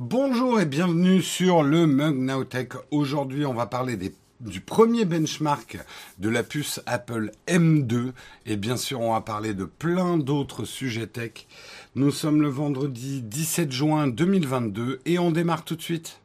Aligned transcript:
Bonjour 0.00 0.60
et 0.60 0.64
bienvenue 0.64 1.20
sur 1.22 1.64
le 1.64 1.88
Mug 1.88 2.18
Nowtech. 2.18 2.74
Aujourd'hui, 2.92 3.44
on 3.44 3.52
va 3.52 3.66
parler 3.66 3.98
du 4.38 4.60
premier 4.60 5.04
benchmark 5.04 5.76
de 6.20 6.28
la 6.28 6.44
puce 6.44 6.80
Apple 6.86 7.32
M2 7.48 8.12
et 8.46 8.54
bien 8.54 8.76
sûr, 8.76 9.00
on 9.00 9.14
va 9.14 9.22
parler 9.22 9.54
de 9.54 9.64
plein 9.64 10.16
d'autres 10.16 10.64
sujets 10.64 11.08
tech. 11.08 11.48
Nous 11.96 12.12
sommes 12.12 12.42
le 12.42 12.48
vendredi 12.48 13.22
17 13.22 13.72
juin 13.72 14.06
2022 14.06 15.00
et 15.04 15.18
on 15.18 15.32
démarre 15.32 15.64
tout 15.64 15.74
de 15.74 15.82
suite. 15.82 16.20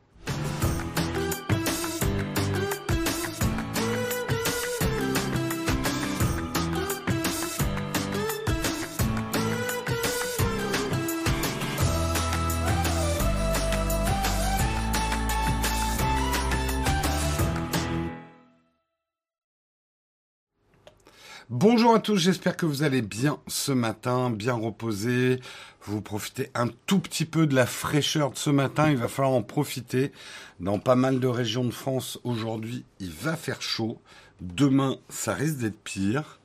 Bonjour 21.55 21.93
à 21.93 21.99
tous, 21.99 22.17
j'espère 22.17 22.57
que 22.57 22.65
vous 22.65 22.81
allez 22.81 23.03
bien 23.03 23.37
ce 23.45 23.71
matin, 23.71 24.31
bien 24.31 24.55
reposé. 24.55 25.39
Vous 25.83 26.01
profitez 26.01 26.49
un 26.55 26.65
tout 26.87 26.97
petit 26.97 27.25
peu 27.25 27.45
de 27.45 27.53
la 27.53 27.67
fraîcheur 27.67 28.31
de 28.31 28.37
ce 28.37 28.49
matin, 28.49 28.89
il 28.89 28.97
va 28.97 29.07
falloir 29.07 29.35
en 29.35 29.43
profiter. 29.43 30.11
Dans 30.59 30.79
pas 30.79 30.95
mal 30.95 31.19
de 31.19 31.27
régions 31.27 31.63
de 31.63 31.69
France 31.69 32.19
aujourd'hui, 32.23 32.85
il 32.99 33.11
va 33.11 33.35
faire 33.35 33.61
chaud. 33.61 34.01
Demain, 34.41 34.97
ça 35.09 35.35
risque 35.35 35.57
d'être 35.57 35.79
pire. 35.83 36.39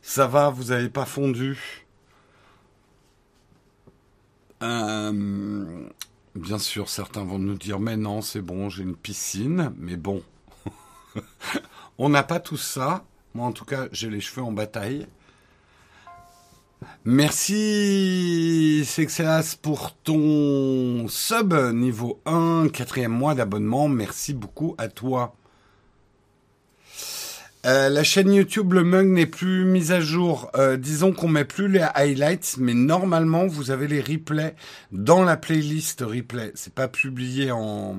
Ça 0.00 0.26
va, 0.26 0.48
vous 0.48 0.64
n'avez 0.64 0.88
pas 0.88 1.04
fondu? 1.04 1.84
Euh, 4.62 5.90
Bien 6.36 6.58
sûr, 6.58 6.88
certains 6.88 7.22
vont 7.24 7.38
nous 7.38 7.58
dire, 7.58 7.80
mais 7.80 7.98
non, 7.98 8.22
c'est 8.22 8.40
bon, 8.40 8.70
j'ai 8.70 8.84
une 8.84 8.96
piscine. 8.96 9.74
Mais 9.76 9.98
bon, 9.98 10.22
on 11.98 12.08
n'a 12.08 12.22
pas 12.22 12.40
tout 12.40 12.56
ça. 12.56 13.04
Moi, 13.34 13.46
en 13.46 13.52
tout 13.52 13.64
cas, 13.64 13.88
j'ai 13.90 14.10
les 14.10 14.20
cheveux 14.20 14.42
en 14.42 14.52
bataille. 14.52 15.06
Merci, 17.04 18.84
Sexelas, 18.86 19.56
pour 19.60 19.96
ton 19.96 21.08
sub 21.08 21.52
niveau 21.74 22.20
1, 22.26 22.68
quatrième 22.72 23.10
mois 23.10 23.34
d'abonnement. 23.34 23.88
Merci 23.88 24.34
beaucoup 24.34 24.76
à 24.78 24.86
toi. 24.88 25.34
Euh, 27.66 27.88
la 27.88 28.04
chaîne 28.04 28.32
YouTube 28.32 28.72
Le 28.74 28.84
Mug 28.84 29.08
n'est 29.08 29.26
plus 29.26 29.64
mise 29.64 29.90
à 29.90 30.00
jour. 30.00 30.50
Euh, 30.54 30.76
disons 30.76 31.12
qu'on 31.12 31.28
met 31.28 31.46
plus 31.46 31.66
les 31.66 31.84
highlights, 31.94 32.56
mais 32.58 32.74
normalement 32.74 33.46
vous 33.46 33.70
avez 33.70 33.88
les 33.88 34.00
replays 34.00 34.54
dans 34.92 35.24
la 35.24 35.36
playlist 35.36 36.02
replay. 36.02 36.52
C'est 36.54 36.74
pas 36.74 36.88
publié 36.88 37.50
en, 37.50 37.96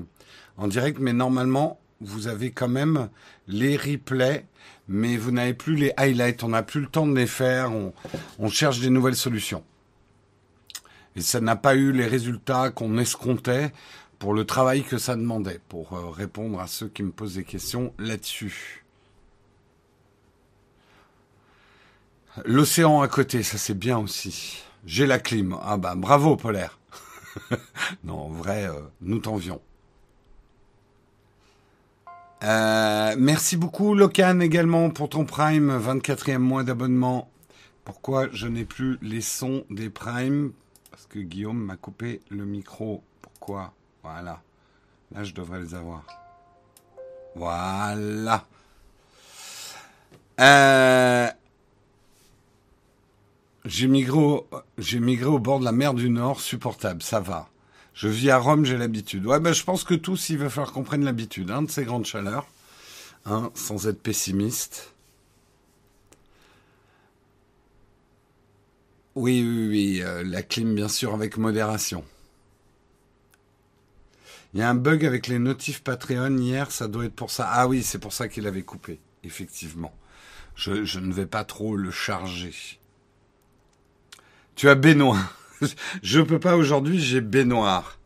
en 0.58 0.67
direct, 0.67 0.99
mais 0.99 1.14
normalement 1.14 1.80
vous 1.99 2.27
avez 2.27 2.52
quand 2.52 2.67
même 2.67 3.09
les 3.47 3.75
replays, 3.75 4.45
mais 4.88 5.17
vous 5.17 5.31
n'avez 5.31 5.53
plus 5.53 5.75
les 5.75 5.94
highlights. 5.97 6.44
On 6.44 6.50
n'a 6.50 6.64
plus 6.64 6.81
le 6.81 6.88
temps 6.88 7.08
de 7.08 7.16
les 7.16 7.28
faire. 7.28 7.72
On, 8.39 8.50
cherche 8.50 8.80
des 8.80 8.89
nouvelles 8.89 9.16
solutions. 9.16 9.64
Et 11.16 11.22
ça 11.22 11.39
n'a 11.39 11.55
pas 11.55 11.75
eu 11.75 11.92
les 11.92 12.05
résultats 12.05 12.69
qu'on 12.69 12.97
escomptait 12.97 13.72
pour 14.19 14.33
le 14.33 14.45
travail 14.45 14.83
que 14.83 14.97
ça 14.97 15.16
demandait, 15.16 15.59
pour 15.69 15.94
euh, 15.94 16.09
répondre 16.09 16.59
à 16.59 16.67
ceux 16.67 16.88
qui 16.88 17.03
me 17.03 17.11
posent 17.11 17.36
des 17.36 17.44
questions 17.44 17.94
là-dessus. 18.00 18.83
L'océan 22.44 23.02
à 23.02 23.08
côté, 23.08 23.44
ça 23.44 23.58
c'est 23.58 23.77
bien 23.77 23.97
aussi. 23.97 24.64
J'ai 24.86 25.05
la 25.05 25.20
clim. 25.20 25.58
Ah 25.64 25.77
bah 25.77 25.95
bravo 25.95 26.36
Polaire. 26.36 26.77
non, 28.03 28.20
en 28.20 28.30
vrai, 28.30 28.67
euh, 28.67 28.81
nous 29.02 29.20
t'envions. 29.20 29.61
Euh, 32.45 33.15
merci 33.17 33.57
beaucoup 33.57 33.95
Locan 33.95 34.39
également 34.39 34.91
pour 34.91 35.09
ton 35.09 35.25
Prime, 35.25 35.79
24e 35.79 36.37
mois 36.37 36.64
d'abonnement. 36.64 37.27
Pourquoi 37.83 38.27
je 38.33 38.45
n'ai 38.45 38.65
plus 38.65 38.99
les 39.02 39.21
sons 39.21 39.64
des 39.71 39.89
Prime? 39.89 40.52
Parce 40.92 41.08
que 41.08 41.17
Guillaume 41.17 41.58
m'a 41.58 41.75
coupé 41.75 42.21
le 42.30 42.45
micro. 42.45 43.03
Pourquoi? 43.23 43.73
Voilà. 44.03 44.43
Là, 45.11 45.23
je 45.23 45.33
devrais 45.33 45.59
les 45.59 45.73
avoir. 45.73 46.03
Voilà. 47.36 48.45
Euh, 50.39 51.27
j'ai 53.65 53.87
migré, 53.87 54.20
au, 54.20 54.47
j'ai 54.77 54.99
migré 54.99 55.25
au 55.25 55.39
bord 55.39 55.59
de 55.59 55.65
la 55.65 55.71
mer 55.71 55.95
du 55.95 56.11
Nord, 56.11 56.41
supportable, 56.41 57.02
ça 57.02 57.20
va. 57.20 57.49
Je 57.95 58.10
vis 58.10 58.30
à 58.30 58.38
Rome, 58.38 58.66
j'ai 58.66 58.78
l'habitude. 58.78 59.26
Ouais, 59.26 59.39
ben 59.39 59.54
je 59.54 59.64
pense 59.64 59.86
que 59.86 59.94
tous, 59.94 60.30
il 60.30 60.38
va 60.38 60.50
falloir 60.50 60.73
qu'on 60.73 60.83
prenne 60.83 61.06
l'habitude 61.06 61.50
hein, 61.50 61.64
de 61.64 61.72
ces 61.72 61.86
grandes 61.86 62.06
chaleurs, 62.06 62.45
hein, 63.26 63.52
sans 63.56 63.88
être 63.88 64.02
pessimiste. 64.04 64.94
Oui, 69.16 69.42
oui, 69.48 69.67
oui, 69.70 70.02
euh, 70.04 70.23
la 70.26 70.44
clim, 70.44 70.76
bien 70.76 70.89
sûr, 70.89 71.14
avec 71.14 71.38
modération. 71.38 72.04
Il 74.54 74.60
y 74.60 74.64
a 74.64 74.70
un 74.70 74.76
bug 74.76 75.06
avec 75.06 75.27
les 75.27 75.39
notifs 75.39 75.82
Patreon 75.82 76.38
hier, 76.38 76.72
ça 76.72 76.89
doit 76.89 77.06
être 77.06 77.16
pour 77.16 77.32
ça. 77.32 77.48
Ah 77.50 77.66
oui, 77.66 77.82
c'est 77.82 78.00
pour 78.00 78.12
ça 78.12 78.27
qu'il 78.27 78.45
avait 78.45 78.64
coupé, 78.64 79.00
effectivement. 79.23 79.94
Je, 80.56 80.83
je 80.83 81.00
ne 81.00 81.14
vais 81.14 81.26
pas 81.26 81.45
trop 81.45 81.77
le 81.77 81.92
charger. 81.92 82.54
Tu 84.56 84.67
as 84.67 84.76
Benoît. 84.76 85.20
Je 86.04 86.21
peux 86.21 86.39
pas 86.39 86.55
aujourd'hui, 86.55 86.99
j'ai 86.99 87.21
baignoire. 87.21 87.98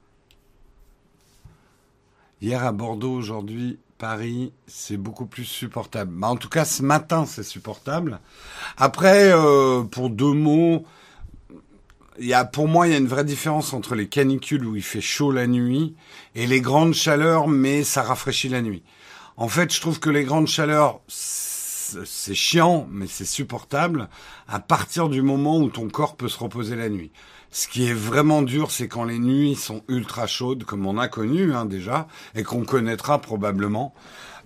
Hier 2.41 2.63
à 2.63 2.71
Bordeaux, 2.71 3.13
aujourd'hui 3.13 3.79
Paris, 3.97 4.53
c'est 4.65 4.95
beaucoup 4.95 5.25
plus 5.25 5.43
supportable. 5.43 6.11
Bah, 6.13 6.29
en 6.29 6.37
tout 6.37 6.47
cas, 6.47 6.63
ce 6.63 6.81
matin, 6.81 7.25
c'est 7.25 7.43
supportable. 7.43 8.19
Après, 8.77 9.33
euh, 9.33 9.83
pour 9.83 10.09
deux 10.09 10.31
mots, 10.31 10.85
y 12.17 12.33
a, 12.33 12.45
pour 12.45 12.69
moi, 12.69 12.87
il 12.87 12.91
y 12.91 12.95
a 12.95 12.97
une 12.97 13.07
vraie 13.07 13.25
différence 13.25 13.73
entre 13.73 13.95
les 13.95 14.07
canicules 14.07 14.65
où 14.65 14.77
il 14.77 14.83
fait 14.83 15.01
chaud 15.01 15.31
la 15.31 15.47
nuit 15.47 15.95
et 16.33 16.47
les 16.47 16.61
grandes 16.61 16.93
chaleurs, 16.93 17.49
mais 17.49 17.83
ça 17.83 18.01
rafraîchit 18.01 18.47
la 18.47 18.61
nuit. 18.61 18.83
En 19.35 19.49
fait, 19.49 19.73
je 19.73 19.81
trouve 19.81 19.99
que 19.99 20.09
les 20.09 20.23
grandes 20.23 20.47
chaleurs, 20.47 21.01
c'est 21.07 22.35
chiant, 22.35 22.87
mais 22.89 23.07
c'est 23.07 23.25
supportable 23.25 24.07
à 24.47 24.59
partir 24.59 25.09
du 25.09 25.21
moment 25.21 25.57
où 25.57 25.69
ton 25.69 25.89
corps 25.89 26.15
peut 26.15 26.29
se 26.29 26.39
reposer 26.39 26.77
la 26.77 26.87
nuit. 26.87 27.11
Ce 27.51 27.67
qui 27.67 27.87
est 27.87 27.93
vraiment 27.93 28.41
dur, 28.41 28.69
c'est 28.69 28.87
quand 28.87 29.03
les 29.03 29.17
nuits 29.17 29.55
sont 29.55 29.83
ultra 29.87 30.27
chaudes, 30.27 30.65
comme 30.65 30.85
on 30.85 30.97
a 30.97 31.07
connu 31.07 31.53
hein, 31.53 31.65
déjà, 31.65 32.07
et 32.35 32.43
qu'on 32.43 32.63
connaîtra 32.63 33.19
probablement. 33.19 33.93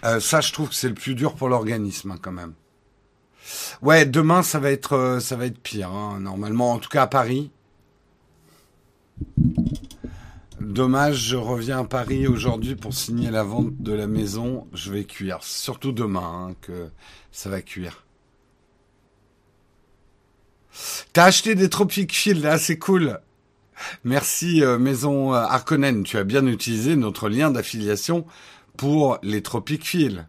Euh, 0.05 0.19
ça, 0.19 0.41
je 0.41 0.53
trouve 0.53 0.69
que 0.69 0.75
c'est 0.75 0.89
le 0.89 0.95
plus 0.95 1.15
dur 1.15 1.35
pour 1.35 1.49
l'organisme 1.49 2.11
hein, 2.11 2.17
quand 2.21 2.31
même. 2.31 2.53
Ouais, 3.81 4.05
demain 4.05 4.41
ça 4.41 4.59
va 4.59 4.71
être 4.71 4.93
euh, 4.93 5.19
ça 5.19 5.35
va 5.35 5.45
être 5.45 5.59
pire. 5.59 5.89
Hein, 5.89 6.19
normalement, 6.21 6.71
en 6.71 6.79
tout 6.79 6.89
cas 6.89 7.03
à 7.03 7.07
Paris. 7.07 7.51
Dommage, 10.61 11.17
je 11.17 11.35
reviens 11.35 11.79
à 11.81 11.83
Paris 11.83 12.25
aujourd'hui 12.25 12.75
pour 12.75 12.93
signer 12.93 13.31
la 13.31 13.43
vente 13.43 13.75
de 13.79 13.91
la 13.91 14.07
maison. 14.07 14.67
Je 14.73 14.91
vais 14.93 15.03
cuire, 15.03 15.39
surtout 15.41 15.91
demain 15.91 16.49
hein, 16.49 16.55
que 16.61 16.89
ça 17.31 17.49
va 17.49 17.61
cuire. 17.61 18.02
T'as 21.13 21.25
acheté 21.25 21.55
des 21.55 21.69
Tropic 21.69 22.13
Field, 22.13 22.43
là, 22.43 22.57
c'est 22.57 22.77
cool. 22.77 23.19
Merci 24.03 24.63
euh, 24.63 24.77
Maison 24.77 25.33
euh, 25.33 25.37
Harkonnen, 25.37 26.03
tu 26.03 26.17
as 26.17 26.23
bien 26.23 26.45
utilisé 26.47 26.95
notre 26.95 27.29
lien 27.29 27.51
d'affiliation 27.51 28.25
pour 28.77 29.19
les 29.23 29.41
Tropic 29.41 29.85
Field. 29.85 30.25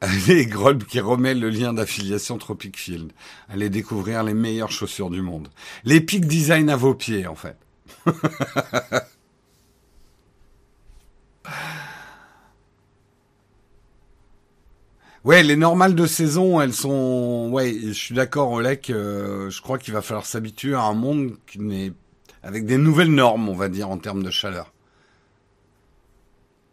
Allez, 0.00 0.46
Grolb 0.46 0.84
qui 0.84 1.00
remet 1.00 1.34
le 1.34 1.50
lien 1.50 1.72
d'affiliation 1.72 2.38
Tropic 2.38 2.78
Field. 2.78 3.12
Allez 3.48 3.68
découvrir 3.68 4.22
les 4.22 4.34
meilleures 4.34 4.72
chaussures 4.72 5.10
du 5.10 5.20
monde. 5.20 5.48
Les 5.84 6.00
Design 6.00 6.70
à 6.70 6.76
vos 6.76 6.94
pieds, 6.94 7.26
en 7.26 7.36
fait. 7.36 7.56
Ouais, 15.24 15.42
les 15.42 15.56
normales 15.56 15.94
de 15.94 16.06
saison, 16.06 16.60
elles 16.60 16.72
sont. 16.72 17.50
Ouais, 17.52 17.76
je 17.82 17.92
suis 17.92 18.14
d'accord, 18.14 18.52
Olek. 18.52 18.88
euh, 18.88 19.50
je 19.50 19.60
crois 19.60 19.78
qu'il 19.78 19.92
va 19.92 20.00
falloir 20.00 20.24
s'habituer 20.24 20.74
à 20.74 20.80
un 20.82 20.94
monde 20.94 21.36
qui 21.46 21.60
n'est 21.60 21.92
avec 22.42 22.64
des 22.64 22.78
nouvelles 22.78 23.14
normes, 23.14 23.48
on 23.50 23.54
va 23.54 23.68
dire, 23.68 23.90
en 23.90 23.98
termes 23.98 24.22
de 24.22 24.30
chaleur. 24.30 24.72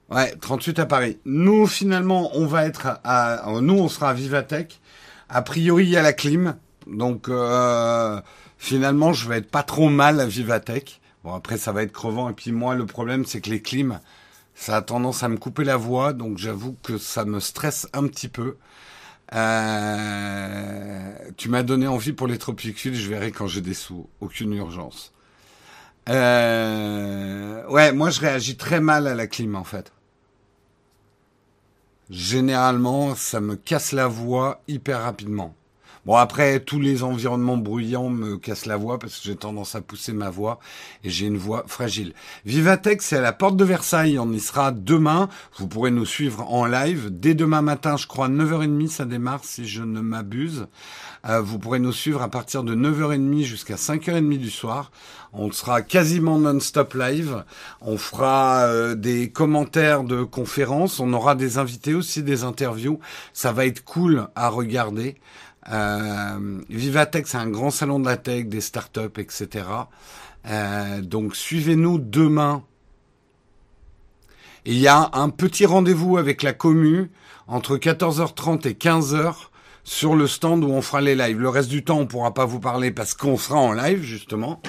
Ouais, 0.09 0.33
38 0.39 0.79
à 0.79 0.85
Paris. 0.85 1.17
Nous, 1.25 1.67
finalement, 1.67 2.31
on 2.35 2.45
va 2.45 2.65
être 2.65 2.99
à. 3.03 3.43
Nous, 3.61 3.73
on 3.73 3.89
sera 3.89 4.11
à 4.11 4.13
Vivatech. 4.13 4.79
A 5.27 5.41
priori, 5.41 5.83
il 5.83 5.89
y 5.89 5.97
a 5.97 6.01
la 6.01 6.13
clim. 6.13 6.55
Donc, 6.87 7.27
euh, 7.27 8.21
finalement, 8.57 9.11
je 9.11 9.27
vais 9.27 9.39
être 9.39 9.51
pas 9.51 9.63
trop 9.63 9.89
mal 9.89 10.21
à 10.21 10.25
Vivatech. 10.25 11.01
Bon, 11.25 11.33
après, 11.33 11.57
ça 11.57 11.73
va 11.73 11.83
être 11.83 11.91
crevant. 11.91 12.29
Et 12.29 12.33
puis, 12.33 12.53
moi, 12.53 12.75
le 12.75 12.85
problème, 12.85 13.25
c'est 13.25 13.41
que 13.41 13.49
les 13.49 13.61
clims, 13.61 13.99
ça 14.57 14.77
a 14.77 14.81
tendance 14.81 15.23
à 15.23 15.29
me 15.29 15.37
couper 15.37 15.63
la 15.63 15.77
voix. 15.77 16.13
Donc, 16.13 16.37
j'avoue 16.37 16.75
que 16.83 16.97
ça 16.97 17.23
me 17.25 17.39
stresse 17.39 17.87
un 17.93 18.07
petit 18.07 18.27
peu. 18.27 18.57
Euh, 19.33 21.13
tu 21.37 21.49
m'as 21.49 21.63
donné 21.63 21.87
envie 21.87 22.13
pour 22.13 22.27
les 22.27 22.37
tropiques 22.37 22.77
je 22.81 23.09
verrai 23.09 23.31
quand 23.31 23.47
j'ai 23.47 23.61
des 23.61 23.73
sous. 23.73 24.09
Aucune 24.19 24.53
urgence. 24.53 25.13
Euh, 26.09 27.67
ouais, 27.67 27.91
moi 27.91 28.09
je 28.09 28.21
réagis 28.21 28.55
très 28.55 28.79
mal 28.79 29.07
à 29.07 29.15
la 29.15 29.27
clim 29.27 29.55
en 29.55 29.65
fait. 29.65 29.91
Généralement, 32.09 33.15
ça 33.15 33.41
me 33.41 33.57
casse 33.57 33.91
la 33.91 34.07
voix 34.07 34.61
hyper 34.69 35.01
rapidement. 35.01 35.53
Bon, 36.07 36.15
après, 36.15 36.61
tous 36.61 36.79
les 36.79 37.03
environnements 37.03 37.57
bruyants 37.57 38.07
me 38.07 38.37
cassent 38.37 38.65
la 38.65 38.77
voix 38.77 38.97
parce 38.97 39.19
que 39.19 39.25
j'ai 39.25 39.35
tendance 39.35 39.75
à 39.75 39.81
pousser 39.81 40.13
ma 40.13 40.29
voix 40.29 40.57
et 41.03 41.09
j'ai 41.09 41.25
une 41.25 41.37
voix 41.37 41.65
fragile. 41.67 42.13
Vivatech, 42.45 43.01
c'est 43.01 43.17
à 43.17 43.21
la 43.21 43.33
porte 43.33 43.57
de 43.57 43.65
Versailles. 43.65 44.17
On 44.17 44.31
y 44.31 44.39
sera 44.39 44.71
demain. 44.71 45.27
Vous 45.57 45.67
pourrez 45.67 45.91
nous 45.91 46.05
suivre 46.05 46.49
en 46.49 46.65
live. 46.65 47.09
Dès 47.11 47.33
demain 47.33 47.61
matin, 47.61 47.97
je 47.97 48.07
crois, 48.07 48.29
9h30, 48.29 48.87
ça 48.87 49.03
démarre 49.03 49.43
si 49.43 49.67
je 49.67 49.83
ne 49.83 49.99
m'abuse. 49.99 50.67
Euh, 51.27 51.41
vous 51.41 51.59
pourrez 51.59 51.79
nous 51.79 51.91
suivre 51.91 52.21
à 52.21 52.29
partir 52.29 52.63
de 52.63 52.73
9h30 52.73 53.43
jusqu'à 53.43 53.75
5h30 53.75 54.37
du 54.37 54.49
soir. 54.49 54.91
On 55.33 55.51
sera 55.51 55.81
quasiment 55.81 56.39
non-stop 56.39 56.93
live. 56.93 57.43
On 57.81 57.97
fera 57.97 58.61
euh, 58.61 58.95
des 58.95 59.29
commentaires 59.29 60.05
de 60.05 60.23
conférences. 60.23 61.01
On 61.01 61.11
aura 61.11 61.35
des 61.35 61.57
invités 61.57 61.93
aussi, 61.93 62.23
des 62.23 62.45
interviews. 62.45 62.99
Ça 63.33 63.51
va 63.51 63.65
être 63.65 63.83
cool 63.83 64.29
à 64.35 64.47
regarder. 64.47 65.17
Euh, 65.71 66.61
Vivatech, 66.69 67.27
c'est 67.27 67.37
un 67.37 67.49
grand 67.49 67.71
salon 67.71 67.99
de 67.99 68.05
la 68.05 68.17
tech, 68.17 68.45
des 68.45 68.61
startups, 68.61 69.19
etc. 69.19 69.65
Euh, 70.45 71.01
donc 71.01 71.35
suivez-nous 71.35 71.99
demain. 71.99 72.63
Il 74.65 74.77
y 74.77 74.87
a 74.87 75.09
un 75.13 75.29
petit 75.29 75.65
rendez-vous 75.65 76.17
avec 76.17 76.43
la 76.43 76.53
commu 76.53 77.09
entre 77.47 77.77
14h30 77.77 78.67
et 78.67 78.73
15h 78.73 79.33
sur 79.83 80.15
le 80.15 80.27
stand 80.27 80.63
où 80.63 80.67
on 80.67 80.81
fera 80.81 80.99
les 80.99 81.15
lives. 81.15 81.39
Le 81.39 81.49
reste 81.49 81.69
du 81.69 81.83
temps, 81.83 81.99
on 81.99 82.05
pourra 82.07 82.33
pas 82.33 82.45
vous 82.45 82.59
parler 82.59 82.91
parce 82.91 83.13
qu'on 83.13 83.37
sera 83.37 83.57
en 83.57 83.71
live 83.71 84.01
justement. 84.01 84.61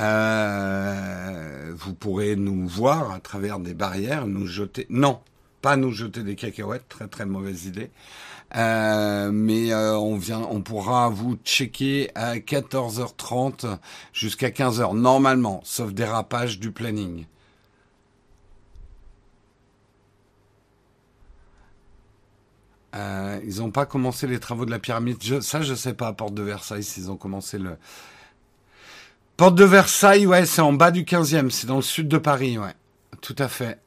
Euh, 0.00 1.72
vous 1.76 1.94
pourrez 1.94 2.36
nous 2.36 2.66
voir 2.68 3.10
à 3.10 3.18
travers 3.18 3.58
des 3.58 3.74
barrières, 3.74 4.26
nous 4.26 4.46
jeter. 4.46 4.86
Non, 4.88 5.18
pas 5.62 5.76
nous 5.76 5.92
jeter 5.92 6.22
des 6.22 6.34
cacahuètes, 6.36 6.88
très 6.88 7.08
très 7.08 7.24
mauvaise 7.24 7.66
idée. 7.66 7.90
Euh, 8.54 9.30
mais 9.32 9.72
euh, 9.72 9.96
on 9.96 10.16
vient, 10.16 10.40
on 10.50 10.60
pourra 10.60 11.08
vous 11.08 11.38
checker 11.44 12.10
à 12.14 12.36
14h30 12.36 13.78
jusqu'à 14.12 14.50
15h 14.50 14.94
normalement, 14.94 15.62
sauf 15.64 15.92
dérapage 15.94 16.58
du 16.60 16.70
planning. 16.70 17.24
Euh, 22.94 23.40
ils 23.44 23.60
n'ont 23.60 23.70
pas 23.70 23.86
commencé 23.86 24.26
les 24.26 24.38
travaux 24.38 24.66
de 24.66 24.70
la 24.70 24.78
pyramide. 24.78 25.16
Je, 25.22 25.40
ça, 25.40 25.62
je 25.62 25.74
sais 25.74 25.94
pas 25.94 26.12
Porte 26.12 26.34
de 26.34 26.42
Versailles 26.42 26.84
s'ils 26.84 27.10
ont 27.10 27.16
commencé 27.16 27.58
le. 27.58 27.78
Porte 29.38 29.54
de 29.54 29.64
Versailles, 29.64 30.26
ouais, 30.26 30.44
c'est 30.44 30.60
en 30.60 30.74
bas 30.74 30.90
du 30.90 31.04
15e, 31.04 31.48
c'est 31.48 31.66
dans 31.66 31.76
le 31.76 31.82
sud 31.82 32.06
de 32.08 32.18
Paris, 32.18 32.58
ouais. 32.58 32.74
Tout 33.22 33.36
à 33.38 33.48
fait. 33.48 33.78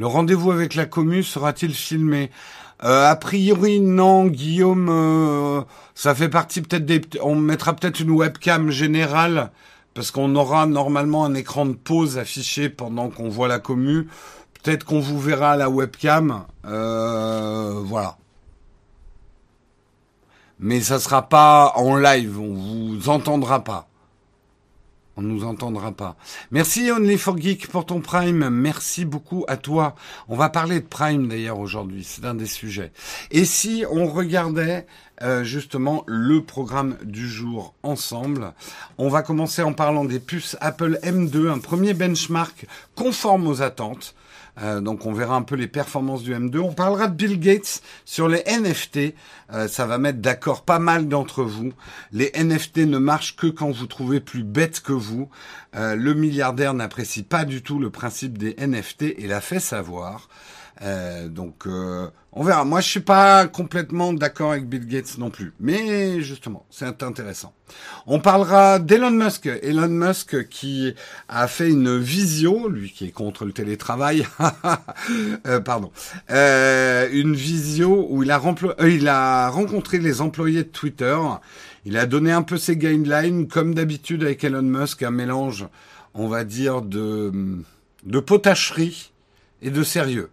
Le 0.00 0.06
rendez-vous 0.06 0.50
avec 0.50 0.76
la 0.76 0.86
commu 0.86 1.22
sera-t-il 1.22 1.74
filmé 1.74 2.30
euh, 2.84 3.10
A 3.10 3.16
priori, 3.16 3.80
non, 3.80 4.28
Guillaume. 4.28 4.88
Euh, 4.88 5.60
ça 5.94 6.14
fait 6.14 6.30
partie 6.30 6.62
peut-être 6.62 6.86
des. 6.86 7.02
On 7.20 7.34
mettra 7.34 7.74
peut-être 7.74 8.00
une 8.00 8.12
webcam 8.12 8.70
générale 8.70 9.50
parce 9.92 10.10
qu'on 10.10 10.34
aura 10.36 10.64
normalement 10.64 11.26
un 11.26 11.34
écran 11.34 11.66
de 11.66 11.74
pause 11.74 12.16
affiché 12.16 12.70
pendant 12.70 13.10
qu'on 13.10 13.28
voit 13.28 13.46
la 13.46 13.58
commu. 13.58 14.08
Peut-être 14.62 14.84
qu'on 14.84 15.00
vous 15.00 15.20
verra 15.20 15.50
à 15.50 15.56
la 15.58 15.68
webcam. 15.68 16.44
Euh, 16.64 17.82
voilà. 17.84 18.16
Mais 20.60 20.80
ça 20.80 20.98
sera 20.98 21.28
pas 21.28 21.74
en 21.76 21.96
live. 21.96 22.40
On 22.40 22.54
vous 22.54 23.10
entendra 23.10 23.64
pas. 23.64 23.89
On 25.16 25.22
nous 25.22 25.44
entendra 25.44 25.92
pas. 25.92 26.16
Merci 26.50 26.90
Only 26.90 27.18
for 27.18 27.36
Geek 27.36 27.66
pour 27.68 27.84
ton 27.84 28.00
Prime. 28.00 28.48
Merci 28.48 29.04
beaucoup 29.04 29.44
à 29.48 29.56
toi. 29.56 29.94
On 30.28 30.36
va 30.36 30.48
parler 30.48 30.80
de 30.80 30.86
Prime 30.86 31.28
d'ailleurs 31.28 31.58
aujourd'hui. 31.58 32.04
C'est 32.04 32.24
un 32.24 32.34
des 32.34 32.46
sujets. 32.46 32.92
Et 33.30 33.44
si 33.44 33.84
on 33.90 34.06
regardait 34.06 34.86
euh, 35.22 35.44
justement 35.44 36.04
le 36.06 36.42
programme 36.42 36.96
du 37.02 37.28
jour 37.28 37.74
ensemble, 37.82 38.52
on 38.98 39.08
va 39.08 39.22
commencer 39.22 39.62
en 39.62 39.72
parlant 39.72 40.04
des 40.04 40.20
puces 40.20 40.56
Apple 40.60 40.98
M2, 41.02 41.50
un 41.50 41.58
premier 41.58 41.92
benchmark 41.92 42.66
conforme 42.94 43.46
aux 43.48 43.62
attentes. 43.62 44.14
Euh, 44.62 44.80
donc 44.80 45.06
on 45.06 45.12
verra 45.12 45.36
un 45.36 45.42
peu 45.42 45.54
les 45.56 45.68
performances 45.68 46.22
du 46.22 46.34
M2. 46.34 46.58
On 46.58 46.72
parlera 46.72 47.08
de 47.08 47.14
Bill 47.14 47.38
Gates 47.38 47.82
sur 48.04 48.28
les 48.28 48.42
NFT. 48.46 49.14
Euh, 49.52 49.68
ça 49.68 49.86
va 49.86 49.98
mettre 49.98 50.18
d'accord 50.18 50.62
pas 50.62 50.78
mal 50.78 51.08
d'entre 51.08 51.42
vous. 51.42 51.72
Les 52.12 52.30
NFT 52.34 52.78
ne 52.78 52.98
marchent 52.98 53.36
que 53.36 53.46
quand 53.46 53.70
vous 53.70 53.86
trouvez 53.86 54.20
plus 54.20 54.44
bête 54.44 54.80
que 54.80 54.92
vous. 54.92 55.28
Euh, 55.76 55.94
le 55.94 56.14
milliardaire 56.14 56.74
n'apprécie 56.74 57.22
pas 57.22 57.44
du 57.44 57.62
tout 57.62 57.78
le 57.78 57.90
principe 57.90 58.38
des 58.38 58.54
NFT 58.58 59.02
et 59.18 59.26
l'a 59.26 59.40
fait 59.40 59.60
savoir. 59.60 60.28
Euh, 60.82 61.28
donc 61.28 61.66
euh, 61.66 62.08
on 62.32 62.42
verra. 62.42 62.64
Moi, 62.64 62.80
je 62.80 62.88
suis 62.88 63.00
pas 63.00 63.46
complètement 63.46 64.12
d'accord 64.12 64.52
avec 64.52 64.66
Bill 64.66 64.86
Gates 64.86 65.18
non 65.18 65.28
plus, 65.28 65.52
mais 65.60 66.22
justement, 66.22 66.64
c'est 66.70 67.02
intéressant. 67.02 67.52
On 68.06 68.18
parlera 68.18 68.78
d'Elon 68.78 69.10
Musk. 69.10 69.46
Elon 69.46 69.88
Musk 69.88 70.48
qui 70.48 70.94
a 71.28 71.48
fait 71.48 71.68
une 71.68 71.98
visio, 71.98 72.68
lui 72.68 72.90
qui 72.92 73.06
est 73.06 73.10
contre 73.10 73.44
le 73.44 73.52
télétravail, 73.52 74.26
euh, 75.46 75.60
pardon, 75.60 75.90
une 76.28 77.34
visio 77.34 78.06
où 78.08 78.22
il 78.22 78.30
a, 78.30 78.40
il 78.86 79.08
a 79.08 79.50
rencontré 79.50 79.98
les 79.98 80.20
employés 80.20 80.64
de 80.64 80.68
Twitter. 80.68 81.18
Il 81.84 81.96
a 81.96 82.06
donné 82.06 82.32
un 82.32 82.42
peu 82.42 82.56
ses 82.58 82.76
guidelines, 82.76 83.48
comme 83.48 83.74
d'habitude 83.74 84.22
avec 84.22 84.44
Elon 84.44 84.62
Musk, 84.62 85.02
un 85.02 85.10
mélange, 85.10 85.66
on 86.14 86.28
va 86.28 86.44
dire, 86.44 86.82
de, 86.82 87.32
de 88.04 88.20
potacherie 88.20 89.12
et 89.62 89.70
de 89.70 89.82
sérieux. 89.82 90.30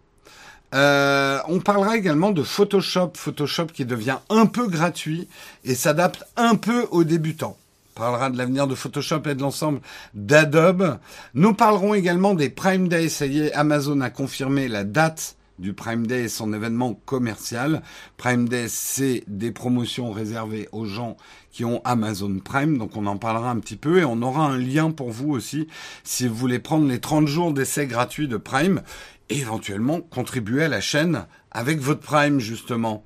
Euh, 0.74 1.40
on 1.48 1.60
parlera 1.60 1.98
également 1.98 2.32
de 2.32 2.44
Photoshop, 2.44 3.12
Photoshop 3.16 3.68
qui 3.68 3.86
devient 3.86 4.18
un 4.30 4.46
peu 4.46 4.68
gratuit 4.68 5.28
et 5.64 5.76
s'adapte 5.76 6.26
un 6.36 6.56
peu 6.56 6.88
aux 6.92 7.04
débutants. 7.04 7.58
On 7.96 8.00
parlera 8.00 8.30
de 8.30 8.38
l'avenir 8.38 8.68
de 8.68 8.76
Photoshop 8.76 9.22
et 9.26 9.36
de 9.36 9.42
l'ensemble 9.42 9.80
d'Adobe. 10.14 11.00
Nous 11.34 11.54
parlerons 11.54 11.94
également 11.94 12.34
des 12.34 12.50
Prime 12.50 12.90
Day. 12.90 13.10
Ça 13.10 13.26
y 13.26 13.40
est, 13.40 13.54
Amazon 13.54 14.02
a 14.02 14.10
confirmé 14.10 14.68
la 14.68 14.84
date 14.84 15.38
du 15.60 15.74
Prime 15.74 16.06
Day 16.06 16.26
et 16.26 16.30
son 16.30 16.54
événement 16.54 16.94
commercial. 17.06 17.82
Prime 18.18 18.48
Day, 18.48 18.68
c'est 18.68 19.24
des 19.28 19.52
promotions 19.52 20.12
réservées 20.12 20.70
aux 20.72 20.86
gens 20.86 21.18
qui 21.52 21.66
ont 21.66 21.82
Amazon 21.84 22.38
Prime, 22.44 22.78
donc 22.78 22.96
on 22.96 23.08
en 23.08 23.18
parlera 23.18 23.50
un 23.50 23.60
petit 23.60 23.78
peu 23.78 24.00
et 24.00 24.06
on 24.06 24.22
aura 24.22 24.46
un 24.46 24.58
lien 24.60 24.92
pour 24.92 25.10
vous 25.10 25.32
aussi 25.32 25.68
si 26.04 26.28
vous 26.28 26.36
voulez 26.36 26.60
prendre 26.60 26.88
les 26.88 27.00
30 27.00 27.28
jours 27.28 27.52
d'essai 27.52 27.88
gratuit 27.88 28.28
de 28.28 28.38
Prime 28.38 28.82
éventuellement 29.30 30.02
contribuer 30.02 30.64
à 30.64 30.68
la 30.68 30.82
chaîne 30.82 31.26
avec 31.52 31.80
votre 31.80 32.02
Prime 32.02 32.40
justement. 32.40 33.04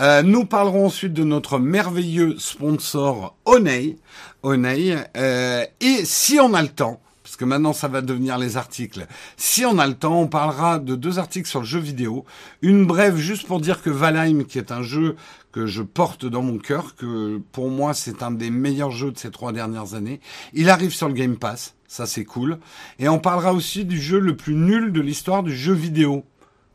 Euh, 0.00 0.22
nous 0.22 0.44
parlerons 0.44 0.86
ensuite 0.86 1.12
de 1.12 1.24
notre 1.24 1.58
merveilleux 1.58 2.38
sponsor 2.38 3.36
Onei. 3.44 3.96
Onei. 4.42 4.96
Euh, 5.16 5.64
et 5.80 6.04
si 6.04 6.38
on 6.40 6.54
a 6.54 6.62
le 6.62 6.68
temps, 6.68 7.00
parce 7.22 7.36
que 7.36 7.44
maintenant 7.44 7.72
ça 7.72 7.88
va 7.88 8.00
devenir 8.00 8.38
les 8.38 8.56
articles. 8.56 9.06
Si 9.36 9.66
on 9.66 9.78
a 9.78 9.86
le 9.86 9.94
temps, 9.94 10.20
on 10.20 10.28
parlera 10.28 10.78
de 10.78 10.94
deux 10.94 11.18
articles 11.18 11.48
sur 11.48 11.60
le 11.60 11.66
jeu 11.66 11.80
vidéo. 11.80 12.24
Une 12.62 12.86
brève 12.86 13.16
juste 13.16 13.46
pour 13.46 13.60
dire 13.60 13.82
que 13.82 13.90
Valheim, 13.90 14.44
qui 14.44 14.58
est 14.58 14.72
un 14.72 14.82
jeu 14.82 15.16
que 15.52 15.66
je 15.66 15.82
porte 15.82 16.24
dans 16.24 16.42
mon 16.42 16.58
cœur, 16.58 16.94
que 16.94 17.40
pour 17.52 17.68
moi 17.68 17.94
c'est 17.94 18.22
un 18.22 18.30
des 18.30 18.50
meilleurs 18.50 18.92
jeux 18.92 19.10
de 19.10 19.18
ces 19.18 19.30
trois 19.30 19.52
dernières 19.52 19.94
années, 19.94 20.20
il 20.54 20.70
arrive 20.70 20.94
sur 20.94 21.08
le 21.08 21.14
Game 21.14 21.36
Pass. 21.36 21.74
Ça, 21.88 22.06
c'est 22.06 22.24
cool. 22.24 22.58
Et 22.98 23.08
on 23.08 23.18
parlera 23.18 23.54
aussi 23.54 23.86
du 23.86 24.00
jeu 24.00 24.20
le 24.20 24.36
plus 24.36 24.54
nul 24.54 24.92
de 24.92 25.00
l'histoire 25.00 25.42
du 25.42 25.56
jeu 25.56 25.72
vidéo. 25.72 26.24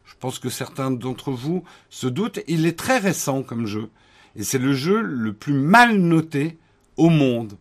Je 0.03 0.15
pense 0.20 0.39
que 0.39 0.50
certains 0.50 0.89
d'entre 0.89 1.32
vous 1.32 1.63
se 1.89 2.08
doutent. 2.08 2.39
Il 2.48 2.65
est 2.65 2.77
très 2.77 2.98
récent 2.98 3.43
comme 3.43 3.67
jeu. 3.67 3.89
Et 4.36 4.43
c'est 4.43 4.58
le 4.58 4.74
jeu 4.74 5.01
le 5.01 5.32
plus 5.32 5.53
mal 5.53 5.98
noté 5.98 6.58
au 6.98 7.10
monde. 7.10 7.58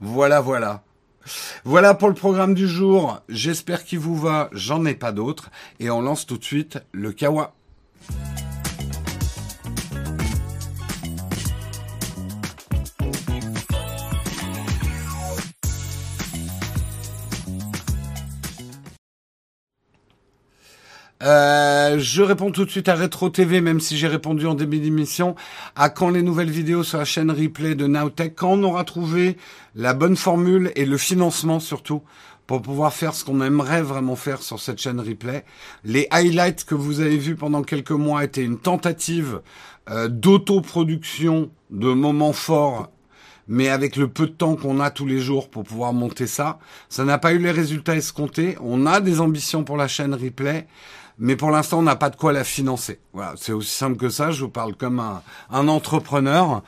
Voilà, 0.00 0.40
voilà. 0.40 0.82
Voilà 1.64 1.94
pour 1.94 2.08
le 2.08 2.14
programme 2.14 2.54
du 2.54 2.66
jour. 2.66 3.20
J'espère 3.28 3.84
qu'il 3.84 4.00
vous 4.00 4.16
va. 4.16 4.48
J'en 4.52 4.84
ai 4.84 4.94
pas 4.94 5.12
d'autres. 5.12 5.50
Et 5.78 5.90
on 5.90 6.02
lance 6.02 6.26
tout 6.26 6.38
de 6.38 6.44
suite 6.44 6.78
le 6.92 7.12
Kawa. 7.12 7.54
Euh, 21.26 21.98
je 21.98 22.22
réponds 22.22 22.52
tout 22.52 22.64
de 22.64 22.70
suite 22.70 22.88
à 22.88 22.94
Retro 22.94 23.30
TV, 23.30 23.60
même 23.60 23.80
si 23.80 23.96
j'ai 23.96 24.06
répondu 24.06 24.46
en 24.46 24.54
début 24.54 24.78
d'émission, 24.78 25.34
à 25.74 25.90
quand 25.90 26.08
les 26.08 26.22
nouvelles 26.22 26.50
vidéos 26.50 26.84
sur 26.84 26.98
la 26.98 27.04
chaîne 27.04 27.32
replay 27.32 27.74
de 27.74 27.88
Nowtech, 27.88 28.36
quand 28.36 28.52
on 28.52 28.62
aura 28.62 28.84
trouvé 28.84 29.36
la 29.74 29.92
bonne 29.92 30.14
formule 30.14 30.70
et 30.76 30.86
le 30.86 30.96
financement 30.96 31.58
surtout 31.58 32.02
pour 32.46 32.62
pouvoir 32.62 32.92
faire 32.92 33.12
ce 33.12 33.24
qu'on 33.24 33.40
aimerait 33.40 33.82
vraiment 33.82 34.14
faire 34.14 34.40
sur 34.40 34.60
cette 34.60 34.80
chaîne 34.80 35.00
replay. 35.00 35.44
Les 35.84 36.06
highlights 36.12 36.64
que 36.64 36.76
vous 36.76 37.00
avez 37.00 37.16
vus 37.16 37.34
pendant 37.34 37.62
quelques 37.62 37.90
mois 37.90 38.22
étaient 38.22 38.44
une 38.44 38.58
tentative 38.58 39.40
euh, 39.90 40.06
d'autoproduction 40.06 41.50
de 41.70 41.88
moments 41.92 42.32
forts 42.32 42.88
mais 43.48 43.68
avec 43.68 43.96
le 43.96 44.08
peu 44.08 44.26
de 44.26 44.32
temps 44.32 44.56
qu'on 44.56 44.80
a 44.80 44.90
tous 44.90 45.06
les 45.06 45.20
jours 45.20 45.48
pour 45.48 45.62
pouvoir 45.62 45.92
monter 45.92 46.26
ça, 46.26 46.58
ça 46.88 47.04
n'a 47.04 47.18
pas 47.18 47.32
eu 47.32 47.38
les 47.38 47.52
résultats 47.52 47.94
escomptés. 47.94 48.56
On 48.60 48.86
a 48.86 49.00
des 49.00 49.20
ambitions 49.20 49.62
pour 49.62 49.76
la 49.76 49.86
chaîne 49.86 50.14
replay, 50.14 50.66
mais 51.18 51.36
pour 51.36 51.50
l'instant, 51.50 51.78
on 51.78 51.82
n'a 51.82 51.96
pas 51.96 52.10
de 52.10 52.16
quoi 52.16 52.32
la 52.32 52.44
financer. 52.44 53.00
Voilà, 53.12 53.34
c'est 53.36 53.52
aussi 53.52 53.74
simple 53.74 53.96
que 53.96 54.10
ça. 54.10 54.30
Je 54.30 54.44
vous 54.44 54.50
parle 54.50 54.74
comme 54.74 55.00
un, 55.00 55.22
un 55.50 55.68
entrepreneur. 55.68 56.62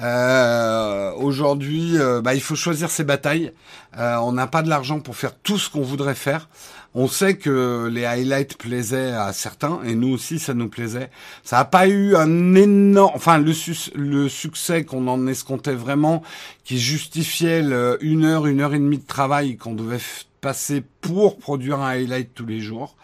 Euh, 0.00 1.12
Aujourd'hui, 1.12 1.98
euh, 1.98 2.20
bah, 2.20 2.34
il 2.34 2.40
faut 2.40 2.56
choisir 2.56 2.90
ses 2.90 3.04
batailles. 3.04 3.52
Euh, 3.98 4.16
on 4.16 4.32
n'a 4.32 4.46
pas 4.46 4.62
de 4.62 4.68
l'argent 4.68 5.00
pour 5.00 5.16
faire 5.16 5.34
tout 5.36 5.58
ce 5.58 5.70
qu'on 5.70 5.82
voudrait 5.82 6.14
faire. 6.14 6.48
On 6.94 7.08
sait 7.08 7.36
que 7.36 7.88
les 7.90 8.04
highlights 8.04 8.58
plaisaient 8.58 9.12
à 9.12 9.32
certains, 9.32 9.80
et 9.84 9.94
nous 9.94 10.08
aussi, 10.12 10.38
ça 10.38 10.52
nous 10.52 10.68
plaisait. 10.68 11.10
Ça 11.42 11.56
n'a 11.56 11.64
pas 11.64 11.88
eu 11.88 12.16
un 12.16 12.54
énorme, 12.54 13.12
enfin 13.14 13.38
le, 13.38 13.52
le 13.94 14.28
succès 14.28 14.84
qu'on 14.84 15.08
en 15.08 15.26
escomptait 15.26 15.74
vraiment, 15.74 16.22
qui 16.64 16.78
justifiait 16.78 17.62
le 17.62 17.96
une 18.02 18.26
heure, 18.26 18.46
une 18.46 18.60
heure 18.60 18.74
et 18.74 18.78
demie 18.78 18.98
de 18.98 19.06
travail 19.06 19.56
qu'on 19.56 19.74
devait 19.74 20.00
passer 20.42 20.82
pour 21.00 21.38
produire 21.38 21.80
un 21.80 21.88
highlight 21.88 22.34
tous 22.34 22.44
les 22.44 22.60
jours. 22.60 22.96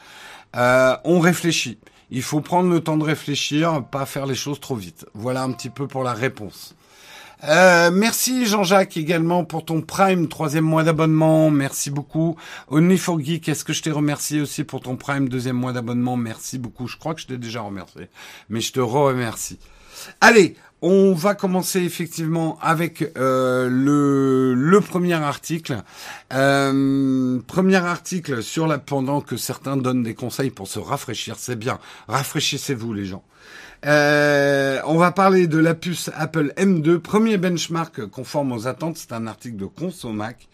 Euh, 0.56 0.96
on 1.04 1.20
réfléchit. 1.20 1.78
Il 2.10 2.22
faut 2.22 2.40
prendre 2.40 2.70
le 2.70 2.80
temps 2.80 2.96
de 2.96 3.04
réfléchir, 3.04 3.84
pas 3.84 4.06
faire 4.06 4.26
les 4.26 4.34
choses 4.34 4.60
trop 4.60 4.76
vite. 4.76 5.06
Voilà 5.14 5.42
un 5.42 5.52
petit 5.52 5.70
peu 5.70 5.86
pour 5.86 6.04
la 6.04 6.14
réponse. 6.14 6.74
Euh, 7.44 7.90
merci 7.92 8.46
Jean-Jacques 8.46 8.96
également 8.96 9.44
pour 9.44 9.64
ton 9.64 9.80
Prime, 9.80 10.26
troisième 10.26 10.64
mois 10.64 10.82
d'abonnement. 10.82 11.50
Merci 11.50 11.90
beaucoup. 11.90 12.36
Only 12.68 12.98
for 12.98 13.20
Geek, 13.20 13.48
est-ce 13.48 13.64
que 13.64 13.72
je 13.72 13.82
t'ai 13.82 13.92
remercié 13.92 14.40
aussi 14.40 14.64
pour 14.64 14.80
ton 14.80 14.96
Prime, 14.96 15.28
deuxième 15.28 15.56
mois 15.56 15.72
d'abonnement? 15.72 16.16
Merci 16.16 16.58
beaucoup. 16.58 16.88
Je 16.88 16.96
crois 16.96 17.14
que 17.14 17.20
je 17.20 17.26
t'ai 17.26 17.38
déjà 17.38 17.60
remercié, 17.60 18.08
mais 18.48 18.60
je 18.60 18.72
te 18.72 18.80
remercie. 18.80 19.58
Allez, 20.20 20.56
on 20.80 21.12
va 21.12 21.34
commencer 21.34 21.80
effectivement 21.80 22.58
avec 22.62 23.10
euh, 23.16 23.68
le, 24.54 24.80
premier 24.80 25.14
article. 25.14 25.82
Euh, 26.32 27.40
premier 27.46 27.76
article 27.76 28.42
sur 28.42 28.66
la 28.66 28.78
pendant 28.78 29.20
que 29.20 29.36
certains 29.36 29.76
donnent 29.76 30.04
des 30.04 30.14
conseils 30.14 30.50
pour 30.50 30.68
se 30.68 30.78
rafraîchir, 30.78 31.36
c'est 31.38 31.56
bien. 31.56 31.78
Rafraîchissez-vous 32.06 32.92
les 32.92 33.06
gens. 33.06 33.24
Euh, 33.86 34.80
on 34.86 34.96
va 34.96 35.12
parler 35.12 35.46
de 35.46 35.58
la 35.58 35.74
puce 35.74 36.10
Apple 36.14 36.52
M2, 36.56 36.98
premier 36.98 37.38
benchmark 37.38 38.06
conforme 38.06 38.52
aux 38.52 38.66
attentes. 38.66 38.96
C'est 38.96 39.12
un 39.12 39.26
article 39.26 39.56
de 39.56 39.66
Consomac. 39.66 40.48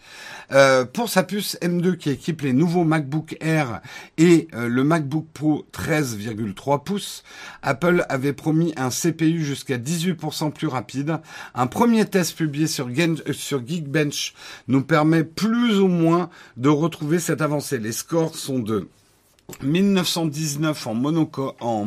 Euh, 0.51 0.85
pour 0.85 1.09
sa 1.09 1.23
puce 1.23 1.57
M2 1.61 1.97
qui 1.97 2.11
équipe 2.11 2.41
les 2.41 2.53
nouveaux 2.53 2.83
MacBook 2.83 3.35
Air 3.41 3.81
et 4.19 4.47
euh, 4.53 4.67
le 4.67 4.83
MacBook 4.83 5.25
Pro 5.33 5.65
13,3 5.73 6.83
pouces, 6.83 7.23
Apple 7.63 8.05
avait 8.09 8.33
promis 8.33 8.73
un 8.77 8.89
CPU 8.89 9.43
jusqu'à 9.43 9.77
18% 9.77 10.51
plus 10.51 10.67
rapide. 10.67 11.17
Un 11.55 11.65
premier 11.65 12.05
test 12.05 12.35
publié 12.35 12.67
sur, 12.67 12.87
sur 13.31 13.65
Geekbench 13.65 14.35
nous 14.67 14.83
permet 14.83 15.23
plus 15.23 15.79
ou 15.79 15.87
moins 15.87 16.29
de 16.57 16.69
retrouver 16.69 17.17
cette 17.17 17.41
avancée. 17.41 17.79
Les 17.79 17.91
scores 17.91 18.35
sont 18.35 18.59
de 18.59 18.87
1919 19.61 20.87
en, 20.87 20.93
monoco 20.93 21.55
en 21.59 21.85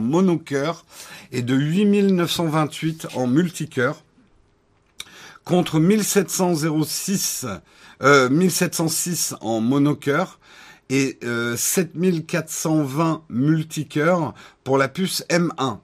et 1.32 1.42
de 1.42 1.54
8928 1.54 3.08
en 3.14 3.26
multicœur 3.26 4.02
contre 5.44 5.80
1706, 5.80 7.46
euh, 8.02 8.28
1706 8.28 9.34
en 9.40 9.60
monocœur 9.60 10.38
et 10.90 11.18
euh, 11.24 11.56
7420 11.56 13.22
multicœur 13.30 14.34
pour 14.64 14.78
la 14.78 14.88
puce 14.88 15.24
M1. 15.30 15.78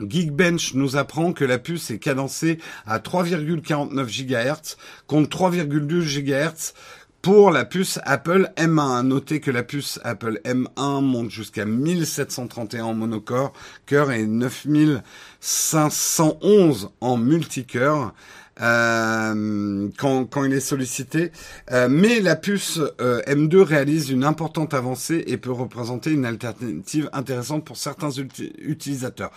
Geekbench 0.00 0.74
nous 0.74 0.96
apprend 0.96 1.32
que 1.32 1.44
la 1.44 1.58
puce 1.58 1.90
est 1.90 1.98
cadencée 1.98 2.58
à 2.86 2.98
3,49 2.98 4.06
GHz 4.06 4.76
contre 5.06 5.50
3,2 5.50 6.00
GHz 6.00 6.72
pour 7.22 7.50
la 7.52 7.64
puce 7.64 7.98
Apple 8.04 8.52
M1. 8.56 9.06
Notez 9.06 9.40
que 9.40 9.50
la 9.50 9.62
puce 9.62 9.98
Apple 10.02 10.40
M1 10.44 11.02
monte 11.02 11.30
jusqu'à 11.30 11.64
1731 11.64 12.84
en 12.84 12.92
monocore 12.94 13.54
cœur 13.86 14.10
et 14.10 14.26
9511 14.26 16.90
en 17.00 17.16
multicœur. 17.16 18.12
Euh, 18.60 19.88
quand, 19.96 20.44
il 20.44 20.52
est 20.52 20.60
sollicité. 20.60 21.32
Euh, 21.70 21.88
mais 21.90 22.20
la 22.20 22.36
puce 22.36 22.78
euh, 23.00 23.22
M2 23.22 23.62
réalise 23.62 24.10
une 24.10 24.24
importante 24.24 24.74
avancée 24.74 25.24
et 25.26 25.38
peut 25.38 25.52
représenter 25.52 26.10
une 26.10 26.26
alternative 26.26 27.08
intéressante 27.14 27.64
pour 27.64 27.78
certains 27.78 28.10
utilisateurs. 28.58 29.30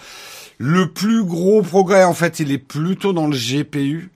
Le 0.57 0.91
plus 0.91 1.23
gros 1.23 1.61
progrès, 1.61 2.03
en 2.03 2.13
fait, 2.13 2.41
il 2.41 2.51
est 2.51 2.57
plutôt 2.57 3.13
dans 3.13 3.27
le 3.27 3.37
GPU. 3.37 4.11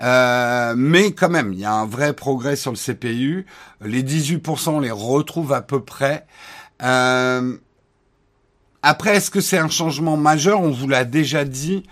Euh, 0.00 0.74
mais 0.76 1.12
quand 1.12 1.28
même, 1.28 1.52
il 1.52 1.60
y 1.60 1.64
a 1.64 1.72
un 1.72 1.86
vrai 1.86 2.12
progrès 2.12 2.56
sur 2.56 2.72
le 2.72 2.76
CPU. 2.76 3.46
Les 3.80 4.02
18%, 4.02 4.70
on 4.70 4.80
les 4.80 4.90
retrouve 4.90 5.52
à 5.52 5.62
peu 5.62 5.80
près. 5.80 6.26
Euh, 6.82 7.56
après, 8.82 9.16
est-ce 9.16 9.30
que 9.30 9.40
c'est 9.40 9.58
un 9.58 9.68
changement 9.68 10.16
majeur? 10.16 10.60
On 10.60 10.70
vous 10.70 10.88
l'a 10.88 11.04
déjà 11.04 11.44
dit. 11.44 11.84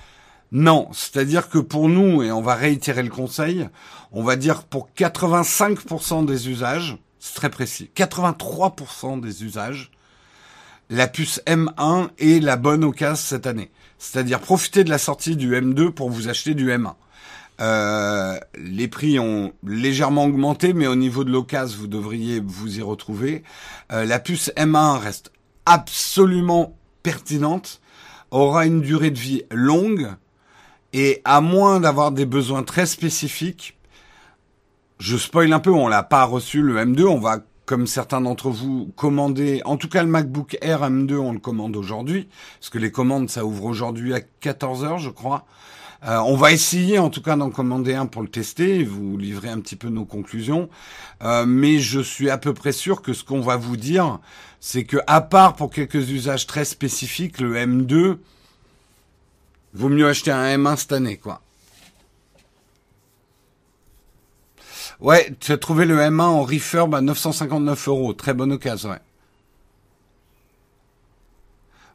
Non, 0.53 0.89
c'est-à-dire 0.93 1.49
que 1.49 1.59
pour 1.59 1.89
nous, 1.89 2.23
et 2.23 2.33
on 2.33 2.43
va 2.43 2.57
réitérer 2.57 3.05
le 3.05 3.11
conseil, 3.11 3.69
on 4.11 4.25
va 4.25 4.35
dire 4.35 4.65
pour 4.65 4.89
85% 4.97 6.25
des 6.25 6.49
usages, 6.49 6.97
c'est 7.21 7.35
très 7.35 7.51
précis, 7.51 7.89
83% 7.95 9.21
des 9.21 9.45
usages, 9.45 9.93
la 10.89 11.07
puce 11.07 11.41
M1 11.47 12.09
est 12.19 12.43
la 12.43 12.57
bonne 12.57 12.83
occasion 12.83 13.15
cette 13.15 13.47
année. 13.47 13.71
C'est-à-dire 13.99 14.41
profiter 14.41 14.83
de 14.83 14.91
la 14.91 14.99
sortie 14.99 15.37
du 15.37 15.53
M2 15.53 15.91
pour 15.91 16.11
vous 16.11 16.29
acheter 16.29 16.55
du 16.55 16.71
M1. 16.71 16.95
Euh, 17.61 18.39
les 18.57 18.89
prix 18.89 19.19
ont 19.19 19.53
légèrement 19.67 20.25
augmenté, 20.25 20.73
mais 20.73 20.87
au 20.87 20.97
niveau 20.97 21.25
de 21.25 21.31
l'occasion, 21.31 21.79
vous 21.79 21.87
devriez 21.87 22.41
vous 22.41 22.79
y 22.79 22.83
retrouver. 22.83 23.43
Euh, 23.93 24.05
la 24.05 24.19
puce 24.19 24.51
M1 24.57 24.99
reste 24.99 25.33
absolument 25.67 26.77
pertinente, 27.03 27.81
aura 28.31 28.67
une 28.67 28.81
durée 28.81 29.11
de 29.11 29.19
vie 29.19 29.43
longue, 29.51 30.09
et 30.93 31.21
à 31.25 31.41
moins 31.41 31.81
d'avoir 31.81 32.13
des 32.13 32.27
besoins 32.27 32.63
très 32.63 32.87
spécifiques, 32.87 33.77
je 34.99 35.17
spoil 35.17 35.53
un 35.53 35.61
peu, 35.61 35.71
on 35.71 35.89
l'a 35.89 36.03
pas 36.03 36.25
reçu 36.25 36.63
le 36.63 36.77
M2, 36.77 37.05
on 37.05 37.19
va 37.19 37.39
comme 37.67 37.87
certains 37.87 38.21
d'entre 38.21 38.51
vous 38.51 38.91
commander, 38.97 39.63
en 39.65 39.77
tout 39.77 39.89
cas 39.89 40.03
le 40.03 40.09
MacBook 40.09 40.59
Air 40.61 40.83
M2, 40.83 41.17
on 41.17 41.33
le 41.33 41.39
commande 41.39 41.77
aujourd'hui, 41.77 42.29
parce 42.59 42.71
que 42.71 42.79
les 42.79 42.91
commandes 42.91 43.31
ça 43.31 43.45
ouvre 43.45 43.65
aujourd'hui 43.65 44.13
à 44.13 44.21
14h 44.43 44.99
je 44.99 45.11
crois. 45.11 45.47
Euh, 46.07 46.19
on 46.19 46.35
va 46.35 46.53
essayer 46.53 46.99
en 46.99 47.11
tout 47.11 47.21
cas 47.21 47.37
d'en 47.37 47.51
commander 47.51 47.95
un 47.95 48.07
pour 48.07 48.23
le 48.23 48.29
tester 48.29 48.85
vous 48.85 49.19
livrer 49.19 49.51
un 49.51 49.61
petit 49.61 49.77
peu 49.77 49.89
nos 49.89 50.05
conclusions. 50.05 50.71
Euh, 51.23 51.45
mais 51.47 51.79
je 51.79 52.01
suis 52.01 52.31
à 52.31 52.39
peu 52.39 52.55
près 52.55 52.73
sûr 52.73 53.03
que 53.03 53.13
ce 53.13 53.23
qu'on 53.23 53.41
va 53.41 53.57
vous 53.57 53.77
dire, 53.77 54.19
c'est 54.61 54.85
que 54.85 54.97
à 55.07 55.21
part 55.21 55.57
pour 55.57 55.71
quelques 55.71 56.11
usages 56.11 56.47
très 56.47 56.65
spécifiques, 56.65 57.41
le 57.41 57.55
M2 57.55 58.19
vaut 59.75 59.89
mieux 59.89 60.09
acheter 60.09 60.31
un 60.31 60.57
M1 60.57 60.77
cette 60.77 60.93
année, 60.93 61.17
quoi. 61.19 61.43
Ouais, 65.01 65.33
tu 65.41 65.53
as 65.53 65.59
trouvé 65.59 65.87
le 65.87 65.97
M1 65.97 66.21
en 66.21 66.43
refurb 66.45 66.95
à 66.95 67.01
959 67.01 67.89
euros. 67.89 68.13
Très 68.13 68.35
bonne 68.35 68.53
occasion, 68.53 68.91
ouais. 68.91 68.99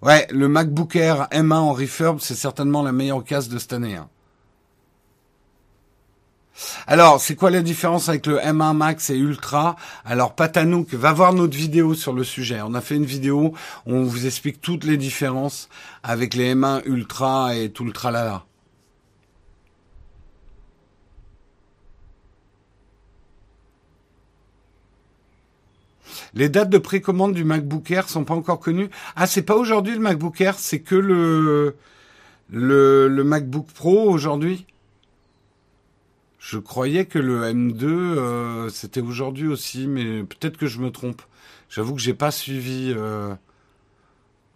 Ouais, 0.06 0.28
le 0.30 0.48
MacBook 0.48 0.96
Air 0.96 1.28
M1 1.32 1.52
en 1.52 1.74
refurb, 1.74 2.20
c'est 2.20 2.36
certainement 2.36 2.84
la 2.84 2.92
meilleure 2.92 3.24
case 3.24 3.50
de 3.50 3.58
cette 3.58 3.74
année. 3.74 3.96
Hein. 3.96 4.08
Alors, 6.86 7.20
c'est 7.20 7.36
quoi 7.36 7.50
la 7.50 7.64
différence 7.64 8.08
avec 8.08 8.28
le 8.28 8.38
M1 8.38 8.76
Max 8.76 9.10
et 9.10 9.18
Ultra? 9.18 9.76
Alors, 10.06 10.36
Patanouk 10.36 10.94
va 10.94 11.12
voir 11.12 11.34
notre 11.34 11.58
vidéo 11.58 11.96
sur 11.96 12.14
le 12.14 12.24
sujet. 12.24 12.62
On 12.62 12.76
a 12.76 12.82
fait 12.82 12.98
une 12.98 13.06
vidéo 13.06 13.56
où 13.88 13.94
on 13.96 14.04
vous 14.04 14.28
explique 14.28 14.62
toutes 14.62 14.84
les 14.84 14.98
différences 14.98 15.70
avec 16.04 16.36
les 16.36 16.54
M1 16.54 16.84
Ultra 16.86 17.56
et 17.56 17.72
tout 17.72 17.84
le 17.84 17.92
tralala. 17.92 18.46
Les 26.36 26.50
dates 26.50 26.70
de 26.70 26.77
précommande 26.77 27.34
du 27.34 27.46
MacBook 27.46 27.89
Air 27.92 28.10
sont 28.10 28.25
pas 28.25 28.34
encore 28.34 28.60
connues. 28.60 28.89
Ah, 29.15 29.25
c'est 29.25 29.42
pas 29.42 29.56
aujourd'hui 29.56 29.94
le 29.94 30.01
MacBook 30.01 30.42
Air, 30.42 30.60
c'est 30.60 30.82
que 30.82 30.96
le, 30.96 31.77
le, 32.51 33.24
MacBook 33.24 33.68
Pro 33.68 34.10
aujourd'hui. 34.10 34.65
Je 36.38 36.60
croyais 36.60 37.06
que 37.06 37.20
le 37.20 37.44
M2 37.44 37.84
euh, 37.86 38.70
c'était 38.70 39.00
aujourd'hui 39.00 39.48
aussi, 39.48 39.88
mais 39.88 40.24
peut-être 40.24 40.58
que 40.58 40.68
je 40.68 40.80
me 40.80 40.92
trompe. 40.92 41.22
J'avoue 41.70 41.96
que 41.96 42.01
j'ai 42.01 42.13
pas 42.13 42.32
suivi 42.32 42.94
euh, 42.96 43.34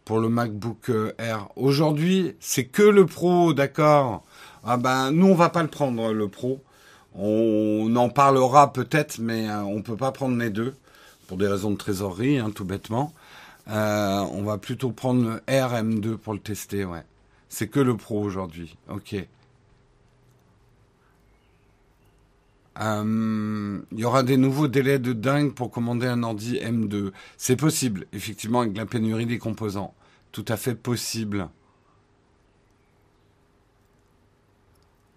pour 0.04 0.20
le 0.20 0.28
MacBook 0.28 0.90
euh, 0.90 1.14
Air. 1.18 1.48
Aujourd'hui, 1.56 2.36
c'est 2.42 2.66
que 2.66 2.84
le 2.84 3.06
Pro, 3.06 3.54
d'accord. 3.54 4.26
Ah 4.66 4.76
ben 4.76 5.12
nous 5.12 5.28
on 5.28 5.36
va 5.36 5.48
pas 5.50 5.64
le 5.64 5.70
prendre 5.70 6.12
le 6.12 6.28
Pro. 6.28 6.62
On 7.16 7.96
en 7.96 8.10
parlera 8.10 8.74
peut-être, 8.74 9.20
mais 9.20 9.50
on 9.50 9.82
peut 9.82 9.96
pas 9.96 10.12
prendre 10.12 10.38
les 10.38 10.50
deux 10.50 10.76
pour 11.30 11.38
des 11.38 11.48
raisons 11.48 11.70
de 11.70 11.78
trésorerie, 11.78 12.40
hein, 12.40 12.50
tout 12.50 12.66
bêtement. 12.66 13.14
Euh, 13.68 14.26
on 14.32 14.42
va 14.42 14.58
plutôt 14.58 14.90
prendre 14.90 15.24
le 15.24 15.36
RM2 15.48 16.18
pour 16.18 16.34
le 16.34 16.40
tester, 16.40 16.86
ouais. 16.86 17.04
C'est 17.50 17.68
que 17.68 17.80
le 17.80 17.96
Pro 17.96 18.20
aujourd'hui. 18.20 18.76
Ok. 18.90 19.16
Euh, 22.82 23.80
il 23.92 24.00
y 24.00 24.06
aura 24.06 24.24
des 24.24 24.38
nouveaux 24.38 24.68
délais 24.68 24.98
de 24.98 25.14
dingue 25.14 25.54
pour 25.54 25.70
commander 25.70 26.08
un 26.08 26.24
ordi 26.24 26.56
M2. 26.56 27.12
C'est 27.38 27.58
possible, 27.58 28.08
effectivement, 28.12 28.62
avec 28.62 28.76
la 28.76 28.88
pénurie 28.88 29.28
des 29.28 29.38
composants. 29.38 29.94
Tout 30.32 30.46
à 30.48 30.58
fait 30.58 30.74
possible. 30.74 31.48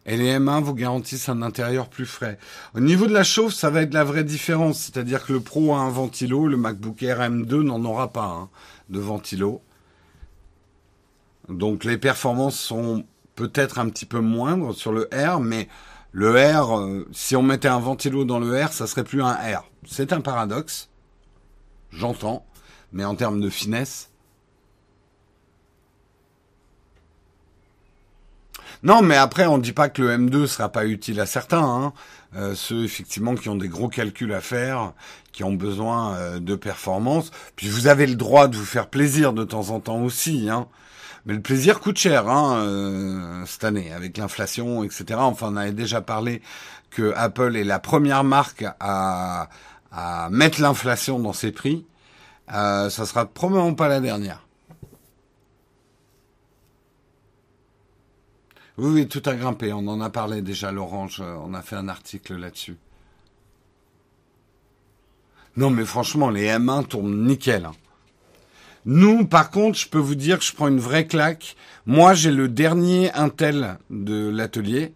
Et 0.05 0.17
les 0.17 0.37
M1 0.39 0.63
vous 0.63 0.75
garantissent 0.75 1.29
un 1.29 1.43
intérieur 1.43 1.89
plus 1.89 2.07
frais. 2.07 2.39
Au 2.75 2.81
niveau 2.81 3.07
de 3.07 3.13
la 3.13 3.23
chauffe, 3.23 3.55
ça 3.55 3.71
va 3.71 3.83
être 3.83 3.95
la 3.95 4.05
vraie 4.05 4.25
différence. 4.25 4.81
C'est-à-dire 4.81 5.25
que 5.25 5.33
le 5.33 5.41
Pro 5.41 5.75
a 5.75 5.79
un 5.79 5.91
ventilo, 5.91 6.49
le 6.49 6.57
MacBook 6.57 7.03
Air 7.03 7.21
M2 7.21 7.63
n'en 7.63 7.85
aura 7.85 8.13
pas 8.13 8.27
hein, 8.27 8.49
de 8.89 8.99
ventilo. 8.99 9.63
Donc 11.49 11.85
les 11.85 11.99
performances 11.99 12.59
sont 12.59 13.05
peut-être 13.37 13.79
un 13.79 13.89
petit 13.89 14.07
peu 14.07 14.21
moindres 14.21 14.75
sur 14.75 14.93
le 14.93 15.09
R, 15.13 15.41
mais 15.41 15.69
le 16.13 16.31
R, 16.31 16.79
euh, 16.79 17.09
si 17.13 17.37
on 17.37 17.43
mettait 17.43 17.69
un 17.69 17.81
ventilo 17.81 18.25
dans 18.25 18.39
le 18.39 18.63
R, 18.63 18.73
ça 18.73 18.87
serait 18.87 19.05
plus 19.05 19.23
un 19.23 19.33
R. 19.33 19.71
C'est 19.87 20.13
un 20.13 20.21
paradoxe. 20.21 20.91
J'entends. 21.91 22.45
Mais 22.93 23.05
en 23.05 23.15
termes 23.15 23.41
de 23.41 23.49
finesse, 23.49 24.12
Non, 28.83 29.03
mais 29.03 29.17
après, 29.17 29.47
on 29.47 29.59
ne 29.59 29.63
dit 29.63 29.73
pas 29.73 29.89
que 29.89 30.03
le 30.03 30.17
M2 30.17 30.47
sera 30.47 30.69
pas 30.71 30.87
utile 30.87 31.21
à 31.21 31.27
certains. 31.27 31.63
Hein. 31.63 31.93
Euh, 32.35 32.55
ceux 32.55 32.85
effectivement 32.85 33.35
qui 33.35 33.49
ont 33.49 33.57
des 33.57 33.69
gros 33.69 33.89
calculs 33.89 34.33
à 34.33 34.41
faire, 34.41 34.93
qui 35.33 35.45
ont 35.45 35.53
besoin 35.53 36.15
euh, 36.17 36.41
de 36.41 36.55
performance. 36.57 37.31
Puis 37.57 37.69
vous 37.69 37.87
avez 37.87 38.07
le 38.07 38.17
droit 38.17 38.49
de 38.49 38.57
vous 38.57 38.65
faire 38.65 38.89
plaisir 38.89 39.33
de 39.33 39.45
temps 39.45 39.71
en 39.71 39.81
temps 39.81 40.03
aussi. 40.03 40.49
Hein. 40.51 40.67
Mais 41.27 41.35
le 41.35 41.41
plaisir 41.41 41.81
coûte 41.81 41.99
cher 41.99 42.29
hein, 42.29 42.57
euh, 42.57 43.45
cette 43.47 43.65
année, 43.65 43.93
avec 43.93 44.17
l'inflation, 44.17 44.83
etc. 44.83 45.05
Enfin, 45.19 45.49
on 45.53 45.57
avait 45.57 45.73
déjà 45.73 46.01
parlé 46.01 46.43
que 46.91 47.13
Apple 47.17 47.57
est 47.57 47.65
la 47.65 47.79
première 47.79 48.25
marque 48.25 48.65
à, 48.81 49.49
à 49.93 50.29
mettre 50.31 50.61
l'inflation 50.61 51.19
dans 51.21 51.33
ses 51.33 51.53
prix. 51.53 51.87
Euh, 52.53 52.91
ça 52.91 53.07
sera 53.07 53.27
probablement 53.27 53.75
pas 53.75 53.89
la 53.89 54.01
dernière. 54.01 54.47
Oui, 58.79 58.91
oui, 58.93 59.09
tout 59.09 59.23
a 59.27 59.35
grimpé. 59.35 59.73
On 59.73 59.87
en 59.89 60.01
a 60.01 60.11
parlé 60.11 60.43
déjà, 60.43 60.73
l'orange. 60.73 61.21
Euh, 61.21 61.37
on 61.45 61.55
a 61.55 61.63
fait 61.63 61.77
un 61.77 61.89
article 61.89 62.37
là-dessus. 62.37 62.77
Non, 65.57 65.71
mais 65.71 65.85
franchement, 65.85 66.31
les 66.31 66.49
M1 66.49 66.87
tournent 66.87 67.27
nickel. 67.27 67.67
Hein. 67.67 67.73
Nous, 68.85 69.27
par 69.27 69.51
contre, 69.51 69.79
je 69.79 69.89
peux 69.89 69.99
vous 69.99 70.15
dire 70.15 70.39
que 70.39 70.45
je 70.45 70.53
prends 70.53 70.69
une 70.69 70.81
vraie 70.81 71.07
claque. 71.07 71.57
Moi, 71.87 72.15
j'ai 72.15 72.33
le 72.33 72.49
dernier 72.49 73.13
Intel 73.13 73.79
de 73.91 74.29
l'atelier. 74.29 74.95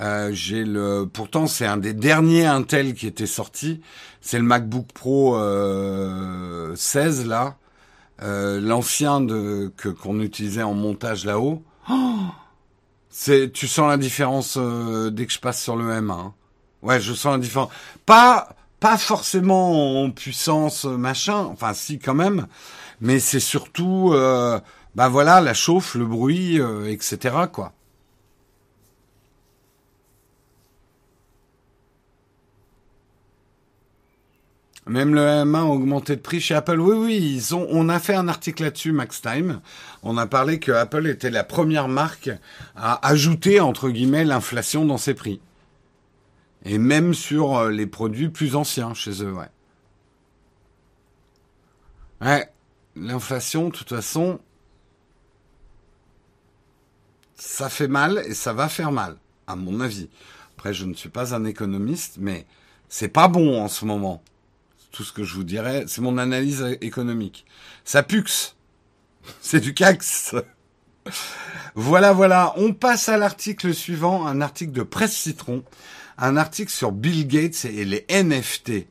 Euh, 0.00 1.06
pourtant, 1.12 1.46
c'est 1.46 1.66
un 1.66 1.76
des 1.76 1.92
derniers 1.92 2.46
Intel 2.46 2.94
qui 2.94 3.06
était 3.06 3.26
sorti. 3.26 3.80
C'est 4.20 4.38
le 4.38 4.44
MacBook 4.44 4.86
Pro 4.92 5.36
euh, 5.36 6.74
16 6.76 7.26
là, 7.26 7.56
euh, 8.22 8.60
l'ancien 8.60 9.26
que 9.26 9.88
qu'on 9.88 10.20
utilisait 10.20 10.62
en 10.62 10.74
montage 10.74 11.24
là-haut. 11.24 11.62
Oh 11.90 12.16
c'est, 13.10 13.52
tu 13.52 13.66
sens 13.66 13.88
la 13.88 13.96
différence 13.96 14.56
euh, 14.58 15.10
dès 15.10 15.26
que 15.26 15.32
je 15.32 15.38
passe 15.38 15.62
sur 15.62 15.76
le 15.76 15.90
M1. 15.90 16.10
Hein. 16.10 16.34
Ouais, 16.82 17.00
je 17.00 17.12
sens 17.12 17.32
la 17.32 17.38
différence. 17.38 17.70
Pas, 18.06 18.50
pas 18.80 18.96
forcément 18.96 20.02
en 20.02 20.10
puissance 20.10 20.84
machin. 20.84 21.36
Enfin, 21.36 21.74
si 21.74 21.98
quand 21.98 22.14
même. 22.14 22.46
Mais 23.00 23.20
c'est 23.20 23.40
surtout, 23.40 24.12
euh, 24.12 24.60
bah 24.94 25.08
voilà, 25.08 25.40
la 25.40 25.54
chauffe, 25.54 25.94
le 25.94 26.04
bruit, 26.04 26.60
euh, 26.60 26.90
etc. 26.90 27.34
Quoi. 27.52 27.72
Même 34.88 35.14
le 35.14 35.20
M1 35.20 35.56
a 35.56 35.64
augmenté 35.64 36.16
de 36.16 36.20
prix 36.22 36.40
chez 36.40 36.54
Apple. 36.54 36.80
Oui, 36.80 36.96
oui, 36.96 37.34
ils 37.34 37.54
ont, 37.54 37.66
on 37.70 37.90
a 37.90 38.00
fait 38.00 38.14
un 38.14 38.26
article 38.26 38.62
là-dessus, 38.62 38.92
Max 38.92 39.20
Time. 39.20 39.60
On 40.02 40.16
a 40.16 40.26
parlé 40.26 40.58
que 40.58 40.72
Apple 40.72 41.06
était 41.06 41.30
la 41.30 41.44
première 41.44 41.88
marque 41.88 42.30
à 42.74 43.06
ajouter, 43.06 43.60
entre 43.60 43.90
guillemets, 43.90 44.24
l'inflation 44.24 44.86
dans 44.86 44.96
ses 44.96 45.12
prix. 45.12 45.40
Et 46.64 46.78
même 46.78 47.12
sur 47.12 47.58
euh, 47.58 47.70
les 47.70 47.86
produits 47.86 48.30
plus 48.30 48.56
anciens 48.56 48.94
chez 48.94 49.22
eux, 49.22 49.32
ouais. 49.32 49.50
Ouais, 52.22 52.50
l'inflation, 52.96 53.68
de 53.68 53.74
toute 53.74 53.90
façon, 53.90 54.40
ça 57.34 57.68
fait 57.68 57.88
mal 57.88 58.22
et 58.26 58.34
ça 58.34 58.54
va 58.54 58.70
faire 58.70 58.90
mal, 58.90 59.18
à 59.46 59.54
mon 59.54 59.80
avis. 59.80 60.08
Après, 60.56 60.72
je 60.72 60.86
ne 60.86 60.94
suis 60.94 61.10
pas 61.10 61.34
un 61.34 61.44
économiste, 61.44 62.16
mais 62.18 62.46
c'est 62.88 63.08
pas 63.08 63.28
bon 63.28 63.62
en 63.62 63.68
ce 63.68 63.84
moment 63.84 64.22
tout 64.90 65.04
ce 65.04 65.12
que 65.12 65.24
je 65.24 65.34
vous 65.34 65.44
dirais. 65.44 65.84
C'est 65.86 66.00
mon 66.00 66.18
analyse 66.18 66.76
économique. 66.80 67.46
Ça 67.84 68.02
pux. 68.02 68.54
C'est 69.40 69.60
du 69.60 69.74
cax. 69.74 70.34
voilà, 71.74 72.12
voilà. 72.12 72.54
On 72.56 72.72
passe 72.72 73.08
à 73.08 73.16
l'article 73.16 73.74
suivant, 73.74 74.26
un 74.26 74.40
article 74.40 74.72
de 74.72 74.82
Presse 74.82 75.16
Citron, 75.16 75.64
un 76.16 76.36
article 76.36 76.72
sur 76.72 76.92
Bill 76.92 77.26
Gates 77.26 77.64
et 77.64 77.84
les 77.84 78.06
NFT. 78.10 78.86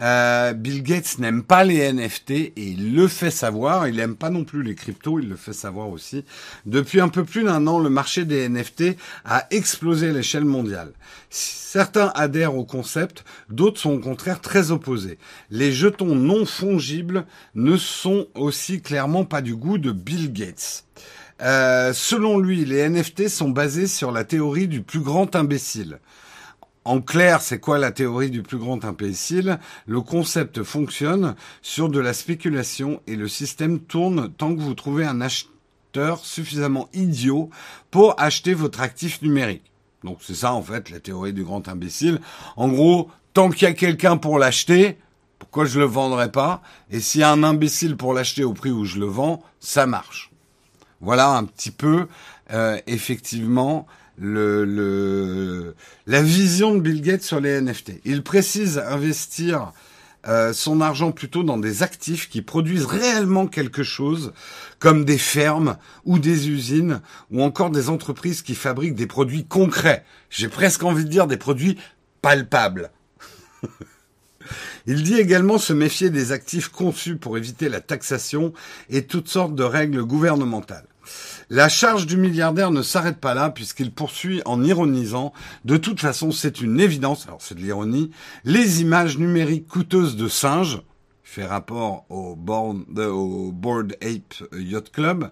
Euh, 0.00 0.52
Bill 0.54 0.82
Gates 0.82 1.18
n'aime 1.18 1.44
pas 1.44 1.62
les 1.62 1.92
NFT 1.92 2.30
et 2.30 2.52
il 2.56 2.94
le 2.94 3.06
fait 3.06 3.30
savoir. 3.30 3.86
Il 3.86 3.96
n'aime 3.96 4.16
pas 4.16 4.30
non 4.30 4.44
plus 4.44 4.62
les 4.62 4.74
cryptos, 4.74 5.20
il 5.20 5.28
le 5.28 5.36
fait 5.36 5.52
savoir 5.52 5.88
aussi. 5.88 6.24
Depuis 6.66 7.00
un 7.00 7.08
peu 7.08 7.24
plus 7.24 7.44
d'un 7.44 7.66
an, 7.66 7.78
le 7.78 7.90
marché 7.90 8.24
des 8.24 8.48
NFT 8.48 8.96
a 9.24 9.46
explosé 9.50 10.08
à 10.08 10.12
l'échelle 10.12 10.44
mondiale. 10.44 10.92
Certains 11.30 12.12
adhèrent 12.14 12.56
au 12.56 12.64
concept, 12.64 13.24
d'autres 13.50 13.80
sont 13.80 13.92
au 13.92 14.00
contraire 14.00 14.40
très 14.40 14.70
opposés. 14.70 15.18
Les 15.50 15.72
jetons 15.72 16.14
non 16.14 16.44
fongibles 16.44 17.24
ne 17.54 17.76
sont 17.76 18.26
aussi 18.34 18.80
clairement 18.80 19.24
pas 19.24 19.42
du 19.42 19.54
goût 19.54 19.78
de 19.78 19.92
Bill 19.92 20.32
Gates. 20.32 20.84
Euh, 21.40 21.92
selon 21.92 22.38
lui, 22.38 22.64
les 22.64 22.88
NFT 22.88 23.28
sont 23.28 23.50
basés 23.50 23.88
sur 23.88 24.12
la 24.12 24.24
théorie 24.24 24.68
du 24.68 24.82
plus 24.82 25.00
grand 25.00 25.34
imbécile. 25.34 25.98
En 26.84 27.00
clair, 27.00 27.40
c'est 27.40 27.60
quoi 27.60 27.78
la 27.78 27.92
théorie 27.92 28.30
du 28.30 28.42
plus 28.42 28.58
grand 28.58 28.84
imbécile? 28.84 29.58
Le 29.86 30.02
concept 30.02 30.62
fonctionne 30.62 31.34
sur 31.62 31.88
de 31.88 31.98
la 31.98 32.12
spéculation 32.12 33.00
et 33.06 33.16
le 33.16 33.26
système 33.26 33.80
tourne 33.80 34.30
tant 34.30 34.54
que 34.54 34.60
vous 34.60 34.74
trouvez 34.74 35.06
un 35.06 35.22
acheteur 35.22 36.18
suffisamment 36.18 36.90
idiot 36.92 37.48
pour 37.90 38.20
acheter 38.20 38.52
votre 38.52 38.82
actif 38.82 39.22
numérique. 39.22 39.70
Donc 40.02 40.18
c'est 40.20 40.34
ça 40.34 40.52
en 40.52 40.62
fait 40.62 40.90
la 40.90 41.00
théorie 41.00 41.32
du 41.32 41.42
grand 41.42 41.66
imbécile. 41.68 42.20
En 42.56 42.68
gros, 42.68 43.08
tant 43.32 43.48
qu'il 43.48 43.66
y 43.66 43.70
a 43.70 43.74
quelqu'un 43.74 44.18
pour 44.18 44.38
l'acheter, 44.38 44.98
pourquoi 45.38 45.64
je 45.64 45.78
le 45.78 45.86
vendrais 45.86 46.30
pas? 46.30 46.60
Et 46.90 47.00
s'il 47.00 47.22
y 47.22 47.24
a 47.24 47.32
un 47.32 47.42
imbécile 47.42 47.96
pour 47.96 48.12
l'acheter 48.12 48.44
au 48.44 48.52
prix 48.52 48.70
où 48.70 48.84
je 48.84 48.98
le 48.98 49.06
vends, 49.06 49.42
ça 49.58 49.86
marche. 49.86 50.30
Voilà 51.00 51.30
un 51.30 51.44
petit 51.44 51.70
peu 51.70 52.08
euh, 52.52 52.78
effectivement 52.86 53.86
le, 54.16 54.64
le, 54.64 55.74
la 56.06 56.22
vision 56.22 56.74
de 56.74 56.80
Bill 56.80 57.02
Gates 57.02 57.22
sur 57.22 57.40
les 57.40 57.60
NFT. 57.60 58.00
Il 58.04 58.22
précise 58.22 58.78
investir 58.78 59.72
euh, 60.26 60.54
son 60.54 60.80
argent 60.80 61.12
plutôt 61.12 61.42
dans 61.42 61.58
des 61.58 61.82
actifs 61.82 62.30
qui 62.30 62.40
produisent 62.40 62.86
réellement 62.86 63.46
quelque 63.46 63.82
chose, 63.82 64.32
comme 64.78 65.04
des 65.04 65.18
fermes 65.18 65.76
ou 66.04 66.18
des 66.18 66.48
usines, 66.48 67.02
ou 67.30 67.42
encore 67.42 67.70
des 67.70 67.90
entreprises 67.90 68.40
qui 68.40 68.54
fabriquent 68.54 68.94
des 68.94 69.06
produits 69.06 69.44
concrets. 69.44 70.04
J'ai 70.30 70.48
presque 70.48 70.82
envie 70.82 71.04
de 71.04 71.10
dire 71.10 71.26
des 71.26 71.36
produits 71.36 71.78
palpables. 72.22 72.90
Il 74.86 75.02
dit 75.02 75.16
également 75.16 75.58
se 75.58 75.72
méfier 75.72 76.10
des 76.10 76.32
actifs 76.32 76.68
conçus 76.68 77.16
pour 77.16 77.36
éviter 77.38 77.68
la 77.68 77.80
taxation 77.80 78.52
et 78.90 79.06
toutes 79.06 79.28
sortes 79.28 79.54
de 79.54 79.64
règles 79.64 80.04
gouvernementales. 80.04 80.86
La 81.50 81.68
charge 81.68 82.06
du 82.06 82.16
milliardaire 82.16 82.70
ne 82.70 82.82
s'arrête 82.82 83.18
pas 83.18 83.34
là 83.34 83.50
puisqu'il 83.50 83.92
poursuit 83.92 84.42
en 84.44 84.62
ironisant. 84.62 85.32
De 85.64 85.76
toute 85.76 86.00
façon, 86.00 86.32
c'est 86.32 86.60
une 86.60 86.80
évidence, 86.80 87.26
alors 87.26 87.42
c'est 87.42 87.54
de 87.54 87.60
l'ironie, 87.60 88.10
les 88.44 88.80
images 88.80 89.18
numériques 89.18 89.68
coûteuses 89.68 90.16
de 90.16 90.28
singes, 90.28 90.82
fait 91.34 91.46
rapport 91.46 92.06
au, 92.10 92.36
Board 92.36 93.96
Ape 94.00 94.34
Yacht 94.56 94.90
Club, 94.90 95.30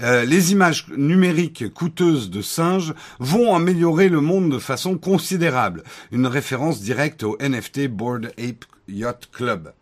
euh, 0.00 0.24
les 0.24 0.52
images 0.52 0.86
numériques 0.96 1.72
coûteuses 1.74 2.30
de 2.30 2.40
singes 2.40 2.94
vont 3.18 3.54
améliorer 3.54 4.08
le 4.08 4.20
monde 4.20 4.50
de 4.50 4.58
façon 4.58 4.96
considérable. 4.96 5.82
Une 6.10 6.26
référence 6.26 6.80
directe 6.80 7.22
au 7.22 7.36
NFT 7.38 7.88
Board 7.88 8.32
Ape 8.38 8.64
Yacht 8.88 9.28
Club. 9.30 9.72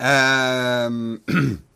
Euh, 0.00 1.18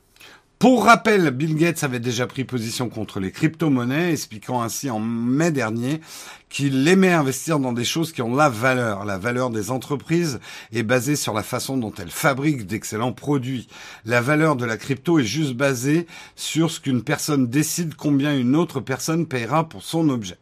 Pour 0.58 0.86
rappel, 0.86 1.32
Bill 1.32 1.54
Gates 1.54 1.84
avait 1.84 2.00
déjà 2.00 2.26
pris 2.26 2.44
position 2.44 2.88
contre 2.88 3.20
les 3.20 3.30
crypto-monnaies, 3.30 4.12
expliquant 4.12 4.62
ainsi 4.62 4.88
en 4.88 4.98
mai 5.00 5.50
dernier 5.50 6.00
qu'il 6.48 6.88
aimait 6.88 7.12
investir 7.12 7.58
dans 7.58 7.74
des 7.74 7.84
choses 7.84 8.10
qui 8.10 8.22
ont 8.22 8.34
la 8.34 8.48
valeur. 8.48 9.04
La 9.04 9.18
valeur 9.18 9.50
des 9.50 9.70
entreprises 9.70 10.40
est 10.72 10.82
basée 10.82 11.14
sur 11.14 11.34
la 11.34 11.42
façon 11.42 11.76
dont 11.76 11.92
elles 11.98 12.10
fabriquent 12.10 12.66
d'excellents 12.66 13.12
produits. 13.12 13.68
La 14.06 14.22
valeur 14.22 14.56
de 14.56 14.64
la 14.64 14.78
crypto 14.78 15.18
est 15.18 15.24
juste 15.24 15.52
basée 15.52 16.06
sur 16.36 16.70
ce 16.70 16.80
qu'une 16.80 17.02
personne 17.02 17.48
décide 17.48 17.94
combien 17.94 18.34
une 18.34 18.56
autre 18.56 18.80
personne 18.80 19.26
paiera 19.26 19.68
pour 19.68 19.82
son 19.82 20.08
objet. 20.08 20.38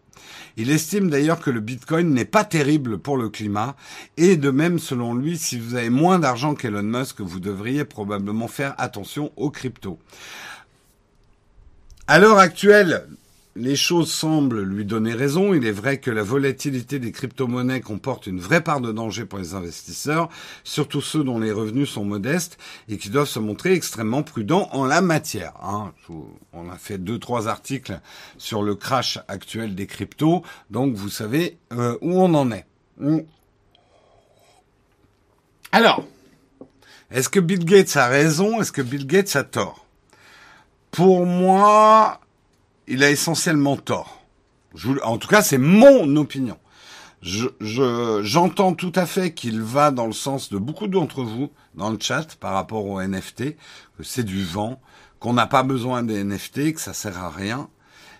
Il 0.56 0.70
estime 0.70 1.10
d'ailleurs 1.10 1.40
que 1.40 1.50
le 1.50 1.60
Bitcoin 1.60 2.10
n'est 2.10 2.24
pas 2.24 2.44
terrible 2.44 2.98
pour 2.98 3.16
le 3.16 3.28
climat 3.28 3.74
et 4.16 4.36
de 4.36 4.50
même 4.50 4.78
selon 4.78 5.14
lui, 5.14 5.36
si 5.36 5.58
vous 5.58 5.74
avez 5.74 5.90
moins 5.90 6.18
d'argent 6.18 6.54
qu'Elon 6.54 6.82
Musk, 6.82 7.20
vous 7.20 7.40
devriez 7.40 7.84
probablement 7.84 8.46
faire 8.46 8.74
attention 8.78 9.32
aux 9.36 9.50
cryptos. 9.50 9.98
À 12.06 12.18
l'heure 12.18 12.38
actuelle, 12.38 13.08
les 13.56 13.76
choses 13.76 14.10
semblent 14.10 14.62
lui 14.62 14.84
donner 14.84 15.12
raison. 15.12 15.54
Il 15.54 15.66
est 15.66 15.72
vrai 15.72 15.98
que 15.98 16.10
la 16.10 16.22
volatilité 16.22 16.98
des 16.98 17.12
crypto-monnaies 17.12 17.80
comporte 17.80 18.26
une 18.26 18.40
vraie 18.40 18.62
part 18.62 18.80
de 18.80 18.92
danger 18.92 19.24
pour 19.24 19.38
les 19.38 19.54
investisseurs, 19.54 20.28
surtout 20.64 21.00
ceux 21.00 21.22
dont 21.22 21.38
les 21.38 21.52
revenus 21.52 21.88
sont 21.88 22.04
modestes 22.04 22.58
et 22.88 22.98
qui 22.98 23.10
doivent 23.10 23.28
se 23.28 23.38
montrer 23.38 23.72
extrêmement 23.72 24.22
prudents 24.22 24.68
en 24.72 24.84
la 24.84 25.00
matière. 25.00 25.54
Hein. 25.62 25.92
On 26.52 26.70
a 26.70 26.76
fait 26.76 26.98
deux, 26.98 27.18
trois 27.18 27.48
articles 27.48 28.00
sur 28.38 28.62
le 28.62 28.74
crash 28.74 29.18
actuel 29.28 29.74
des 29.74 29.86
cryptos, 29.86 30.42
donc 30.70 30.94
vous 30.94 31.08
savez 31.08 31.58
euh, 31.72 31.96
où 32.00 32.20
on 32.20 32.34
en 32.34 32.50
est. 32.50 32.66
Hmm. 32.98 33.20
Alors, 35.72 36.04
est-ce 37.10 37.28
que 37.28 37.40
Bill 37.40 37.64
Gates 37.64 37.96
a 37.96 38.06
raison? 38.06 38.60
Est-ce 38.60 38.72
que 38.72 38.82
Bill 38.82 39.06
Gates 39.06 39.36
a 39.36 39.44
tort? 39.44 39.86
Pour 40.90 41.26
moi, 41.26 42.20
il 42.86 43.02
a 43.02 43.10
essentiellement 43.10 43.76
tort. 43.76 44.22
en 45.02 45.18
tout 45.18 45.28
cas, 45.28 45.42
c'est 45.42 45.58
mon 45.58 46.16
opinion. 46.16 46.58
j'entends 47.22 48.74
tout 48.74 48.92
à 48.94 49.06
fait 49.06 49.32
qu'il 49.32 49.62
va 49.62 49.90
dans 49.90 50.06
le 50.06 50.12
sens 50.12 50.50
de 50.50 50.58
beaucoup 50.58 50.88
d'entre 50.88 51.22
vous 51.22 51.50
dans 51.74 51.90
le 51.90 51.98
chat 52.00 52.36
par 52.36 52.52
rapport 52.52 52.86
aux 52.86 53.00
NFT, 53.00 53.56
que 53.96 54.02
c'est 54.02 54.24
du 54.24 54.44
vent, 54.44 54.80
qu'on 55.18 55.32
n'a 55.32 55.46
pas 55.46 55.62
besoin 55.62 56.02
des 56.02 56.22
NFT, 56.22 56.74
que 56.74 56.80
ça 56.80 56.92
sert 56.92 57.18
à 57.18 57.30
rien. 57.30 57.68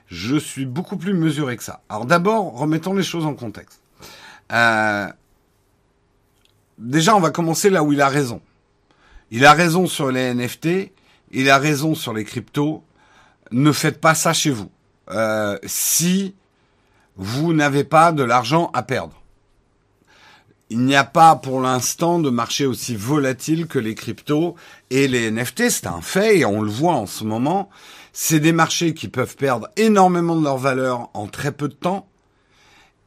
Je 0.07 0.37
suis 0.37 0.66
beaucoup 0.66 0.96
plus 0.96 1.14
mesuré 1.14 1.57
que 1.57 1.62
ça. 1.62 1.83
Alors 1.88 2.07
d'abord, 2.07 2.57
remettons 2.57 2.94
les 2.94 3.03
choses 3.03 3.27
en 3.27 3.35
contexte. 3.35 3.81
Euh, 4.53 5.09
déjà, 6.79 7.14
on 7.16 7.20
va 7.20 7.31
commencer 7.31 7.70
là 7.70 7.83
où 7.83 7.92
il 7.92 8.00
a 8.00 8.09
raison. 8.09 8.40
Il 9.31 9.44
a 9.46 9.53
raison 9.53 9.87
sur 9.87 10.11
les 10.11 10.33
NFT, 10.35 10.92
il 11.33 11.50
a 11.50 11.59
raison 11.59 11.94
sur 11.94 12.12
les 12.12 12.24
cryptos, 12.24 12.85
ne 13.55 13.73
faites 13.73 14.01
pas 14.01 14.14
ça 14.14 14.33
chez 14.33 14.51
vous. 14.51 14.71
Euh, 15.11 15.59
si 15.64 16.35
vous 17.17 17.53
n'avez 17.53 17.85
pas 17.85 18.12
de 18.12 18.23
l'argent 18.25 18.71
à 18.75 18.83
perdre. 18.83 19.21
Il 20.71 20.81
n'y 20.81 20.97
a 20.97 21.05
pas 21.05 21.37
pour 21.37 21.61
l'instant 21.61 22.19
de 22.19 22.31
marché 22.31 22.67
aussi 22.67 22.97
volatile 22.97 23.67
que 23.67 23.79
les 23.79 23.95
cryptos 23.95 24.57
et 24.90 25.07
les 25.07 25.31
NFT, 25.31 25.71
c'est 25.71 25.87
un 25.87 26.01
fait 26.01 26.38
et 26.38 26.45
on 26.45 26.62
le 26.62 26.71
voit 26.71 26.95
en 26.95 27.07
ce 27.07 27.23
moment. 27.23 27.69
C'est 28.12 28.40
des 28.40 28.53
marchés 28.53 28.95
qui 28.95 29.09
peuvent 29.09 29.37
perdre 29.37 29.69
énormément 29.77 30.37
de 30.37 30.43
leur 30.43 30.57
valeur 30.57 31.11
en 31.14 31.29
très 31.29 31.53
peu 31.53 31.69
de 31.69 31.75
temps 31.75 32.09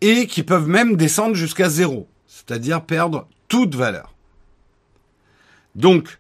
et 0.02 0.28
qui 0.28 0.44
peuvent 0.44 0.68
même 0.68 0.96
descendre 0.96 1.36
jusqu'à 1.36 1.70
zéro, 1.70 2.08
c'est-à-dire 2.28 2.84
perdre 2.84 3.28
toute 3.48 3.76
valeur. 3.76 4.14
Donc, 5.76 6.20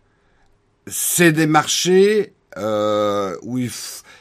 c'est 0.87 1.31
des 1.31 1.47
marchés 1.47 2.33
euh, 2.57 3.37
où 3.43 3.57
il 3.57 3.71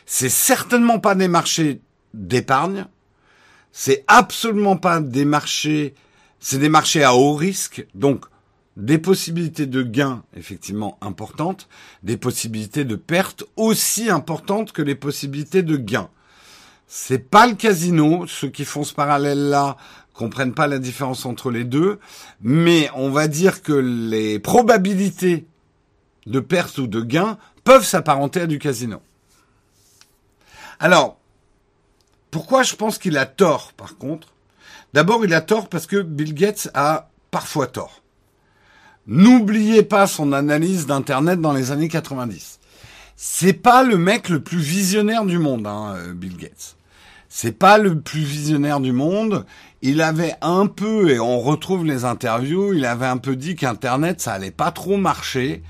c'est 0.07 0.29
certainement 0.29 1.01
pas 1.01 1.14
des 1.14 1.29
marchés 1.29 1.81
d'épargne. 2.14 2.87
C'est 3.73 4.05
absolument 4.07 4.77
pas 4.77 5.01
des 5.01 5.25
marchés, 5.25 5.95
c'est 6.40 6.59
des 6.59 6.71
marchés 6.71 7.05
à 7.05 7.14
haut 7.14 7.35
risque. 7.35 7.87
Donc, 7.95 8.25
des 8.77 8.99
possibilités 8.99 9.66
de 9.66 9.83
gains 9.83 10.23
effectivement 10.37 10.97
importantes, 11.01 11.69
des 12.03 12.16
possibilités 12.16 12.85
de 12.85 12.97
pertes 12.97 13.45
aussi 13.57 14.09
importantes 14.09 14.73
que 14.73 14.83
les 14.83 14.95
possibilités 14.95 15.62
de 15.62 15.77
gains. 15.77 16.09
C'est 16.87 17.31
pas 17.31 17.47
le 17.47 17.55
casino. 17.55 18.27
Ceux 18.27 18.49
qui 18.49 18.64
font 18.64 18.85
ce 18.85 18.95
parallèle-là 18.95 19.77
comprennent 20.12 20.55
pas 20.55 20.66
la 20.66 20.79
différence 20.79 21.27
entre 21.27 21.51
les 21.51 21.64
deux, 21.64 21.99
mais 22.40 22.88
on 22.95 23.11
va 23.11 23.29
dire 23.29 23.61
que 23.62 23.73
les 23.73 24.38
probabilités 24.38 25.47
de 26.27 26.40
perte 26.40 26.79
ou 26.79 26.87
de 26.87 27.01
gains 27.01 27.38
peuvent 27.64 27.85
s'apparenter 27.85 28.42
à 28.42 28.47
du 28.47 28.59
casino. 28.59 29.01
Alors, 30.79 31.19
pourquoi 32.31 32.62
je 32.62 32.75
pense 32.75 32.99
qu'il 32.99 33.17
a 33.17 33.27
tort, 33.27 33.73
par 33.73 33.97
contre? 33.97 34.29
D'abord, 34.93 35.25
il 35.25 35.35
a 35.35 35.41
tort 35.41 35.69
parce 35.69 35.87
que 35.87 36.01
Bill 36.03 36.35
Gates 36.35 36.71
a 36.75 37.11
parfois 37.31 37.67
tort. 37.67 38.03
N'oubliez 39.07 39.83
pas 39.83 40.07
son 40.07 40.33
analyse 40.33 40.87
d'Internet 40.87 41.41
dans 41.41 41.53
les 41.53 41.71
années 41.71 41.89
90. 41.89 42.59
C'est 43.15 43.53
pas 43.53 43.83
le 43.83 43.97
mec 43.97 44.29
le 44.29 44.41
plus 44.41 44.59
visionnaire 44.59 45.25
du 45.25 45.39
monde, 45.39 45.67
hein, 45.67 45.95
euh, 45.97 46.12
Bill 46.12 46.37
Gates. 46.37 46.77
C'est 47.29 47.53
pas 47.53 47.79
le 47.79 48.01
plus 48.01 48.21
visionnaire 48.21 48.81
du 48.81 48.93
monde. 48.93 49.47
Il 49.83 50.03
avait 50.03 50.35
un 50.43 50.67
peu, 50.67 51.11
et 51.11 51.21
on 51.21 51.41
retrouve 51.41 51.85
les 51.85 52.05
interviews, 52.05 52.73
il 52.73 52.85
avait 52.85 53.07
un 53.07 53.19
peu 53.19 53.37
dit 53.37 53.55
qu'Internet, 53.55 54.21
ça 54.21 54.33
allait 54.33 54.51
pas 54.51 54.71
trop 54.71 54.97
marcher. 54.97 55.62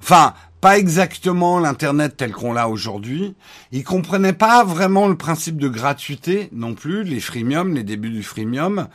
Enfin, 0.00 0.34
pas 0.62 0.78
exactement 0.78 1.58
l'internet 1.58 2.16
tel 2.16 2.30
qu'on 2.30 2.52
l'a 2.52 2.68
aujourd'hui. 2.68 3.34
Il 3.72 3.82
comprenait 3.82 4.32
pas 4.32 4.62
vraiment 4.62 5.08
le 5.08 5.16
principe 5.16 5.56
de 5.56 5.66
gratuité 5.66 6.48
non 6.52 6.74
plus, 6.74 7.02
les 7.02 7.18
freemium, 7.18 7.74
les 7.74 7.82
débuts 7.82 8.10
du 8.10 8.22
freemium. 8.22 8.86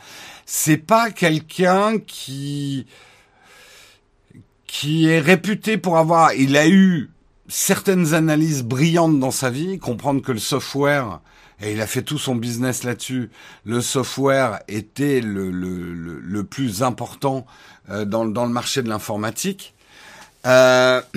C'est 0.46 0.78
pas 0.78 1.10
quelqu'un 1.10 1.98
qui 1.98 2.86
qui 4.66 5.08
est 5.08 5.20
réputé 5.20 5.76
pour 5.76 5.98
avoir, 5.98 6.32
il 6.32 6.56
a 6.56 6.68
eu 6.68 7.10
certaines 7.48 8.14
analyses 8.14 8.62
brillantes 8.62 9.20
dans 9.20 9.30
sa 9.30 9.50
vie, 9.50 9.78
comprendre 9.78 10.22
que 10.22 10.32
le 10.32 10.38
software, 10.38 11.20
et 11.60 11.72
il 11.72 11.80
a 11.82 11.86
fait 11.86 12.02
tout 12.02 12.18
son 12.18 12.34
business 12.34 12.82
là-dessus, 12.82 13.30
le 13.64 13.82
software 13.82 14.60
était 14.68 15.20
le, 15.20 15.50
le, 15.50 15.92
le, 15.92 16.44
plus 16.44 16.82
important 16.82 17.44
euh, 17.90 18.06
dans, 18.06 18.24
dans 18.24 18.46
le 18.46 18.52
marché 18.52 18.82
de 18.82 18.88
l'informatique. 18.88 19.74
Euh, 20.48 21.02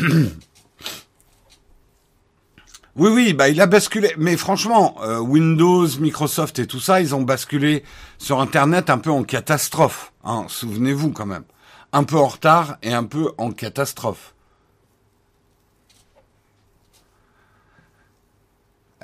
oui, 2.96 3.10
oui, 3.10 3.34
bah 3.34 3.50
il 3.50 3.62
a 3.62 3.66
basculé. 3.66 4.14
Mais 4.18 4.36
franchement, 4.38 4.98
euh, 5.02 5.20
Windows, 5.20 5.88
Microsoft 6.00 6.60
et 6.60 6.68
tout 6.68 6.80
ça, 6.82 7.02
ils 7.02 7.16
ont 7.16 7.22
basculé 7.22 7.84
sur 8.18 8.42
Internet 8.42 8.90
un 8.90 8.98
peu 8.98 9.10
en 9.10 9.24
catastrophe. 9.24 10.12
Hein, 10.24 10.46
Souvenez-vous 10.50 11.12
quand 11.12 11.26
même. 11.26 11.46
Un 11.94 12.04
peu 12.04 12.18
en 12.18 12.28
retard 12.28 12.78
et 12.82 12.94
un 12.94 13.06
peu 13.06 13.32
en 13.38 13.52
catastrophe. 13.52 14.34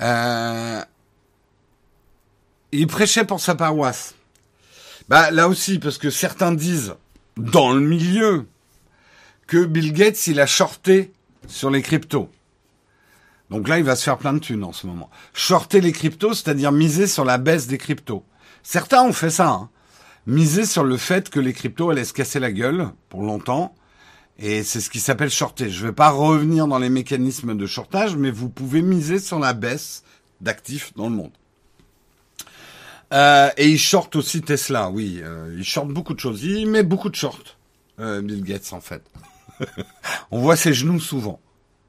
Euh, 0.00 0.80
il 2.70 2.86
prêchait 2.86 3.24
pour 3.24 3.40
sa 3.40 3.54
paroisse. 3.54 4.14
Bah 5.08 5.30
là 5.30 5.48
aussi, 5.48 5.78
parce 5.78 5.96
que 5.98 6.10
certains 6.10 6.52
disent, 6.52 6.94
dans 7.36 7.72
le 7.72 7.80
milieu, 7.80 8.46
que 9.48 9.64
Bill 9.64 9.92
Gates, 9.92 10.28
il 10.28 10.38
a 10.38 10.46
shorté 10.46 11.10
sur 11.48 11.70
les 11.70 11.82
cryptos. 11.82 12.30
Donc 13.50 13.66
là, 13.66 13.78
il 13.78 13.84
va 13.84 13.96
se 13.96 14.04
faire 14.04 14.18
plein 14.18 14.34
de 14.34 14.38
thunes 14.38 14.62
en 14.62 14.72
ce 14.72 14.86
moment. 14.86 15.10
Shorter 15.32 15.80
les 15.80 15.92
cryptos, 15.92 16.34
c'est-à-dire 16.34 16.70
miser 16.70 17.06
sur 17.06 17.24
la 17.24 17.38
baisse 17.38 17.66
des 17.66 17.78
cryptos. 17.78 18.22
Certains 18.62 19.02
ont 19.02 19.12
fait 19.12 19.30
ça. 19.30 19.48
Hein. 19.48 19.70
Miser 20.26 20.66
sur 20.66 20.84
le 20.84 20.98
fait 20.98 21.30
que 21.30 21.40
les 21.40 21.54
cryptos 21.54 21.88
allaient 21.90 22.04
se 22.04 22.12
casser 22.12 22.38
la 22.38 22.52
gueule 22.52 22.90
pour 23.08 23.22
longtemps. 23.22 23.74
Et 24.38 24.62
c'est 24.62 24.80
ce 24.80 24.90
qui 24.90 25.00
s'appelle 25.00 25.30
shorter. 25.30 25.70
Je 25.70 25.82
ne 25.82 25.88
vais 25.88 25.94
pas 25.94 26.10
revenir 26.10 26.68
dans 26.68 26.78
les 26.78 26.90
mécanismes 26.90 27.56
de 27.56 27.66
shortage, 27.66 28.16
mais 28.16 28.30
vous 28.30 28.50
pouvez 28.50 28.82
miser 28.82 29.18
sur 29.18 29.38
la 29.38 29.54
baisse 29.54 30.04
d'actifs 30.42 30.92
dans 30.94 31.08
le 31.08 31.16
monde. 31.16 31.32
Euh, 33.14 33.48
et 33.56 33.68
il 33.68 33.78
short 33.78 34.14
aussi 34.16 34.42
Tesla, 34.42 34.90
oui. 34.90 35.20
Euh, 35.22 35.54
il 35.56 35.64
short 35.64 35.88
beaucoup 35.88 36.12
de 36.12 36.20
choses. 36.20 36.44
Il 36.44 36.68
met 36.68 36.82
beaucoup 36.82 37.08
de 37.08 37.16
shorts, 37.16 37.56
euh, 37.98 38.20
Bill 38.20 38.44
Gates, 38.44 38.72
en 38.72 38.82
fait. 38.82 39.02
On 40.30 40.40
voit 40.40 40.56
ses 40.56 40.74
genoux 40.74 41.00
souvent. 41.00 41.40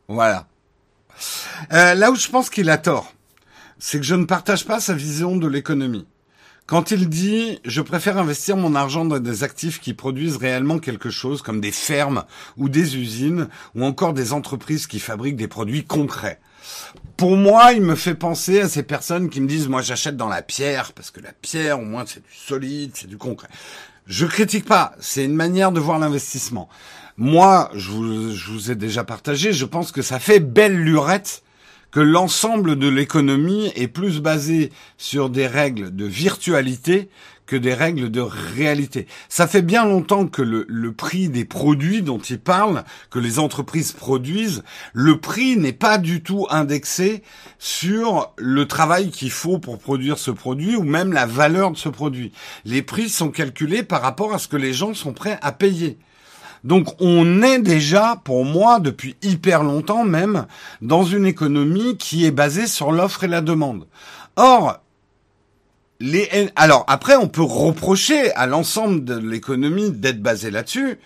Voilà. 0.07 0.47
Euh, 1.73 1.93
là 1.95 2.11
où 2.11 2.15
je 2.15 2.29
pense 2.29 2.49
qu'il 2.49 2.69
a 2.69 2.77
tort, 2.77 3.13
c'est 3.77 3.99
que 3.99 4.05
je 4.05 4.15
ne 4.15 4.25
partage 4.25 4.65
pas 4.65 4.79
sa 4.79 4.93
vision 4.93 5.37
de 5.37 5.47
l'économie. 5.47 6.07
Quand 6.65 6.91
il 6.91 7.09
dit 7.09 7.59
je 7.65 7.81
préfère 7.81 8.19
investir 8.19 8.55
mon 8.55 8.75
argent 8.75 9.03
dans 9.03 9.19
des 9.19 9.43
actifs 9.43 9.79
qui 9.79 9.95
produisent 9.95 10.37
réellement 10.37 10.77
quelque 10.77 11.09
chose, 11.09 11.41
comme 11.41 11.61
des 11.61 11.71
fermes 11.71 12.25
ou 12.57 12.69
des 12.69 12.95
usines, 12.95 13.47
ou 13.73 13.83
encore 13.83 14.13
des 14.13 14.33
entreprises 14.33 14.85
qui 14.85 14.99
fabriquent 14.99 15.35
des 15.35 15.47
produits 15.47 15.83
concrets. 15.83 16.39
Pour 17.17 17.35
moi, 17.35 17.73
il 17.73 17.81
me 17.81 17.95
fait 17.95 18.13
penser 18.13 18.61
à 18.61 18.69
ces 18.69 18.83
personnes 18.83 19.29
qui 19.29 19.41
me 19.41 19.47
disent, 19.47 19.67
moi 19.67 19.81
j'achète 19.81 20.15
dans 20.15 20.29
la 20.29 20.41
pierre, 20.41 20.93
parce 20.93 21.09
que 21.09 21.19
la 21.19 21.33
pierre, 21.33 21.79
au 21.79 21.85
moins, 21.85 22.05
c'est 22.05 22.23
du 22.23 22.35
solide, 22.35 22.91
c'est 22.93 23.07
du 23.07 23.17
concret. 23.17 23.49
Je 24.09 24.25
critique 24.25 24.65
pas, 24.65 24.93
c'est 24.99 25.23
une 25.23 25.35
manière 25.35 25.71
de 25.71 25.79
voir 25.79 25.99
l'investissement. 25.99 26.67
Moi, 27.15 27.69
je 27.75 27.91
vous, 27.91 28.71
ai 28.71 28.75
déjà 28.75 29.03
partagé, 29.03 29.53
je 29.53 29.65
pense 29.65 29.91
que 29.91 30.01
ça 30.01 30.17
fait 30.17 30.39
belle 30.39 30.75
lurette 30.75 31.43
que 31.91 31.99
l'ensemble 31.99 32.77
de 32.77 32.87
l'économie 32.87 33.71
est 33.75 33.87
plus 33.87 34.21
basé 34.21 34.71
sur 34.97 35.29
des 35.29 35.47
règles 35.47 35.95
de 35.95 36.05
virtualité 36.05 37.09
que 37.49 37.55
des 37.55 37.73
règles 37.73 38.11
de 38.11 38.21
réalité. 38.21 39.07
Ça 39.27 39.47
fait 39.47 39.63
bien 39.63 39.83
longtemps 39.83 40.27
que 40.27 40.43
le, 40.43 40.93
prix 40.93 41.29
des 41.29 41.45
produits 41.45 42.03
dont 42.03 42.19
il 42.19 42.39
parle, 42.39 42.83
que 43.09 43.17
les 43.17 43.39
entreprises 43.39 43.91
produisent, 43.91 44.63
le 44.93 45.19
prix 45.19 45.57
n'est 45.57 45.73
pas 45.73 45.97
du 45.97 46.21
tout 46.21 46.45
indexé 46.51 47.23
sur 47.57 48.33
le 48.37 48.67
travail 48.67 49.09
qu'il 49.09 49.31
faut 49.31 49.57
pour 49.57 49.79
produire 49.79 50.19
ce 50.19 50.29
produit 50.29 50.75
ou 50.75 50.83
même 50.83 51.11
la 51.11 51.25
valeur 51.25 51.71
de 51.71 51.77
ce 51.77 51.89
produit. 51.89 52.31
Les 52.65 52.83
prix 52.83 53.09
sont 53.09 53.31
calculés 53.31 53.81
par 53.81 54.03
rapport 54.03 54.31
à 54.31 54.37
ce 54.37 54.47
que 54.47 54.57
les 54.57 54.73
gens 54.73 54.93
sont 54.93 55.13
prêts 55.13 55.39
à 55.41 55.51
payer. 55.51 55.97
Donc 56.63 56.87
on 56.99 57.41
est 57.41 57.59
déjà, 57.59 58.19
pour 58.23 58.45
moi, 58.45 58.79
depuis 58.79 59.15
hyper 59.21 59.63
longtemps 59.63 60.03
même, 60.03 60.45
dans 60.81 61.03
une 61.03 61.25
économie 61.25 61.97
qui 61.97 62.25
est 62.25 62.31
basée 62.31 62.67
sur 62.67 62.91
l'offre 62.91 63.23
et 63.23 63.27
la 63.27 63.41
demande. 63.41 63.87
Or, 64.35 64.79
alors 66.55 66.85
après, 66.87 67.15
on 67.15 67.27
peut 67.27 67.41
reprocher 67.41 68.31
à 68.33 68.45
l'ensemble 68.45 69.03
de 69.03 69.17
l'économie 69.17 69.91
d'être 69.91 70.21
basée 70.21 70.51
là-dessus, 70.51 70.97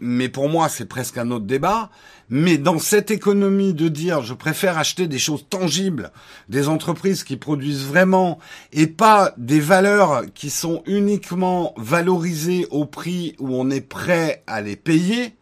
mais 0.00 0.28
pour 0.28 0.48
moi, 0.48 0.68
c'est 0.68 0.86
presque 0.86 1.18
un 1.18 1.30
autre 1.30 1.46
débat. 1.46 1.90
Mais 2.32 2.58
dans 2.58 2.78
cette 2.78 3.10
économie 3.10 3.74
de 3.74 3.88
dire 3.88 4.22
je 4.22 4.34
préfère 4.34 4.78
acheter 4.78 5.08
des 5.08 5.18
choses 5.18 5.44
tangibles, 5.50 6.12
des 6.48 6.68
entreprises 6.68 7.24
qui 7.24 7.36
produisent 7.36 7.84
vraiment, 7.84 8.38
et 8.72 8.86
pas 8.86 9.34
des 9.36 9.58
valeurs 9.58 10.22
qui 10.32 10.48
sont 10.48 10.84
uniquement 10.86 11.74
valorisées 11.76 12.68
au 12.70 12.86
prix 12.86 13.34
où 13.40 13.56
on 13.56 13.68
est 13.68 13.80
prêt 13.80 14.44
à 14.46 14.60
les 14.60 14.76
payer, 14.76 15.34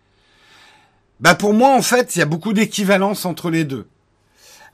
bah 1.20 1.34
pour 1.34 1.52
moi 1.52 1.74
en 1.76 1.82
fait 1.82 2.16
il 2.16 2.20
y 2.20 2.22
a 2.22 2.26
beaucoup 2.26 2.54
d'équivalence 2.54 3.26
entre 3.26 3.50
les 3.50 3.64
deux. 3.64 3.86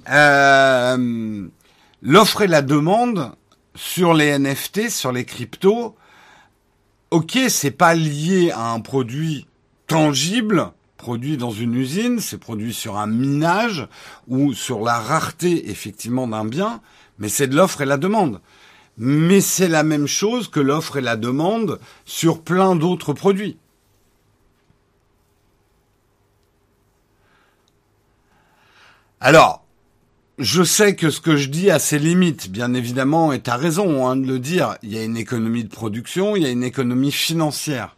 Euh, 0.09 1.49
L'offre 2.03 2.43
et 2.43 2.47
la 2.47 2.63
demande 2.63 3.33
sur 3.75 4.15
les 4.15 4.39
NFT, 4.39 4.91
sur 4.91 5.11
les 5.11 5.25
cryptos, 5.25 5.97
ok 7.11 7.39
c'est 7.49 7.73
pas 7.73 7.95
lié 7.95 8.53
à 8.53 8.71
un 8.71 8.81
produit 8.81 9.49
tangible, 9.89 10.71
produit 10.97 11.37
dans 11.37 11.51
une 11.51 11.75
usine, 11.75 12.21
c'est 12.21 12.39
produit 12.39 12.75
sur 12.75 12.97
un 12.97 13.07
minage 13.07 13.89
ou 14.29 14.55
sur 14.55 14.81
la 14.81 14.99
rareté 14.99 15.71
effectivement 15.71 16.29
d'un 16.29 16.45
bien, 16.45 16.81
mais 17.19 17.29
c'est 17.29 17.47
de 17.47 17.57
l'offre 17.57 17.81
et 17.81 17.87
la 17.87 17.97
demande. 17.97 18.41
Mais 18.97 19.41
c'est 19.41 19.69
la 19.69 19.83
même 19.83 20.07
chose 20.07 20.49
que 20.49 20.61
l'offre 20.61 20.99
et 20.99 21.01
la 21.01 21.17
demande 21.17 21.81
sur 22.05 22.43
plein 22.43 22.77
d'autres 22.77 23.13
produits. 23.13 23.59
Alors, 29.21 29.65
je 30.39 30.63
sais 30.63 30.97
que 30.97 31.11
ce 31.11 31.21
que 31.21 31.37
je 31.37 31.49
dis 31.49 31.71
a 31.71 31.79
ses 31.79 31.99
limites, 31.99 32.51
bien 32.51 32.75
évidemment, 32.75 33.33
et 33.33 33.41
tu 33.41 33.51
as 33.51 33.57
raison 33.57 34.07
hein, 34.07 34.17
de 34.17 34.27
le 34.27 34.39
dire. 34.39 34.77
Il 34.83 34.93
y 34.93 34.99
a 34.99 35.05
une 35.05 35.17
économie 35.17 35.65
de 35.65 35.71
production, 35.71 36.37
il 36.37 36.43
y 36.43 36.47
a 36.47 36.51
une 36.51 36.65
économie 36.65 37.13
financière. 37.13 37.97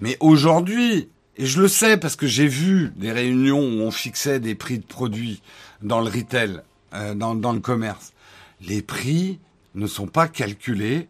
Mais 0.00 0.16
aujourd'hui, 0.20 1.08
et 1.36 1.46
je 1.46 1.60
le 1.60 1.68
sais 1.68 1.96
parce 1.96 2.16
que 2.16 2.26
j'ai 2.26 2.46
vu 2.46 2.92
des 2.96 3.10
réunions 3.10 3.60
où 3.60 3.80
on 3.82 3.90
fixait 3.90 4.40
des 4.40 4.54
prix 4.54 4.78
de 4.78 4.84
produits 4.84 5.42
dans 5.82 6.00
le 6.00 6.08
retail, 6.08 6.60
euh, 6.94 7.14
dans, 7.14 7.34
dans 7.34 7.52
le 7.52 7.60
commerce. 7.60 8.12
Les 8.60 8.82
prix 8.82 9.38
ne 9.74 9.86
sont 9.86 10.06
pas 10.06 10.28
calculés 10.28 11.08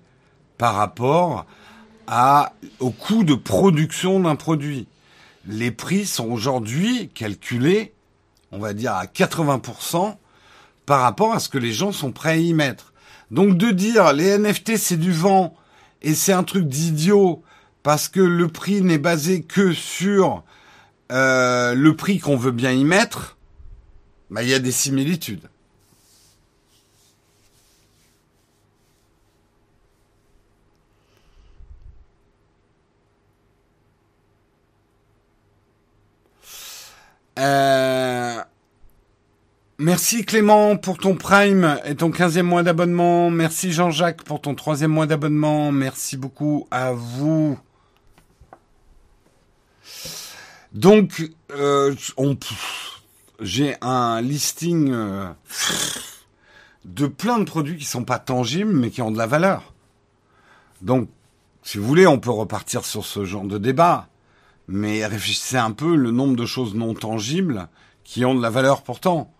par 0.56 0.74
rapport 0.74 1.46
à, 2.06 2.52
au 2.80 2.90
coût 2.90 3.24
de 3.24 3.34
production 3.34 4.20
d'un 4.20 4.36
produit. 4.36 4.86
Les 5.46 5.70
prix 5.70 6.06
sont 6.06 6.30
aujourd'hui 6.30 7.10
calculés, 7.14 7.92
on 8.50 8.58
va 8.58 8.72
dire 8.72 8.94
à 8.94 9.04
80% 9.04 10.16
par 10.86 11.00
rapport 11.00 11.34
à 11.34 11.40
ce 11.40 11.48
que 11.48 11.58
les 11.58 11.72
gens 11.72 11.92
sont 11.92 12.12
prêts 12.12 12.30
à 12.30 12.36
y 12.36 12.54
mettre. 12.54 12.92
Donc 13.30 13.58
de 13.58 13.70
dire 13.70 14.12
les 14.14 14.38
NFT 14.38 14.76
c'est 14.76 14.96
du 14.96 15.12
vent 15.12 15.54
et 16.02 16.14
c'est 16.14 16.32
un 16.32 16.44
truc 16.44 16.66
d'idiot 16.66 17.42
parce 17.84 18.08
que 18.08 18.20
le 18.20 18.48
prix 18.48 18.82
n'est 18.82 18.98
basé 18.98 19.42
que 19.42 19.72
sur 19.74 20.42
euh, 21.12 21.74
le 21.74 21.94
prix 21.94 22.18
qu'on 22.18 22.36
veut 22.36 22.50
bien 22.50 22.72
y 22.72 22.82
mettre, 22.82 23.36
bah, 24.30 24.42
il 24.42 24.48
y 24.48 24.54
a 24.54 24.58
des 24.58 24.72
similitudes. 24.72 25.48
Euh, 37.38 38.40
merci 39.78 40.24
Clément 40.24 40.78
pour 40.78 40.96
ton 40.96 41.16
Prime 41.16 41.78
et 41.84 41.96
ton 41.96 42.08
15e 42.08 42.42
mois 42.42 42.62
d'abonnement. 42.62 43.28
Merci 43.30 43.72
Jean-Jacques 43.72 44.22
pour 44.22 44.40
ton 44.40 44.54
troisième 44.54 44.92
mois 44.92 45.06
d'abonnement. 45.06 45.70
Merci 45.70 46.16
beaucoup 46.16 46.66
à 46.70 46.92
vous. 46.92 47.58
Donc, 50.74 51.30
euh, 51.52 51.94
j'ai 53.40 53.76
un 53.80 54.20
listing 54.20 54.90
euh, 54.92 55.28
de 56.84 57.06
plein 57.06 57.38
de 57.38 57.44
produits 57.44 57.78
qui 57.78 57.84
sont 57.84 58.04
pas 58.04 58.18
tangibles, 58.18 58.72
mais 58.72 58.90
qui 58.90 59.00
ont 59.00 59.12
de 59.12 59.18
la 59.18 59.28
valeur. 59.28 59.72
Donc, 60.82 61.08
si 61.62 61.78
vous 61.78 61.86
voulez, 61.86 62.06
on 62.06 62.18
peut 62.18 62.30
repartir 62.30 62.84
sur 62.84 63.04
ce 63.04 63.24
genre 63.24 63.44
de 63.44 63.58
débat. 63.58 64.08
Mais 64.66 65.06
réfléchissez 65.06 65.58
un 65.58 65.72
peu 65.72 65.94
le 65.94 66.10
nombre 66.10 66.36
de 66.36 66.46
choses 66.46 66.74
non 66.74 66.94
tangibles 66.94 67.68
qui 68.02 68.24
ont 68.24 68.34
de 68.34 68.42
la 68.42 68.50
valeur 68.50 68.82
pourtant. 68.82 69.33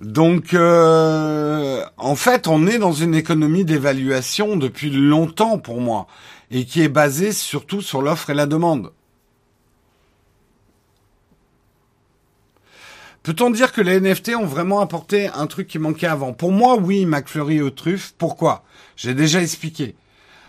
Donc, 0.00 0.54
euh, 0.54 1.84
en 1.98 2.16
fait, 2.16 2.48
on 2.48 2.66
est 2.66 2.78
dans 2.78 2.92
une 2.92 3.14
économie 3.14 3.66
d'évaluation 3.66 4.56
depuis 4.56 4.90
longtemps 4.90 5.58
pour 5.58 5.80
moi, 5.80 6.06
et 6.50 6.64
qui 6.64 6.82
est 6.82 6.88
basée 6.88 7.32
surtout 7.32 7.82
sur 7.82 8.00
l'offre 8.00 8.30
et 8.30 8.34
la 8.34 8.46
demande. 8.46 8.92
Peut-on 13.22 13.50
dire 13.50 13.72
que 13.72 13.82
les 13.82 14.00
NFT 14.00 14.30
ont 14.36 14.46
vraiment 14.46 14.80
apporté 14.80 15.28
un 15.28 15.46
truc 15.46 15.68
qui 15.68 15.78
manquait 15.78 16.06
avant? 16.06 16.32
Pour 16.32 16.52
moi, 16.52 16.76
oui, 16.76 17.04
McFlurry 17.04 17.60
aux 17.60 17.68
truffes. 17.68 18.14
Pourquoi? 18.16 18.64
J'ai 18.96 19.12
déjà 19.12 19.42
expliqué. 19.42 19.94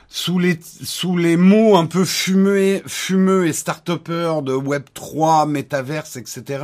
Sous 0.08 0.40
les, 0.40 0.58
sous 0.62 1.18
les 1.18 1.36
mots 1.36 1.76
un 1.76 1.86
peu 1.86 2.06
fumeux, 2.06 3.48
et 3.48 3.54
start 3.54 3.92
de 3.92 4.54
Web 4.54 4.84
3, 4.94 5.46
métaverse, 5.46 6.16
etc., 6.16 6.64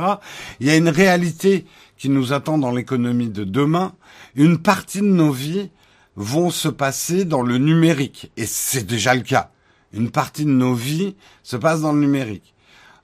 il 0.60 0.66
y 0.66 0.70
a 0.70 0.76
une 0.76 0.88
réalité 0.88 1.66
qui 1.98 2.08
nous 2.08 2.32
attend 2.32 2.58
dans 2.58 2.70
l'économie 2.70 3.28
de 3.28 3.44
demain, 3.44 3.92
une 4.34 4.58
partie 4.58 5.00
de 5.00 5.06
nos 5.06 5.32
vies 5.32 5.70
vont 6.16 6.50
se 6.50 6.68
passer 6.68 7.24
dans 7.24 7.42
le 7.42 7.58
numérique. 7.58 8.30
Et 8.36 8.46
c'est 8.46 8.86
déjà 8.86 9.14
le 9.14 9.22
cas. 9.22 9.50
Une 9.92 10.10
partie 10.10 10.44
de 10.44 10.50
nos 10.50 10.74
vies 10.74 11.16
se 11.42 11.56
passe 11.56 11.80
dans 11.80 11.92
le 11.92 12.00
numérique. 12.00 12.54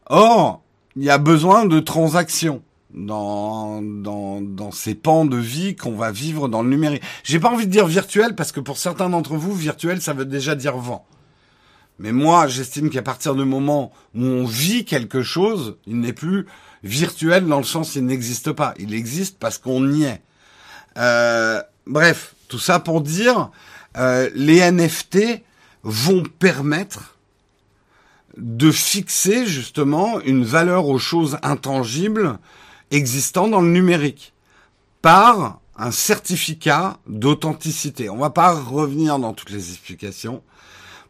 Or, 0.07 0.63
il 0.97 1.05
y 1.05 1.11
a 1.11 1.19
besoin 1.19 1.67
de 1.67 1.81
transactions 1.81 2.63
dans, 2.95 3.83
dans, 3.83 4.41
dans 4.41 4.71
ces 4.71 4.95
pans 4.95 5.25
de 5.25 5.37
vie 5.37 5.75
qu'on 5.75 5.97
va 5.97 6.13
vivre 6.13 6.49
dans 6.49 6.63
le 6.63 6.69
numérique. 6.69 7.03
J'ai 7.25 7.41
pas 7.41 7.51
envie 7.51 7.67
de 7.67 7.73
dire 7.73 7.87
virtuel 7.87 8.35
parce 8.35 8.53
que 8.53 8.61
pour 8.61 8.79
certains 8.79 9.11
d'entre 9.11 9.35
vous, 9.35 9.55
virtuel, 9.55 10.01
ça 10.01 10.13
veut 10.13 10.27
déjà 10.27 10.55
dire 10.55 10.77
vent. 10.77 11.07
Mais 11.99 12.13
moi, 12.13 12.49
j'estime 12.49 12.91
qu'à 12.91 13.03
partir 13.03 13.35
du 13.35 13.45
moment 13.45 13.93
où 14.15 14.25
on 14.25 14.45
vit 14.45 14.85
quelque 14.85 15.23
chose, 15.23 15.79
il 15.87 16.01
n'est 16.01 16.13
plus 16.13 16.47
virtuel 16.85 17.47
dans 17.47 17.59
le 17.59 17.65
sens 17.65 17.97
il 17.97 18.07
n'existe 18.07 18.53
pas. 18.53 18.75
Il 18.79 18.95
existe 18.95 19.39
parce 19.39 19.59
qu'on 19.59 19.91
y 19.93 20.05
est. 20.05 20.23
Euh, 20.97 21.61
bref, 21.87 22.35
tout 22.49 22.59
ça 22.61 22.79
pour 22.79 23.01
dire, 23.01 23.51
euh, 23.97 24.31
les 24.35 24.61
NFT 24.71 25.43
vont 25.83 26.23
permettre 26.23 27.17
de 28.37 28.71
fixer 28.71 29.47
justement 29.47 30.21
une 30.21 30.45
valeur 30.45 30.89
aux 30.89 30.99
choses 30.99 31.39
intangibles 31.43 32.39
existant 32.91 33.49
dans 33.49 33.61
le 33.61 33.71
numérique 33.71 34.33
par 35.03 35.61
un 35.77 35.91
certificat 35.91 36.99
d'authenticité. 37.07 38.11
On 38.11 38.19
va 38.19 38.31
pas 38.31 38.53
revenir 38.53 39.19
dans 39.19 39.33
toutes 39.33 39.51
les 39.51 39.71
explications. 39.71 40.43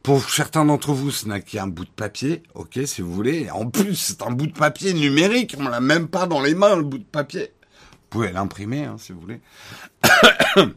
Pour 0.04 0.28
certains 0.28 0.66
d'entre 0.66 0.92
vous, 0.92 1.10
ce 1.10 1.26
n'a 1.26 1.40
qu'un 1.40 1.66
bout 1.66 1.86
de 1.86 1.90
papier, 1.90 2.42
ok, 2.54 2.78
si 2.84 3.00
vous 3.00 3.10
voulez. 3.10 3.48
En 3.50 3.70
plus, 3.70 3.94
c'est 3.94 4.20
un 4.20 4.32
bout 4.32 4.46
de 4.46 4.52
papier 4.52 4.92
numérique. 4.92 5.56
On 5.58 5.66
l'a 5.66 5.80
même 5.80 6.08
pas 6.08 6.26
dans 6.26 6.42
les 6.42 6.54
mains, 6.54 6.76
le 6.76 6.82
bout 6.82 6.98
de 6.98 7.04
papier. 7.04 7.54
Vous 7.90 8.06
pouvez 8.10 8.30
l'imprimer, 8.30 8.84
hein, 8.84 8.96
si 8.98 9.12
vous 9.12 9.20
voulez. 9.20 9.40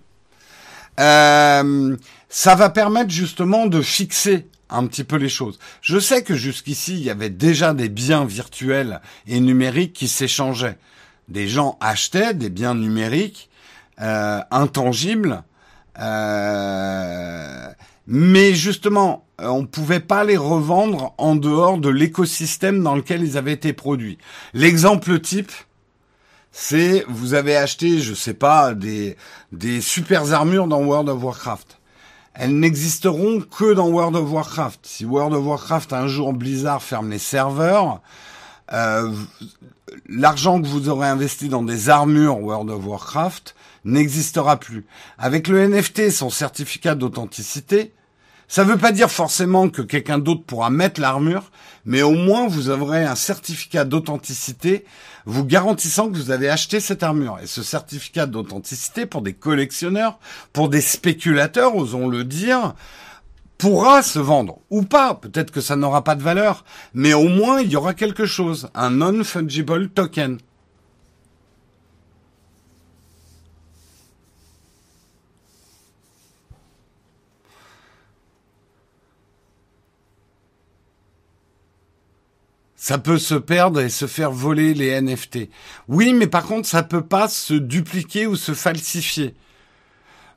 euh, 1.02 1.98
ça 2.30 2.56
va 2.56 2.70
permettre 2.70 3.10
justement 3.10 3.68
de 3.68 3.82
fixer 3.82 4.48
un 4.70 4.88
petit 4.88 5.04
peu 5.04 5.18
les 5.18 5.28
choses. 5.28 5.60
Je 5.82 6.00
sais 6.00 6.24
que 6.24 6.34
jusqu'ici, 6.34 6.94
il 6.94 7.04
y 7.04 7.10
avait 7.10 7.30
déjà 7.30 7.74
des 7.74 7.90
biens 7.90 8.24
virtuels 8.24 9.02
et 9.28 9.42
numériques 9.42 9.92
qui 9.92 10.08
s'échangeaient. 10.08 10.78
Des 11.28 11.50
gens 11.50 11.78
achetaient 11.82 12.34
des 12.34 12.50
biens 12.50 12.76
numériques 12.76 13.50
euh, 14.00 14.40
intangibles, 14.52 15.44
euh, 16.00 17.68
mais 18.08 18.54
justement, 18.54 19.26
on 19.38 19.62
ne 19.62 19.68
pouvait 19.68 20.00
pas 20.00 20.24
les 20.24 20.38
revendre 20.38 21.14
en 21.18 21.36
dehors 21.36 21.78
de 21.78 21.90
l'écosystème 21.90 22.82
dans 22.82 22.96
lequel 22.96 23.24
ils 23.24 23.38
avaient 23.38 23.54
été 23.54 23.74
produits. 23.74 24.18
L'exemple 24.54 25.20
type, 25.20 25.52
c'est 26.52 27.06
vous 27.08 27.34
avez 27.34 27.56
acheté, 27.56 28.00
je 28.00 28.14
sais 28.14 28.34
pas, 28.34 28.74
des 28.74 29.16
des 29.52 29.82
super 29.82 30.34
armures 30.34 30.68
dans 30.68 30.84
World 30.84 31.10
of 31.10 31.22
Warcraft 31.22 31.78
elles 32.38 32.58
n'existeront 32.58 33.42
que 33.42 33.74
dans 33.74 33.88
World 33.88 34.16
of 34.16 34.32
Warcraft. 34.32 34.82
Si 34.84 35.06
World 35.06 35.34
of 35.34 35.44
Warcraft 35.44 35.92
un 35.94 36.08
jour 36.08 36.34
Blizzard 36.34 36.84
ferme 36.84 37.10
les 37.10 37.20
serveurs, 37.20 38.02
euh, 38.74 39.12
l'argent 40.08 40.62
que 40.62 40.68
vous 40.68 40.88
aurez 40.88 41.08
investi 41.08 41.50
dans 41.50 41.64
des 41.64 41.90
armures 41.90 42.40
World 42.40 42.70
of 42.70 42.86
Warcraft 42.86 43.56
n'existera 43.86 44.58
plus. 44.58 44.86
Avec 45.18 45.48
le 45.48 45.68
NFT, 45.68 46.12
son 46.12 46.30
certificat 46.30 46.94
d'authenticité, 46.94 47.94
ça 48.48 48.64
ne 48.64 48.72
veut 48.72 48.78
pas 48.78 48.92
dire 48.92 49.12
forcément 49.12 49.70
que 49.70 49.82
quelqu'un 49.82 50.20
d'autre 50.20 50.44
pourra 50.46 50.70
mettre 50.70 51.02
l'armure, 51.02 51.52
mais 51.86 52.02
au 52.02 52.14
moins 52.14 52.48
vous 52.48 52.70
aurez 52.70 53.04
un 53.04 53.16
certificat 53.16 53.84
d'authenticité 53.84 54.86
vous 55.26 55.44
garantissant 55.44 56.10
que 56.10 56.16
vous 56.16 56.32
avez 56.32 56.50
acheté 56.50 56.80
cette 56.80 57.04
armure. 57.04 57.40
Et 57.44 57.48
ce 57.48 57.62
certificat 57.62 58.26
d'authenticité 58.26 59.06
pour 59.06 59.22
des 59.22 59.34
collectionneurs, 59.34 60.20
pour 60.54 60.70
des 60.70 60.80
spéculateurs, 60.80 61.76
osons 61.76 62.08
le 62.08 62.24
dire, 62.24 62.74
pourra 63.58 64.02
se 64.04 64.20
vendre 64.20 64.60
ou 64.70 64.84
pas. 64.84 65.16
Peut-être 65.16 65.52
que 65.52 65.60
ça 65.60 65.76
n'aura 65.76 66.06
pas 66.06 66.16
de 66.16 66.24
valeur, 66.24 66.64
mais 66.94 67.14
au 67.14 67.28
moins 67.28 67.60
il 67.60 67.70
y 67.70 67.76
aura 67.76 67.94
quelque 67.94 68.26
chose, 68.26 68.70
un 68.74 68.92
non-fungible 68.92 69.90
token. 69.90 70.38
Ça 82.88 82.98
peut 82.98 83.18
se 83.18 83.36
perdre 83.36 83.82
et 83.82 83.90
se 83.90 84.08
faire 84.08 84.32
voler 84.32 84.74
les 84.74 85.02
NFT. 85.02 85.50
Oui, 85.90 86.14
mais 86.14 86.28
par 86.28 86.46
contre, 86.46 86.70
ça 86.70 86.84
peut 86.84 87.02
pas 87.02 87.28
se 87.28 87.54
dupliquer 87.54 88.28
ou 88.28 88.38
se 88.38 88.54
falsifier. 88.54 89.36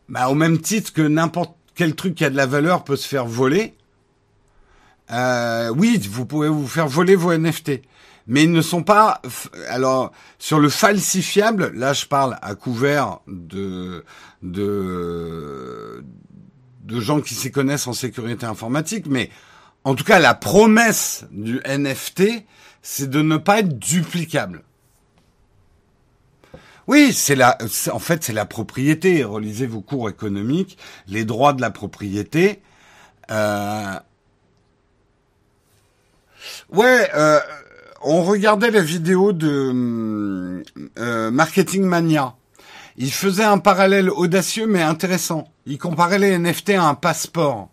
Bah, 0.09 0.29
au 0.29 0.35
même 0.35 0.61
titre 0.61 0.93
que 0.93 1.03
n'importe 1.03 1.55
quel 1.77 1.95
truc 1.95 2.17
qui 2.17 2.25
a 2.25 2.29
de 2.29 2.35
la 2.35 2.47
valeur 2.47 2.83
peut 2.83 2.97
se 2.97 3.07
faire 3.07 3.25
voler. 3.25 3.77
Euh, 5.13 5.73
oui, 5.77 6.01
vous 6.11 6.27
pouvez 6.27 6.49
vous 6.49 6.67
faire 6.67 6.89
voler 6.89 7.15
vos 7.15 7.33
NFT. 7.33 7.83
Mais 8.27 8.43
ils 8.43 8.51
ne 8.51 8.63
sont 8.63 8.83
pas... 8.83 9.23
Alors, 9.69 10.11
sur 10.41 10.59
le 10.59 10.71
falsifiable, 10.71 11.71
là 11.77 11.93
je 11.93 12.07
parle 12.07 12.37
à 12.43 12.57
couvert 12.57 13.21
de... 13.29 14.05
de 14.43 16.03
de 16.83 16.99
gens 16.99 17.21
qui 17.21 17.35
s'y 17.35 17.53
connaissent 17.53 17.87
en 17.87 17.93
sécurité 17.93 18.47
informatique, 18.47 19.07
mais 19.07 19.31
en 19.85 19.95
tout 19.95 20.05
cas, 20.05 20.19
la 20.19 20.35
promesse 20.35 21.25
du 21.31 21.61
NFT, 21.66 22.45
c'est 22.83 23.09
de 23.09 23.23
ne 23.23 23.37
pas 23.37 23.61
être 23.61 23.79
duplicable. 23.79 24.62
Oui, 26.87 27.12
c'est 27.12 27.37
la, 27.37 27.57
en 27.93 27.99
fait, 27.99 28.25
c'est 28.25 28.33
la 28.33 28.47
propriété. 28.47 29.23
Relisez 29.23 29.66
vos 29.66 29.81
cours 29.81 30.11
économiques, 30.11 30.77
les 31.07 31.25
droits 31.25 31.53
de 31.53 31.61
la 31.61 31.71
propriété. 31.71 32.61
Euh... 33.31 33.95
Ouais, 36.73 37.09
euh, 37.14 37.38
on 38.03 38.23
regardait 38.23 38.71
la 38.71 38.81
vidéo 38.81 39.33
de 39.33 40.64
euh, 40.99 41.31
Marketing 41.31 41.85
Mania. 41.85 42.35
Il 42.97 43.12
faisait 43.12 43.45
un 43.45 43.59
parallèle 43.59 44.11
audacieux 44.11 44.66
mais 44.66 44.83
intéressant. 44.83 45.49
Il 45.66 45.79
comparait 45.79 46.19
les 46.19 46.37
NFT 46.38 46.71
à 46.71 46.85
un 46.85 46.95
passeport. 46.95 47.69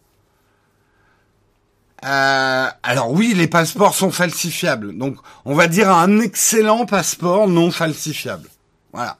Euh, 2.07 2.69
alors 2.83 3.11
oui, 3.11 3.33
les 3.35 3.47
passeports 3.47 3.93
sont 3.93 4.11
falsifiables. 4.11 4.97
Donc 4.97 5.17
on 5.45 5.53
va 5.55 5.67
dire 5.67 5.91
un 5.91 6.19
excellent 6.19 6.85
passeport 6.85 7.47
non 7.47 7.69
falsifiable. 7.71 8.49
Voilà. 8.93 9.17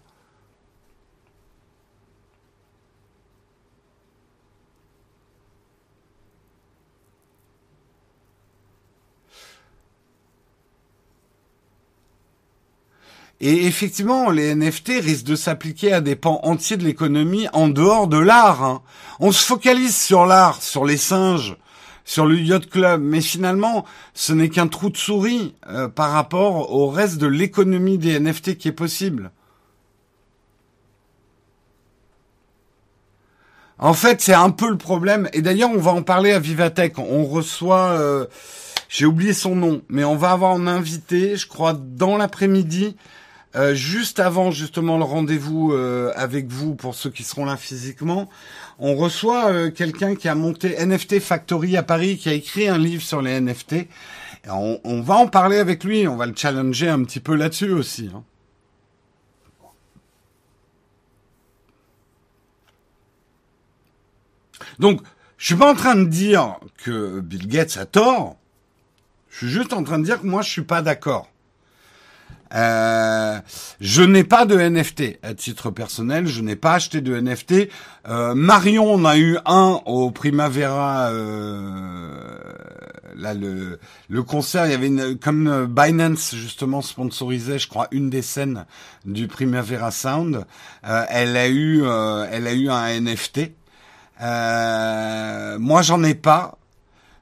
Et 13.40 13.68
effectivement, 13.68 14.32
les 14.32 14.56
NFT 14.56 14.94
risquent 15.02 15.26
de 15.26 15.36
s'appliquer 15.36 15.94
à 15.94 16.02
des 16.02 16.16
pans 16.16 16.40
entiers 16.44 16.78
de 16.78 16.84
l'économie 16.84 17.48
en 17.54 17.68
dehors 17.68 18.08
de 18.08 18.18
l'art. 18.18 18.64
Hein. 18.64 18.82
On 19.20 19.32
se 19.32 19.46
focalise 19.46 19.96
sur 19.96 20.26
l'art, 20.26 20.64
sur 20.64 20.86
les 20.86 20.98
singes, 20.98 21.56
sur 22.08 22.26
le 22.26 22.40
yacht 22.40 22.70
club, 22.70 23.02
mais 23.04 23.20
finalement, 23.20 23.86
ce 24.14 24.32
n'est 24.32 24.48
qu'un 24.48 24.70
trou 24.70 24.90
de 24.90 24.96
souris 24.96 25.54
euh, 25.68 25.90
par 25.90 26.12
rapport 26.12 26.72
au 26.74 26.88
reste 26.88 27.18
de 27.18 27.28
l'économie 27.28 27.98
des 27.98 28.18
NFT 28.18 28.58
qui 28.58 28.70
est 28.70 28.72
possible. 28.72 29.30
En 33.78 33.94
fait, 33.94 34.22
c'est 34.22 34.34
un 34.34 34.52
peu 34.52 34.70
le 34.70 34.78
problème. 34.78 35.30
Et 35.34 35.42
d'ailleurs, 35.42 35.70
on 35.70 35.80
va 35.80 35.92
en 35.92 36.02
parler 36.02 36.32
à 36.32 36.40
Vivatech. 36.40 36.98
On 36.98 37.26
reçoit, 37.26 37.90
euh, 37.90 38.26
j'ai 38.88 39.06
oublié 39.06 39.34
son 39.34 39.56
nom, 39.56 39.82
mais 39.90 40.06
on 40.06 40.16
va 40.16 40.32
avoir 40.32 40.54
un 40.54 40.66
invité, 40.66 41.36
je 41.36 41.46
crois, 41.46 41.74
dans 41.74 42.16
l'après-midi, 42.16 42.96
euh, 43.58 43.74
juste 43.74 44.22
avant 44.22 44.50
justement 44.50 44.98
le 44.98 45.04
rendez-vous 45.04 45.74
avec 46.16 46.48
vous 46.48 46.74
pour 46.74 46.96
ceux 46.96 47.10
qui 47.10 47.24
seront 47.24 47.44
là 47.44 47.58
physiquement 47.58 48.30
on 48.80 48.96
reçoit 48.96 49.52
euh, 49.52 49.72
quelqu'un 49.72 50.16
qui 50.16 50.28
a 50.28 50.36
monté 50.36 50.76
NFT 50.84 51.20
Factory 51.20 51.78
à 51.78 51.84
Paris, 51.84 52.18
qui 52.18 52.30
a 52.30 52.34
écrit 52.34 52.68
un 52.68 52.78
livre 52.78 53.02
sur 53.02 53.22
les 53.22 53.40
NFT. 53.40 53.88
on, 54.50 55.02
va 55.02 55.16
en 55.16 55.28
parler 55.28 55.58
avec 55.58 55.84
lui, 55.84 56.08
on 56.08 56.16
va 56.16 56.26
le 56.26 56.36
challenger 56.36 56.90
un 56.90 57.04
petit 57.04 57.20
peu 57.20 57.36
là-dessus 57.36 57.72
aussi. 57.72 58.10
Hein. 58.14 58.24
Donc, 64.80 65.02
je 65.38 65.46
suis 65.48 65.56
pas 65.56 65.72
en 65.72 65.76
train 65.76 65.96
de 65.96 66.06
dire 66.06 66.58
que 66.78 67.20
Bill 67.20 67.48
Gates 67.48 67.78
a 67.78 67.86
tort. 67.86 68.38
Je 69.30 69.38
suis 69.38 69.50
juste 69.50 69.74
en 69.74 69.84
train 69.84 70.00
de 70.00 70.04
dire 70.04 70.22
que 70.22 70.28
moi, 70.28 70.42
je 70.42 70.50
suis 70.50 70.64
pas 70.64 70.82
d'accord. 70.82 71.30
Euh, 72.54 73.40
je 73.80 74.04
n'ai 74.04 74.24
pas 74.24 74.46
de 74.46 74.58
NFT 74.58 75.20
à 75.24 75.34
titre 75.34 75.72
personnel. 75.72 76.28
Je 76.28 76.42
n'ai 76.42 76.56
pas 76.56 76.74
acheté 76.74 77.02
de 77.02 77.20
NFT. 77.20 77.70
Euh, 78.08 78.36
Marion 78.36 78.94
en 78.94 79.06
a 79.06 79.18
eu 79.18 79.38
un 79.46 79.80
au 79.86 80.12
Primavera. 80.12 81.10
Euh, 81.12 82.38
là, 83.16 83.34
le, 83.34 83.80
le 84.10 84.24
concert, 84.24 84.66
il 84.66 84.72
y 84.72 84.76
avait 84.76 84.88
une, 84.88 85.18
comme 85.18 85.66
Binance 85.66 86.36
justement 86.36 86.82
sponsorisait, 86.82 87.60
je 87.60 87.68
crois, 87.68 87.88
une 87.92 88.10
des 88.10 88.22
scènes 88.22 88.66
du 89.06 89.28
Primavera 89.28 89.92
Sound. 89.92 90.46
Euh, 90.86 91.06
elle 91.10 91.36
a 91.36 91.48
eu, 91.48 91.82
euh, 91.84 92.26
elle 92.32 92.48
a 92.48 92.54
eu 92.54 92.70
un 92.70 93.02
NFT. 93.02 93.52
moi, 94.20 95.82
j'en 95.82 96.04
ai 96.04 96.16
pas. 96.16 96.58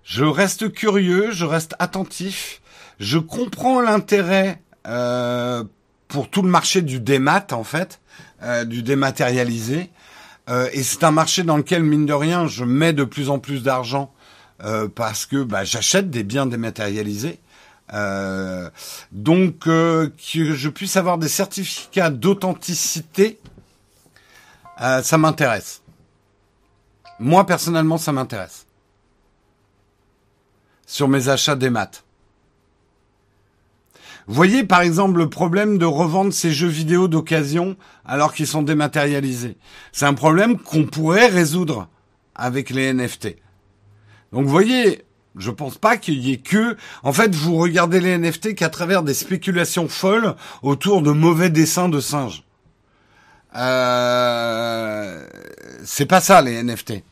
Je 0.04 0.24
reste 0.24 0.72
curieux, 0.72 1.32
je 1.32 1.46
reste 1.46 1.76
attentif. 1.80 2.62
Je 3.00 3.18
comprends 3.18 3.82
l'intérêt 3.82 4.62
euh, 4.62 4.65
pour 6.08 6.30
tout 6.30 6.42
le 6.42 6.50
marché 6.50 6.82
du 6.82 7.00
démat 7.00 7.48
en 7.52 7.64
fait, 7.64 8.00
euh, 8.44 8.66
du 8.66 8.84
dématérialisé. 8.84 9.90
Euh, 10.50 10.70
et 10.74 10.84
c'est 10.84 11.04
un 11.04 11.12
marché 11.12 11.44
dans 11.44 11.58
lequel 11.58 11.84
mine 11.84 12.06
de 12.06 12.14
rien, 12.14 12.48
je 12.48 12.64
mets 12.64 12.94
de 12.94 13.04
plus 13.04 13.30
en 13.30 13.40
plus 13.40 13.64
d'argent 13.64 14.12
parce 14.96 15.26
que 15.26 15.44
bah, 15.44 15.66
j'achète 15.66 16.10
des 16.10 16.24
biens 16.24 16.46
dématérialisés. 16.46 17.40
donc 19.12 19.60
que 19.60 20.12
je 20.18 20.70
puisse 20.70 20.96
avoir 20.96 21.18
des 21.18 21.28
certificats 21.28 22.10
d'authenticité, 22.10 23.38
ça 24.80 25.18
m'intéresse. 25.18 25.82
Moi 27.20 27.46
personnellement, 27.46 27.98
ça 27.98 28.14
m'intéresse. 28.14 28.66
Sur 30.88 31.10
mes 31.10 31.28
achats 31.28 31.58
des 31.58 31.70
maths. 31.70 32.05
Voyez 34.28 34.64
par 34.64 34.82
exemple 34.82 35.20
le 35.20 35.30
problème 35.30 35.78
de 35.78 35.86
revendre 35.86 36.34
ces 36.34 36.52
jeux 36.52 36.68
vidéo 36.68 37.08
d'occasion 37.08 37.76
alors 38.06 38.34
qu'ils 38.34 38.48
sont 38.48 38.64
dématérialisés. 38.64 39.58
C'est 39.92 40.06
un 40.06 40.16
problème 40.16 40.58
qu'on 40.58 40.86
pourrait 40.86 41.28
résoudre 41.28 41.88
avec 42.34 42.72
les 42.72 42.92
NFT. 42.92 43.36
Donc 44.32 44.48
voyez, 44.48 45.04
je 45.38 45.52
pense 45.52 45.78
pas 45.78 45.98
qu'il 45.98 46.20
y 46.20 46.34
ait 46.34 46.38
que. 46.38 46.76
En 47.04 47.14
fait, 47.14 47.36
vous 47.36 47.58
regardez 47.58 48.00
les 48.00 48.18
NFT 48.18 48.56
qu'à 48.56 48.70
travers 48.70 49.04
des 49.04 49.14
spéculations 49.14 49.88
folles 49.88 50.36
autour 50.64 51.02
de 51.02 51.12
mauvais 51.12 51.50
dessins 51.50 51.90
de 51.90 52.00
singes. 52.00 52.44
Euh... 53.56 55.26
C'est 55.84 56.08
pas 56.08 56.20
ça 56.20 56.42
les 56.42 56.64
NFT. 56.64 57.04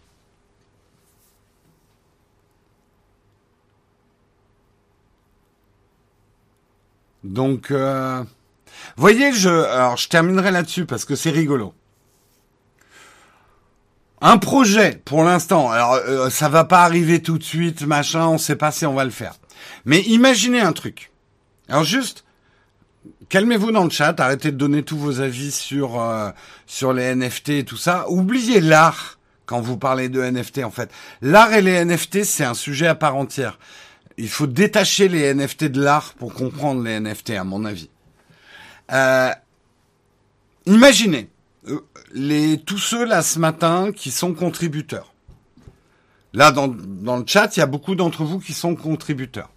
Donc, 7.23 7.71
euh, 7.71 8.23
voyez, 8.97 9.33
je, 9.33 9.49
alors 9.49 9.97
je 9.97 10.09
terminerai 10.09 10.51
là-dessus 10.51 10.85
parce 10.85 11.05
que 11.05 11.15
c'est 11.15 11.29
rigolo. 11.29 11.73
Un 14.25 14.37
projet, 14.37 15.01
pour 15.03 15.23
l'instant. 15.23 15.69
Alors, 15.69 15.95
euh, 15.95 16.29
ça 16.29 16.47
va 16.47 16.63
pas 16.63 16.83
arriver 16.83 17.21
tout 17.21 17.37
de 17.37 17.43
suite, 17.43 17.85
machin. 17.85 18.27
On 18.27 18.37
sait 18.37 18.55
pas 18.55 18.71
si 18.71 18.85
on 18.85 18.93
va 18.93 19.03
le 19.03 19.11
faire. 19.11 19.35
Mais 19.83 19.99
imaginez 20.01 20.61
un 20.61 20.71
truc. 20.71 21.11
Alors 21.67 21.83
juste, 21.83 22.23
calmez-vous 23.27 23.71
dans 23.71 23.83
le 23.83 23.89
chat. 23.89 24.17
Arrêtez 24.19 24.51
de 24.51 24.57
donner 24.57 24.83
tous 24.83 24.97
vos 24.97 25.19
avis 25.19 25.51
sur 25.51 25.99
euh, 25.99 26.29
sur 26.67 26.93
les 26.93 27.13
NFT 27.15 27.49
et 27.49 27.63
tout 27.65 27.77
ça. 27.77 28.05
Oubliez 28.09 28.61
l'art 28.61 29.19
quand 29.45 29.59
vous 29.59 29.77
parlez 29.77 30.07
de 30.07 30.21
NFT. 30.21 30.59
En 30.63 30.71
fait, 30.71 30.89
l'art 31.21 31.53
et 31.53 31.61
les 31.61 31.83
NFT, 31.83 32.23
c'est 32.23 32.45
un 32.45 32.53
sujet 32.53 32.87
à 32.87 32.95
part 32.95 33.15
entière. 33.15 33.59
Il 34.17 34.29
faut 34.29 34.47
détacher 34.47 35.07
les 35.07 35.33
NFT 35.33 35.65
de 35.65 35.81
l'art 35.81 36.13
pour 36.13 36.33
comprendre 36.33 36.83
les 36.83 36.99
NFT, 36.99 37.31
à 37.31 37.43
mon 37.43 37.65
avis. 37.65 37.89
Euh, 38.91 39.31
imaginez, 40.65 41.29
euh, 41.67 41.79
les, 42.13 42.59
tous 42.59 42.77
ceux 42.77 43.05
là 43.05 43.21
ce 43.21 43.39
matin 43.39 43.91
qui 43.91 44.11
sont 44.11 44.33
contributeurs. 44.33 45.13
Là, 46.33 46.51
dans, 46.51 46.67
dans 46.67 47.17
le 47.17 47.23
chat, 47.25 47.55
il 47.55 47.59
y 47.59 47.63
a 47.63 47.67
beaucoup 47.67 47.95
d'entre 47.95 48.23
vous 48.23 48.39
qui 48.39 48.53
sont 48.53 48.75
contributeurs. 48.75 49.51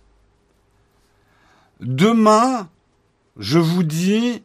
Demain, 1.81 2.69
je 3.39 3.59
vous 3.59 3.83
dis, 3.83 4.43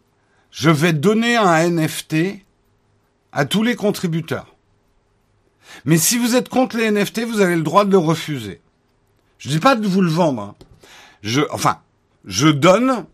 je 0.51 0.69
vais 0.69 0.93
donner 0.93 1.37
un 1.37 1.69
NFT 1.69 2.15
à 3.31 3.45
tous 3.45 3.63
les 3.63 3.75
contributeurs. 3.75 4.55
Mais 5.85 5.97
si 5.97 6.17
vous 6.17 6.35
êtes 6.35 6.49
contre 6.49 6.77
les 6.77 6.91
NFT, 6.91 7.21
vous 7.21 7.39
avez 7.39 7.55
le 7.55 7.63
droit 7.63 7.85
de 7.85 7.91
le 7.91 7.97
refuser. 7.97 8.61
Je 9.41 9.49
dis 9.49 9.59
pas 9.59 9.75
de 9.75 9.87
vous 9.87 10.01
le 10.01 10.09
vendre. 10.09 10.53
Je, 11.23 11.41
enfin, 11.49 11.79
je 12.25 12.47
donne 12.47 13.07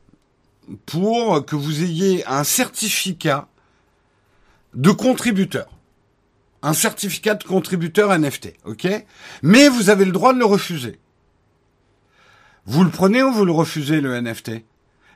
pour 0.86 1.46
que 1.46 1.56
vous 1.56 1.84
ayez 1.84 2.28
un 2.28 2.44
certificat 2.44 3.48
de 4.74 4.92
contributeur. 4.92 5.70
Un 6.62 6.74
certificat 6.74 7.36
de 7.36 7.46
contributeur 7.46 8.12
NFT, 8.20 8.56
ok? 8.66 9.06
Mais 9.42 9.70
vous 9.70 9.90
avez 9.90 10.04
le 10.04 10.12
droit 10.12 10.34
de 10.34 10.40
le 10.40 10.46
refuser. 10.46 11.00
Vous 12.66 12.84
le 12.84 12.90
prenez 12.90 13.24
ou 13.24 13.32
vous 13.32 13.46
le 13.46 13.54
refusez, 13.54 14.02
le 14.02 14.20
NFT 14.20 14.66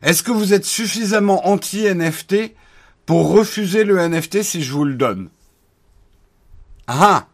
Est-ce 0.02 0.24
que 0.24 0.32
vous 0.32 0.54
êtes 0.54 0.64
suffisamment 0.64 1.46
anti-NFT 1.46 2.56
pour 3.06 3.32
refuser 3.32 3.84
le 3.84 3.98
NFT 4.08 4.44
si 4.44 4.64
je 4.64 4.72
vous 4.72 4.86
le 4.86 4.96
donne? 4.96 5.30
Ah 6.88 7.28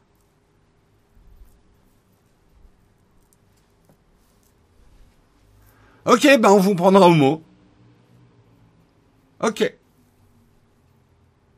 Ok, 6.08 6.24
ben 6.40 6.50
on 6.50 6.60
vous 6.60 6.74
prendra 6.74 7.06
au 7.06 7.14
mot. 7.14 7.44
Ok. 9.42 9.76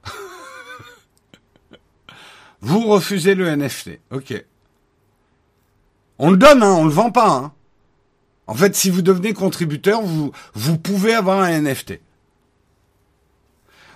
Vous 2.61 2.87
refusez 2.87 3.35
le 3.35 3.55
NFT. 3.55 3.99
Ok. 4.09 4.43
On 6.17 6.31
le 6.31 6.37
donne, 6.37 6.63
hein, 6.63 6.73
on 6.73 6.85
le 6.85 6.91
vend 6.91 7.11
pas. 7.11 7.29
Hein. 7.29 7.53
En 8.47 8.55
fait, 8.55 8.75
si 8.75 8.89
vous 8.89 9.03
devenez 9.03 9.33
contributeur, 9.33 10.01
vous, 10.01 10.31
vous 10.55 10.79
pouvez 10.79 11.13
avoir 11.13 11.41
un 11.41 11.61
NFT. 11.61 11.99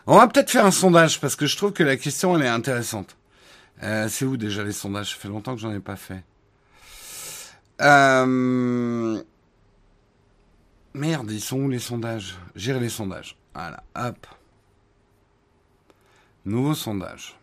On 0.05 0.17
va 0.17 0.27
peut-être 0.27 0.51
faire 0.51 0.67
un 0.67 0.71
sondage 0.71 1.19
parce 1.19 1.35
que 1.35 1.47
je 1.47 1.57
trouve 1.57 1.73
que 1.73 1.81
la 1.81 1.97
question 1.97 2.37
elle 2.37 2.43
est 2.43 2.47
intéressante. 2.47 3.17
Euh, 3.81 4.07
c'est 4.07 4.25
où 4.25 4.37
déjà 4.37 4.63
les 4.63 4.71
sondages? 4.71 5.13
Ça 5.13 5.17
fait 5.17 5.29
longtemps 5.29 5.55
que 5.55 5.61
j'en 5.61 5.73
ai 5.73 5.79
pas 5.79 5.95
fait. 5.95 6.23
Euh... 7.81 9.23
Merde, 10.93 11.31
ils 11.31 11.41
sont 11.41 11.57
où 11.57 11.69
les 11.69 11.79
sondages? 11.79 12.37
Gérer 12.55 12.79
les 12.79 12.89
sondages. 12.89 13.35
Voilà, 13.55 13.83
hop. 13.95 14.27
Nouveau 16.45 16.75
sondage. 16.75 17.35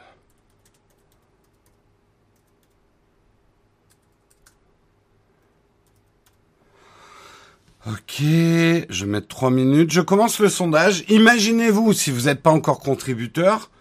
Ok, 7.88 8.20
je 8.20 9.06
vais 9.06 9.12
mettre 9.12 9.30
trois 9.30 9.50
minutes. 9.50 9.92
Je 9.92 10.02
commence 10.02 10.40
le 10.40 10.50
sondage. 10.50 11.06
Imaginez-vous, 11.08 11.94
si 11.94 12.12
vous 12.12 12.24
n'êtes 12.24 12.42
pas 12.42 12.52
encore 12.52 12.80
contributeur, 12.80 13.72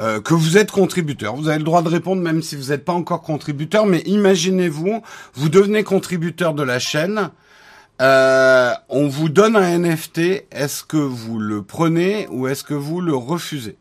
euh, 0.00 0.20
que 0.20 0.34
vous 0.34 0.58
êtes 0.58 0.72
contributeur. 0.72 1.36
Vous 1.36 1.48
avez 1.48 1.58
le 1.58 1.64
droit 1.64 1.82
de 1.82 1.88
répondre 1.88 2.20
même 2.20 2.42
si 2.42 2.56
vous 2.56 2.70
n'êtes 2.70 2.84
pas 2.84 2.92
encore 2.92 3.22
contributeur, 3.22 3.86
mais 3.86 4.00
imaginez-vous, 4.06 5.02
vous 5.34 5.48
devenez 5.48 5.84
contributeur 5.84 6.52
de 6.52 6.64
la 6.64 6.78
chaîne. 6.80 7.30
Euh, 8.00 8.72
on 8.88 9.08
vous 9.08 9.28
donne 9.28 9.56
un 9.56 9.78
NFT. 9.78 10.46
Est-ce 10.50 10.82
que 10.82 10.96
vous 10.96 11.38
le 11.38 11.62
prenez 11.62 12.26
ou 12.30 12.48
est-ce 12.48 12.64
que 12.64 12.74
vous 12.74 13.00
le 13.00 13.14
refusez? 13.14 13.76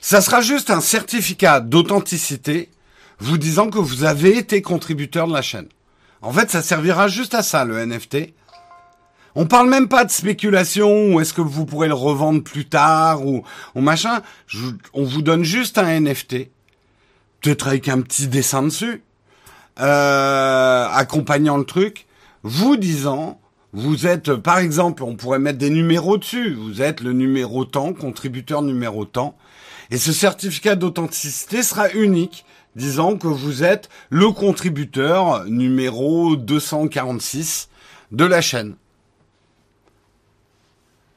Ça 0.00 0.20
sera 0.20 0.40
juste 0.40 0.70
un 0.70 0.80
certificat 0.80 1.60
d'authenticité 1.60 2.70
vous 3.18 3.36
disant 3.36 3.68
que 3.68 3.78
vous 3.78 4.04
avez 4.04 4.38
été 4.38 4.62
contributeur 4.62 5.28
de 5.28 5.34
la 5.34 5.42
chaîne. 5.42 5.68
En 6.22 6.32
fait, 6.32 6.50
ça 6.50 6.62
servira 6.62 7.08
juste 7.08 7.34
à 7.34 7.42
ça, 7.42 7.64
le 7.64 7.84
NFT. 7.84 8.32
On 9.34 9.46
parle 9.46 9.68
même 9.68 9.88
pas 9.88 10.04
de 10.04 10.10
spéculation, 10.10 11.12
ou 11.12 11.20
est-ce 11.20 11.34
que 11.34 11.40
vous 11.40 11.66
pourrez 11.66 11.88
le 11.88 11.94
revendre 11.94 12.42
plus 12.42 12.66
tard, 12.66 13.24
ou, 13.26 13.44
ou 13.74 13.80
machin. 13.80 14.22
on 14.94 15.04
vous 15.04 15.22
donne 15.22 15.44
juste 15.44 15.78
un 15.78 16.00
NFT. 16.00 16.48
Peut-être 17.40 17.68
avec 17.68 17.88
un 17.88 18.00
petit 18.00 18.26
dessin 18.26 18.62
dessus. 18.62 19.02
Euh, 19.78 20.88
accompagnant 20.92 21.56
le 21.56 21.64
truc. 21.64 22.06
Vous 22.42 22.76
disant, 22.76 23.40
vous 23.72 24.06
êtes, 24.06 24.34
par 24.34 24.58
exemple, 24.58 25.04
on 25.04 25.14
pourrait 25.14 25.38
mettre 25.38 25.58
des 25.58 25.70
numéros 25.70 26.18
dessus. 26.18 26.54
Vous 26.54 26.82
êtes 26.82 27.00
le 27.00 27.12
numéro 27.12 27.64
temps, 27.64 27.92
contributeur 27.92 28.62
numéro 28.62 29.04
temps. 29.04 29.36
Et 29.90 29.98
ce 29.98 30.12
certificat 30.12 30.76
d'authenticité 30.76 31.62
sera 31.62 31.90
unique 31.90 32.44
disant 32.76 33.16
que 33.16 33.26
vous 33.26 33.64
êtes 33.64 33.88
le 34.10 34.30
contributeur 34.30 35.44
numéro 35.46 36.36
246 36.36 37.68
de 38.12 38.24
la 38.24 38.40
chaîne. 38.40 38.76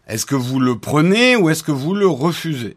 Est-ce 0.07 0.26
que 0.26 0.36
vous 0.36 0.59
le 0.59 0.80
prenez 0.80 1.36
ou 1.36 1.49
est-ce 1.49 1.63
que 1.63 1.71
vous 1.71 1.93
le 1.93 2.07
refusez? 2.07 2.76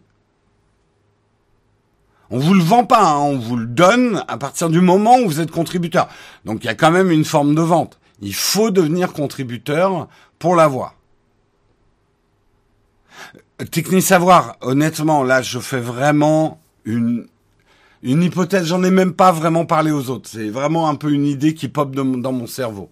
On 2.28 2.38
vous 2.38 2.54
le 2.54 2.62
vend 2.62 2.84
pas, 2.84 3.08
hein, 3.08 3.18
on 3.18 3.38
vous 3.38 3.56
le 3.56 3.66
donne 3.66 4.24
à 4.28 4.36
partir 4.36 4.68
du 4.68 4.80
moment 4.80 5.18
où 5.18 5.26
vous 5.26 5.40
êtes 5.40 5.50
contributeur. 5.50 6.08
Donc 6.44 6.64
il 6.64 6.66
y 6.66 6.70
a 6.70 6.74
quand 6.74 6.90
même 6.90 7.10
une 7.10 7.24
forme 7.24 7.54
de 7.54 7.62
vente. 7.62 7.98
Il 8.20 8.34
faut 8.34 8.70
devenir 8.70 9.12
contributeur 9.12 10.08
pour 10.38 10.56
l'avoir. 10.56 10.94
Technique 13.58 14.02
savoir, 14.02 14.56
honnêtement, 14.60 15.24
là 15.24 15.40
je 15.40 15.58
fais 15.58 15.80
vraiment 15.80 16.60
une 16.84 17.26
hypothèse, 18.02 18.66
j'en 18.66 18.82
ai 18.84 18.90
même 18.90 19.14
pas 19.14 19.32
vraiment 19.32 19.64
parlé 19.64 19.90
aux 19.90 20.10
autres. 20.10 20.28
C'est 20.28 20.50
vraiment 20.50 20.88
un 20.88 20.94
peu 20.94 21.10
une 21.10 21.26
idée 21.26 21.54
qui 21.54 21.68
pop 21.68 21.94
dans 21.94 22.32
mon 22.32 22.46
cerveau. 22.46 22.90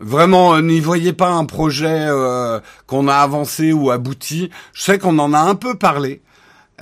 Vraiment, 0.00 0.54
euh, 0.54 0.60
n'y 0.60 0.80
voyez 0.80 1.12
pas 1.12 1.30
un 1.30 1.46
projet 1.46 2.06
euh, 2.10 2.60
qu'on 2.86 3.08
a 3.08 3.14
avancé 3.14 3.72
ou 3.72 3.90
abouti. 3.90 4.50
Je 4.74 4.82
sais 4.82 4.98
qu'on 4.98 5.18
en 5.18 5.32
a 5.32 5.38
un 5.38 5.54
peu 5.54 5.76
parlé. 5.78 6.20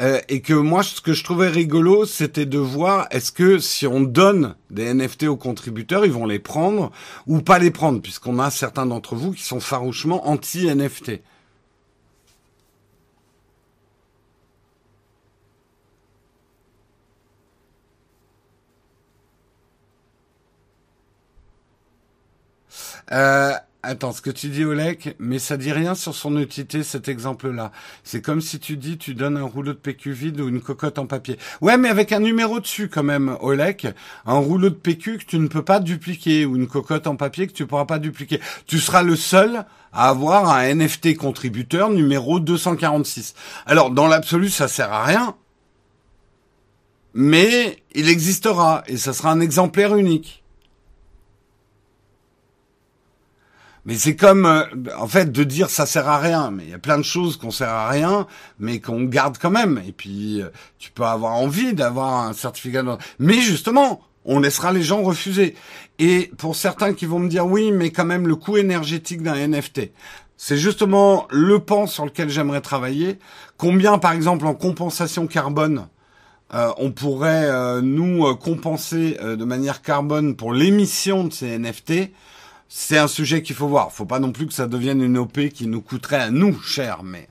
Euh, 0.01 0.20
et 0.28 0.40
que 0.40 0.55
moi, 0.55 0.82
ce 0.82 1.01
que 1.01 1.12
je 1.12 1.22
trouvais 1.22 1.49
rigolo, 1.49 2.07
c'était 2.07 2.47
de 2.47 2.59
voir 2.59 3.07
est-ce 3.11 3.30
que 3.30 3.59
si 3.59 3.86
on 3.86 4.01
donne 4.01 4.55
des 4.70 4.93
NFT 4.93 5.24
aux 5.24 5.36
contributeurs, 5.36 6.07
ils 6.07 6.12
vont 6.12 6.26
les 6.26 6.38
prendre 6.38 6.93
ou 7.26 7.43
pas 7.43 7.59
les 7.59 7.70
prendre, 7.70 8.01
puisqu'on 8.01 8.38
a 8.38 8.51
certains 8.51 8.86
d'entre 8.86 9.14
vous 9.16 9.32
qui 9.32 9.43
sont 9.43 9.61
farouchement 9.61 10.26
anti-NFT. 10.28 11.20
Euh, 23.12 23.53
attends, 23.83 24.12
ce 24.12 24.22
que 24.22 24.30
tu 24.30 24.49
dis, 24.49 24.64
Olek, 24.64 25.16
mais 25.18 25.39
ça 25.39 25.57
dit 25.57 25.72
rien 25.72 25.95
sur 25.95 26.14
son 26.14 26.37
utilité, 26.39 26.83
cet 26.83 27.09
exemple-là. 27.09 27.72
C'est 28.05 28.22
comme 28.22 28.41
si 28.41 28.59
tu 28.59 28.76
dis, 28.76 28.99
tu 28.99 29.14
donnes 29.14 29.37
un 29.37 29.45
rouleau 29.45 29.72
de 29.72 29.78
PQ 29.78 30.12
vide 30.12 30.41
ou 30.41 30.49
une 30.49 30.61
cocotte 30.61 30.99
en 30.99 31.07
papier. 31.07 31.39
Ouais, 31.61 31.76
mais 31.76 31.89
avec 31.89 32.12
un 32.12 32.20
numéro 32.20 32.61
dessus, 32.61 32.89
quand 32.89 33.03
même, 33.03 33.37
Olek. 33.41 33.89
Un 34.26 34.39
rouleau 34.39 34.70
de 34.70 34.74
PQ 34.74 35.18
que 35.18 35.24
tu 35.24 35.39
ne 35.39 35.49
peux 35.49 35.64
pas 35.64 35.80
dupliquer 35.80 36.47
ou 36.47 36.57
une 36.57 36.68
cocotte 36.68 37.07
en 37.07 37.16
papier 37.16 37.47
que 37.47 37.53
tu 37.53 37.66
pourras 37.66 37.87
pas 37.87 37.99
dupliquer. 37.99 38.41
Tu 38.66 38.78
seras 38.78 39.03
le 39.03 39.16
seul 39.16 39.64
à 39.93 40.09
avoir 40.09 40.51
un 40.51 40.74
NFT 40.74 41.16
contributeur 41.16 41.91
numéro 41.91 42.41
246. 42.41 43.35
Alors, 43.66 43.91
dans 43.91 44.07
l'absolu, 44.07 44.49
ça 44.49 44.68
sert 44.68 44.93
à 44.93 45.05
rien. 45.05 45.35
Mais 47.14 47.83
il 47.95 48.09
existera 48.09 48.85
et 48.87 48.97
ça 48.97 49.12
sera 49.12 49.33
un 49.33 49.41
exemplaire 49.41 49.97
unique. 49.97 50.41
Mais 53.85 53.97
c'est 53.97 54.14
comme, 54.14 54.47
euh, 54.47 54.62
en 54.97 55.09
fait, 55.09 55.33
de 55.33 55.45
dire 55.45 55.68
ça 55.68 55.87
sert 55.87 56.09
à 56.09 56.18
rien. 56.18 56.51
Mais 56.51 56.64
il 56.64 56.70
y 56.70 56.74
a 56.74 56.78
plein 56.78 56.99
de 56.99 57.03
choses 57.05 57.37
qu'on 57.37 57.51
sert 57.51 57.68
à 57.68 57.89
rien, 57.89 58.26
mais 58.59 58.80
qu'on 58.80 59.03
garde 59.05 59.39
quand 59.39 59.51
même. 59.51 59.83
Et 59.87 59.93
puis, 59.93 60.41
euh, 60.41 60.51
tu 60.78 60.93
peux 60.93 61.05
avoir 61.05 61.33
envie 61.33 61.74
d'avoir 61.74 62.26
un 62.26 62.33
certificat. 62.33 62.83
De... 62.83 62.93
Mais 63.18 63.41
justement, 63.41 64.01
on 64.24 64.39
laissera 64.39 64.72
les 64.72 64.83
gens 64.83 65.03
refuser. 65.03 65.57
Et 65.99 66.30
pour 66.39 66.55
certains 66.55 66.95
qui 66.95 67.07
vont 67.07 67.18
me 67.18 67.28
dire 67.28 67.47
oui, 67.47 67.72
mais 67.72 67.91
quand 67.91 68.05
même 68.05 68.28
le 68.28 68.37
coût 68.37 68.57
énergétique 68.57 69.22
d'un 69.22 69.49
NFT. 69.49 69.91
C'est 70.37 70.57
justement 70.57 71.26
le 71.30 71.61
pan 71.61 71.87
sur 71.87 72.05
lequel 72.05 72.28
j'aimerais 72.28 72.61
travailler. 72.61 73.18
Combien, 73.57 73.99
par 73.99 74.12
exemple, 74.12 74.47
en 74.47 74.55
compensation 74.55 75.28
carbone, 75.28 75.87
euh, 76.55 76.72
on 76.78 76.91
pourrait 76.91 77.80
nous 77.80 78.35
compenser 78.37 79.16
de 79.22 79.45
manière 79.45 79.83
carbone 79.83 80.35
pour 80.35 80.53
l'émission 80.53 81.24
de 81.24 81.33
ces 81.33 81.59
NFT 81.59 82.11
c'est 82.75 82.97
un 82.97 83.07
sujet 83.07 83.43
qu'il 83.43 83.55
faut 83.55 83.68
voir. 83.68 83.93
Faut 83.93 84.07
pas 84.07 84.18
non 84.18 84.33
plus 84.33 84.47
que 84.47 84.55
ça 84.55 84.66
devienne 84.66 85.03
une 85.03 85.18
OP 85.18 85.49
qui 85.51 85.66
nous 85.66 85.83
coûterait 85.83 86.23
à 86.23 86.31
nous 86.31 86.59
cher, 86.62 87.03
mais. 87.03 87.29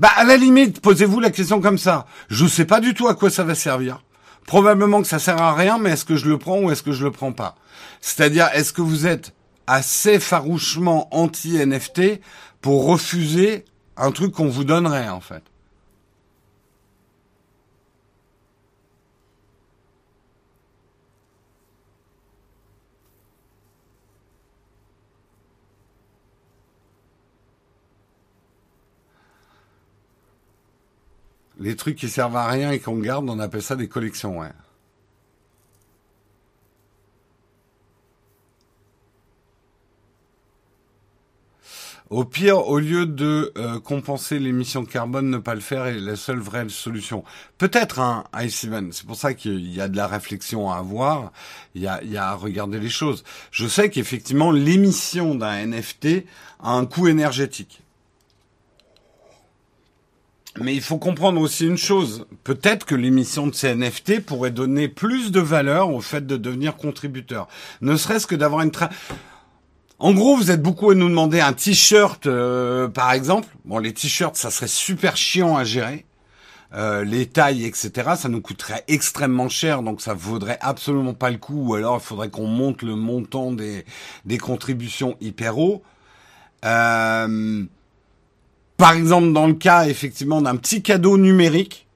Bah, 0.00 0.10
à 0.16 0.24
la 0.24 0.36
limite, 0.36 0.80
posez-vous 0.80 1.20
la 1.20 1.30
question 1.30 1.60
comme 1.60 1.78
ça. 1.78 2.06
Je 2.28 2.44
sais 2.44 2.64
pas 2.64 2.80
du 2.80 2.94
tout 2.94 3.06
à 3.06 3.14
quoi 3.14 3.30
ça 3.30 3.44
va 3.44 3.54
servir. 3.54 4.02
Probablement 4.46 5.00
que 5.00 5.06
ça 5.06 5.20
sert 5.20 5.40
à 5.40 5.54
rien, 5.54 5.78
mais 5.78 5.90
est-ce 5.90 6.04
que 6.04 6.16
je 6.16 6.28
le 6.28 6.38
prends 6.38 6.58
ou 6.58 6.72
est-ce 6.72 6.82
que 6.82 6.90
je 6.90 7.04
le 7.04 7.12
prends 7.12 7.32
pas? 7.32 7.54
C'est-à-dire, 8.00 8.48
est-ce 8.52 8.72
que 8.72 8.82
vous 8.82 9.06
êtes 9.06 9.32
assez 9.68 10.18
farouchement 10.18 11.08
anti-NFT 11.12 12.20
pour 12.60 12.86
refuser 12.86 13.64
un 13.96 14.10
truc 14.10 14.32
qu'on 14.32 14.48
vous 14.48 14.64
donnerait, 14.64 15.08
en 15.08 15.20
fait? 15.20 15.44
Les 31.62 31.76
trucs 31.76 31.96
qui 31.96 32.08
servent 32.08 32.36
à 32.36 32.48
rien 32.48 32.72
et 32.72 32.80
qu'on 32.80 32.98
garde, 32.98 33.30
on 33.30 33.38
appelle 33.38 33.62
ça 33.62 33.76
des 33.76 33.86
collections, 33.86 34.40
ouais. 34.40 34.48
Au 42.10 42.24
pire, 42.24 42.66
au 42.66 42.80
lieu 42.80 43.06
de 43.06 43.52
euh, 43.56 43.78
compenser 43.78 44.40
l'émission 44.40 44.82
de 44.82 44.88
carbone, 44.88 45.30
ne 45.30 45.38
pas 45.38 45.54
le 45.54 45.60
faire 45.60 45.86
est 45.86 46.00
la 46.00 46.16
seule 46.16 46.40
vraie 46.40 46.68
solution. 46.68 47.22
Peut-être 47.58 48.00
hein, 48.00 48.24
Ice 48.40 48.66
C'est 48.90 49.06
pour 49.06 49.16
ça 49.16 49.32
qu'il 49.32 49.72
y 49.72 49.80
a 49.80 49.86
de 49.86 49.96
la 49.96 50.08
réflexion 50.08 50.68
à 50.68 50.78
avoir. 50.78 51.32
Il 51.76 51.82
y 51.82 51.86
a 51.86 52.28
à 52.28 52.34
regarder 52.34 52.80
les 52.80 52.90
choses. 52.90 53.22
Je 53.52 53.68
sais 53.68 53.88
qu'effectivement, 53.88 54.50
l'émission 54.50 55.36
d'un 55.36 55.64
NFT 55.64 56.26
a 56.60 56.72
un 56.72 56.86
coût 56.86 57.06
énergétique. 57.06 57.81
Mais 60.60 60.74
il 60.74 60.82
faut 60.82 60.98
comprendre 60.98 61.40
aussi 61.40 61.66
une 61.66 61.78
chose. 61.78 62.26
Peut-être 62.44 62.84
que 62.84 62.94
l'émission 62.94 63.46
de 63.46 63.54
CNFT 63.54 64.20
pourrait 64.20 64.50
donner 64.50 64.88
plus 64.88 65.32
de 65.32 65.40
valeur 65.40 65.90
au 65.90 66.00
fait 66.00 66.26
de 66.26 66.36
devenir 66.36 66.76
contributeur. 66.76 67.48
Ne 67.80 67.96
serait-ce 67.96 68.26
que 68.26 68.34
d'avoir 68.34 68.62
une 68.62 68.70
tra... 68.70 68.90
En 69.98 70.12
gros, 70.12 70.36
vous 70.36 70.50
êtes 70.50 70.60
beaucoup 70.60 70.90
à 70.90 70.94
nous 70.94 71.08
demander 71.08 71.40
un 71.40 71.52
t-shirt, 71.52 72.26
euh, 72.26 72.88
par 72.88 73.12
exemple. 73.12 73.48
Bon, 73.64 73.78
les 73.78 73.94
t-shirts, 73.94 74.36
ça 74.36 74.50
serait 74.50 74.66
super 74.66 75.16
chiant 75.16 75.56
à 75.56 75.64
gérer. 75.64 76.04
Euh, 76.74 77.04
les 77.04 77.26
tailles, 77.26 77.64
etc., 77.64 78.12
ça 78.16 78.28
nous 78.28 78.40
coûterait 78.40 78.82
extrêmement 78.88 79.48
cher, 79.48 79.82
donc 79.82 80.00
ça 80.00 80.14
vaudrait 80.14 80.58
absolument 80.60 81.14
pas 81.14 81.30
le 81.30 81.38
coup. 81.38 81.68
Ou 81.68 81.74
alors, 81.74 81.98
il 82.02 82.04
faudrait 82.04 82.30
qu'on 82.30 82.46
monte 82.46 82.82
le 82.82 82.96
montant 82.96 83.52
des, 83.52 83.84
des 84.24 84.38
contributions 84.38 85.16
hyper 85.20 85.58
haut. 85.58 85.82
Euh, 86.64 87.64
par 88.82 88.94
exemple, 88.94 89.32
dans 89.32 89.46
le 89.46 89.54
cas 89.54 89.86
effectivement 89.86 90.42
d'un 90.42 90.56
petit 90.56 90.82
cadeau 90.82 91.16
numérique, 91.16 91.86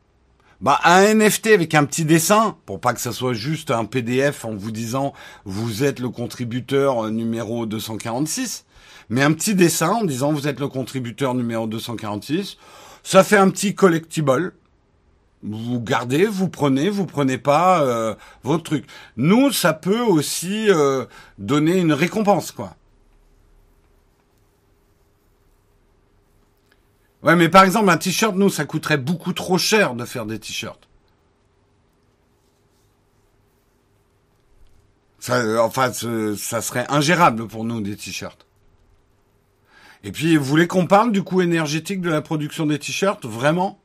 bah 0.61 0.79
un 0.85 1.15
NFT 1.15 1.49
avec 1.49 1.75
un 1.75 1.85
petit 1.85 2.05
dessin, 2.05 2.55
pour 2.65 2.81
pas 2.81 2.95
que 2.95 3.01
ça 3.01 3.11
soit 3.11 3.33
juste 3.33 3.73
un 3.73 3.87
PDF 3.87 4.45
en 4.45 4.55
vous 4.55 4.71
disant 4.71 5.13
vous 5.45 5.83
êtes 5.83 5.99
le 5.99 6.11
contributeur 6.11 7.11
numéro 7.11 7.67
246, 7.67 8.67
mais 9.09 9.25
un 9.25 9.33
petit 9.33 9.57
dessin 9.57 9.95
en 9.95 10.05
disant 10.05 10.33
vous 10.33 10.47
êtes 10.47 10.61
le 10.61 10.69
contributeur 10.69 11.35
numéro 11.35 11.67
246, 11.67 12.57
ça 13.03 13.25
fait 13.25 13.37
un 13.37 13.51
petit 13.51 13.75
collectible. 13.75 14.53
Vous 15.43 15.81
gardez, 15.81 16.27
vous 16.27 16.49
prenez, 16.49 16.89
vous 16.89 17.07
prenez 17.07 17.37
pas 17.37 17.83
euh, 17.83 18.15
votre 18.45 18.63
truc. 18.63 18.87
Nous, 19.17 19.51
ça 19.51 19.73
peut 19.73 20.03
aussi 20.03 20.71
euh, 20.71 21.05
donner 21.39 21.79
une 21.79 21.93
récompense, 21.93 22.53
quoi. 22.53 22.77
Ouais, 27.27 27.35
mais 27.35 27.49
par 27.49 27.65
exemple, 27.65 27.91
un 27.91 27.97
t-shirt, 27.97 28.37
nous, 28.37 28.51
ça 28.51 28.65
coûterait 28.67 28.99
beaucoup 28.99 29.33
trop 29.33 29.59
cher 29.59 29.95
de 29.95 30.05
faire 30.05 30.27
des 30.27 30.39
t-shirts. 30.39 30.89
Ça, 35.19 35.39
euh, 35.39 35.59
enfin, 35.59 35.93
ça 35.93 36.63
serait 36.63 36.87
ingérable 36.89 37.49
pour 37.49 37.65
nous, 37.65 37.81
des 37.81 37.97
t-shirts. 37.97 38.47
Et 40.05 40.13
puis, 40.13 40.37
vous 40.37 40.45
voulez 40.45 40.69
qu'on 40.69 40.87
parle 40.87 41.11
du 41.11 41.25
coût 41.25 41.41
énergétique 41.41 42.01
de 42.01 42.11
la 42.11 42.23
production 42.23 42.65
des 42.65 42.79
t-shirts 42.79 43.25
Vraiment? 43.27 43.81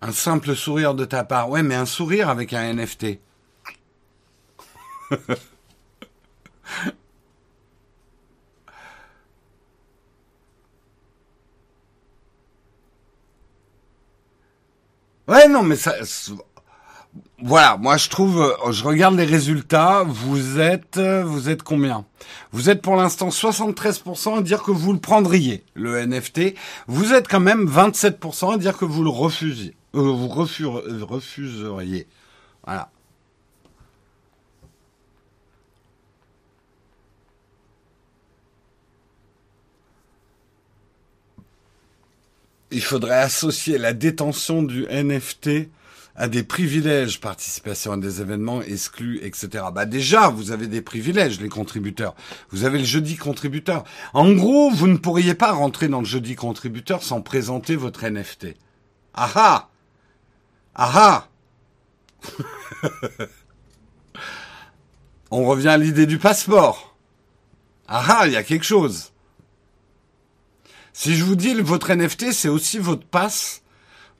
Un 0.00 0.10
simple 0.10 0.56
sourire 0.56 0.94
de 0.94 1.04
ta 1.04 1.22
part. 1.22 1.48
Ouais, 1.48 1.62
mais 1.62 1.76
un 1.76 1.86
sourire 1.86 2.28
avec 2.28 2.52
un 2.54 2.74
NFT. 2.74 3.20
Ouais, 15.28 15.46
non, 15.46 15.62
mais 15.62 15.76
ça, 15.76 15.94
voilà, 17.40 17.76
moi 17.76 17.96
je 17.96 18.08
trouve, 18.08 18.40
euh, 18.40 18.72
je 18.72 18.82
regarde 18.82 19.14
les 19.14 19.24
résultats, 19.24 20.02
vous 20.04 20.58
êtes, 20.58 20.96
euh, 20.96 21.22
vous 21.22 21.48
êtes 21.48 21.62
combien? 21.62 22.04
Vous 22.50 22.68
êtes 22.68 22.82
pour 22.82 22.96
l'instant 22.96 23.28
73% 23.28 24.38
à 24.38 24.42
dire 24.42 24.62
que 24.62 24.72
vous 24.72 24.92
le 24.92 24.98
prendriez, 24.98 25.64
le 25.74 26.04
NFT. 26.04 26.54
Vous 26.88 27.12
êtes 27.12 27.28
quand 27.28 27.40
même 27.40 27.68
27% 27.68 28.54
à 28.54 28.58
dire 28.58 28.76
que 28.76 28.84
vous 28.84 29.04
le 29.04 29.10
refusiez, 29.10 29.76
euh, 29.94 30.00
vous 30.00 30.28
refuseriez. 30.28 32.08
Voilà. 32.64 32.90
Il 42.70 42.82
faudrait 42.82 43.18
associer 43.18 43.78
la 43.78 43.92
détention 43.92 44.62
du 44.62 44.86
NFT 44.86 45.70
à 46.18 46.28
des 46.28 46.42
privilèges, 46.42 47.20
participation 47.20 47.92
à 47.92 47.96
des 47.96 48.20
événements 48.20 48.60
exclus, 48.60 49.20
etc. 49.22 49.66
Bah 49.72 49.86
déjà, 49.86 50.28
vous 50.28 50.50
avez 50.50 50.66
des 50.66 50.82
privilèges, 50.82 51.40
les 51.40 51.48
contributeurs. 51.48 52.16
Vous 52.50 52.64
avez 52.64 52.78
le 52.78 52.84
jeudi 52.84 53.16
contributeur. 53.16 53.84
En 54.14 54.32
gros, 54.32 54.68
vous 54.70 54.88
ne 54.88 54.96
pourriez 54.96 55.34
pas 55.34 55.52
rentrer 55.52 55.86
dans 55.86 56.00
le 56.00 56.06
jeudi 56.06 56.34
contributeur 56.34 57.04
sans 57.04 57.22
présenter 57.22 57.76
votre 57.76 58.04
NFT. 58.04 58.56
Ah 59.14 59.68
ah 60.74 61.28
On 65.30 65.44
revient 65.44 65.68
à 65.68 65.78
l'idée 65.78 66.06
du 66.06 66.18
passeport. 66.18 66.96
Ah 67.86 68.24
il 68.26 68.32
y 68.32 68.36
a 68.36 68.42
quelque 68.42 68.64
chose. 68.64 69.12
Si 71.00 71.14
je 71.14 71.22
vous 71.22 71.36
dis 71.36 71.54
votre 71.54 71.94
NFT, 71.94 72.32
c'est 72.32 72.48
aussi 72.48 72.80
votre 72.80 73.06
passe 73.06 73.62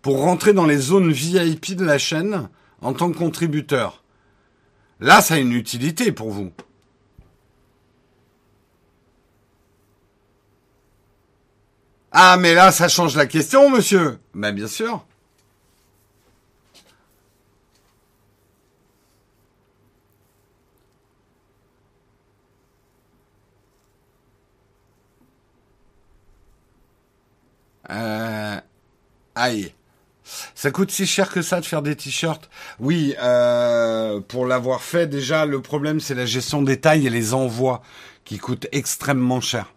pour 0.01 0.21
rentrer 0.21 0.53
dans 0.53 0.65
les 0.65 0.77
zones 0.77 1.11
VIP 1.11 1.75
de 1.75 1.85
la 1.85 1.99
chaîne 1.99 2.49
en 2.83 2.93
tant 2.93 3.11
que 3.11 3.19
contributeur. 3.19 4.05
Là, 5.01 5.21
ça 5.21 5.35
a 5.35 5.39
une 5.39 5.55
utilité 5.55 6.13
pour 6.13 6.31
vous. 6.31 6.53
Ah, 12.13 12.37
mais 12.39 12.55
là, 12.55 12.71
ça 12.71 12.87
change 12.87 13.17
la 13.17 13.27
question, 13.27 13.69
monsieur. 13.71 14.21
Ben, 14.33 14.53
bien 14.53 14.69
sûr. 14.69 15.05
Euh, 27.91 28.61
aïe. 29.35 29.73
Ça 30.55 30.71
coûte 30.71 30.91
si 30.91 31.07
cher 31.07 31.31
que 31.31 31.43
ça 31.43 31.61
de 31.61 31.67
faire 31.67 31.83
des 31.83 31.97
t-shirts 31.97 32.51
Oui, 32.81 33.15
euh, 33.23 34.21
pour 34.21 34.47
l'avoir 34.47 34.83
fait, 34.83 35.07
déjà, 35.07 35.47
le 35.47 35.63
problème, 35.63 36.01
c'est 36.01 36.15
la 36.15 36.27
gestion 36.27 36.63
des 36.63 36.79
tailles 36.79 37.07
et 37.07 37.11
les 37.11 37.35
envois 37.35 37.83
qui 38.25 38.39
coûtent 38.39 38.67
extrêmement 38.73 39.41
cher. 39.41 39.73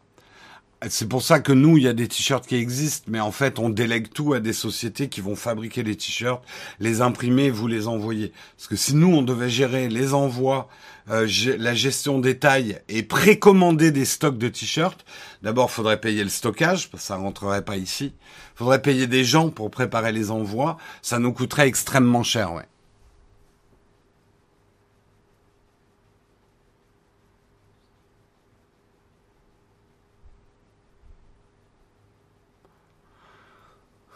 C'est 0.90 1.08
pour 1.08 1.22
ça 1.22 1.40
que 1.40 1.52
nous, 1.52 1.78
il 1.78 1.84
y 1.84 1.88
a 1.88 1.94
des 1.94 2.08
t-shirts 2.08 2.48
qui 2.48 2.56
existent, 2.56 3.06
mais 3.08 3.20
en 3.20 3.32
fait, 3.32 3.60
on 3.60 3.70
délègue 3.70 4.08
tout 4.12 4.34
à 4.34 4.40
des 4.40 4.52
sociétés 4.52 5.10
qui 5.10 5.22
vont 5.22 5.36
fabriquer 5.36 5.84
les 5.84 5.96
t-shirts, 5.96 6.44
les 6.80 7.02
imprimer 7.02 7.52
vous 7.52 7.68
les 7.68 7.88
envoyer. 7.88 8.34
Parce 8.58 8.68
que 8.68 8.76
si 8.76 8.96
nous, 8.96 9.14
on 9.14 9.22
devait 9.22 9.50
gérer 9.50 9.90
les 9.90 10.16
envois, 10.16 10.70
euh, 11.10 11.28
la 11.58 11.74
gestion 11.74 12.20
des 12.20 12.38
tailles 12.38 12.80
et 12.88 13.04
précommander 13.04 13.92
des 13.92 14.06
stocks 14.06 14.38
de 14.38 14.48
t-shirts, 14.48 15.04
d'abord, 15.42 15.72
faudrait 15.72 16.00
payer 16.00 16.24
le 16.24 16.30
stockage, 16.30 16.90
parce 16.90 17.04
que 17.04 17.08
ça 17.08 17.16
rentrerait 17.16 17.66
pas 17.66 17.78
ici. 17.78 18.14
Faudrait 18.56 18.82
payer 18.82 19.08
des 19.08 19.24
gens 19.24 19.50
pour 19.50 19.72
préparer 19.72 20.12
les 20.12 20.32
envois. 20.32 20.78
Ça 21.02 21.20
nous 21.20 21.34
coûterait 21.34 21.68
extrêmement 21.68 22.24
cher, 22.24 22.54
ouais. 22.54 22.68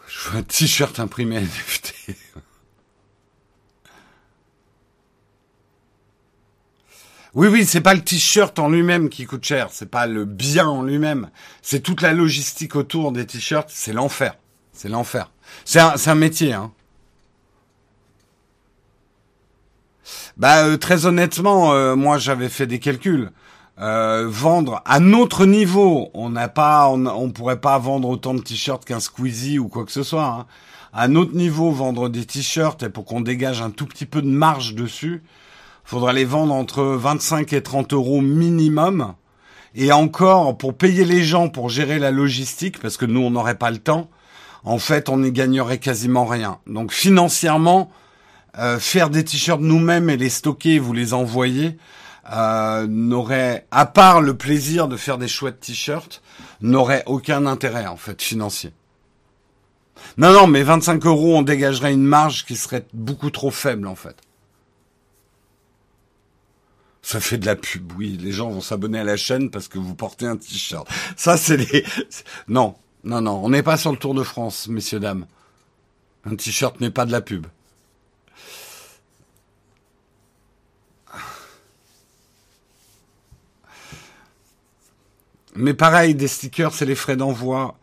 Je 0.06 0.30
veux 0.30 0.38
un 0.38 0.42
t-shirt 0.42 0.98
imprimé 0.98 1.40
NFT. 1.40 1.94
Oui, 7.36 7.48
oui, 7.48 7.66
c'est 7.66 7.82
pas 7.82 7.92
le 7.92 8.00
t-shirt 8.00 8.58
en 8.58 8.70
lui-même 8.70 9.10
qui 9.10 9.26
coûte 9.26 9.44
cher, 9.44 9.68
c'est 9.70 9.90
pas 9.90 10.06
le 10.06 10.24
bien 10.24 10.66
en 10.66 10.82
lui-même, 10.82 11.28
c'est 11.60 11.80
toute 11.80 12.00
la 12.00 12.14
logistique 12.14 12.74
autour 12.76 13.12
des 13.12 13.26
t-shirts, 13.26 13.68
c'est 13.70 13.92
l'enfer, 13.92 14.38
c'est 14.72 14.88
l'enfer. 14.88 15.30
C'est 15.66 15.78
un, 15.78 15.92
un, 16.06 16.14
métier, 16.14 16.54
hein. 16.54 16.72
Bah, 20.38 20.64
euh, 20.64 20.78
très 20.78 21.04
honnêtement, 21.04 21.74
euh, 21.74 21.94
moi 21.94 22.16
j'avais 22.16 22.48
fait 22.48 22.66
des 22.66 22.78
calculs. 22.78 23.30
Euh, 23.80 24.26
vendre 24.26 24.80
à 24.86 24.98
notre 24.98 25.44
niveau, 25.44 26.08
on 26.14 26.30
n'a 26.30 26.48
pas, 26.48 26.88
on, 26.88 27.04
on, 27.04 27.28
pourrait 27.28 27.60
pas 27.60 27.78
vendre 27.78 28.08
autant 28.08 28.32
de 28.32 28.40
t-shirts 28.40 28.86
qu'un 28.86 29.00
Squeezie 29.00 29.58
ou 29.58 29.68
quoi 29.68 29.84
que 29.84 29.92
ce 29.92 30.02
soit. 30.02 30.24
Hein. 30.24 30.46
À 30.94 31.06
notre 31.06 31.34
niveau, 31.34 31.70
vendre 31.70 32.08
des 32.08 32.24
t-shirts 32.24 32.82
et 32.82 32.88
pour 32.88 33.04
qu'on 33.04 33.20
dégage 33.20 33.60
un 33.60 33.68
tout 33.68 33.84
petit 33.84 34.06
peu 34.06 34.22
de 34.22 34.30
marge 34.30 34.74
dessus, 34.74 35.22
faudra 35.86 36.12
les 36.12 36.24
vendre 36.24 36.52
entre 36.52 36.82
25 36.82 37.52
et 37.52 37.62
30 37.62 37.94
euros 37.94 38.20
minimum. 38.20 39.14
Et 39.74 39.92
encore, 39.92 40.58
pour 40.58 40.76
payer 40.76 41.04
les 41.04 41.22
gens, 41.22 41.48
pour 41.48 41.70
gérer 41.70 41.98
la 41.98 42.10
logistique, 42.10 42.80
parce 42.80 42.96
que 42.96 43.06
nous, 43.06 43.20
on 43.20 43.30
n'aurait 43.30 43.58
pas 43.58 43.70
le 43.70 43.78
temps, 43.78 44.10
en 44.64 44.78
fait, 44.78 45.08
on 45.08 45.18
n'y 45.18 45.32
gagnerait 45.32 45.78
quasiment 45.78 46.24
rien. 46.26 46.58
Donc 46.66 46.92
financièrement, 46.92 47.90
euh, 48.58 48.80
faire 48.80 49.10
des 49.10 49.24
t-shirts 49.24 49.60
nous-mêmes 49.60 50.10
et 50.10 50.16
les 50.16 50.28
stocker, 50.28 50.78
vous 50.80 50.92
les 50.92 51.14
envoyer, 51.14 51.76
euh, 52.32 52.86
n'aurait, 52.88 53.66
à 53.70 53.86
part 53.86 54.20
le 54.20 54.36
plaisir 54.36 54.88
de 54.88 54.96
faire 54.96 55.18
des 55.18 55.28
chouettes 55.28 55.60
t-shirts, 55.60 56.20
n'aurait 56.62 57.04
aucun 57.06 57.46
intérêt 57.46 57.86
en 57.86 57.96
fait 57.96 58.20
financier. 58.20 58.72
Non, 60.18 60.32
non, 60.32 60.46
mais 60.48 60.62
25 60.62 61.04
euros, 61.06 61.36
on 61.36 61.42
dégagerait 61.42 61.92
une 61.92 62.04
marge 62.04 62.44
qui 62.44 62.56
serait 62.56 62.86
beaucoup 62.92 63.30
trop 63.30 63.50
faible 63.50 63.86
en 63.86 63.94
fait. 63.94 64.16
Ça 67.06 67.20
fait 67.20 67.38
de 67.38 67.46
la 67.46 67.54
pub, 67.54 67.92
oui. 67.96 68.18
Les 68.20 68.32
gens 68.32 68.50
vont 68.50 68.60
s'abonner 68.60 68.98
à 68.98 69.04
la 69.04 69.16
chaîne 69.16 69.48
parce 69.52 69.68
que 69.68 69.78
vous 69.78 69.94
portez 69.94 70.26
un 70.26 70.36
t-shirt. 70.36 70.88
Ça, 71.16 71.36
c'est 71.36 71.56
les... 71.56 71.84
Non, 72.48 72.74
non, 73.04 73.20
non. 73.20 73.40
On 73.44 73.50
n'est 73.50 73.62
pas 73.62 73.76
sur 73.76 73.92
le 73.92 73.96
Tour 73.96 74.12
de 74.12 74.24
France, 74.24 74.66
messieurs, 74.66 74.98
dames. 74.98 75.24
Un 76.24 76.34
t-shirt 76.34 76.80
n'est 76.80 76.90
pas 76.90 77.06
de 77.06 77.12
la 77.12 77.20
pub. 77.20 77.46
Mais 85.54 85.74
pareil, 85.74 86.16
des 86.16 86.26
stickers, 86.26 86.74
c'est 86.74 86.86
les 86.86 86.96
frais 86.96 87.16
d'envoi. 87.16 87.78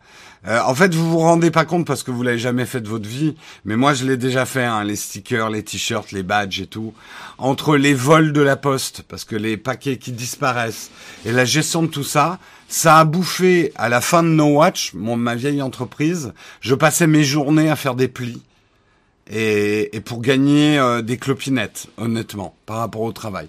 Euh, 0.46 0.60
en 0.60 0.74
fait, 0.74 0.94
vous 0.94 1.10
vous 1.10 1.18
rendez 1.18 1.50
pas 1.50 1.64
compte 1.64 1.86
parce 1.86 2.02
que 2.02 2.10
vous 2.10 2.22
l'avez 2.22 2.38
jamais 2.38 2.66
fait 2.66 2.80
de 2.80 2.88
votre 2.88 3.08
vie, 3.08 3.34
mais 3.64 3.76
moi 3.76 3.94
je 3.94 4.04
l'ai 4.04 4.18
déjà 4.18 4.44
fait, 4.44 4.64
hein, 4.64 4.84
les 4.84 4.96
stickers, 4.96 5.48
les 5.48 5.62
t-shirts, 5.62 6.12
les 6.12 6.22
badges 6.22 6.60
et 6.60 6.66
tout. 6.66 6.92
Entre 7.38 7.76
les 7.76 7.94
vols 7.94 8.32
de 8.32 8.42
la 8.42 8.56
poste, 8.56 9.02
parce 9.08 9.24
que 9.24 9.36
les 9.36 9.56
paquets 9.56 9.96
qui 9.96 10.12
disparaissent, 10.12 10.90
et 11.24 11.32
la 11.32 11.46
gestion 11.46 11.82
de 11.82 11.88
tout 11.88 12.04
ça, 12.04 12.38
ça 12.68 12.98
a 12.98 13.04
bouffé 13.04 13.72
à 13.76 13.88
la 13.88 14.02
fin 14.02 14.22
de 14.22 14.28
No 14.28 14.58
Watch, 14.58 14.92
mon, 14.92 15.16
ma 15.16 15.34
vieille 15.34 15.62
entreprise, 15.62 16.34
je 16.60 16.74
passais 16.74 17.06
mes 17.06 17.24
journées 17.24 17.70
à 17.70 17.76
faire 17.76 17.94
des 17.94 18.08
plis. 18.08 18.42
Et, 19.30 19.96
et 19.96 20.00
pour 20.00 20.20
gagner 20.20 20.78
euh, 20.78 21.00
des 21.00 21.16
clopinettes, 21.16 21.86
honnêtement, 21.96 22.54
par 22.66 22.76
rapport 22.76 23.00
au 23.00 23.12
travail. 23.12 23.48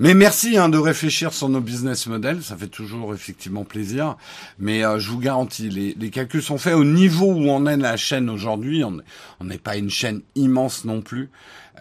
Mais 0.00 0.14
merci 0.14 0.56
hein, 0.56 0.70
de 0.70 0.78
réfléchir 0.78 1.34
sur 1.34 1.50
nos 1.50 1.60
business 1.60 2.06
models, 2.06 2.42
ça 2.42 2.56
fait 2.56 2.68
toujours 2.68 3.12
effectivement 3.12 3.64
plaisir. 3.64 4.16
Mais 4.58 4.82
euh, 4.82 4.98
je 4.98 5.10
vous 5.10 5.18
garantis, 5.18 5.68
les, 5.68 6.10
calculs 6.10 6.42
sont 6.42 6.56
faits 6.56 6.74
au 6.74 6.84
niveau 6.84 7.26
où 7.26 7.50
on 7.50 7.66
est 7.66 7.76
la 7.76 7.98
chaîne 7.98 8.30
aujourd'hui. 8.30 8.82
On 8.82 9.44
n'est 9.44 9.58
pas 9.58 9.76
une 9.76 9.90
chaîne 9.90 10.22
immense 10.36 10.86
non 10.86 11.02
plus. 11.02 11.28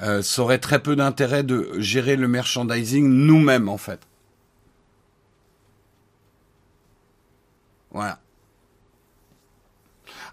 Euh, 0.03 0.21
ça 0.21 0.41
aurait 0.41 0.57
très 0.57 0.79
peu 0.79 0.97
d'intérêt 0.97 1.43
de 1.43 1.71
gérer 1.77 2.17
le 2.17 2.27
merchandising 2.27 3.07
nous-mêmes 3.07 3.69
en 3.69 3.77
fait. 3.77 4.01
Voilà. 7.91 8.19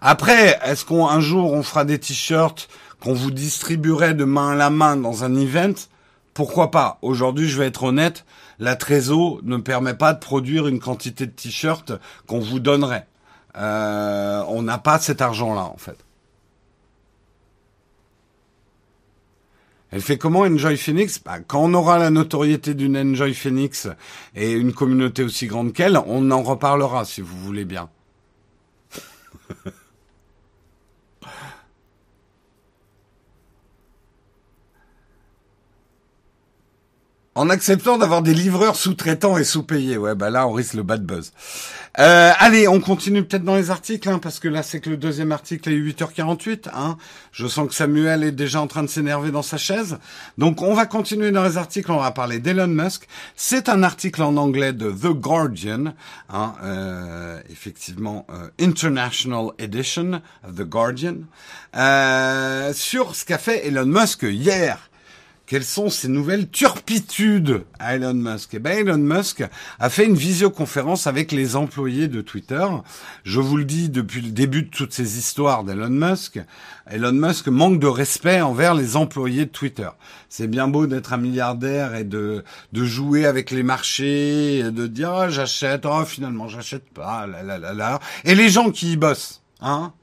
Après, 0.01 0.59
est-ce 0.65 0.83
qu'un 0.83 1.21
jour 1.21 1.53
on 1.53 1.63
fera 1.63 1.85
des 1.85 1.99
t-shirts 1.99 2.67
qu'on 2.99 3.13
vous 3.13 3.31
distribuerait 3.31 4.13
de 4.13 4.25
main 4.25 4.51
à 4.51 4.55
la 4.55 4.69
main 4.69 4.97
dans 4.97 5.23
un 5.23 5.33
event? 5.37 5.87
Pourquoi 6.37 6.69
pas 6.69 6.99
Aujourd'hui, 7.01 7.49
je 7.49 7.57
vais 7.57 7.65
être 7.65 7.81
honnête, 7.81 8.23
la 8.59 8.75
Trésor 8.75 9.39
ne 9.41 9.57
permet 9.57 9.95
pas 9.95 10.13
de 10.13 10.19
produire 10.19 10.67
une 10.67 10.79
quantité 10.79 11.25
de 11.25 11.31
t-shirts 11.31 11.93
qu'on 12.27 12.37
vous 12.37 12.59
donnerait. 12.59 13.07
Euh, 13.55 14.43
on 14.47 14.61
n'a 14.61 14.77
pas 14.77 14.99
cet 14.99 15.23
argent-là, 15.23 15.63
en 15.63 15.77
fait. 15.77 15.97
Elle 19.89 20.01
fait 20.01 20.19
comment 20.19 20.41
Enjoy 20.41 20.77
Phoenix? 20.77 21.19
Bah, 21.25 21.39
Quand 21.39 21.63
on 21.63 21.73
aura 21.73 21.97
la 21.97 22.11
notoriété 22.11 22.75
d'une 22.75 22.95
Enjoy 22.95 23.33
Phoenix 23.33 23.87
et 24.35 24.51
une 24.51 24.73
communauté 24.73 25.23
aussi 25.23 25.47
grande 25.47 25.73
qu'elle, 25.73 25.97
on 26.05 26.29
en 26.29 26.43
reparlera 26.43 27.03
si 27.05 27.21
vous 27.21 27.39
voulez 27.39 27.65
bien. 27.65 27.89
En 37.37 37.51
acceptant 37.51 37.99
d'avoir 37.99 38.23
des 38.23 38.33
livreurs 38.33 38.75
sous-traitants 38.75 39.37
et 39.37 39.43
sous-payés. 39.43 39.95
Ouais, 39.95 40.15
bah 40.15 40.31
là, 40.31 40.47
on 40.47 40.53
risque 40.53 40.73
le 40.73 40.81
bad 40.81 41.05
buzz. 41.05 41.33
Euh, 41.99 42.31
allez, 42.39 42.67
on 42.67 42.79
continue 42.79 43.23
peut-être 43.23 43.43
dans 43.43 43.55
les 43.55 43.69
articles, 43.69 44.09
hein, 44.09 44.17
parce 44.17 44.39
que 44.39 44.47
là, 44.47 44.63
c'est 44.63 44.79
que 44.79 44.89
le 44.89 44.97
deuxième 44.97 45.31
article 45.31 45.69
est 45.69 45.77
8h48. 45.77 46.69
Hein. 46.73 46.97
Je 47.31 47.45
sens 47.45 47.67
que 47.67 47.75
Samuel 47.75 48.23
est 48.23 48.31
déjà 48.31 48.59
en 48.59 48.65
train 48.65 48.81
de 48.81 48.87
s'énerver 48.87 49.29
dans 49.29 49.43
sa 49.43 49.57
chaise. 49.57 49.99
Donc, 50.39 50.63
on 50.63 50.73
va 50.73 50.87
continuer 50.87 51.29
dans 51.29 51.43
les 51.43 51.57
articles. 51.57 51.91
On 51.91 51.99
va 51.99 52.09
parler 52.09 52.39
d'Elon 52.39 52.69
Musk. 52.69 53.07
C'est 53.35 53.69
un 53.69 53.83
article 53.83 54.23
en 54.23 54.35
anglais 54.35 54.73
de 54.73 54.89
The 54.89 55.13
Guardian, 55.13 55.93
hein, 56.31 56.55
euh, 56.63 57.39
effectivement, 57.51 58.25
euh, 58.31 58.49
International 58.59 59.49
Edition 59.59 60.21
of 60.43 60.55
The 60.55 60.63
Guardian, 60.63 61.17
euh, 61.75 62.73
sur 62.73 63.13
ce 63.13 63.25
qu'a 63.25 63.37
fait 63.37 63.67
Elon 63.67 63.85
Musk 63.85 64.23
hier 64.23 64.86
quelles 65.47 65.63
sont 65.63 65.89
ces 65.89 66.09
nouvelles 66.09 66.49
turpitudes? 66.49 67.63
Elon 67.79 68.13
Musk 68.13 68.49
Eh 68.53 68.59
ben, 68.59 68.77
Elon 68.77 68.97
Musk 68.97 69.45
a 69.79 69.89
fait 69.89 70.05
une 70.05 70.15
visioconférence 70.15 71.07
avec 71.07 71.31
les 71.31 71.55
employés 71.55 72.09
de 72.09 72.19
Twitter. 72.19 72.65
Je 73.23 73.39
vous 73.39 73.55
le 73.55 73.63
dis 73.63 73.87
depuis 73.87 74.21
le 74.21 74.31
début 74.31 74.63
de 74.63 74.69
toutes 74.69 74.91
ces 74.91 75.17
histoires 75.17 75.63
d'Elon 75.63 75.89
Musk, 75.89 76.41
Elon 76.91 77.13
Musk 77.13 77.47
manque 77.47 77.79
de 77.79 77.87
respect 77.87 78.41
envers 78.41 78.75
les 78.75 78.97
employés 78.97 79.45
de 79.45 79.51
Twitter. 79.51 79.89
C'est 80.27 80.47
bien 80.47 80.67
beau 80.67 80.85
d'être 80.85 81.13
un 81.13 81.17
milliardaire 81.17 81.95
et 81.95 82.03
de, 82.03 82.43
de 82.73 82.83
jouer 82.83 83.25
avec 83.25 83.49
les 83.49 83.63
marchés, 83.63 84.57
et 84.57 84.71
de 84.71 84.85
dire 84.85 85.13
oh, 85.15 85.29
j'achète, 85.29 85.85
oh 85.85 86.03
finalement 86.03 86.49
j'achète 86.49 86.89
pas, 86.89 87.25
là, 87.25 87.41
là, 87.41 87.57
là, 87.57 87.73
là. 87.73 87.99
Et 88.25 88.35
les 88.35 88.49
gens 88.49 88.69
qui 88.69 88.91
y 88.91 88.97
bossent, 88.97 89.41
hein? 89.61 89.93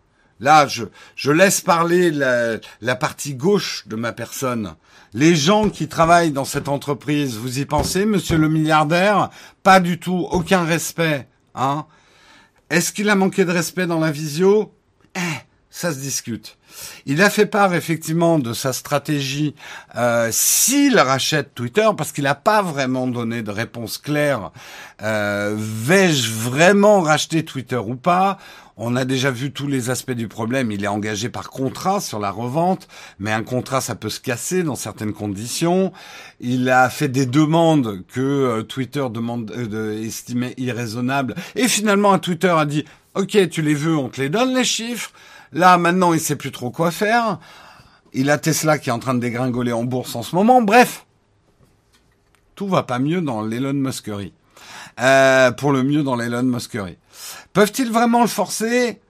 Là, 0.44 0.66
je, 0.66 1.30
laisse 1.30 1.62
parler 1.62 2.10
la, 2.10 2.58
la 2.82 2.96
partie 2.96 3.34
gauche 3.34 3.84
de 3.86 3.96
ma 3.96 4.12
personne. 4.12 4.74
Les 5.14 5.34
gens 5.34 5.70
qui 5.70 5.88
travaillent 5.88 6.32
dans 6.32 6.44
cette 6.44 6.68
entreprise, 6.68 7.38
vous 7.38 7.60
y 7.60 7.64
pensez, 7.64 8.04
monsieur 8.04 8.36
le 8.36 8.50
milliardaire? 8.50 9.30
Pas 9.62 9.80
du 9.80 9.98
tout, 9.98 10.28
aucun 10.30 10.64
respect. 10.64 11.26
Hein 11.54 11.86
Est-ce 12.68 12.92
qu'il 12.92 13.08
a 13.08 13.14
manqué 13.14 13.46
de 13.46 13.52
respect 13.52 13.86
dans 13.86 14.00
la 14.00 14.10
visio? 14.10 14.74
Eh, 15.16 15.20
ça 15.70 15.94
se 15.94 15.98
discute. 15.98 16.58
Il 17.06 17.22
a 17.22 17.30
fait 17.30 17.46
part 17.46 17.74
effectivement 17.74 18.38
de 18.38 18.52
sa 18.52 18.72
stratégie 18.72 19.54
euh, 19.96 20.28
s'il 20.30 20.98
rachète 20.98 21.54
Twitter, 21.54 21.88
parce 21.96 22.12
qu'il 22.12 22.24
n'a 22.24 22.34
pas 22.34 22.62
vraiment 22.62 23.06
donné 23.06 23.42
de 23.42 23.50
réponse 23.50 23.96
claire. 23.96 24.50
Euh, 25.02 25.54
Vais-je 25.56 26.30
vraiment 26.30 27.00
racheter 27.00 27.44
Twitter 27.44 27.76
ou 27.76 27.96
pas? 27.96 28.38
On 28.76 28.96
a 28.96 29.04
déjà 29.04 29.30
vu 29.30 29.52
tous 29.52 29.68
les 29.68 29.90
aspects 29.90 30.12
du 30.12 30.26
problème. 30.26 30.72
Il 30.72 30.82
est 30.82 30.88
engagé 30.88 31.28
par 31.28 31.50
contrat 31.50 32.00
sur 32.00 32.18
la 32.18 32.30
revente, 32.30 32.88
mais 33.18 33.30
un 33.30 33.42
contrat, 33.42 33.80
ça 33.80 33.94
peut 33.94 34.10
se 34.10 34.20
casser 34.20 34.62
dans 34.64 34.74
certaines 34.74 35.12
conditions. 35.12 35.92
Il 36.40 36.68
a 36.68 36.90
fait 36.90 37.08
des 37.08 37.26
demandes 37.26 38.04
que 38.08 38.20
euh, 38.20 38.62
Twitter 38.62 39.06
demande, 39.10 39.52
euh, 39.56 40.02
estimait 40.02 40.54
irraisonnables. 40.56 41.34
Et 41.54 41.68
finalement, 41.68 42.18
Twitter 42.18 42.48
a 42.48 42.66
dit, 42.66 42.84
OK, 43.14 43.48
tu 43.48 43.62
les 43.62 43.74
veux, 43.74 43.96
on 43.96 44.08
te 44.08 44.20
les 44.20 44.28
donne, 44.28 44.54
les 44.54 44.64
chiffres. 44.64 45.12
Là, 45.52 45.78
maintenant, 45.78 46.12
il 46.12 46.20
sait 46.20 46.36
plus 46.36 46.50
trop 46.50 46.70
quoi 46.70 46.90
faire. 46.90 47.38
Il 48.12 48.28
a 48.28 48.38
Tesla 48.38 48.78
qui 48.78 48.88
est 48.88 48.92
en 48.92 48.98
train 48.98 49.14
de 49.14 49.20
dégringoler 49.20 49.72
en 49.72 49.84
bourse 49.84 50.16
en 50.16 50.22
ce 50.22 50.34
moment. 50.34 50.62
Bref, 50.62 51.06
tout 52.56 52.66
va 52.66 52.82
pas 52.82 52.98
mieux 52.98 53.20
dans 53.20 53.42
l'Elon 53.42 53.74
Muskery. 53.74 54.32
Euh, 55.00 55.52
pour 55.52 55.72
le 55.72 55.84
mieux 55.84 56.02
dans 56.02 56.16
l'Elon 56.16 56.42
Muskery. 56.42 56.96
Peuvent-ils 57.52 57.90
vraiment 57.90 58.22
le 58.22 58.28
forcer? 58.28 59.00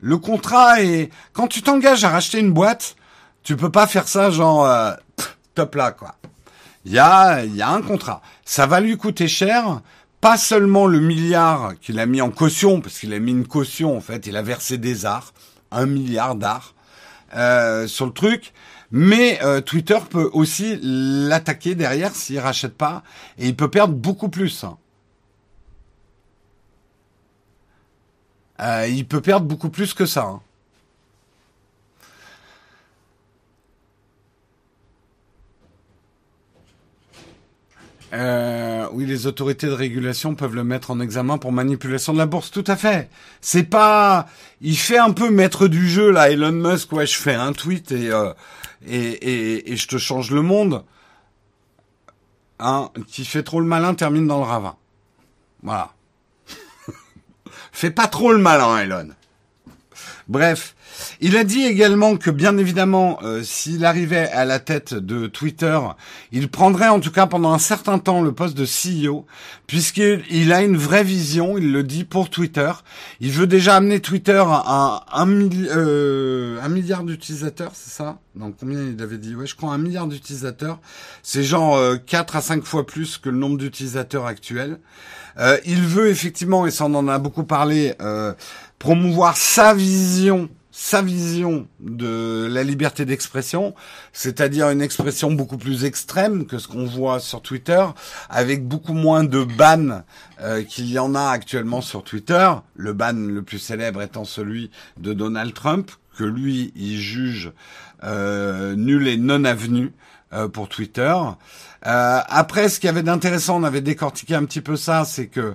Le 0.00 0.18
contrat 0.18 0.82
est... 0.82 1.10
Quand 1.32 1.48
tu 1.48 1.62
t'engages 1.62 2.04
à 2.04 2.10
racheter 2.10 2.38
une 2.38 2.52
boîte, 2.52 2.96
tu 3.42 3.56
peux 3.56 3.70
pas 3.70 3.86
faire 3.86 4.08
ça 4.08 4.30
genre 4.30 4.64
euh, 4.66 4.92
top 5.54 5.74
là 5.74 5.92
quoi. 5.92 6.14
Il 6.84 6.92
y 6.92 6.98
a, 6.98 7.44
y 7.44 7.62
a 7.62 7.70
un 7.70 7.82
contrat. 7.82 8.22
Ça 8.44 8.66
va 8.66 8.80
lui 8.80 8.96
coûter 8.96 9.28
cher. 9.28 9.80
Pas 10.20 10.36
seulement 10.36 10.86
le 10.86 11.00
milliard 11.00 11.74
qu'il 11.80 12.00
a 12.00 12.06
mis 12.06 12.20
en 12.20 12.30
caution, 12.30 12.80
parce 12.80 12.98
qu'il 12.98 13.14
a 13.14 13.18
mis 13.20 13.30
une 13.30 13.46
caution 13.46 13.96
en 13.96 14.00
fait, 14.00 14.26
il 14.26 14.36
a 14.36 14.42
versé 14.42 14.76
des 14.76 15.06
arts 15.06 15.32
un 15.70 15.86
milliard 15.86 16.34
d'art 16.34 16.74
euh, 17.36 17.86
sur 17.86 18.06
le 18.06 18.12
truc. 18.12 18.52
Mais 18.90 19.38
euh, 19.44 19.60
Twitter 19.60 19.98
peut 20.08 20.30
aussi 20.32 20.78
l'attaquer 20.82 21.74
derrière 21.74 22.14
s'il 22.14 22.38
rachète 22.40 22.76
pas, 22.76 23.02
et 23.38 23.48
il 23.48 23.54
peut 23.54 23.68
perdre 23.68 23.94
beaucoup 23.94 24.28
plus. 24.28 24.64
Hein. 24.64 24.78
Euh, 28.60 28.86
il 28.88 29.06
peut 29.06 29.20
perdre 29.20 29.46
beaucoup 29.46 29.70
plus 29.70 29.94
que 29.94 30.06
ça. 30.06 30.24
Hein. 30.24 30.40
Euh, 38.14 38.88
oui, 38.92 39.04
les 39.04 39.26
autorités 39.26 39.66
de 39.66 39.72
régulation 39.72 40.34
peuvent 40.34 40.54
le 40.54 40.64
mettre 40.64 40.90
en 40.90 40.98
examen 40.98 41.36
pour 41.38 41.52
manipulation 41.52 42.14
de 42.14 42.18
la 42.18 42.26
bourse. 42.26 42.50
Tout 42.50 42.64
à 42.66 42.76
fait. 42.76 43.10
C'est 43.40 43.64
pas. 43.64 44.26
Il 44.60 44.78
fait 44.78 44.98
un 44.98 45.10
peu 45.10 45.30
maître 45.30 45.68
du 45.68 45.88
jeu 45.88 46.10
là, 46.10 46.30
Elon 46.30 46.52
Musk. 46.52 46.92
Ouais, 46.92 47.06
je 47.06 47.16
fais 47.16 47.34
un 47.34 47.52
tweet 47.52 47.92
et 47.92 48.10
euh, 48.10 48.32
et, 48.86 48.96
et, 48.96 49.72
et 49.72 49.76
je 49.76 49.88
te 49.88 49.98
change 49.98 50.30
le 50.30 50.42
monde. 50.42 50.84
Hein, 52.60 52.90
qui 53.06 53.24
fait 53.24 53.44
trop 53.44 53.60
le 53.60 53.66
malin 53.66 53.94
termine 53.94 54.26
dans 54.26 54.38
le 54.38 54.44
ravin. 54.44 54.74
Voilà. 55.62 55.92
Fais 57.78 57.92
pas 57.92 58.08
trop 58.08 58.32
le 58.32 58.38
malin, 58.38 58.76
Elon. 58.78 59.10
Bref, 60.26 60.74
il 61.20 61.36
a 61.36 61.44
dit 61.44 61.64
également 61.64 62.16
que 62.16 62.28
bien 62.32 62.58
évidemment, 62.58 63.20
euh, 63.22 63.44
s'il 63.44 63.84
arrivait 63.84 64.28
à 64.30 64.44
la 64.44 64.58
tête 64.58 64.94
de 64.94 65.28
Twitter, 65.28 65.78
il 66.32 66.50
prendrait 66.50 66.88
en 66.88 66.98
tout 66.98 67.12
cas 67.12 67.26
pendant 67.26 67.52
un 67.52 67.60
certain 67.60 68.00
temps 68.00 68.20
le 68.20 68.32
poste 68.32 68.56
de 68.56 68.64
CEO, 68.64 69.26
puisqu'il 69.68 70.52
a 70.52 70.62
une 70.62 70.76
vraie 70.76 71.04
vision, 71.04 71.56
il 71.56 71.70
le 71.70 71.84
dit 71.84 72.02
pour 72.02 72.30
Twitter. 72.30 72.72
Il 73.20 73.30
veut 73.30 73.46
déjà 73.46 73.76
amener 73.76 74.00
Twitter 74.00 74.42
à 74.44 75.04
un, 75.12 75.28
euh, 75.30 76.68
milliard 76.68 77.04
d'utilisateurs, 77.04 77.70
c'est 77.74 77.90
ça? 77.92 78.18
Donc 78.34 78.56
combien 78.58 78.80
il 78.82 79.00
avait 79.00 79.18
dit? 79.18 79.36
Ouais, 79.36 79.46
je 79.46 79.54
crois 79.54 79.72
un 79.72 79.78
milliard 79.78 80.08
d'utilisateurs. 80.08 80.80
C'est 81.22 81.44
genre 81.44 81.76
euh, 81.76 81.96
4 81.96 82.34
à 82.34 82.40
5 82.40 82.64
fois 82.64 82.84
plus 82.84 83.18
que 83.18 83.28
le 83.28 83.38
nombre 83.38 83.56
d'utilisateurs 83.56 84.26
actuels. 84.26 84.80
Euh, 85.38 85.58
il 85.64 85.82
veut 85.82 86.08
effectivement, 86.08 86.66
et 86.66 86.70
ça 86.70 86.86
on 86.86 86.94
en 86.94 87.08
a 87.08 87.18
beaucoup 87.18 87.44
parlé, 87.44 87.94
promouvoir 88.78 89.36
sa 89.36 89.74
vision 89.74 90.48
sa 90.80 91.02
vision 91.02 91.66
de 91.80 92.46
la 92.48 92.62
liberté 92.62 93.04
d'expression, 93.04 93.74
c'est-à-dire 94.12 94.70
une 94.70 94.80
expression 94.80 95.32
beaucoup 95.32 95.58
plus 95.58 95.84
extrême 95.84 96.46
que 96.46 96.58
ce 96.58 96.68
qu'on 96.68 96.86
voit 96.86 97.18
sur 97.18 97.42
Twitter, 97.42 97.84
avec 98.30 98.64
beaucoup 98.64 98.92
moins 98.92 99.24
de 99.24 99.42
bans 99.42 100.04
euh, 100.40 100.62
qu'il 100.62 100.88
y 100.88 101.00
en 101.00 101.16
a 101.16 101.30
actuellement 101.30 101.80
sur 101.80 102.04
Twitter. 102.04 102.48
Le 102.76 102.92
ban 102.92 103.12
le 103.12 103.42
plus 103.42 103.58
célèbre 103.58 104.02
étant 104.02 104.24
celui 104.24 104.70
de 104.98 105.12
Donald 105.12 105.52
Trump, 105.52 105.90
que 106.16 106.22
lui, 106.22 106.72
il 106.76 106.96
juge 106.96 107.50
euh, 108.04 108.76
nul 108.76 109.08
et 109.08 109.16
non 109.16 109.44
avenu 109.44 109.92
euh, 110.32 110.48
pour 110.48 110.68
Twitter. 110.68 111.14
après, 111.82 112.68
ce 112.68 112.80
qu'il 112.80 112.88
y 112.88 112.90
avait 112.90 113.02
d'intéressant, 113.02 113.56
on 113.60 113.64
avait 113.64 113.80
décortiqué 113.80 114.34
un 114.34 114.44
petit 114.44 114.60
peu 114.60 114.76
ça, 114.76 115.04
c'est 115.04 115.26
que 115.26 115.54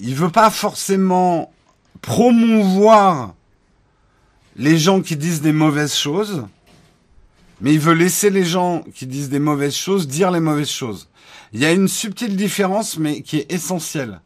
il 0.00 0.14
veut 0.14 0.30
pas 0.30 0.50
forcément 0.50 1.52
promouvoir 2.00 3.34
les 4.56 4.78
gens 4.78 5.00
qui 5.00 5.16
disent 5.16 5.40
des 5.40 5.52
mauvaises 5.52 5.94
choses, 5.94 6.44
mais 7.60 7.72
il 7.74 7.80
veut 7.80 7.94
laisser 7.94 8.30
les 8.30 8.44
gens 8.44 8.84
qui 8.94 9.06
disent 9.06 9.30
des 9.30 9.38
mauvaises 9.38 9.76
choses 9.76 10.08
dire 10.08 10.30
les 10.30 10.40
mauvaises 10.40 10.70
choses. 10.70 11.08
Il 11.52 11.60
y 11.60 11.64
a 11.64 11.72
une 11.72 11.88
subtile 11.88 12.36
différence, 12.36 12.98
mais 12.98 13.22
qui 13.22 13.38
est 13.38 13.52
essentielle. 13.52 14.20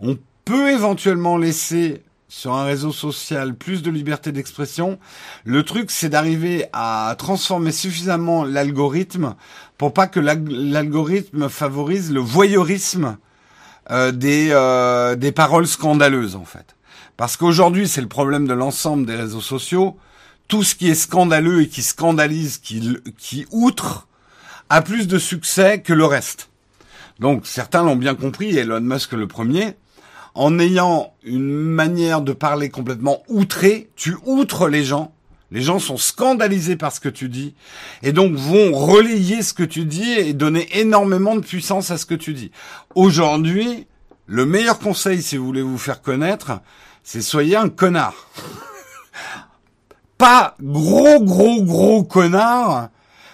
On 0.00 0.18
peut 0.44 0.70
éventuellement 0.70 1.36
laisser 1.36 2.02
sur 2.36 2.54
un 2.54 2.64
réseau 2.64 2.90
social 2.90 3.54
plus 3.54 3.82
de 3.82 3.92
liberté 3.92 4.32
d'expression. 4.32 4.98
Le 5.44 5.62
truc, 5.62 5.92
c'est 5.92 6.08
d'arriver 6.08 6.66
à 6.72 7.14
transformer 7.16 7.70
suffisamment 7.70 8.42
l'algorithme 8.44 9.36
pour 9.78 9.94
pas 9.94 10.08
que 10.08 10.18
l'algorithme 10.18 11.48
favorise 11.48 12.10
le 12.10 12.18
voyeurisme 12.18 13.18
euh, 13.92 14.10
des, 14.10 14.48
euh, 14.50 15.14
des 15.14 15.30
paroles 15.30 15.68
scandaleuses, 15.68 16.34
en 16.34 16.44
fait. 16.44 16.74
Parce 17.16 17.36
qu'aujourd'hui, 17.36 17.86
c'est 17.86 18.00
le 18.00 18.08
problème 18.08 18.48
de 18.48 18.54
l'ensemble 18.54 19.06
des 19.06 19.14
réseaux 19.14 19.40
sociaux. 19.40 19.96
Tout 20.48 20.64
ce 20.64 20.74
qui 20.74 20.90
est 20.90 20.96
scandaleux 20.96 21.62
et 21.62 21.68
qui 21.68 21.82
scandalise, 21.82 22.58
qui, 22.58 22.98
qui 23.16 23.46
outre, 23.52 24.08
a 24.70 24.82
plus 24.82 25.06
de 25.06 25.18
succès 25.18 25.80
que 25.80 25.92
le 25.92 26.04
reste. 26.04 26.48
Donc 27.20 27.46
certains 27.46 27.84
l'ont 27.84 27.96
bien 27.96 28.16
compris, 28.16 28.56
Elon 28.58 28.80
Musk 28.80 29.12
le 29.12 29.28
premier. 29.28 29.76
En 30.34 30.58
ayant 30.58 31.14
une 31.22 31.52
manière 31.52 32.20
de 32.20 32.32
parler 32.32 32.68
complètement 32.68 33.22
outrée, 33.28 33.90
tu 33.94 34.16
outres 34.24 34.68
les 34.68 34.84
gens. 34.84 35.12
Les 35.52 35.62
gens 35.62 35.78
sont 35.78 35.96
scandalisés 35.96 36.74
par 36.74 36.92
ce 36.92 36.98
que 36.98 37.08
tu 37.08 37.28
dis 37.28 37.54
et 38.02 38.12
donc 38.12 38.34
vont 38.34 38.72
relayer 38.72 39.42
ce 39.42 39.54
que 39.54 39.62
tu 39.62 39.84
dis 39.84 40.10
et 40.10 40.32
donner 40.32 40.66
énormément 40.78 41.36
de 41.36 41.40
puissance 41.40 41.92
à 41.92 41.98
ce 41.98 42.06
que 42.06 42.16
tu 42.16 42.34
dis. 42.34 42.50
Aujourd'hui, 42.96 43.86
le 44.26 44.46
meilleur 44.46 44.80
conseil 44.80 45.22
si 45.22 45.36
vous 45.36 45.46
voulez 45.46 45.62
vous 45.62 45.78
faire 45.78 46.02
connaître, 46.02 46.60
c'est 47.04 47.22
soyez 47.22 47.54
un 47.54 47.68
connard. 47.68 48.14
Pas 50.18 50.56
gros, 50.60 51.22
gros, 51.22 51.62
gros 51.62 52.02
connard, 52.02 52.88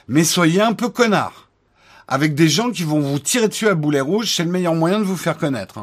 mais 0.06 0.24
soyez 0.24 0.60
un 0.60 0.74
peu 0.74 0.90
connard. 0.90 1.48
Avec 2.08 2.34
des 2.34 2.48
gens 2.48 2.70
qui 2.70 2.82
vont 2.82 3.00
vous 3.00 3.20
tirer 3.20 3.48
dessus 3.48 3.68
à 3.68 3.74
boulet 3.74 4.00
rouge, 4.00 4.34
c'est 4.34 4.44
le 4.44 4.50
meilleur 4.50 4.74
moyen 4.74 4.98
de 4.98 5.04
vous 5.04 5.16
faire 5.16 5.38
connaître. 5.38 5.78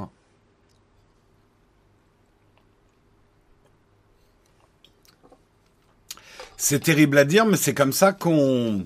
C'est 6.57 6.79
terrible 6.79 7.19
à 7.19 7.25
dire, 7.25 7.45
mais 7.45 7.57
c'est 7.57 7.75
comme 7.75 7.93
ça 7.93 8.11
qu'on... 8.11 8.85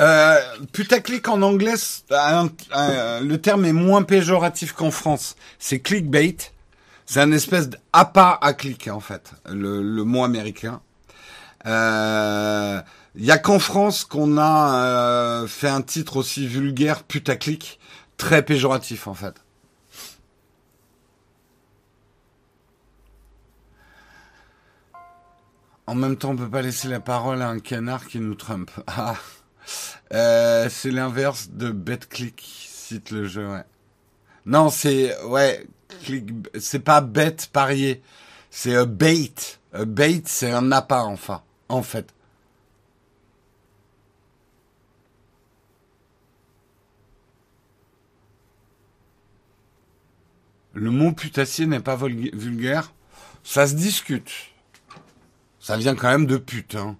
Euh, 0.00 0.36
putaclic 0.72 1.28
en 1.28 1.42
anglais, 1.42 1.74
le 2.10 3.36
terme 3.36 3.64
est 3.64 3.72
moins 3.72 4.02
péjoratif 4.02 4.72
qu'en 4.72 4.90
France. 4.90 5.36
C'est 5.58 5.80
clickbait. 5.80 6.36
C'est 7.06 7.20
un 7.20 7.32
espèce 7.32 7.68
d'appât 7.68 8.38
à 8.40 8.52
clic, 8.52 8.88
en 8.88 9.00
fait, 9.00 9.32
le, 9.46 9.82
mot 10.04 10.24
américain. 10.24 10.80
Il 11.64 11.70
euh, 11.70 12.80
y 13.16 13.30
a 13.30 13.38
qu'en 13.38 13.58
France 13.58 14.04
qu'on 14.04 14.38
a 14.38 14.74
euh, 14.74 15.46
fait 15.46 15.68
un 15.68 15.82
titre 15.82 16.16
aussi 16.16 16.46
vulgaire, 16.46 17.02
putaclic, 17.02 17.78
très 18.16 18.42
péjoratif, 18.42 19.06
en 19.06 19.14
fait. 19.14 19.41
En 25.86 25.94
même 25.94 26.16
temps, 26.16 26.30
on 26.30 26.36
peut 26.36 26.48
pas 26.48 26.62
laisser 26.62 26.88
la 26.88 27.00
parole 27.00 27.42
à 27.42 27.48
un 27.48 27.58
canard 27.58 28.06
qui 28.06 28.20
nous 28.20 28.34
trompe. 28.34 28.70
Ah, 28.86 29.16
euh, 30.12 30.68
c'est 30.68 30.90
l'inverse 30.90 31.50
de 31.50 31.70
BetClick, 31.70 32.42
cite 32.42 33.10
le 33.10 33.26
jeu. 33.26 33.48
Ouais. 33.48 33.64
Non, 34.44 34.70
c'est 34.70 35.20
ouais, 35.24 35.66
c'est 36.58 36.80
pas 36.80 37.00
bête 37.00 37.48
parier, 37.52 38.02
c'est 38.50 38.74
un 38.76 38.86
bait. 38.86 39.32
Un 39.72 39.86
bait, 39.86 40.22
c'est 40.26 40.50
un 40.50 40.72
appât 40.72 41.04
enfin, 41.04 41.42
en 41.68 41.82
fait. 41.82 42.12
Le 50.74 50.90
mot 50.90 51.12
putassier 51.12 51.66
n'est 51.66 51.80
pas 51.80 51.96
vulgaire, 51.96 52.92
ça 53.44 53.66
se 53.66 53.74
discute. 53.74 54.51
Ça 55.62 55.76
vient 55.76 55.94
quand 55.94 56.10
même 56.10 56.26
de 56.26 56.38
pute. 56.38 56.74
Hein. 56.74 56.96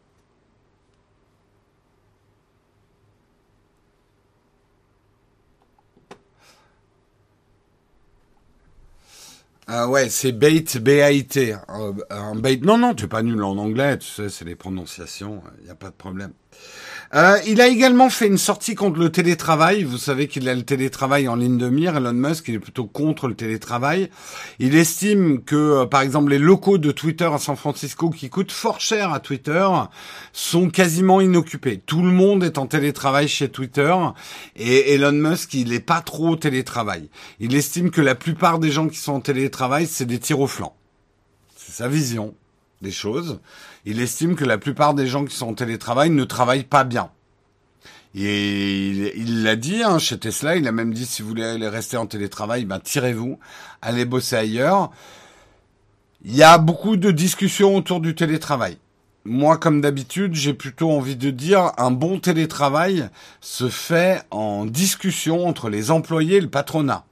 Ah 9.67 9.89
ouais, 9.89 10.09
c'est 10.09 10.31
bait, 10.31 10.61
B-A-I-T. 10.61 11.57
Euh, 11.71 12.35
bait. 12.37 12.57
Non, 12.63 12.79
non, 12.79 12.95
tu 12.95 13.07
es 13.07 13.09
pas 13.09 13.23
nul 13.23 13.43
en 13.43 13.57
anglais, 13.57 13.99
tu 13.99 14.07
sais, 14.07 14.29
c'est 14.29 14.45
les 14.45 14.55
prononciations, 14.55 15.43
il 15.59 15.65
n'y 15.65 15.71
a 15.71 15.75
pas 15.75 15.91
de 15.91 15.95
problème. 15.95 16.33
Euh, 17.15 17.39
il 17.47 17.61
a 17.61 17.69
également 17.69 18.09
fait 18.09 18.27
une 18.27 18.39
sortie 18.39 18.75
contre 18.75 18.99
le 18.99 19.13
télétravail. 19.13 19.85
Vous 19.85 19.99
savez 19.99 20.29
qu'il 20.29 20.49
a 20.49 20.55
le 20.55 20.63
télétravail 20.63 21.29
en 21.29 21.37
ligne 21.37 21.59
de 21.59 21.69
mire. 21.69 21.95
Elon 21.97 22.15
Musk, 22.15 22.49
il 22.49 22.55
est 22.55 22.59
plutôt 22.59 22.87
contre 22.87 23.29
le 23.29 23.35
télétravail. 23.35 24.09
Il 24.59 24.75
estime 24.75 25.43
que, 25.43 25.83
euh, 25.83 25.85
par 25.85 26.01
exemple, 26.01 26.31
les 26.31 26.39
locaux 26.39 26.79
de 26.79 26.91
Twitter 26.91 27.29
à 27.31 27.37
San 27.37 27.55
Francisco, 27.55 28.09
qui 28.09 28.31
coûtent 28.31 28.51
fort 28.51 28.81
cher 28.81 29.13
à 29.13 29.21
Twitter, 29.21 29.69
sont 30.33 30.71
quasiment 30.71 31.21
inoccupés. 31.21 31.83
Tout 31.85 32.03
le 32.03 32.11
monde 32.11 32.45
est 32.45 32.57
en 32.57 32.67
télétravail 32.67 33.29
chez 33.29 33.51
Twitter. 33.51 33.95
Et 34.57 34.95
Elon 34.95 35.13
Musk, 35.13 35.53
il 35.53 35.69
n'est 35.69 35.81
pas 35.81 36.01
trop 36.01 36.31
au 36.31 36.37
télétravail. 36.37 37.11
Il 37.41 37.55
estime 37.55 37.91
que 37.91 38.01
la 38.01 38.15
plupart 38.15 38.59
des 38.59 38.71
gens 38.71 38.89
qui 38.89 38.99
sont 38.99 39.13
en 39.13 39.21
télétravail, 39.21 39.87
c'est 39.87 40.07
des 40.07 40.19
tirs 40.19 40.41
au 40.41 40.47
flanc. 40.47 40.75
C'est 41.57 41.73
sa 41.73 41.89
vision 41.89 42.35
des 42.83 42.91
choses 42.91 43.41
il 43.85 44.01
estime 44.01 44.37
que 44.37 44.45
la 44.45 44.59
plupart 44.59 44.95
des 44.95 45.07
gens 45.07 45.25
qui 45.25 45.35
sont 45.35 45.49
en 45.49 45.55
télétravail 45.55 46.11
ne 46.11 46.25
travaillent 46.25 46.65
pas 46.65 46.85
bien. 46.85 47.11
Et 48.15 49.17
il 49.17 49.43
l'a 49.43 49.57
dit 49.57 49.83
hein, 49.83 49.99
chez 49.99 50.19
Tesla, 50.19 50.57
il 50.57 50.69
a 50.69 50.73
même 50.73 50.93
dit 50.93 51.07
si 51.07 51.23
vous 51.23 51.29
voulez 51.29 51.45
aller 51.45 51.69
rester 51.69 51.97
en 51.97 52.07
télétravail, 52.07 52.65
ben 52.65 52.79
tirez-vous, 52.79 53.39
allez 53.81 54.05
bosser 54.05 54.37
ailleurs. 54.37 54.91
Il 56.25 56.37
y 56.37 56.43
a 56.43 56.59
beaucoup 56.59 56.97
de 56.97 57.11
discussions 57.11 57.75
autour 57.75 58.01
du 58.01 58.15
télétravail. 58.15 58.77
Moi, 59.25 59.57
comme 59.57 59.81
d'habitude, 59.81 60.35
j'ai 60.35 60.53
plutôt 60.53 60.91
envie 60.91 61.17
de 61.17 61.31
dire 61.31 61.73
un 61.79 61.91
bon 61.91 62.19
télétravail 62.19 63.09
se 63.41 63.69
fait 63.69 64.23
en 64.31 64.67
discussion 64.67 65.47
entre 65.47 65.71
les 65.71 65.91
employés 65.91 66.37
et 66.37 66.41
le 66.41 66.51
patronat. 66.51 67.07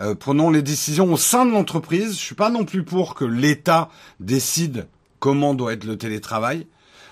Euh, 0.00 0.14
prenons 0.14 0.50
les 0.50 0.62
décisions 0.62 1.12
au 1.12 1.16
sein 1.16 1.46
de 1.46 1.52
l'entreprise. 1.52 2.14
Je 2.14 2.20
suis 2.20 2.34
pas 2.34 2.50
non 2.50 2.64
plus 2.64 2.82
pour 2.82 3.14
que 3.14 3.24
l'État 3.24 3.90
décide 4.18 4.86
comment 5.22 5.54
doit 5.54 5.72
être 5.72 5.84
le 5.84 5.96
télétravail. 5.96 6.66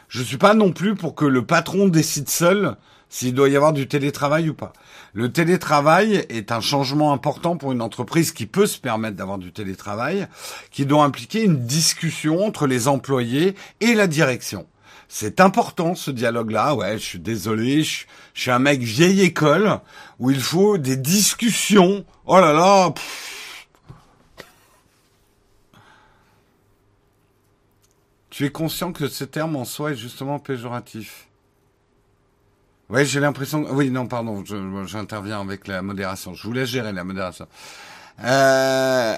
Je 0.08 0.20
suis 0.24 0.36
pas 0.36 0.52
non 0.52 0.72
plus 0.72 0.96
pour 0.96 1.14
que 1.14 1.24
le 1.24 1.46
patron 1.46 1.86
décide 1.86 2.28
seul 2.28 2.76
s'il 3.08 3.34
doit 3.34 3.48
y 3.48 3.54
avoir 3.54 3.72
du 3.72 3.86
télétravail 3.86 4.50
ou 4.50 4.54
pas. 4.54 4.72
Le 5.12 5.30
télétravail 5.30 6.26
est 6.28 6.50
un 6.50 6.60
changement 6.60 7.12
important 7.12 7.56
pour 7.56 7.70
une 7.70 7.80
entreprise 7.80 8.32
qui 8.32 8.46
peut 8.46 8.66
se 8.66 8.78
permettre 8.78 9.16
d'avoir 9.16 9.38
du 9.38 9.52
télétravail, 9.52 10.26
qui 10.72 10.86
doit 10.86 11.04
impliquer 11.04 11.44
une 11.44 11.64
discussion 11.66 12.44
entre 12.44 12.66
les 12.66 12.88
employés 12.88 13.54
et 13.80 13.94
la 13.94 14.08
direction. 14.08 14.66
C'est 15.06 15.40
important 15.40 15.94
ce 15.94 16.10
dialogue-là. 16.10 16.74
Ouais, 16.74 16.98
je 16.98 17.04
suis 17.04 17.20
désolé, 17.20 17.84
je, 17.84 18.06
suis 18.34 18.50
un 18.50 18.58
mec 18.58 18.80
vieille 18.80 19.20
école 19.20 19.78
où 20.18 20.32
il 20.32 20.40
faut 20.40 20.78
des 20.78 20.96
discussions. 20.96 22.04
Oh 22.26 22.40
là 22.40 22.52
là. 22.52 22.92
Tu 28.40 28.46
es 28.46 28.50
conscient 28.50 28.94
que 28.94 29.06
ce 29.06 29.24
terme 29.24 29.54
en 29.54 29.66
soi 29.66 29.92
est 29.92 29.96
justement 29.96 30.38
péjoratif. 30.38 31.28
Oui, 32.88 33.04
j'ai 33.04 33.20
l'impression. 33.20 33.66
Oui, 33.70 33.90
non, 33.90 34.06
pardon, 34.06 34.42
j'interviens 34.86 35.42
avec 35.42 35.68
la 35.68 35.82
modération. 35.82 36.32
Je 36.32 36.46
voulais 36.46 36.64
gérer 36.64 36.90
la 36.94 37.04
modération. 37.04 37.46
Euh... 38.24 39.14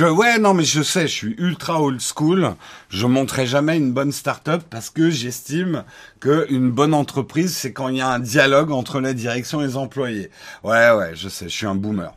ouais, 0.00 0.38
non, 0.38 0.52
mais 0.52 0.64
je 0.64 0.82
sais, 0.82 1.08
je 1.08 1.14
suis 1.14 1.34
ultra 1.38 1.80
old 1.80 2.02
school. 2.02 2.54
Je 2.90 3.06
montrerai 3.06 3.46
jamais 3.46 3.78
une 3.78 3.94
bonne 3.94 4.12
start-up 4.12 4.64
parce 4.68 4.90
que 4.90 5.08
j'estime 5.08 5.84
qu'une 6.20 6.70
bonne 6.70 6.92
entreprise, 6.92 7.56
c'est 7.56 7.72
quand 7.72 7.88
il 7.88 7.96
y 7.96 8.00
a 8.02 8.10
un 8.10 8.20
dialogue 8.20 8.70
entre 8.70 9.00
la 9.00 9.14
direction 9.14 9.62
et 9.62 9.66
les 9.66 9.76
employés. 9.78 10.28
Ouais, 10.62 10.90
ouais, 10.90 11.12
je 11.14 11.30
sais, 11.30 11.48
je 11.48 11.56
suis 11.56 11.66
un 11.66 11.74
boomer. 11.74 12.14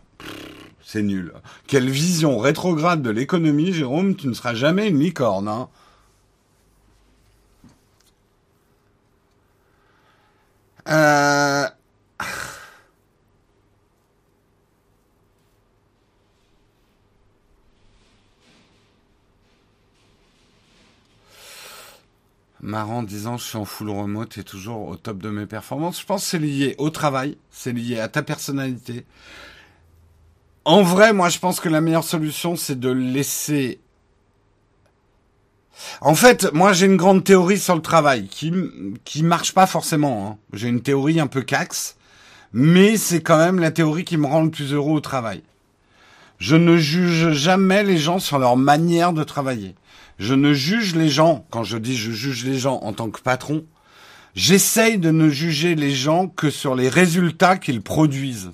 C'est 0.95 1.03
nul. 1.03 1.33
Quelle 1.67 1.89
vision 1.89 2.37
rétrograde 2.37 3.01
de 3.01 3.09
l'économie, 3.09 3.73
Jérôme, 3.73 4.15
tu 4.15 4.29
ne 4.29 4.33
seras 4.33 4.53
jamais 4.53 4.87
une 4.87 4.97
licorne, 5.01 5.49
hein 5.49 5.67
euh... 10.87 11.67
marrant 22.61 23.03
disant 23.03 23.35
je 23.35 23.43
suis 23.43 23.57
en 23.57 23.65
full 23.65 23.89
remote 23.89 24.37
et 24.37 24.45
toujours 24.45 24.87
au 24.87 24.95
top 24.95 25.17
de 25.17 25.29
mes 25.29 25.45
performances. 25.45 25.99
Je 25.99 26.05
pense 26.05 26.23
que 26.23 26.29
c'est 26.29 26.39
lié 26.39 26.75
au 26.77 26.89
travail, 26.89 27.37
c'est 27.51 27.73
lié 27.73 27.99
à 27.99 28.07
ta 28.07 28.23
personnalité, 28.23 29.05
en 30.65 30.81
vrai, 30.81 31.13
moi, 31.13 31.29
je 31.29 31.37
pense 31.37 31.59
que 31.59 31.69
la 31.69 31.79
meilleure 31.79 32.03
solution, 32.03 32.55
c'est 32.55 32.79
de 32.79 32.89
laisser. 32.89 33.79
En 36.01 36.15
fait, 36.15 36.51
moi, 36.53 36.73
j'ai 36.73 36.87
une 36.87 36.97
grande 36.97 37.23
théorie 37.23 37.59
sur 37.59 37.75
le 37.75 37.81
travail 37.81 38.27
qui 38.27 38.51
qui 39.03 39.21
marche 39.21 39.53
pas 39.53 39.67
forcément. 39.67 40.27
Hein. 40.27 40.37
J'ai 40.53 40.67
une 40.67 40.81
théorie 40.81 41.19
un 41.19 41.27
peu 41.27 41.43
cax, 41.43 41.97
mais 42.51 42.97
c'est 42.97 43.21
quand 43.21 43.37
même 43.37 43.59
la 43.59 43.69
théorie 43.69 44.05
qui 44.05 44.17
me 44.17 44.25
rend 44.25 44.41
le 44.41 44.49
plus 44.49 44.73
heureux 44.73 44.93
au 44.93 45.01
travail. 45.01 45.43
Je 46.39 46.55
ne 46.55 46.77
juge 46.77 47.31
jamais 47.31 47.83
les 47.83 47.97
gens 47.97 48.19
sur 48.19 48.39
leur 48.39 48.57
manière 48.57 49.13
de 49.13 49.23
travailler. 49.23 49.75
Je 50.17 50.33
ne 50.33 50.53
juge 50.53 50.95
les 50.95 51.09
gens, 51.09 51.45
quand 51.51 51.63
je 51.63 51.77
dis 51.77 51.95
je 51.95 52.11
juge 52.11 52.43
les 52.43 52.57
gens 52.57 52.79
en 52.81 52.93
tant 52.93 53.09
que 53.09 53.21
patron, 53.21 53.65
j'essaye 54.33 54.97
de 54.97 55.11
ne 55.11 55.29
juger 55.29 55.75
les 55.75 55.91
gens 55.91 56.27
que 56.27 56.49
sur 56.49 56.73
les 56.73 56.89
résultats 56.89 57.57
qu'ils 57.57 57.81
produisent 57.81 58.51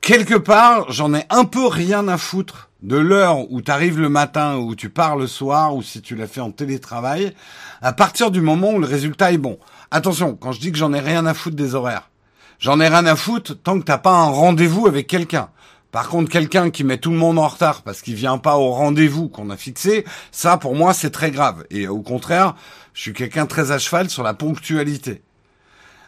quelque 0.00 0.34
part, 0.34 0.90
j'en 0.90 1.14
ai 1.14 1.24
un 1.30 1.44
peu 1.44 1.66
rien 1.66 2.08
à 2.08 2.18
foutre 2.18 2.70
de 2.82 2.96
l'heure 2.96 3.50
où 3.50 3.60
tu 3.60 3.70
arrives 3.70 3.98
le 3.98 4.08
matin, 4.08 4.56
où 4.56 4.74
tu 4.74 4.88
pars 4.90 5.16
le 5.16 5.26
soir, 5.26 5.74
ou 5.74 5.82
si 5.82 6.00
tu 6.00 6.14
l'as 6.14 6.28
fait 6.28 6.40
en 6.40 6.50
télétravail, 6.50 7.34
à 7.82 7.92
partir 7.92 8.30
du 8.30 8.40
moment 8.40 8.72
où 8.72 8.78
le 8.78 8.86
résultat 8.86 9.32
est 9.32 9.38
bon. 9.38 9.58
Attention, 9.90 10.36
quand 10.36 10.52
je 10.52 10.60
dis 10.60 10.70
que 10.70 10.78
j'en 10.78 10.92
ai 10.92 11.00
rien 11.00 11.26
à 11.26 11.34
foutre 11.34 11.56
des 11.56 11.74
horaires, 11.74 12.10
j'en 12.58 12.80
ai 12.80 12.88
rien 12.88 13.06
à 13.06 13.16
foutre 13.16 13.60
tant 13.60 13.78
que 13.78 13.84
t'as 13.84 13.98
pas 13.98 14.14
un 14.14 14.30
rendez-vous 14.30 14.86
avec 14.86 15.06
quelqu'un. 15.06 15.50
Par 15.90 16.08
contre, 16.08 16.30
quelqu'un 16.30 16.70
qui 16.70 16.84
met 16.84 16.98
tout 16.98 17.10
le 17.10 17.16
monde 17.16 17.38
en 17.38 17.48
retard 17.48 17.82
parce 17.82 18.02
qu'il 18.02 18.14
vient 18.14 18.36
pas 18.36 18.58
au 18.58 18.70
rendez-vous 18.70 19.28
qu'on 19.28 19.48
a 19.48 19.56
fixé, 19.56 20.04
ça 20.30 20.58
pour 20.58 20.74
moi 20.74 20.92
c'est 20.92 21.10
très 21.10 21.30
grave. 21.30 21.64
Et 21.70 21.88
au 21.88 22.02
contraire, 22.02 22.54
je 22.92 23.00
suis 23.00 23.12
quelqu'un 23.14 23.46
très 23.46 23.70
à 23.70 23.78
cheval 23.78 24.10
sur 24.10 24.22
la 24.22 24.34
ponctualité. 24.34 25.22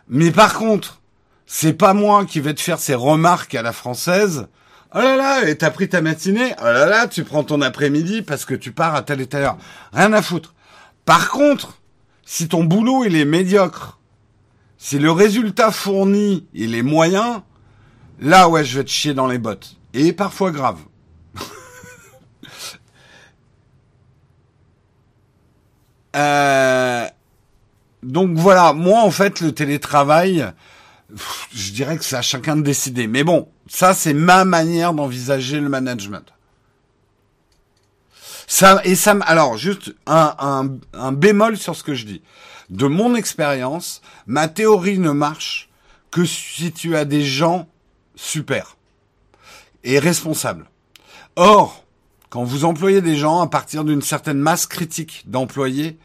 Mais 0.09 0.31
par 0.31 0.55
contre, 0.55 1.00
c'est 1.53 1.73
pas 1.73 1.95
moi 1.95 2.27
qui 2.27 2.39
vais 2.39 2.55
te 2.55 2.61
faire 2.61 2.79
ces 2.79 2.95
remarques 2.95 3.57
à 3.57 3.63
la 3.63 3.73
française. 3.73 4.47
Oh 4.95 5.01
là 5.01 5.17
là, 5.17 5.49
et 5.49 5.59
t'as 5.59 5.73
pris 5.73 5.89
ta 5.89 6.01
matinée. 6.01 6.55
Oh 6.61 6.65
là 6.65 6.87
là, 6.87 7.09
tu 7.09 7.25
prends 7.25 7.43
ton 7.43 7.61
après-midi 7.61 8.23
parce 8.23 8.45
que 8.45 8.55
tu 8.55 8.71
pars 8.71 8.95
à 8.95 9.03
tel 9.03 9.21
et 9.21 9.27
telle 9.27 9.43
heure. 9.43 9.59
Rien 9.93 10.13
à 10.13 10.23
foutre. 10.23 10.55
Par 11.05 11.29
contre, 11.31 11.81
si 12.25 12.47
ton 12.47 12.63
boulot 12.63 13.05
il 13.05 13.17
est 13.17 13.25
médiocre, 13.25 13.99
si 14.79 15.01
le 15.01 15.11
résultat 15.11 15.73
fourni 15.73 16.47
il 16.55 16.77
est 16.77 16.83
moyen, 16.83 17.43
là 18.21 18.49
ouais, 18.49 18.65
je 18.65 18.79
vais 18.79 18.85
te 18.85 18.91
chier 18.91 19.13
dans 19.13 19.27
les 19.27 19.39
bottes. 19.39 19.75
Et 19.93 20.13
parfois 20.13 20.53
grave. 20.53 20.79
euh... 26.15 27.09
Donc 28.05 28.39
voilà, 28.39 28.73
moi 28.73 29.03
en 29.03 29.11
fait 29.11 29.41
le 29.41 29.51
télétravail, 29.51 30.47
je 31.53 31.73
dirais 31.73 31.97
que 31.97 32.05
c'est 32.05 32.17
à 32.17 32.23
chacun 32.23 32.57
de 32.57 32.63
décider. 32.63 33.07
Mais 33.07 33.25
bon, 33.25 33.49
ça 33.69 33.95
c'est 33.95 34.15
ma 34.15 34.45
manière 34.45 34.95
d'envisager 34.95 35.61
le 35.61 35.69
management. 35.69 36.33
Ça 38.47 38.81
et 38.85 38.95
ça. 38.95 39.17
Alors 39.23 39.57
juste 39.57 39.95
un, 40.07 40.35
un, 40.39 40.71
un 40.93 41.13
bémol 41.13 41.57
sur 41.57 41.77
ce 41.77 41.85
que 41.85 41.95
je 41.95 42.07
dis. 42.07 42.23
De 42.69 42.87
mon 42.87 43.15
expérience, 43.15 44.01
ma 44.27 44.49
théorie 44.49 44.99
ne 44.99 45.11
marche 45.11 45.69
que 46.11 46.25
si 46.25 46.73
tu 46.73 46.97
as 46.97 47.05
des 47.05 47.25
gens 47.25 47.69
super 48.15 48.77
et 49.85 49.99
responsables. 49.99 50.69
Or, 51.37 51.85
quand 52.29 52.45
vous 52.45 52.65
employez 52.65 53.01
des 53.01 53.17
gens 53.17 53.41
à 53.41 53.47
partir 53.47 53.85
d'une 53.85 54.03
certaine 54.03 54.39
masse 54.39 54.67
critique 54.67 55.25
d'employés, 55.27 55.99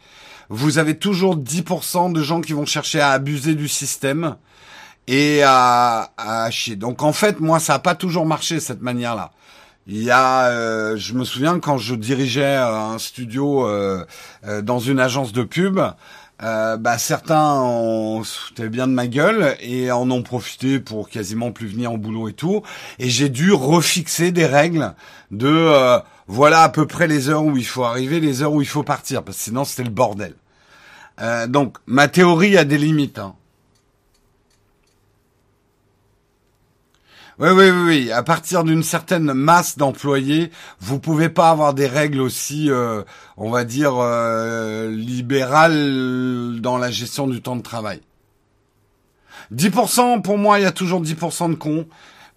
vous 0.48 0.78
avez 0.78 0.98
toujours 0.98 1.36
10% 1.36 2.12
de 2.12 2.22
gens 2.22 2.40
qui 2.40 2.52
vont 2.52 2.66
chercher 2.66 3.00
à 3.00 3.10
abuser 3.10 3.54
du 3.54 3.68
système 3.68 4.36
et 5.06 5.42
à, 5.44 6.10
à 6.16 6.50
chier. 6.50 6.76
Donc 6.76 7.02
en 7.02 7.12
fait, 7.12 7.40
moi, 7.40 7.60
ça 7.60 7.74
n'a 7.74 7.78
pas 7.78 7.94
toujours 7.94 8.26
marché 8.26 8.60
cette 8.60 8.82
manière-là. 8.82 9.30
Il 9.88 10.02
y 10.02 10.10
a, 10.10 10.48
euh, 10.48 10.96
je 10.96 11.14
me 11.14 11.24
souviens 11.24 11.60
quand 11.60 11.78
je 11.78 11.94
dirigeais 11.94 12.56
un 12.56 12.98
studio 12.98 13.68
euh, 13.68 14.04
euh, 14.44 14.60
dans 14.60 14.80
une 14.80 14.98
agence 14.98 15.32
de 15.32 15.44
pub, 15.44 15.78
euh, 16.42 16.76
bah 16.76 16.98
certains 16.98 17.52
en 17.52 18.22
foutaient 18.24 18.68
bien 18.68 18.88
de 18.88 18.92
ma 18.92 19.06
gueule 19.06 19.56
et 19.60 19.92
en 19.92 20.10
ont 20.10 20.22
profité 20.22 20.80
pour 20.80 21.08
quasiment 21.08 21.52
plus 21.52 21.68
venir 21.68 21.92
au 21.92 21.98
boulot 21.98 22.28
et 22.28 22.32
tout. 22.32 22.62
Et 22.98 23.08
j'ai 23.08 23.28
dû 23.28 23.52
refixer 23.52 24.32
des 24.32 24.44
règles 24.44 24.92
de 25.30 25.46
euh, 25.48 26.00
voilà 26.26 26.62
à 26.62 26.68
peu 26.68 26.86
près 26.86 27.06
les 27.06 27.28
heures 27.28 27.44
où 27.44 27.56
il 27.56 27.64
faut 27.64 27.84
arriver, 27.84 28.18
les 28.18 28.42
heures 28.42 28.52
où 28.52 28.60
il 28.60 28.68
faut 28.68 28.82
partir, 28.82 29.22
parce 29.22 29.38
que 29.38 29.44
sinon 29.44 29.64
c'était 29.64 29.84
le 29.84 29.90
bordel. 29.90 30.34
Euh, 31.20 31.46
donc 31.46 31.76
ma 31.86 32.08
théorie 32.08 32.58
a 32.58 32.64
des 32.64 32.76
limites. 32.76 33.20
Hein. 33.20 33.34
Oui, 37.38 37.50
oui, 37.50 37.68
oui. 37.68 38.12
À 38.12 38.22
partir 38.22 38.64
d'une 38.64 38.82
certaine 38.82 39.34
masse 39.34 39.76
d'employés, 39.76 40.50
vous 40.80 40.98
pouvez 40.98 41.28
pas 41.28 41.50
avoir 41.50 41.74
des 41.74 41.86
règles 41.86 42.22
aussi, 42.22 42.70
euh, 42.70 43.02
on 43.36 43.50
va 43.50 43.64
dire, 43.64 43.92
euh, 43.98 44.90
libérales 44.90 46.60
dans 46.62 46.78
la 46.78 46.90
gestion 46.90 47.26
du 47.26 47.42
temps 47.42 47.56
de 47.56 47.62
travail. 47.62 48.00
10%, 49.52 50.22
pour 50.22 50.38
moi, 50.38 50.58
il 50.58 50.62
y 50.62 50.66
a 50.66 50.72
toujours 50.72 51.02
10% 51.02 51.50
de 51.50 51.54
cons. 51.56 51.86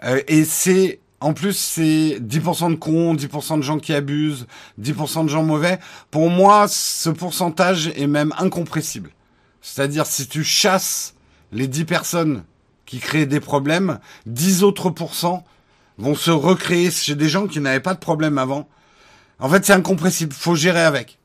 Euh, 0.03 0.21
et 0.27 0.43
c'est, 0.43 0.99
en 1.21 1.33
plus, 1.33 1.53
c'est 1.53 2.19
10% 2.19 2.71
de 2.71 2.75
cons, 2.75 3.15
10% 3.15 3.57
de 3.57 3.63
gens 3.63 3.79
qui 3.79 3.93
abusent, 3.93 4.47
10% 4.81 5.23
de 5.23 5.29
gens 5.29 5.43
mauvais. 5.43 5.79
Pour 6.11 6.29
moi, 6.29 6.67
ce 6.67 7.09
pourcentage 7.09 7.87
est 7.95 8.07
même 8.07 8.33
incompressible. 8.37 9.11
C'est-à-dire, 9.61 10.05
si 10.05 10.27
tu 10.27 10.43
chasses 10.43 11.15
les 11.53 11.67
10 11.69 11.85
personnes 11.85 12.43
qui 12.89 12.97
créent 12.97 13.27
des 13.27 13.39
problèmes, 13.39 13.99
10 14.25 14.63
autres 14.63 14.89
pourcents 14.89 15.45
vont 15.99 16.15
se 16.15 16.31
recréer 16.31 16.89
chez 16.89 17.13
des 17.13 17.29
gens 17.29 17.45
qui 17.45 17.59
n'avaient 17.59 17.79
pas 17.79 17.93
de 17.93 17.99
problème 17.99 18.39
avant. 18.39 18.67
En 19.37 19.47
fait, 19.47 19.63
c'est 19.63 19.73
incompressible. 19.73 20.33
Faut 20.33 20.55
gérer 20.55 20.81
avec. 20.81 21.18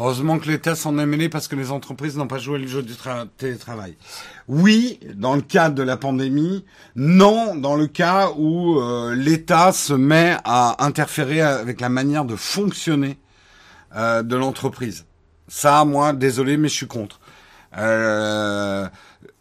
Heureusement 0.00 0.38
que 0.38 0.48
l'État 0.48 0.74
s'en 0.74 0.96
est 0.98 1.04
mêlé 1.04 1.28
parce 1.28 1.46
que 1.46 1.56
les 1.56 1.70
entreprises 1.70 2.16
n'ont 2.16 2.26
pas 2.26 2.38
joué 2.38 2.58
le 2.58 2.66
jeu 2.66 2.82
du 2.82 2.94
télétravail. 3.36 3.98
Oui, 4.48 4.98
dans 5.14 5.34
le 5.34 5.42
cas 5.42 5.68
de 5.68 5.82
la 5.82 5.98
pandémie. 5.98 6.64
Non, 6.96 7.54
dans 7.54 7.76
le 7.76 7.86
cas 7.86 8.30
où 8.38 8.80
euh, 8.80 9.14
l'État 9.14 9.72
se 9.72 9.92
met 9.92 10.38
à 10.44 10.86
interférer 10.86 11.42
avec 11.42 11.82
la 11.82 11.90
manière 11.90 12.24
de 12.24 12.34
fonctionner 12.34 13.18
euh, 13.94 14.22
de 14.22 14.36
l'entreprise. 14.36 15.04
Ça, 15.48 15.84
moi, 15.84 16.14
désolé, 16.14 16.56
mais 16.56 16.68
je 16.68 16.76
suis 16.76 16.86
contre. 16.86 17.20
Euh, 17.76 18.88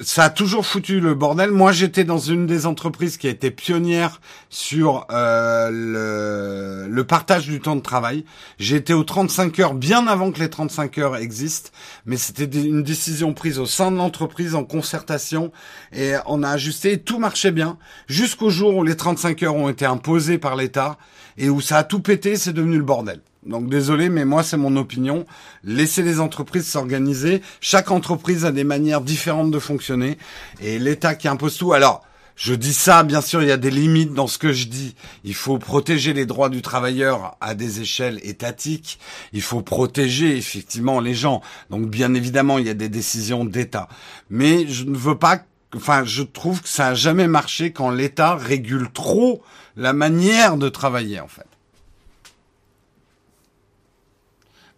ça 0.01 0.25
a 0.25 0.29
toujours 0.29 0.65
foutu 0.65 0.99
le 0.99 1.13
bordel. 1.13 1.51
Moi, 1.51 1.71
j'étais 1.71 2.03
dans 2.03 2.17
une 2.17 2.45
des 2.45 2.65
entreprises 2.65 3.17
qui 3.17 3.27
a 3.27 3.29
été 3.29 3.51
pionnière 3.51 4.21
sur 4.49 5.05
euh, 5.11 6.87
le, 6.89 7.03
partage 7.03 7.47
du 7.47 7.59
temps 7.59 7.75
de 7.75 7.81
travail. 7.81 8.25
Été 8.59 8.93
aux 8.93 9.03
35 9.03 9.59
heures 9.59 9.73
bien 9.73 10.07
avant 10.07 10.31
que 10.31 10.39
les 10.39 10.49
35 10.49 10.97
heures 10.99 11.17
existent, 11.17 11.71
mais 12.05 12.17
c'était 12.17 12.45
une 12.45 12.83
décision 12.83 13.33
prise 13.33 13.59
au 13.59 13.65
sein 13.65 13.91
de 13.91 13.97
l'entreprise 13.97 14.55
en 14.55 14.63
concertation 14.63 15.51
et 15.93 16.13
on 16.27 16.43
a 16.43 16.49
ajusté. 16.49 16.99
Tout 16.99 17.19
marchait 17.19 17.51
bien 17.51 17.77
jusqu'au 18.07 18.49
jour 18.49 18.75
où 18.75 18.83
les 18.83 18.95
35 18.95 19.43
heures 19.43 19.55
ont 19.55 19.69
été 19.69 19.85
imposées 19.85 20.37
par 20.37 20.55
l'État 20.55 20.97
et 21.37 21.49
où 21.49 21.61
ça 21.61 21.77
a 21.77 21.83
tout 21.83 21.99
pété. 21.99 22.35
C'est 22.35 22.53
devenu 22.53 22.77
le 22.77 22.83
bordel. 22.83 23.21
Donc 23.45 23.69
désolé, 23.69 24.09
mais 24.09 24.25
moi 24.25 24.43
c'est 24.43 24.57
mon 24.57 24.75
opinion. 24.75 25.25
Laissez 25.63 26.03
les 26.03 26.19
entreprises 26.19 26.67
s'organiser. 26.67 27.41
Chaque 27.61 27.91
entreprise 27.91 28.45
a 28.45 28.51
des 28.51 28.63
manières 28.63 29.01
différentes 29.01 29.51
de 29.51 29.59
fonctionner. 29.59 30.17
Et 30.61 30.77
l'État 30.79 31.15
qui 31.15 31.27
impose 31.27 31.57
tout. 31.57 31.73
Alors, 31.73 32.03
je 32.35 32.53
dis 32.53 32.73
ça, 32.73 33.03
bien 33.03 33.21
sûr, 33.21 33.41
il 33.41 33.49
y 33.49 33.51
a 33.51 33.57
des 33.57 33.71
limites 33.71 34.13
dans 34.13 34.27
ce 34.27 34.37
que 34.37 34.53
je 34.53 34.67
dis. 34.67 34.95
Il 35.25 35.35
faut 35.35 35.57
protéger 35.57 36.13
les 36.13 36.25
droits 36.25 36.49
du 36.49 36.61
travailleur 36.61 37.37
à 37.41 37.53
des 37.53 37.81
échelles 37.81 38.19
étatiques. 38.23 38.99
Il 39.33 39.41
faut 39.41 39.61
protéger 39.61 40.37
effectivement 40.37 40.99
les 40.99 41.13
gens. 41.13 41.41
Donc 41.69 41.89
bien 41.89 42.13
évidemment, 42.13 42.57
il 42.57 42.65
y 42.65 42.69
a 42.69 42.73
des 42.73 42.89
décisions 42.89 43.45
d'État. 43.45 43.89
Mais 44.29 44.67
je 44.67 44.85
ne 44.85 44.95
veux 44.95 45.17
pas 45.17 45.43
enfin, 45.75 46.03
je 46.03 46.23
trouve 46.23 46.61
que 46.61 46.69
ça 46.69 46.87
a 46.87 46.93
jamais 46.93 47.27
marché 47.27 47.71
quand 47.71 47.91
l'État 47.91 48.35
régule 48.35 48.89
trop 48.91 49.43
la 49.75 49.93
manière 49.93 50.57
de 50.57 50.69
travailler, 50.69 51.19
en 51.19 51.27
fait. 51.27 51.48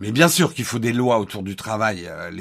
Mais 0.02 0.12
bien 0.12 0.30
sûr 0.30 0.56
qu'il 0.56 0.66
faut 0.66 0.80
des 0.80 0.94
lois 0.94 1.20
autour 1.20 1.44
du 1.44 1.56
travail. 1.56 2.08
Euh, 2.08 2.32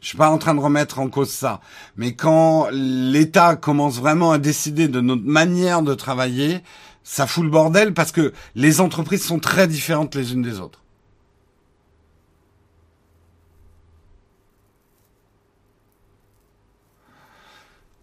je 0.00 0.06
suis 0.06 0.16
pas 0.16 0.30
en 0.30 0.38
train 0.38 0.54
de 0.54 0.60
remettre 0.60 0.98
en 0.98 1.08
cause 1.10 1.28
ça. 1.28 1.60
Mais 1.94 2.14
quand 2.14 2.68
l'État 2.72 3.54
commence 3.54 3.98
vraiment 3.98 4.32
à 4.32 4.38
décider 4.38 4.88
de 4.88 5.02
notre 5.02 5.22
manière 5.22 5.82
de 5.82 5.92
travailler, 5.92 6.60
ça 7.04 7.26
fout 7.26 7.44
le 7.44 7.50
bordel 7.50 7.92
parce 7.92 8.12
que 8.12 8.32
les 8.54 8.80
entreprises 8.80 9.22
sont 9.24 9.38
très 9.38 9.68
différentes 9.68 10.14
les 10.14 10.32
unes 10.32 10.40
des 10.40 10.58
autres. 10.58 10.80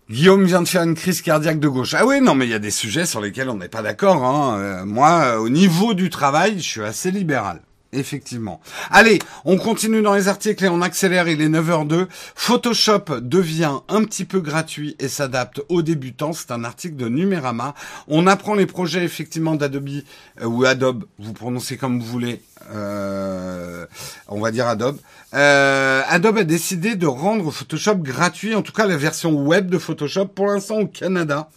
Guillaume 0.07 0.45
vient 0.45 0.62
de 0.62 0.68
faire 0.68 0.84
une 0.84 0.95
crise 0.95 1.24
cardiaque 1.24 1.60
de 1.60 1.68
gauche. 1.68 1.95
Ah 1.95 2.05
oui, 2.05 2.22
non, 2.22 2.36
mais 2.36 2.45
il 2.45 2.51
y 2.51 2.55
a 2.55 2.60
des 2.60 2.72
sujets 2.72 3.07
sur 3.07 3.22
lesquels 3.22 3.49
on 3.49 3.57
n'est 3.57 3.70
pas 3.70 3.82
d'accord. 3.82 4.24
Hein. 4.24 4.60
Euh, 4.60 4.86
moi, 4.86 5.39
au 5.39 5.49
niveau 5.49 5.95
du 5.95 6.12
travail, 6.12 6.57
je 6.60 6.68
suis 6.68 6.84
assez 6.84 7.10
libéral. 7.10 7.62
Effectivement. 7.92 8.62
Allez, 8.92 9.18
on 9.46 9.58
continue 9.58 10.04
dans 10.04 10.14
les 10.14 10.28
articles 10.28 10.64
et 10.64 10.70
on 10.70 10.84
accélère, 10.84 11.28
il 11.28 11.42
est 11.42 11.50
9h02. 11.50 12.06
Photoshop 12.36 13.20
devient 13.20 13.80
un 13.88 14.04
petit 14.04 14.26
peu 14.26 14.42
gratuit 14.42 14.96
et 15.00 15.08
s'adapte 15.08 15.62
aux 15.70 15.82
débutants. 15.82 16.32
C'est 16.34 16.52
un 16.52 16.64
article 16.64 16.98
de 16.98 17.08
Numérama. 17.08 17.74
On 18.08 18.28
apprend 18.28 18.54
les 18.54 18.68
projets 18.68 19.04
effectivement 19.04 19.56
d'Adobe 19.56 19.90
euh, 20.42 20.46
ou 20.46 20.66
Adobe, 20.66 21.06
vous 21.18 21.34
prononcez 21.34 21.78
comme 21.78 22.00
vous 22.00 22.06
voulez. 22.06 22.42
Euh, 22.72 23.88
on 24.28 24.40
va 24.40 24.52
dire 24.52 24.68
Adobe. 24.68 25.00
Euh, 25.34 26.04
Adobe 26.08 26.38
a 26.38 26.44
décidé 26.44 26.96
de 26.96 27.08
rendre 27.08 27.50
Photoshop 27.50 27.96
gratuit, 27.96 28.54
en 28.54 28.62
tout 28.62 28.74
cas 28.74 28.86
la 28.86 28.98
version 28.98 29.32
web 29.32 29.70
de 29.70 29.80
Photoshop, 29.80 30.28
pour 30.28 30.46
l'instant 30.48 30.82
au 30.82 30.88
Canada, 30.88 31.50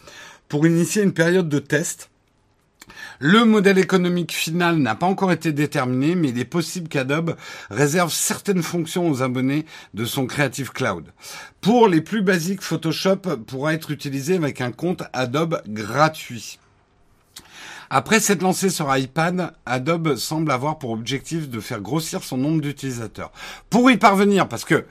pour 0.49 0.66
initier 0.66 1.03
une 1.03 1.12
période 1.12 1.51
de 1.51 1.59
test. 1.59 2.09
Le 3.25 3.45
modèle 3.45 3.79
économique 3.79 4.33
final 4.33 4.79
n'a 4.79 4.97
pas 4.97 5.07
encore 5.07 5.31
été 5.31 5.53
déterminé, 5.53 6.16
mais 6.16 6.31
il 6.31 6.41
est 6.41 6.45
possible 6.45 6.89
qu'Adobe 6.89 7.37
réserve 7.70 8.12
certaines 8.12 8.64
fonctions 8.64 9.09
aux 9.09 9.23
abonnés 9.23 9.64
de 9.95 10.05
son 10.05 10.27
Creative 10.27 10.73
Cloud. 10.73 11.05
Pour 11.61 11.87
les 11.87 12.01
plus 12.01 12.23
basiques, 12.23 12.62
Photoshop 12.62 13.18
pourra 13.47 13.75
être 13.75 13.93
utilisé 13.93 14.35
avec 14.35 14.61
un 14.61 14.73
compte 14.73 15.05
Adobe 15.12 15.62
gratuit. 15.68 16.59
Après 17.91 18.18
s'être 18.18 18.43
lancé 18.43 18.70
sur 18.70 18.93
iPad, 18.97 19.53
Adobe 19.66 20.16
semble 20.16 20.51
avoir 20.51 20.81
pour 20.81 20.91
objectif 20.91 21.49
de 21.49 21.61
faire 21.61 21.81
grossir 21.81 22.25
son 22.25 22.39
nombre 22.39 22.61
d'utilisateurs. 22.61 23.31
Pour 23.70 23.89
y 23.89 23.99
parvenir, 23.99 24.49
parce 24.49 24.64
que 24.64 24.85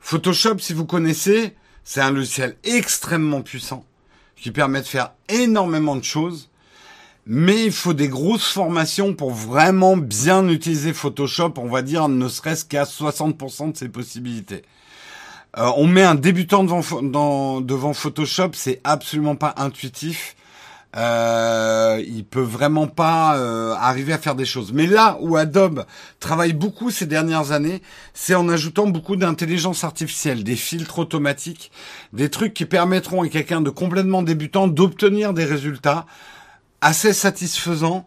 Photoshop, 0.00 0.58
si 0.58 0.72
vous 0.72 0.86
connaissez, 0.86 1.54
c'est 1.84 2.00
un 2.00 2.10
logiciel 2.10 2.56
extrêmement 2.64 3.42
puissant 3.42 3.84
qui 4.34 4.50
permet 4.50 4.80
de 4.80 4.88
faire 4.88 5.12
énormément 5.28 5.94
de 5.94 6.02
choses 6.02 6.49
mais 7.26 7.64
il 7.64 7.72
faut 7.72 7.94
des 7.94 8.08
grosses 8.08 8.50
formations 8.50 9.14
pour 9.14 9.32
vraiment 9.32 9.96
bien 9.96 10.48
utiliser 10.48 10.92
Photoshop, 10.92 11.54
on 11.58 11.68
va 11.68 11.82
dire 11.82 12.08
ne 12.08 12.28
serait-ce 12.28 12.64
qu'à 12.64 12.84
60% 12.84 13.72
de 13.72 13.76
ses 13.76 13.88
possibilités. 13.88 14.62
Euh, 15.58 15.70
on 15.76 15.86
met 15.86 16.02
un 16.02 16.14
débutant 16.14 16.64
devant, 16.64 17.92
Photoshop, 17.92 18.50
c'est 18.54 18.80
absolument 18.84 19.36
pas 19.36 19.54
intuitif. 19.56 20.36
Euh, 20.96 22.02
il 22.04 22.24
peut 22.24 22.40
vraiment 22.40 22.88
pas 22.88 23.36
euh, 23.36 23.74
arriver 23.78 24.12
à 24.12 24.18
faire 24.18 24.34
des 24.34 24.44
choses. 24.44 24.72
Mais 24.72 24.86
là 24.86 25.18
où 25.20 25.36
Adobe 25.36 25.84
travaille 26.18 26.52
beaucoup 26.52 26.90
ces 26.90 27.06
dernières 27.06 27.52
années, 27.52 27.80
c'est 28.12 28.34
en 28.34 28.48
ajoutant 28.48 28.88
beaucoup 28.88 29.14
d'intelligence 29.14 29.84
artificielle, 29.84 30.42
des 30.42 30.56
filtres 30.56 30.98
automatiques, 30.98 31.70
des 32.12 32.28
trucs 32.28 32.54
qui 32.54 32.64
permettront 32.64 33.22
à 33.22 33.28
quelqu'un 33.28 33.60
de 33.60 33.70
complètement 33.70 34.22
débutant 34.22 34.66
d'obtenir 34.66 35.32
des 35.32 35.44
résultats 35.44 36.06
assez 36.80 37.12
satisfaisant, 37.12 38.06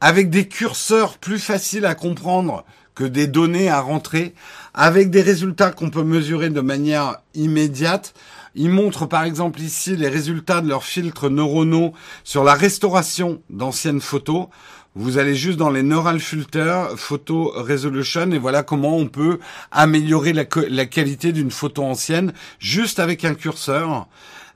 avec 0.00 0.30
des 0.30 0.48
curseurs 0.48 1.18
plus 1.18 1.38
faciles 1.38 1.84
à 1.84 1.94
comprendre 1.94 2.64
que 2.94 3.04
des 3.04 3.26
données 3.26 3.68
à 3.68 3.80
rentrer, 3.80 4.34
avec 4.74 5.10
des 5.10 5.22
résultats 5.22 5.70
qu'on 5.70 5.90
peut 5.90 6.02
mesurer 6.02 6.50
de 6.50 6.60
manière 6.60 7.18
immédiate. 7.34 8.14
Ils 8.54 8.70
montrent 8.70 9.06
par 9.06 9.24
exemple 9.24 9.60
ici 9.60 9.96
les 9.96 10.08
résultats 10.08 10.60
de 10.60 10.68
leurs 10.68 10.84
filtres 10.84 11.30
neuronaux 11.30 11.92
sur 12.24 12.44
la 12.44 12.54
restauration 12.54 13.40
d'anciennes 13.48 14.00
photos. 14.00 14.48
Vous 14.96 15.18
allez 15.18 15.36
juste 15.36 15.56
dans 15.56 15.70
les 15.70 15.84
Neural 15.84 16.18
Filter, 16.18 16.88
Photo 16.96 17.52
Resolution, 17.54 18.32
et 18.32 18.38
voilà 18.38 18.64
comment 18.64 18.96
on 18.96 19.06
peut 19.06 19.38
améliorer 19.70 20.32
la 20.32 20.86
qualité 20.86 21.32
d'une 21.32 21.52
photo 21.52 21.84
ancienne 21.84 22.32
juste 22.58 22.98
avec 22.98 23.24
un 23.24 23.34
curseur. 23.34 24.08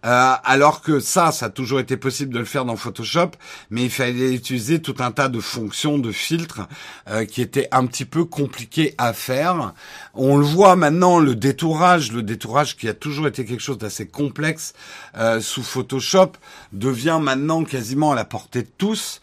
Euh, 0.04 0.34
alors 0.44 0.82
que 0.82 1.00
ça, 1.00 1.32
ça 1.32 1.46
a 1.46 1.50
toujours 1.50 1.80
été 1.80 1.96
possible 1.96 2.34
de 2.34 2.38
le 2.38 2.44
faire 2.44 2.64
dans 2.64 2.76
Photoshop, 2.76 3.30
mais 3.70 3.84
il 3.84 3.90
fallait 3.90 4.34
utiliser 4.34 4.82
tout 4.82 4.96
un 4.98 5.10
tas 5.10 5.28
de 5.28 5.40
fonctions, 5.40 5.98
de 5.98 6.12
filtres, 6.12 6.62
euh, 7.08 7.24
qui 7.24 7.40
étaient 7.40 7.68
un 7.72 7.86
petit 7.86 8.04
peu 8.04 8.24
compliqués 8.24 8.94
à 8.98 9.12
faire. 9.12 9.72
On 10.12 10.36
le 10.36 10.44
voit 10.44 10.76
maintenant, 10.76 11.18
le 11.18 11.34
détourage, 11.34 12.12
le 12.12 12.22
détourage 12.22 12.76
qui 12.76 12.88
a 12.88 12.94
toujours 12.94 13.26
été 13.26 13.44
quelque 13.44 13.62
chose 13.62 13.78
d'assez 13.78 14.06
complexe 14.06 14.74
euh, 15.16 15.40
sous 15.40 15.62
Photoshop, 15.62 16.32
devient 16.72 17.18
maintenant 17.20 17.64
quasiment 17.64 18.12
à 18.12 18.14
la 18.14 18.24
portée 18.24 18.62
de 18.62 18.70
tous. 18.76 19.20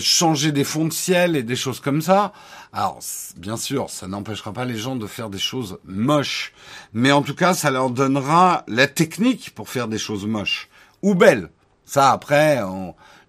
Changer 0.00 0.52
des 0.52 0.64
fonds 0.64 0.86
de 0.86 0.92
ciel 0.92 1.36
et 1.36 1.42
des 1.42 1.56
choses 1.56 1.80
comme 1.80 2.02
ça. 2.02 2.32
Alors, 2.72 2.98
bien 3.36 3.56
sûr, 3.56 3.90
ça 3.90 4.06
n'empêchera 4.06 4.52
pas 4.52 4.64
les 4.64 4.76
gens 4.76 4.96
de 4.96 5.06
faire 5.06 5.30
des 5.30 5.38
choses 5.38 5.78
moches, 5.84 6.52
mais 6.92 7.12
en 7.12 7.22
tout 7.22 7.34
cas, 7.34 7.54
ça 7.54 7.70
leur 7.70 7.90
donnera 7.90 8.64
la 8.68 8.86
technique 8.86 9.54
pour 9.54 9.68
faire 9.68 9.88
des 9.88 9.98
choses 9.98 10.26
moches 10.26 10.68
ou 11.02 11.14
belles. 11.14 11.50
Ça, 11.84 12.10
après, 12.10 12.60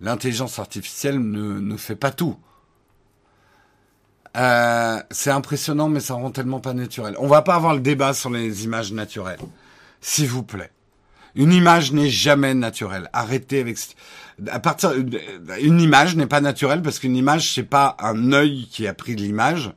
l'intelligence 0.02 0.60
artificielle 0.60 1.20
ne, 1.20 1.60
ne, 1.60 1.78
fait 1.78 1.96
pas 1.96 2.12
tout. 2.12 2.38
Euh, 4.36 5.02
c'est 5.12 5.32
impressionnant, 5.32 5.90
mais 5.90 6.00
ça 6.00 6.16
rend 6.16 6.32
tellement 6.32 6.60
pas 6.60 6.74
naturel. 6.74 7.16
On 7.20 7.28
va 7.28 7.42
pas 7.42 7.56
avoir 7.56 7.74
le 7.74 7.80
débat 7.80 8.14
sur 8.14 8.30
les 8.30 8.66
images 8.66 8.92
naturelles, 8.92 9.40
s'il 10.02 10.28
vous 10.28 10.44
plaît. 10.44 10.72
Une 11.36 11.54
image 11.54 11.92
n'est 11.92 12.10
jamais 12.10 12.56
naturelle. 12.56 13.10
Arrêtez 13.14 13.60
avec 13.60 13.78
à 14.52 14.60
partir 14.60 14.94
une 15.62 15.82
image 15.82 16.16
n'est 16.16 16.28
pas 16.28 16.42
naturelle 16.42 16.82
parce 16.82 17.00
qu'une 17.00 17.16
image 17.16 17.54
c'est 17.54 17.64
pas 17.64 17.98
un 18.00 18.32
œil 18.34 18.68
qui 18.72 18.88
a 18.88 18.94
pris 18.94 19.16
l'image. 19.16 19.72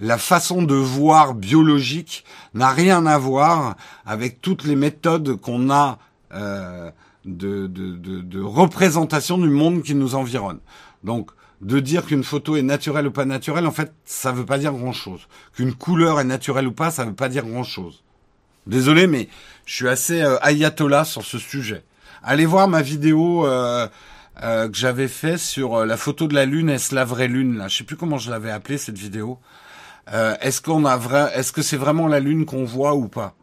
La 0.00 0.16
façon 0.16 0.62
de 0.62 0.74
voir 0.74 1.34
biologique 1.34 2.24
n'a 2.54 2.70
rien 2.70 3.04
à 3.06 3.18
voir 3.18 3.76
avec 4.06 4.40
toutes 4.40 4.64
les 4.64 4.76
méthodes 4.76 5.36
qu'on 5.40 5.70
a 5.70 5.98
euh, 6.32 6.90
de, 7.24 7.66
de, 7.66 7.96
de, 7.96 8.20
de, 8.20 8.40
représentation 8.40 9.38
du 9.38 9.48
monde 9.48 9.82
qui 9.82 9.94
nous 9.94 10.14
environne. 10.14 10.60
Donc, 11.02 11.30
de 11.60 11.80
dire 11.80 12.06
qu'une 12.06 12.22
photo 12.22 12.56
est 12.56 12.62
naturelle 12.62 13.08
ou 13.08 13.10
pas 13.10 13.24
naturelle, 13.24 13.66
en 13.66 13.72
fait, 13.72 13.92
ça 14.04 14.30
veut 14.30 14.46
pas 14.46 14.58
dire 14.58 14.72
grand-chose. 14.72 15.26
Qu'une 15.54 15.74
couleur 15.74 16.20
est 16.20 16.24
naturelle 16.24 16.68
ou 16.68 16.72
pas, 16.72 16.90
ça 16.92 17.04
veut 17.04 17.14
pas 17.14 17.28
dire 17.28 17.44
grand-chose. 17.44 18.04
Désolé, 18.66 19.06
mais 19.06 19.28
je 19.66 19.74
suis 19.74 19.88
assez 19.88 20.22
euh, 20.22 20.38
ayatollah 20.42 21.04
sur 21.04 21.24
ce 21.24 21.38
sujet. 21.38 21.82
Allez 22.22 22.46
voir 22.46 22.68
ma 22.68 22.82
vidéo 22.82 23.46
euh, 23.46 23.86
euh, 24.42 24.68
que 24.68 24.76
j'avais 24.76 25.08
fait 25.08 25.38
sur 25.38 25.76
euh, 25.76 25.86
la 25.86 25.96
photo 25.96 26.26
de 26.26 26.34
la 26.34 26.46
lune. 26.46 26.68
Est-ce 26.68 26.94
la 26.94 27.04
vraie 27.04 27.28
lune 27.28 27.58
là? 27.58 27.68
Je 27.68 27.78
sais 27.78 27.84
plus 27.84 27.96
comment 27.96 28.18
je 28.18 28.30
l'avais 28.30 28.50
appelée 28.50 28.78
cette 28.78 28.98
vidéo. 28.98 29.38
est-ce 30.40 30.60
qu'on 30.60 30.84
a 30.84 30.96
vrai 30.96 31.30
Est-ce 31.34 31.52
que 31.52 31.62
c'est 31.62 31.76
vraiment 31.76 32.08
la 32.08 32.20
lune 32.20 32.44
qu'on 32.46 32.64
voit 32.64 32.94
ou 32.94 33.08
pas? 33.08 33.34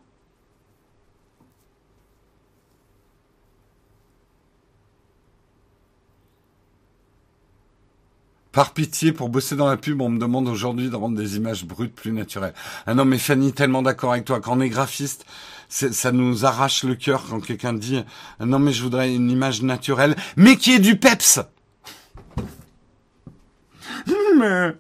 Par 8.56 8.72
pitié, 8.72 9.12
pour 9.12 9.28
bosser 9.28 9.58
dans 9.58 9.68
la 9.68 9.76
pub, 9.76 10.02
on 10.02 10.08
me 10.08 10.18
demande 10.18 10.48
aujourd'hui 10.48 10.90
de 10.90 10.96
rendre 10.96 11.18
des 11.18 11.36
images 11.36 11.66
brutes 11.66 11.94
plus 11.94 12.14
naturelles. 12.14 12.54
Ah 12.88 12.94
non, 12.94 13.04
mais 13.04 13.18
Fanny, 13.18 13.52
tellement 13.52 13.82
d'accord 13.82 14.14
avec 14.14 14.24
toi. 14.24 14.40
Quand 14.40 14.58
on 14.58 14.62
est 14.62 14.70
graphiste, 14.70 15.26
ça 15.70 16.12
nous 16.12 16.46
arrache 16.46 16.84
le 16.84 16.96
cœur 16.96 17.24
quand 17.30 17.40
quelqu'un 17.40 17.74
dit 17.74 18.04
non 18.40 18.60
mais 18.60 18.74
je 18.74 18.84
voudrais 18.84 19.14
une 19.14 19.30
image 19.32 19.62
naturelle, 19.62 20.16
mais 20.36 20.58
qui 20.58 20.74
est 20.74 20.80
du 20.80 20.98
peps. 20.98 21.40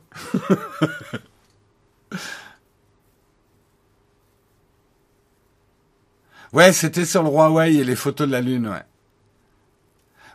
ouais, 6.53 6.73
c'était 6.73 7.05
sur 7.05 7.23
le 7.23 7.29
Huawei 7.29 7.75
et 7.75 7.83
les 7.83 7.95
photos 7.95 8.27
de 8.27 8.31
la 8.31 8.41
Lune, 8.41 8.67
ouais. 8.67 8.83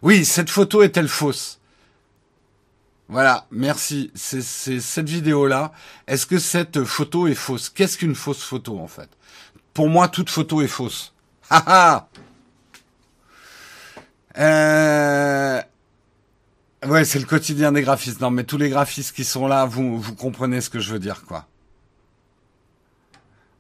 Oui, 0.03 0.25
cette 0.25 0.51
photo 0.51 0.83
est-elle 0.83 1.09
fausse? 1.09 1.61
Voilà, 3.09 3.47
merci. 3.51 4.11
C'est 4.15 4.41
cette 4.41 5.09
vidéo-là. 5.09 5.73
Est-ce 6.07 6.27
que 6.27 6.39
cette 6.39 6.85
photo 6.85 7.27
est 7.27 7.35
fausse? 7.35 7.69
Qu'est-ce 7.69 7.99
qu'une 7.99 8.15
fausse 8.15 8.43
photo, 8.43 8.79
en 8.79 8.87
fait? 8.87 9.11
Pour 9.75 9.89
moi, 9.89 10.09
toute 10.09 10.31
photo 10.31 10.63
est 10.63 10.69
fausse. 10.69 11.15
Ah 11.51 12.09
euh... 14.39 15.61
Ouais, 16.87 17.05
c'est 17.05 17.19
le 17.19 17.27
quotidien 17.27 17.73
des 17.73 17.83
graphistes. 17.83 18.21
Non, 18.21 18.31
mais 18.31 18.45
tous 18.45 18.57
les 18.57 18.71
graphistes 18.71 19.15
qui 19.15 19.25
sont 19.25 19.47
là, 19.47 19.67
vous, 19.67 20.01
vous 20.01 20.15
comprenez 20.15 20.61
ce 20.61 20.71
que 20.71 20.81
je 20.81 20.93
veux 20.93 20.99
dire, 20.99 21.25
quoi. 21.27 21.47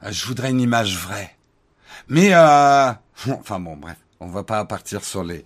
Euh, 0.04 0.12
je 0.12 0.26
voudrais 0.26 0.50
une 0.50 0.60
image 0.60 0.96
vraie. 0.96 1.36
Mais, 2.08 2.30
euh... 2.32 2.92
enfin 3.28 3.60
bon, 3.60 3.76
bref, 3.76 3.98
on 4.20 4.28
va 4.28 4.44
pas 4.44 4.64
partir 4.64 5.04
sur 5.04 5.24
les... 5.24 5.44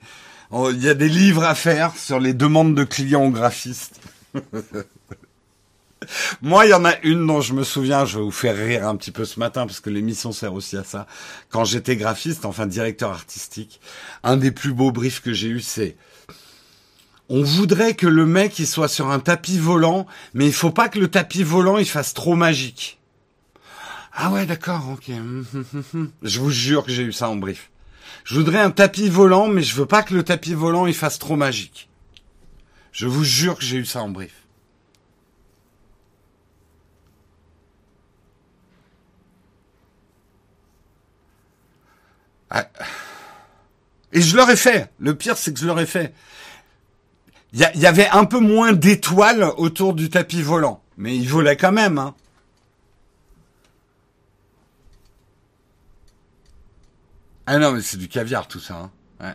Il 0.52 0.82
y 0.82 0.88
a 0.88 0.94
des 0.94 1.08
livres 1.08 1.42
à 1.42 1.56
faire 1.56 1.96
sur 1.96 2.20
les 2.20 2.32
demandes 2.32 2.76
de 2.76 2.84
clients 2.84 3.24
aux 3.24 3.30
graphistes. 3.30 4.00
Moi, 6.42 6.66
il 6.66 6.70
y 6.70 6.74
en 6.74 6.84
a 6.84 6.98
une 7.02 7.26
dont 7.26 7.40
je 7.40 7.54
me 7.54 7.64
souviens, 7.64 8.04
je 8.04 8.18
vais 8.18 8.24
vous 8.24 8.30
faire 8.30 8.56
rire 8.56 8.86
un 8.86 8.96
petit 8.96 9.10
peu 9.10 9.24
ce 9.24 9.38
matin 9.38 9.66
parce 9.66 9.80
que 9.80 9.90
l'émission 9.90 10.32
sert 10.32 10.54
aussi 10.54 10.76
à 10.76 10.84
ça. 10.84 11.06
Quand 11.50 11.64
j'étais 11.64 11.96
graphiste, 11.96 12.44
enfin 12.44 12.66
directeur 12.66 13.10
artistique, 13.10 13.80
un 14.22 14.36
des 14.36 14.50
plus 14.50 14.72
beaux 14.72 14.92
briefs 14.92 15.20
que 15.20 15.32
j'ai 15.32 15.48
eu, 15.48 15.60
c'est 15.60 15.96
on 17.30 17.42
voudrait 17.42 17.94
que 17.94 18.06
le 18.06 18.26
mec 18.26 18.58
il 18.58 18.66
soit 18.66 18.88
sur 18.88 19.10
un 19.10 19.18
tapis 19.18 19.58
volant, 19.58 20.06
mais 20.34 20.46
il 20.46 20.52
faut 20.52 20.70
pas 20.70 20.88
que 20.88 20.98
le 20.98 21.08
tapis 21.08 21.42
volant 21.42 21.78
il 21.78 21.88
fasse 21.88 22.12
trop 22.12 22.34
magique. 22.34 22.98
Ah 24.12 24.30
ouais, 24.30 24.46
d'accord, 24.46 24.90
ok. 24.92 25.10
Je 26.22 26.38
vous 26.38 26.50
jure 26.50 26.84
que 26.84 26.92
j'ai 26.92 27.02
eu 27.02 27.12
ça 27.12 27.28
en 27.28 27.36
brief. 27.36 27.70
Je 28.24 28.36
voudrais 28.36 28.60
un 28.60 28.70
tapis 28.70 29.08
volant, 29.08 29.48
mais 29.48 29.62
je 29.62 29.74
veux 29.74 29.86
pas 29.86 30.02
que 30.02 30.14
le 30.14 30.22
tapis 30.22 30.54
volant 30.54 30.86
il 30.86 30.94
fasse 30.94 31.18
trop 31.18 31.36
magique. 31.36 31.88
Je 32.92 33.06
vous 33.06 33.24
jure 33.24 33.58
que 33.58 33.64
j'ai 33.64 33.78
eu 33.78 33.84
ça 33.84 34.02
en 34.02 34.08
brief. 34.08 34.43
Et 44.12 44.20
je 44.20 44.36
l'aurais 44.36 44.56
fait. 44.56 44.90
Le 44.98 45.14
pire, 45.14 45.36
c'est 45.36 45.52
que 45.52 45.58
je 45.58 45.66
l'aurais 45.66 45.86
fait. 45.86 46.14
Il 47.52 47.60
y, 47.60 47.86
avait 47.86 48.08
un 48.08 48.24
peu 48.24 48.40
moins 48.40 48.72
d'étoiles 48.72 49.44
autour 49.58 49.94
du 49.94 50.10
tapis 50.10 50.42
volant. 50.42 50.82
Mais 50.96 51.16
il 51.16 51.28
volait 51.28 51.56
quand 51.56 51.70
même. 51.70 51.98
Hein. 51.98 52.14
Ah 57.46 57.58
non, 57.58 57.72
mais 57.72 57.80
c'est 57.80 57.96
du 57.96 58.08
caviar 58.08 58.48
tout 58.48 58.58
ça. 58.58 58.90
Hein. 59.20 59.34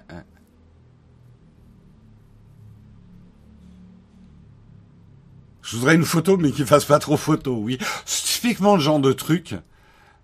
Je 5.61 5.77
voudrais 5.77 5.95
une 5.95 6.03
photo, 6.03 6.35
mais 6.35 6.51
qui 6.51 6.65
fasse 6.65 6.85
pas 6.85 6.99
trop 6.99 7.15
photo, 7.15 7.55
oui. 7.55 7.77
C'est 8.05 8.25
typiquement 8.25 8.75
le 8.75 8.81
genre 8.81 8.99
de 8.99 9.13
truc 9.13 9.55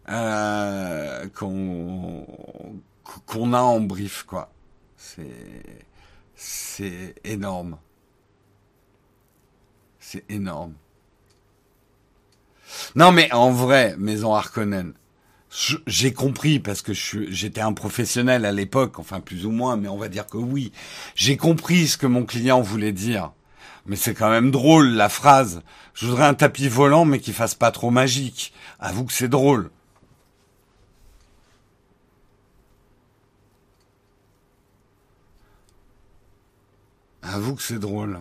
euh, 0.10 1.28
qu'on 1.36 2.26
a 3.54 3.62
en 3.62 3.82
brief, 3.82 4.24
quoi. 4.24 4.52
C'est 4.98 5.86
c'est 6.36 7.16
énorme. 7.24 7.78
C'est 10.00 10.26
énorme. 10.30 10.74
Non, 12.96 13.12
mais 13.12 13.32
en 13.32 13.52
vrai, 13.52 13.96
Maison 13.98 14.34
Harkonnen, 14.34 14.94
j'ai 15.88 16.14
compris 16.14 16.60
parce 16.60 16.82
que 16.82 16.94
j'étais 16.94 17.62
un 17.62 17.74
professionnel 17.74 18.46
à 18.46 18.52
l'époque, 18.52 19.00
enfin 19.00 19.22
plus 19.22 19.46
ou 19.46 19.52
moins, 19.52 19.78
mais 19.78 19.88
on 19.88 19.98
va 19.98 20.10
dire 20.10 20.28
que 20.28 20.38
oui. 20.38 20.72
J'ai 21.16 21.38
compris 21.38 21.88
ce 21.88 21.98
que 21.98 22.08
mon 22.08 22.26
client 22.26 22.62
voulait 22.62 22.92
dire. 22.92 23.32
Mais 23.86 23.96
c'est 23.96 24.16
quand 24.16 24.30
même 24.30 24.52
drôle 24.52 24.90
la 24.90 25.10
phrase. 25.10 25.62
Je 25.94 26.08
voudrais 26.08 26.26
un 26.26 26.34
tapis 26.34 26.68
volant, 26.68 27.06
mais 27.06 27.20
qui 27.20 27.34
fasse 27.34 27.54
pas 27.54 27.72
trop 27.72 27.92
magique. 27.92 28.52
Avoue 28.80 29.06
que 29.06 29.14
c'est 29.14 29.30
drôle. 29.30 29.70
Avoue 37.34 37.56
que 37.56 37.64
c'est 37.64 37.80
drôle. 37.80 38.20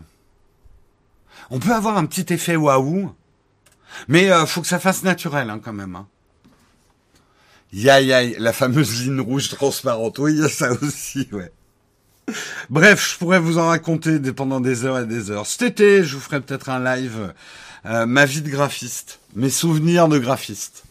On 1.50 1.59
peut 1.59 1.74
avoir 1.74 1.96
un 1.98 2.07
petit 2.07 2.32
effet 2.32 2.57
waouh, 2.57 3.14
mais 4.08 4.30
euh, 4.30 4.46
faut 4.46 4.62
que 4.62 4.66
ça 4.66 4.79
fasse 4.79 5.03
naturel 5.03 5.50
hein, 5.50 5.61
quand 5.62 5.72
même. 5.72 5.96
Hein. 5.96 6.07
Yaï, 7.72 8.37
la 8.38 8.53
fameuse 8.53 9.03
ligne 9.03 9.20
rouge 9.20 9.49
transparente. 9.49 10.18
Oui, 10.18 10.34
il 10.34 10.41
y 10.41 10.45
a 10.45 10.49
ça 10.49 10.72
aussi, 10.72 11.29
ouais. 11.33 11.53
Bref, 12.70 13.12
je 13.12 13.18
pourrais 13.18 13.41
vous 13.41 13.58
en 13.58 13.66
raconter 13.66 14.18
pendant 14.33 14.61
des 14.61 14.84
heures 14.84 15.00
et 15.00 15.07
des 15.07 15.30
heures. 15.30 15.46
Cet 15.46 15.62
été, 15.62 16.04
je 16.04 16.14
vous 16.14 16.20
ferai 16.20 16.41
peut-être 16.41 16.70
un 16.70 16.83
live, 16.83 17.34
euh, 17.84 18.07
ma 18.07 18.24
vie 18.24 18.41
de 18.41 18.49
graphiste, 18.49 19.20
mes 19.34 19.50
souvenirs 19.50 20.08
de 20.08 20.18
graphiste. 20.18 20.84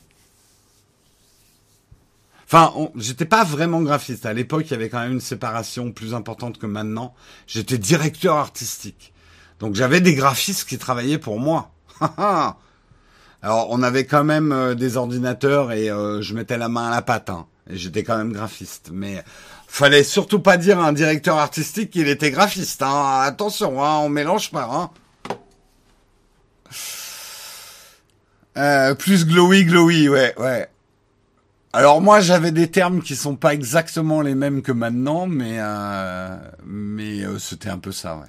Enfin, 2.53 2.91
j'étais 2.95 3.25
pas 3.25 3.43
vraiment 3.43 3.81
graphiste. 3.81 4.27
À 4.27 4.34
l'époque, 4.34 4.65
il 4.67 4.71
y 4.71 4.73
avait 4.75 4.88
quand 4.88 4.99
même 4.99 5.13
une 5.13 5.21
séparation 5.21 5.91
plus 5.91 6.13
importante 6.13 6.59
que 6.59 6.67
maintenant. 6.67 7.15
J'étais 7.47 7.80
directeur 7.80 8.35
artistique. 8.35 9.11
Donc 9.59 9.73
j'avais 9.73 10.01
des 10.01 10.13
graphistes 10.13 10.69
qui 10.69 10.77
travaillaient 10.77 11.17
pour 11.17 11.39
moi. 11.39 11.71
Alors 13.41 13.71
on 13.71 13.81
avait 13.81 14.05
quand 14.05 14.23
même 14.23 14.51
euh, 14.51 14.75
des 14.75 14.97
ordinateurs 14.97 15.71
et 15.71 15.89
euh, 15.89 16.21
je 16.21 16.35
mettais 16.35 16.59
la 16.59 16.69
main 16.69 16.89
à 16.89 16.91
la 16.91 17.01
pâte. 17.01 17.31
Hein. 17.31 17.47
et 17.71 17.75
j'étais 17.75 18.03
quand 18.03 18.19
même 18.19 18.31
graphiste. 18.31 18.91
Mais 18.93 19.23
Fallait 19.67 20.03
surtout 20.03 20.38
pas 20.38 20.57
dire 20.57 20.80
à 20.80 20.88
un 20.88 20.93
directeur 20.93 21.39
artistique 21.39 21.89
qu'il 21.89 22.07
était 22.07 22.30
graphiste. 22.30 22.84
Hein. 22.84 23.21
Attention, 23.23 23.84
hein, 23.84 23.97
on 24.03 24.09
mélange 24.09 24.51
pas. 24.51 24.69
Hein. 24.71 24.91
Euh, 28.57 28.93
plus 28.93 29.25
glowy, 29.25 29.65
glowy, 29.65 30.07
ouais, 30.07 30.35
ouais. 30.38 30.69
Alors 31.75 32.01
moi, 32.01 32.19
j'avais 32.21 32.51
des 32.51 32.69
termes 32.69 33.01
qui 33.01 33.15
sont 33.15 33.35
pas 33.35 33.53
exactement 33.53 34.21
les 34.21 34.35
mêmes 34.35 34.61
que 34.61 34.71
maintenant, 34.71 35.25
mais 35.25 35.55
euh, 35.57 36.37
mais 36.63 37.23
euh, 37.25 37.39
c'était 37.39 37.69
un 37.69 37.79
peu 37.79 37.91
ça, 37.91 38.15
ouais. 38.17 38.27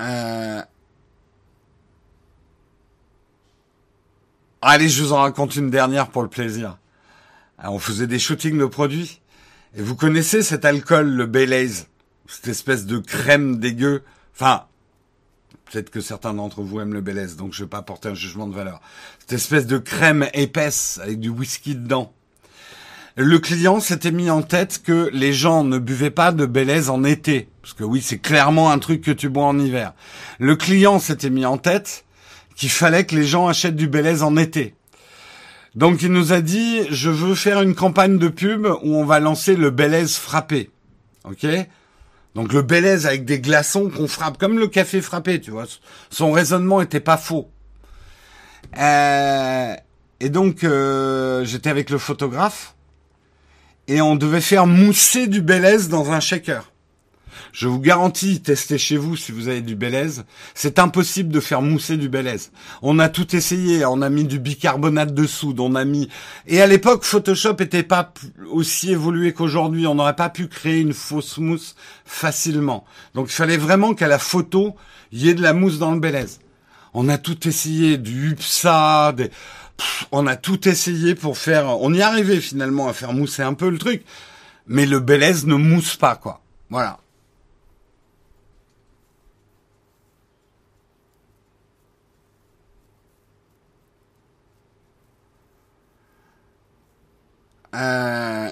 Euh... 0.00 0.62
Allez, 4.60 4.88
je 4.90 5.02
vous 5.02 5.12
en 5.14 5.22
raconte 5.22 5.56
une 5.56 5.70
dernière 5.70 6.08
pour 6.10 6.22
le 6.22 6.28
plaisir. 6.28 6.78
on 7.58 7.78
faisait 7.78 8.06
des 8.06 8.18
shootings 8.18 8.58
de 8.58 8.66
produits. 8.66 9.22
Et 9.74 9.82
vous 9.82 9.96
connaissez 9.96 10.42
cet 10.42 10.64
alcool, 10.66 11.08
le 11.08 11.26
Baileys? 11.26 11.86
Cette 12.26 12.48
espèce 12.48 12.84
de 12.84 12.98
crème 12.98 13.58
dégueu. 13.58 14.02
Enfin, 14.34 14.66
peut-être 15.70 15.90
que 15.90 16.00
certains 16.00 16.34
d'entre 16.34 16.62
vous 16.62 16.80
aiment 16.80 16.94
le 16.94 17.00
Baileys, 17.00 17.36
donc 17.36 17.52
je 17.52 17.64
vais 17.64 17.68
pas 17.68 17.82
porter 17.82 18.08
un 18.08 18.14
jugement 18.14 18.46
de 18.46 18.54
valeur. 18.54 18.80
Cette 19.20 19.34
espèce 19.34 19.66
de 19.66 19.78
crème 19.78 20.28
épaisse 20.34 21.00
avec 21.02 21.20
du 21.20 21.28
whisky 21.28 21.74
dedans. 21.74 22.12
Le 23.16 23.38
client 23.40 23.80
s'était 23.80 24.12
mis 24.12 24.30
en 24.30 24.42
tête 24.42 24.80
que 24.82 25.10
les 25.12 25.32
gens 25.32 25.64
ne 25.64 25.78
buvaient 25.78 26.10
pas 26.10 26.30
de 26.30 26.46
Baileys 26.46 26.88
en 26.88 27.02
été. 27.02 27.48
Parce 27.62 27.74
que 27.74 27.82
oui, 27.82 28.00
c'est 28.00 28.18
clairement 28.18 28.70
un 28.70 28.78
truc 28.78 29.02
que 29.02 29.10
tu 29.10 29.28
bois 29.28 29.44
en 29.44 29.58
hiver. 29.58 29.92
Le 30.38 30.54
client 30.54 31.00
s'était 31.00 31.28
mis 31.28 31.44
en 31.44 31.58
tête 31.58 32.04
qu'il 32.54 32.70
fallait 32.70 33.04
que 33.06 33.14
les 33.14 33.26
gens 33.26 33.48
achètent 33.48 33.76
du 33.76 33.88
Belize 33.88 34.22
en 34.22 34.36
été. 34.36 34.74
Donc 35.74 36.02
il 36.02 36.12
nous 36.12 36.32
a 36.32 36.40
dit, 36.40 36.82
je 36.90 37.10
veux 37.10 37.34
faire 37.34 37.62
une 37.62 37.74
campagne 37.74 38.18
de 38.18 38.28
pub 38.28 38.66
où 38.66 38.96
on 38.96 39.04
va 39.04 39.20
lancer 39.20 39.54
le 39.54 39.70
Belize 39.70 40.16
frappé. 40.16 40.70
Ok? 41.24 41.46
Donc 42.34 42.52
le 42.52 42.62
Belize 42.62 43.06
avec 43.06 43.24
des 43.24 43.40
glaçons 43.40 43.90
qu'on 43.90 44.06
frappe, 44.06 44.38
comme 44.38 44.58
le 44.58 44.68
café 44.68 45.00
frappé, 45.00 45.40
tu 45.40 45.50
vois. 45.50 45.64
Son 46.10 46.30
raisonnement 46.30 46.80
était 46.80 47.00
pas 47.00 47.16
faux. 47.16 47.50
Euh, 48.76 49.74
et 50.20 50.28
donc 50.28 50.64
euh, 50.64 51.44
j'étais 51.44 51.70
avec 51.70 51.90
le 51.90 51.98
photographe 51.98 52.74
et 53.86 54.00
on 54.02 54.16
devait 54.16 54.40
faire 54.42 54.66
mousser 54.66 55.26
du 55.26 55.40
Belize 55.40 55.88
dans 55.88 56.12
un 56.12 56.20
shaker. 56.20 56.70
Je 57.52 57.68
vous 57.68 57.80
garantis, 57.80 58.40
testez 58.40 58.78
chez 58.78 58.96
vous 58.96 59.16
si 59.16 59.32
vous 59.32 59.48
avez 59.48 59.60
du 59.60 59.76
Belize. 59.76 60.24
C'est 60.54 60.78
impossible 60.78 61.32
de 61.32 61.40
faire 61.40 61.62
mousser 61.62 61.96
du 61.96 62.08
Belize. 62.08 62.50
On 62.82 62.98
a 62.98 63.08
tout 63.08 63.34
essayé. 63.36 63.84
On 63.84 64.02
a 64.02 64.10
mis 64.10 64.24
du 64.24 64.38
bicarbonate 64.38 65.14
de 65.14 65.26
soude. 65.26 65.60
On 65.60 65.74
a 65.74 65.84
mis, 65.84 66.08
et 66.46 66.60
à 66.60 66.66
l'époque, 66.66 67.04
Photoshop 67.04 67.56
était 67.60 67.82
pas 67.82 68.12
aussi 68.50 68.92
évolué 68.92 69.32
qu'aujourd'hui. 69.32 69.86
On 69.86 69.94
n'aurait 69.94 70.16
pas 70.16 70.30
pu 70.30 70.48
créer 70.48 70.80
une 70.80 70.92
fausse 70.92 71.38
mousse 71.38 71.74
facilement. 72.04 72.84
Donc 73.14 73.28
il 73.28 73.34
fallait 73.34 73.56
vraiment 73.56 73.94
qu'à 73.94 74.08
la 74.08 74.18
photo, 74.18 74.76
il 75.12 75.22
y 75.22 75.28
ait 75.28 75.34
de 75.34 75.42
la 75.42 75.52
mousse 75.52 75.78
dans 75.78 75.92
le 75.92 76.00
Belize. 76.00 76.40
On 76.94 77.08
a 77.08 77.18
tout 77.18 77.46
essayé, 77.46 77.98
du 77.98 78.30
UPSA, 78.30 79.12
des... 79.12 79.30
on 80.10 80.26
a 80.26 80.36
tout 80.36 80.68
essayé 80.68 81.14
pour 81.14 81.38
faire, 81.38 81.80
on 81.80 81.92
y 81.92 82.02
arrivait 82.02 82.40
finalement 82.40 82.88
à 82.88 82.92
faire 82.92 83.12
mousser 83.12 83.42
un 83.42 83.54
peu 83.54 83.68
le 83.68 83.78
truc. 83.78 84.04
Mais 84.66 84.86
le 84.86 85.00
Belize 85.00 85.46
ne 85.46 85.54
mousse 85.54 85.96
pas, 85.96 86.16
quoi. 86.16 86.42
Voilà. 86.70 86.98
Euh... 97.78 98.50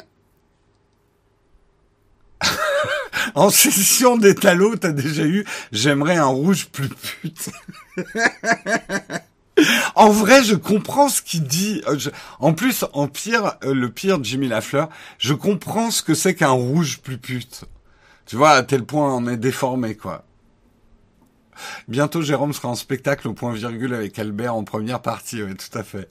en 3.35 3.51
session 3.51 4.17
d'étalo, 4.17 4.77
t'as 4.77 4.93
déjà 4.93 5.25
eu 5.25 5.45
J'aimerais 5.73 6.17
un 6.17 6.27
rouge 6.27 6.67
plus 6.67 6.89
pute. 6.89 7.51
en 9.95 10.11
vrai, 10.11 10.45
je 10.45 10.55
comprends 10.55 11.09
ce 11.09 11.23
qu'il 11.23 11.45
dit. 11.45 11.83
Euh, 11.89 11.99
en 12.41 12.53
plus, 12.53 12.85
en 12.93 13.09
pire, 13.09 13.57
euh, 13.65 13.75
le 13.75 13.91
pire, 13.91 14.23
Jimmy 14.23 14.49
Lafleur, 14.49 14.89
je 15.19 15.35
comprends 15.35 15.91
ce 15.91 16.03
que 16.03 16.15
c'est 16.15 16.35
qu'un 16.35 16.51
rouge 16.51 17.01
plus 17.01 17.19
pute. 17.19 17.65
Tu 18.27 18.37
vois, 18.37 18.51
à 18.51 18.63
tel 18.63 18.85
point 18.85 19.15
on 19.15 19.27
est 19.29 19.37
déformé, 19.37 19.95
quoi. 19.97 20.25
Bientôt, 21.89 22.21
Jérôme 22.21 22.53
sera 22.53 22.69
en 22.69 22.75
spectacle 22.75 23.29
au 23.29 23.33
point 23.33 23.53
virgule 23.53 23.95
avec 23.95 24.19
Albert 24.19 24.55
en 24.55 24.65
première 24.65 25.01
partie. 25.01 25.43
Oui, 25.43 25.55
tout 25.55 25.79
à 25.79 25.83
fait. 25.83 26.09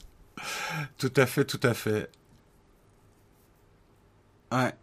Tout 0.97 1.13
à 1.15 1.25
fait, 1.25 1.45
tout 1.45 1.59
à 1.61 1.73
fait. 1.73 2.09
Ouais. 4.55 4.73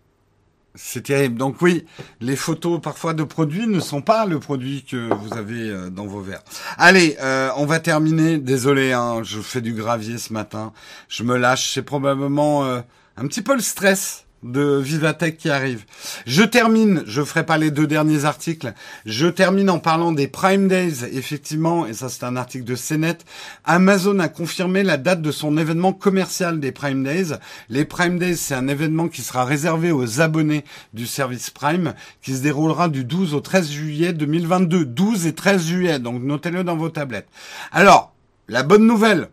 C'est 0.74 1.02
terrible. 1.02 1.36
Donc 1.36 1.60
oui, 1.60 1.84
les 2.20 2.36
photos 2.36 2.80
parfois 2.80 3.12
de 3.12 3.24
produits 3.24 3.66
ne 3.66 3.78
sont 3.78 4.00
pas 4.00 4.24
le 4.24 4.40
produit 4.40 4.84
que 4.84 5.12
vous 5.12 5.34
avez 5.34 5.68
euh, 5.68 5.90
dans 5.90 6.06
vos 6.06 6.20
verres. 6.20 6.42
Allez, 6.78 7.16
euh, 7.20 7.50
on 7.56 7.66
va 7.66 7.78
terminer. 7.78 8.38
Désolé, 8.38 8.92
hein, 8.92 9.22
je 9.22 9.40
fais 9.40 9.60
du 9.60 9.74
gravier 9.74 10.16
ce 10.16 10.32
matin. 10.32 10.72
Je 11.08 11.24
me 11.24 11.36
lâche. 11.36 11.74
C'est 11.74 11.82
probablement 11.82 12.64
euh, 12.64 12.80
un 13.18 13.26
petit 13.26 13.42
peu 13.42 13.54
le 13.54 13.60
stress 13.60 14.24
de 14.42 14.78
Vivatech 14.78 15.36
qui 15.36 15.50
arrive. 15.50 15.84
Je 16.26 16.42
termine, 16.42 17.02
je 17.06 17.22
ferai 17.22 17.46
pas 17.46 17.58
les 17.58 17.70
deux 17.70 17.86
derniers 17.86 18.24
articles, 18.24 18.72
je 19.06 19.26
termine 19.26 19.70
en 19.70 19.78
parlant 19.78 20.12
des 20.12 20.28
Prime 20.28 20.68
Days, 20.68 21.04
effectivement, 21.12 21.86
et 21.86 21.92
ça 21.92 22.08
c'est 22.08 22.24
un 22.24 22.36
article 22.36 22.64
de 22.64 22.74
CNET. 22.74 23.18
Amazon 23.64 24.18
a 24.18 24.28
confirmé 24.28 24.82
la 24.82 24.96
date 24.96 25.22
de 25.22 25.30
son 25.30 25.56
événement 25.56 25.92
commercial 25.92 26.60
des 26.60 26.72
Prime 26.72 27.04
Days. 27.04 27.34
Les 27.68 27.84
Prime 27.84 28.18
Days, 28.18 28.36
c'est 28.36 28.54
un 28.54 28.68
événement 28.68 29.08
qui 29.08 29.22
sera 29.22 29.44
réservé 29.44 29.92
aux 29.92 30.20
abonnés 30.20 30.64
du 30.92 31.06
service 31.06 31.50
Prime, 31.50 31.94
qui 32.22 32.34
se 32.34 32.42
déroulera 32.42 32.88
du 32.88 33.04
12 33.04 33.34
au 33.34 33.40
13 33.40 33.70
juillet 33.70 34.12
2022. 34.12 34.84
12 34.84 35.26
et 35.26 35.34
13 35.34 35.66
juillet, 35.66 35.98
donc 35.98 36.22
notez-le 36.22 36.64
dans 36.64 36.76
vos 36.76 36.88
tablettes. 36.88 37.28
Alors, 37.70 38.12
la 38.48 38.62
bonne 38.62 38.86
nouvelle, 38.86 39.28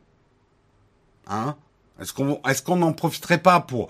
hein, 1.27 1.55
est-ce 1.99 2.13
qu'on 2.13 2.39
est-ce 2.47 2.61
qu'on 2.61 2.77
n'en 2.77 2.93
profiterait 2.93 3.39
pas 3.39 3.59
pour 3.59 3.89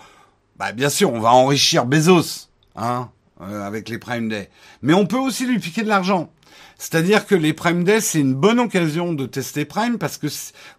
bah 0.60 0.74
bien 0.74 0.90
sûr, 0.90 1.14
on 1.14 1.22
va 1.22 1.32
enrichir 1.32 1.86
Bezos, 1.86 2.50
hein, 2.76 3.10
euh, 3.42 3.66
avec 3.66 3.88
les 3.88 3.98
Prime 3.98 4.28
Day. 4.28 4.50
Mais 4.82 4.94
on 4.94 5.06
peut 5.06 5.18
aussi 5.18 5.48
lui 5.48 5.58
piquer 5.58 5.84
de 5.84 5.88
l'argent. 5.88 6.30
C'est-à-dire 6.78 7.26
que 7.26 7.36
les 7.36 7.54
Prime 7.54 7.86
Day, 7.86 8.02
c'est 8.02 8.20
une 8.20 8.34
bonne 8.34 8.60
occasion 8.60 9.14
de 9.14 9.26
tester 9.26 9.64
Prime 9.64 9.98
parce 9.98 10.18
que 10.18 10.28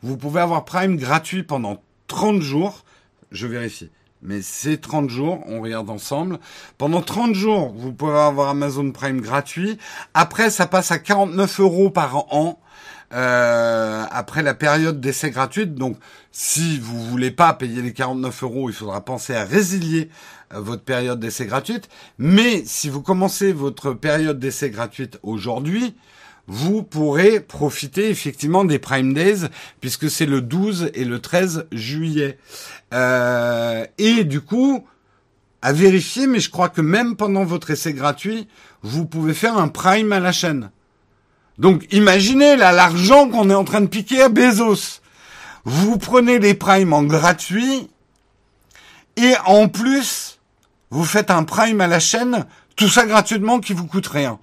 vous 0.03 0.19
pouvez 0.19 0.43
avoir 0.43 0.67
Prime 0.67 0.97
gratuit 0.97 1.43
pendant 1.43 1.83
30 2.09 2.43
jours. 2.43 2.85
Je 3.33 3.47
vérifie. 3.47 3.91
Mais 4.23 4.43
c'est 4.43 4.77
30 4.77 5.09
jours, 5.09 5.43
on 5.47 5.63
regarde 5.63 5.89
ensemble. 5.89 6.41
Pendant 6.77 7.01
30 7.01 7.35
jours, 7.35 7.73
vous 7.75 7.93
pouvez 7.93 8.19
avoir 8.19 8.51
Amazon 8.51 8.91
Prime 8.93 9.23
gratuit. 9.23 9.79
Après, 10.13 10.51
ça 10.51 10.67
passe 10.67 10.91
à 10.91 10.99
49 10.99 11.61
euros 11.61 11.89
par 11.89 12.35
an. 12.35 12.61
Euh, 13.13 14.05
après 14.09 14.43
la 14.43 14.55
période 14.55 15.01
d'essai 15.01 15.31
gratuite. 15.31 15.75
Donc, 15.75 15.97
si 16.31 16.79
vous 16.79 17.03
voulez 17.03 17.33
pas 17.33 17.53
payer 17.55 17.83
les 17.83 17.93
49 17.93 18.45
euros, 18.45 18.71
il 18.71 18.73
faudra 18.73 19.05
penser 19.05 19.35
à 19.35 19.45
résilier 19.45 20.11
euh, 20.55 20.61
votre 20.61 20.85
période 20.85 21.19
d'essai 21.19 21.47
gratuite. 21.47 21.89
Mais 22.19 22.63
si 22.65 22.89
vous 22.89 23.03
commencez 23.03 23.53
votre 23.53 23.95
période 23.95 24.39
d'essai 24.39 24.71
gratuite 24.71 25.19
aujourd'hui, 25.25 25.97
vous 26.47 26.85
pourrez 26.85 27.41
profiter 27.41 28.11
effectivement 28.11 28.65
des 28.65 28.79
Prime 28.79 29.13
Days 29.13 29.49
puisque 29.81 30.09
c'est 30.09 30.27
le 30.27 30.41
12 30.41 30.93
et 30.95 31.05
le 31.05 31.19
13 31.19 31.67
juillet. 31.73 32.39
Euh, 32.95 33.87
et 33.99 34.23
du 34.23 34.41
coup, 34.41 34.85
à 35.63 35.73
vérifier, 35.73 36.29
mais 36.29 36.39
je 36.39 36.51
crois 36.51 36.69
que 36.69 36.81
même 36.81 37.17
pendant 37.17 37.45
votre 37.45 37.71
essai 37.71 37.93
gratuit, 37.93 38.47
vous 38.83 39.05
pouvez 39.05 39.35
faire 39.35 39.59
un 39.59 39.69
Prime 39.69 40.13
à 40.13 40.21
la 40.21 40.33
chaîne. 40.33 40.71
Donc 41.61 41.87
imaginez 41.93 42.57
là 42.57 42.73
l'argent 42.73 43.29
qu'on 43.29 43.51
est 43.51 43.55
en 43.55 43.65
train 43.65 43.83
de 43.83 43.87
piquer 43.87 44.23
à 44.23 44.31
Bezos. 44.31 45.03
Vous 45.65 45.99
prenez 45.99 46.39
les 46.39 46.55
primes 46.55 46.95
en 46.95 47.03
gratuit 47.03 47.91
et 49.19 49.35
en 49.45 49.69
plus 49.69 50.41
vous 50.89 51.05
faites 51.05 51.31
un 51.31 51.45
prime 51.45 51.83
à 51.83 51.87
la 51.87 52.01
chaîne, 52.01 52.47
tout 52.77 52.89
ça 52.89 53.05
gratuitement 53.05 53.61
qui 53.61 53.75
vous 53.75 53.87
coûte 53.87 54.07
rien. 54.07 54.39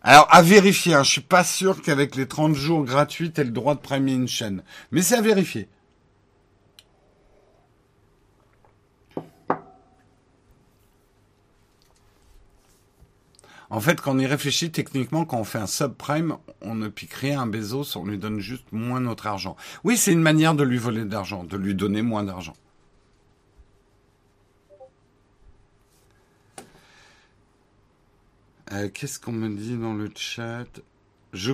Alors 0.00 0.26
à 0.30 0.40
vérifier, 0.40 0.94
hein, 0.94 1.02
je 1.02 1.10
suis 1.10 1.20
pas 1.20 1.44
sûr 1.44 1.82
qu'avec 1.82 2.16
les 2.16 2.26
30 2.26 2.54
jours 2.54 2.84
gratuits, 2.84 3.30
tu 3.30 3.44
le 3.44 3.50
droit 3.50 3.74
de 3.74 3.80
primer 3.80 4.12
une 4.12 4.28
chaîne. 4.28 4.62
Mais 4.90 5.02
c'est 5.02 5.16
à 5.16 5.20
vérifier. 5.20 5.68
En 13.70 13.80
fait, 13.80 14.00
quand 14.00 14.14
on 14.14 14.18
y 14.18 14.26
réfléchit, 14.26 14.70
techniquement, 14.70 15.24
quand 15.24 15.38
on 15.38 15.44
fait 15.44 15.58
un 15.58 15.66
subprime, 15.66 16.36
on 16.60 16.74
ne 16.74 16.88
pique 16.88 17.14
rien 17.14 17.40
à 17.40 17.42
un 17.42 17.46
Bezos, 17.46 17.96
on 17.96 18.04
lui 18.04 18.18
donne 18.18 18.38
juste 18.38 18.70
moins 18.72 19.00
notre 19.00 19.26
argent. 19.26 19.56
Oui, 19.82 19.96
c'est 19.96 20.12
une 20.12 20.22
manière 20.22 20.54
de 20.54 20.62
lui 20.62 20.78
voler 20.78 21.04
de 21.04 21.12
l'argent, 21.12 21.44
de 21.44 21.56
lui 21.56 21.74
donner 21.74 22.02
moins 22.02 22.22
d'argent. 22.22 22.54
Euh, 28.72 28.88
qu'est-ce 28.92 29.18
qu'on 29.18 29.32
me 29.32 29.48
dit 29.48 29.76
dans 29.76 29.94
le 29.94 30.10
chat? 30.14 30.66
Je 31.32 31.52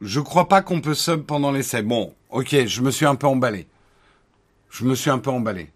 je 0.00 0.20
crois 0.20 0.48
pas 0.48 0.62
qu'on 0.62 0.80
peut 0.80 0.94
sub 0.94 1.22
pendant 1.22 1.50
l'essai. 1.50 1.82
Bon, 1.82 2.14
ok, 2.30 2.66
je 2.66 2.82
me 2.82 2.90
suis 2.90 3.06
un 3.06 3.14
peu 3.14 3.26
emballé. 3.26 3.66
je 4.70 4.84
me 4.84 4.94
suis 4.94 5.10
un 5.10 5.18
peu 5.18 5.30
emballé. 5.30 5.70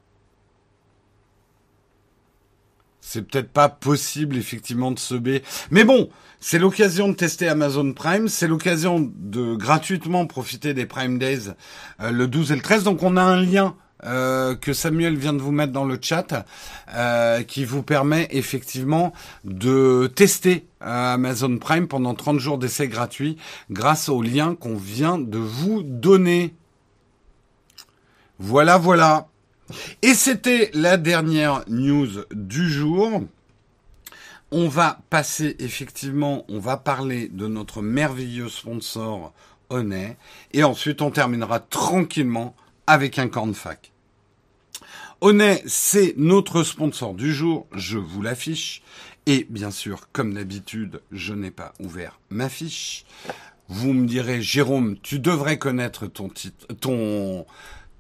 C'est 3.01 3.22
peut-être 3.22 3.51
pas 3.51 3.68
possible 3.68 4.36
effectivement 4.36 4.90
de 4.90 4.98
se 4.98 5.14
b. 5.14 5.40
Mais 5.70 5.85
bon, 5.85 6.10
c'est 6.39 6.59
l'occasion 6.59 7.09
de 7.09 7.14
tester 7.14 7.48
Amazon 7.48 7.93
Prime, 7.93 8.28
c'est 8.28 8.48
l'occasion 8.48 9.10
de 9.14 9.55
gratuitement 9.55 10.27
profiter 10.27 10.74
des 10.74 10.86
Prime 10.86 11.18
Days 11.18 11.51
euh, 12.01 12.10
le 12.10 12.27
12 12.27 12.52
et 12.52 12.56
le 12.56 12.62
13. 12.62 12.85
Donc 12.85 13.02
on 13.02 13.16
a 13.16 13.22
un 13.22 13.40
lien 13.40 13.74
euh, 14.05 14.55
que 14.55 14.72
Samuel 14.72 15.16
vient 15.16 15.35
de 15.35 15.43
vous 15.43 15.52
mettre 15.52 15.72
dans 15.72 15.85
le 15.85 15.98
chat, 16.01 16.47
euh, 16.94 17.43
qui 17.43 17.64
vous 17.64 17.82
permet 17.82 18.28
effectivement 18.31 19.12
de 19.44 20.10
tester 20.14 20.66
Amazon 20.81 21.59
Prime 21.59 21.86
pendant 21.86 22.14
30 22.14 22.39
jours 22.39 22.56
d'essai 22.56 22.89
gratuit 22.89 23.36
grâce 23.70 24.09
au 24.09 24.22
lien 24.22 24.55
qu'on 24.55 24.77
vient 24.77 25.18
de 25.18 25.39
vous 25.39 25.82
donner. 25.82 26.55
Voilà, 28.39 28.78
voilà. 28.78 29.30
Et 30.03 30.15
c'était 30.15 30.71
la 30.75 30.97
dernière 30.97 31.65
news 31.69 32.25
du 32.33 32.71
jour. 32.71 33.23
On 34.53 34.69
va 34.69 35.01
passer 35.11 35.57
effectivement, 35.61 36.45
on 36.49 36.59
va 36.59 36.77
parler 36.77 37.29
de 37.29 37.47
notre 37.47 37.83
merveilleux 37.83 38.49
sponsor 38.49 39.33
Honnet. 39.69 40.17
Et 40.53 40.65
ensuite, 40.65 41.03
on 41.03 41.11
terminera 41.11 41.61
tranquillement 41.61 42.55
avec 42.87 43.19
un 43.19 43.29
cornfac. 43.29 43.93
Honnet, 45.21 45.63
c'est 45.67 46.15
notre 46.17 46.63
sponsor 46.63 47.15
du 47.15 47.33
jour. 47.33 47.67
Je 47.73 47.99
vous 47.99 48.23
l'affiche. 48.23 48.83
Et 49.27 49.47
bien 49.49 49.71
sûr, 49.71 50.09
comme 50.13 50.35
d'habitude, 50.35 51.03
je 51.13 51.35
n'ai 51.35 51.51
pas 51.51 51.73
ouvert 51.79 52.19
ma 52.31 52.49
fiche. 52.49 53.05
Vous 53.69 53.93
me 53.93 54.07
direz, 54.07 54.43
Jérôme, 54.43 54.97
tu 55.01 55.21
devrais 55.21 55.59
connaître 55.59 56.07
ton 56.07 56.31
ton, 56.81 57.47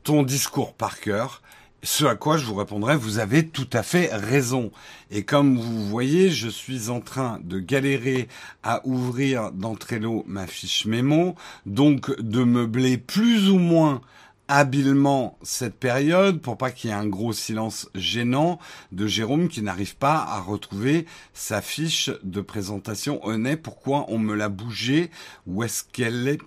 ton 0.02 0.22
discours 0.24 0.74
par 0.74 0.98
cœur. 0.98 1.42
Ce 1.82 2.04
à 2.04 2.14
quoi 2.14 2.36
je 2.36 2.44
vous 2.44 2.56
répondrai, 2.56 2.94
vous 2.94 3.18
avez 3.18 3.46
tout 3.48 3.68
à 3.72 3.82
fait 3.82 4.14
raison. 4.14 4.70
Et 5.10 5.22
comme 5.22 5.56
vous 5.56 5.88
voyez, 5.88 6.28
je 6.28 6.48
suis 6.48 6.90
en 6.90 7.00
train 7.00 7.40
de 7.42 7.58
galérer 7.58 8.28
à 8.62 8.86
ouvrir 8.86 9.50
dans 9.52 9.74
Trello 9.76 10.22
ma 10.26 10.46
fiche 10.46 10.84
mémo, 10.84 11.36
donc 11.64 12.14
de 12.20 12.44
meubler 12.44 12.98
plus 12.98 13.48
ou 13.50 13.58
moins 13.58 14.02
habilement 14.46 15.38
cette 15.42 15.76
période 15.76 16.40
pour 16.40 16.58
pas 16.58 16.70
qu'il 16.70 16.90
y 16.90 16.92
ait 16.92 16.96
un 16.96 17.06
gros 17.06 17.32
silence 17.32 17.88
gênant 17.94 18.58
de 18.90 19.06
Jérôme 19.06 19.48
qui 19.48 19.62
n'arrive 19.62 19.96
pas 19.96 20.18
à 20.18 20.40
retrouver 20.40 21.06
sa 21.32 21.62
fiche 21.62 22.10
de 22.24 22.40
présentation 22.40 23.24
honnête. 23.24 23.62
Pourquoi 23.62 24.04
on 24.08 24.18
me 24.18 24.34
l'a 24.34 24.48
bougé 24.48 25.10
Où 25.46 25.62
est-ce 25.62 25.84
qu'elle 25.84 26.28
est 26.28 26.40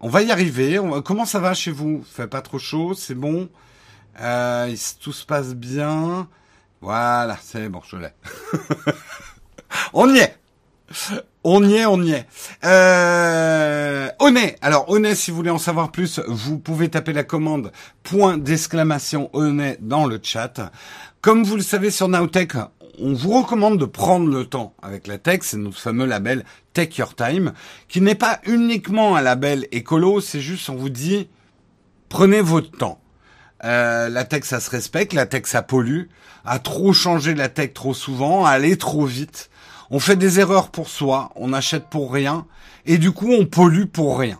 on 0.00 0.08
va 0.08 0.22
y 0.22 0.30
arriver. 0.30 0.80
Comment 1.04 1.24
ça 1.24 1.38
va 1.38 1.54
chez 1.54 1.70
vous? 1.70 2.04
Fait 2.10 2.26
pas 2.26 2.42
trop 2.42 2.58
chaud, 2.58 2.94
c'est 2.94 3.14
bon. 3.14 3.48
Euh, 4.20 4.74
tout 5.00 5.12
se 5.12 5.26
passe 5.26 5.54
bien. 5.54 6.28
Voilà, 6.80 7.36
c'est 7.42 7.68
bon, 7.68 7.80
je 7.88 7.96
l'ai. 7.96 8.12
on 9.92 10.14
y 10.14 10.18
est. 10.18 10.38
On 11.42 11.62
y 11.62 11.74
est, 11.74 11.86
on 11.86 12.02
y 12.02 12.12
est. 12.12 12.26
Euh, 12.64 14.08
honnête. 14.18 14.58
Alors 14.60 14.88
honnête, 14.88 15.16
si 15.16 15.30
vous 15.30 15.36
voulez 15.36 15.50
en 15.50 15.58
savoir 15.58 15.90
plus, 15.90 16.20
vous 16.26 16.58
pouvez 16.58 16.88
taper 16.88 17.12
la 17.12 17.24
commande 17.24 17.72
point 18.02 18.36
d'exclamation 18.38 19.30
honnête 19.32 19.86
dans 19.86 20.06
le 20.06 20.20
chat. 20.22 20.72
Comme 21.20 21.44
vous 21.44 21.56
le 21.56 21.62
savez 21.62 21.90
sur 21.90 22.08
Nowtech, 22.08 22.52
on 22.98 23.12
vous 23.12 23.40
recommande 23.40 23.78
de 23.78 23.84
prendre 23.84 24.28
le 24.30 24.44
temps 24.44 24.74
avec 24.82 25.06
la 25.06 25.18
tech, 25.18 25.40
c'est 25.42 25.56
notre 25.56 25.78
fameux 25.78 26.06
label 26.06 26.44
Take 26.72 26.98
Your 26.98 27.14
Time, 27.14 27.52
qui 27.88 28.00
n'est 28.00 28.14
pas 28.14 28.40
uniquement 28.46 29.16
un 29.16 29.22
label 29.22 29.66
écolo, 29.72 30.20
c'est 30.20 30.40
juste 30.40 30.68
on 30.70 30.76
vous 30.76 30.90
dit 30.90 31.28
prenez 32.08 32.40
votre 32.40 32.70
temps. 32.70 33.00
Euh, 33.64 34.08
la 34.08 34.24
tech 34.24 34.44
ça 34.44 34.60
se 34.60 34.70
respecte, 34.70 35.12
la 35.12 35.26
tech 35.26 35.46
ça 35.46 35.62
pollue, 35.62 36.04
à 36.44 36.58
trop 36.58 36.92
changer 36.92 37.34
la 37.34 37.48
tech 37.48 37.72
trop 37.72 37.94
souvent, 37.94 38.44
à 38.44 38.50
aller 38.50 38.76
trop 38.76 39.04
vite, 39.04 39.50
on 39.90 39.98
fait 39.98 40.16
des 40.16 40.40
erreurs 40.40 40.70
pour 40.70 40.88
soi, 40.88 41.30
on 41.36 41.52
achète 41.52 41.86
pour 41.86 42.12
rien, 42.12 42.46
et 42.84 42.98
du 42.98 43.12
coup 43.12 43.32
on 43.32 43.46
pollue 43.46 43.86
pour 43.86 44.18
rien. 44.18 44.38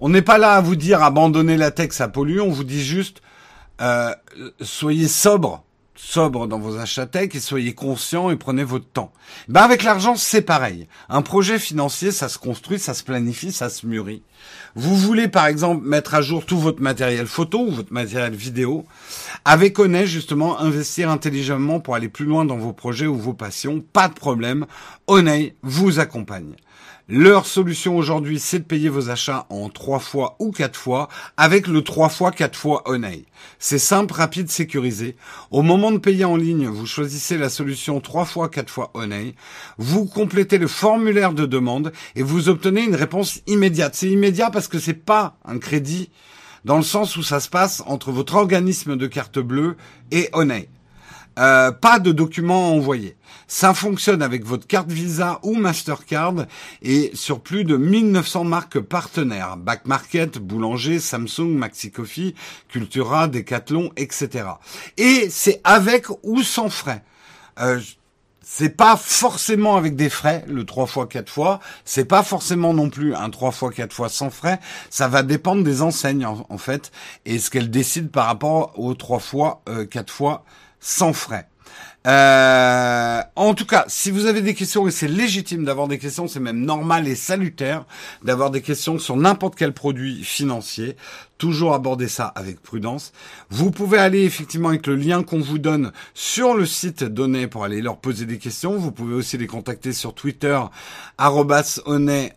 On 0.00 0.08
n'est 0.08 0.22
pas 0.22 0.38
là 0.38 0.54
à 0.54 0.60
vous 0.60 0.76
dire 0.76 1.02
abandonnez 1.02 1.56
la 1.56 1.70
tech 1.70 1.92
ça 1.92 2.08
pollue, 2.08 2.40
on 2.40 2.50
vous 2.50 2.64
dit 2.64 2.82
juste 2.82 3.22
euh, 3.80 4.14
soyez 4.60 5.08
sobre 5.08 5.64
sobre 6.04 6.48
dans 6.48 6.58
vos 6.58 6.78
achats 6.78 7.06
tech 7.06 7.30
et 7.34 7.40
soyez 7.40 7.74
conscient 7.74 8.30
et 8.30 8.36
prenez 8.36 8.64
votre 8.64 8.86
temps. 8.86 9.12
Ben 9.48 9.62
avec 9.62 9.84
l'argent, 9.84 10.16
c'est 10.16 10.42
pareil. 10.42 10.88
Un 11.08 11.22
projet 11.22 11.60
financier, 11.60 12.10
ça 12.10 12.28
se 12.28 12.38
construit, 12.38 12.80
ça 12.80 12.92
se 12.92 13.04
planifie, 13.04 13.52
ça 13.52 13.70
se 13.70 13.86
mûrit. 13.86 14.22
Vous 14.74 14.96
voulez 14.96 15.28
par 15.28 15.46
exemple 15.46 15.86
mettre 15.86 16.14
à 16.14 16.20
jour 16.20 16.44
tout 16.44 16.58
votre 16.58 16.82
matériel 16.82 17.26
photo 17.26 17.60
ou 17.60 17.70
votre 17.70 17.92
matériel 17.92 18.34
vidéo. 18.34 18.84
Avec 19.44 19.78
Onet, 19.78 20.06
justement, 20.06 20.58
investir 20.58 21.08
intelligemment 21.08 21.78
pour 21.78 21.94
aller 21.94 22.08
plus 22.08 22.26
loin 22.26 22.44
dans 22.44 22.58
vos 22.58 22.72
projets 22.72 23.06
ou 23.06 23.16
vos 23.16 23.34
passions, 23.34 23.80
pas 23.92 24.08
de 24.08 24.14
problème. 24.14 24.66
Onet 25.06 25.54
vous 25.62 26.00
accompagne. 26.00 26.56
Leur 27.08 27.46
solution 27.46 27.96
aujourd'hui, 27.96 28.38
c'est 28.38 28.60
de 28.60 28.64
payer 28.64 28.88
vos 28.88 29.10
achats 29.10 29.46
en 29.50 29.68
trois 29.68 29.98
fois 29.98 30.36
ou 30.38 30.52
quatre 30.52 30.78
fois 30.78 31.08
avec 31.36 31.66
le 31.66 31.82
trois 31.82 32.08
fois 32.08 32.30
quatre 32.30 32.56
fois 32.56 32.88
Honey. 32.88 33.24
C'est 33.58 33.80
simple, 33.80 34.14
rapide, 34.14 34.48
sécurisé. 34.48 35.16
Au 35.50 35.62
moment 35.62 35.90
de 35.90 35.98
payer 35.98 36.24
en 36.24 36.36
ligne, 36.36 36.68
vous 36.68 36.86
choisissez 36.86 37.38
la 37.38 37.48
solution 37.48 38.00
trois 38.00 38.24
fois 38.24 38.48
quatre 38.48 38.70
fois 38.70 38.92
Honey. 38.94 39.34
Vous 39.78 40.06
complétez 40.06 40.58
le 40.58 40.68
formulaire 40.68 41.32
de 41.32 41.44
demande 41.44 41.92
et 42.14 42.22
vous 42.22 42.48
obtenez 42.48 42.84
une 42.84 42.94
réponse 42.94 43.40
immédiate. 43.48 43.96
C'est 43.96 44.08
immédiat 44.08 44.50
parce 44.50 44.68
que 44.68 44.78
c'est 44.78 44.94
pas 44.94 45.36
un 45.44 45.58
crédit 45.58 46.08
dans 46.64 46.76
le 46.76 46.84
sens 46.84 47.16
où 47.16 47.24
ça 47.24 47.40
se 47.40 47.48
passe 47.48 47.82
entre 47.86 48.12
votre 48.12 48.36
organisme 48.36 48.96
de 48.96 49.08
carte 49.08 49.40
bleue 49.40 49.76
et 50.12 50.28
Honey. 50.34 50.68
Euh, 51.38 51.72
pas 51.72 51.98
de 51.98 52.12
documents 52.12 52.72
envoyés. 52.74 53.16
Ça 53.46 53.74
fonctionne 53.74 54.22
avec 54.22 54.44
votre 54.44 54.66
carte 54.66 54.90
Visa 54.90 55.40
ou 55.42 55.54
Mastercard 55.54 56.46
et 56.82 57.10
sur 57.14 57.40
plus 57.40 57.64
de 57.64 57.76
1900 57.76 58.44
marques 58.44 58.80
partenaires. 58.80 59.56
Back 59.56 59.86
Market, 59.86 60.38
Boulanger, 60.38 60.98
Samsung, 60.98 61.56
Maxi 61.56 61.90
Coffee, 61.90 62.34
Cultura, 62.68 63.28
Decathlon, 63.28 63.90
etc. 63.96 64.44
Et 64.96 65.28
c'est 65.30 65.60
avec 65.64 66.06
ou 66.22 66.42
sans 66.42 66.68
frais. 66.68 67.02
Euh, 67.60 67.80
c'est 68.44 68.76
pas 68.76 68.96
forcément 68.96 69.76
avec 69.76 69.96
des 69.96 70.10
frais, 70.10 70.44
le 70.48 70.66
3 70.66 70.86
fois 70.86 71.06
4 71.06 71.30
fois. 71.30 71.60
C'est 71.84 72.04
pas 72.04 72.22
forcément 72.22 72.74
non 72.74 72.90
plus 72.90 73.14
un 73.14 73.30
3 73.30 73.52
fois 73.52 73.70
4 73.70 73.92
fois 73.92 74.08
sans 74.08 74.30
frais. 74.30 74.58
Ça 74.90 75.08
va 75.08 75.22
dépendre 75.22 75.62
des 75.62 75.80
enseignes, 75.80 76.26
en, 76.26 76.58
fait, 76.58 76.90
et 77.24 77.38
ce 77.38 77.50
qu'elles 77.50 77.70
décident 77.70 78.08
par 78.08 78.26
rapport 78.26 78.78
aux 78.78 78.94
3 78.94 79.20
fois, 79.20 79.62
euh, 79.68 79.86
4 79.86 80.12
fois 80.12 80.44
sans 80.82 81.14
frais. 81.14 81.46
Euh, 82.04 83.22
en 83.36 83.54
tout 83.54 83.64
cas, 83.64 83.84
si 83.86 84.10
vous 84.10 84.26
avez 84.26 84.40
des 84.40 84.54
questions, 84.54 84.88
et 84.88 84.90
c'est 84.90 85.06
légitime 85.06 85.64
d'avoir 85.64 85.86
des 85.86 85.98
questions, 85.98 86.26
c'est 86.26 86.40
même 86.40 86.64
normal 86.64 87.06
et 87.06 87.14
salutaire 87.14 87.84
d'avoir 88.24 88.50
des 88.50 88.60
questions 88.60 88.98
sur 88.98 89.16
n'importe 89.16 89.54
quel 89.54 89.72
produit 89.72 90.24
financier, 90.24 90.96
toujours 91.38 91.74
aborder 91.74 92.08
ça 92.08 92.26
avec 92.26 92.60
prudence. 92.60 93.12
Vous 93.50 93.70
pouvez 93.70 93.98
aller 93.98 94.24
effectivement 94.24 94.70
avec 94.70 94.88
le 94.88 94.96
lien 94.96 95.22
qu'on 95.22 95.40
vous 95.40 95.58
donne 95.58 95.92
sur 96.12 96.54
le 96.54 96.66
site 96.66 97.04
donné 97.04 97.46
pour 97.46 97.64
aller 97.64 97.80
leur 97.80 97.98
poser 97.98 98.26
des 98.26 98.38
questions. 98.38 98.76
Vous 98.76 98.90
pouvez 98.90 99.14
aussi 99.14 99.38
les 99.38 99.46
contacter 99.46 99.92
sur 99.92 100.12
Twitter, 100.12 100.58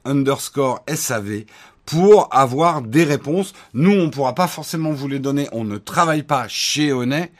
underscore 0.05 0.84
SAV 0.88 1.45
pour 1.88 2.30
avoir 2.31 2.81
des 2.84 3.03
réponses. 3.03 3.53
Nous, 3.73 3.91
on 3.91 4.05
ne 4.05 4.09
pourra 4.09 4.35
pas 4.35 4.47
forcément 4.47 4.91
vous 4.91 5.07
les 5.07 5.19
donner. 5.19 5.47
On 5.51 5.63
ne 5.63 5.77
travaille 5.77 6.23
pas 6.23 6.47
chez 6.47 6.93
Honnet 6.93 7.31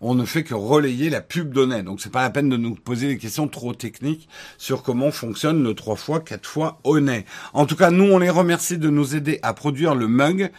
on 0.00 0.14
ne 0.14 0.24
fait 0.24 0.44
que 0.44 0.54
relayer 0.54 1.10
la 1.10 1.20
pub 1.20 1.52
donnée. 1.52 1.82
Donc 1.82 2.00
c'est 2.00 2.12
pas 2.12 2.22
la 2.22 2.30
peine 2.30 2.48
de 2.48 2.56
nous 2.56 2.74
poser 2.74 3.08
des 3.08 3.18
questions 3.18 3.48
trop 3.48 3.74
techniques 3.74 4.28
sur 4.58 4.82
comment 4.82 5.10
fonctionne 5.10 5.62
le 5.62 5.74
3 5.74 5.96
fois, 5.96 6.20
4 6.20 6.46
fois 6.46 6.80
honnête. 6.84 7.26
En 7.52 7.66
tout 7.66 7.76
cas, 7.76 7.90
nous 7.90 8.04
on 8.04 8.18
les 8.18 8.30
remercie 8.30 8.78
de 8.78 8.88
nous 8.88 9.14
aider 9.14 9.38
à 9.42 9.54
produire 9.54 9.94
le 9.94 10.08
mug 10.08 10.50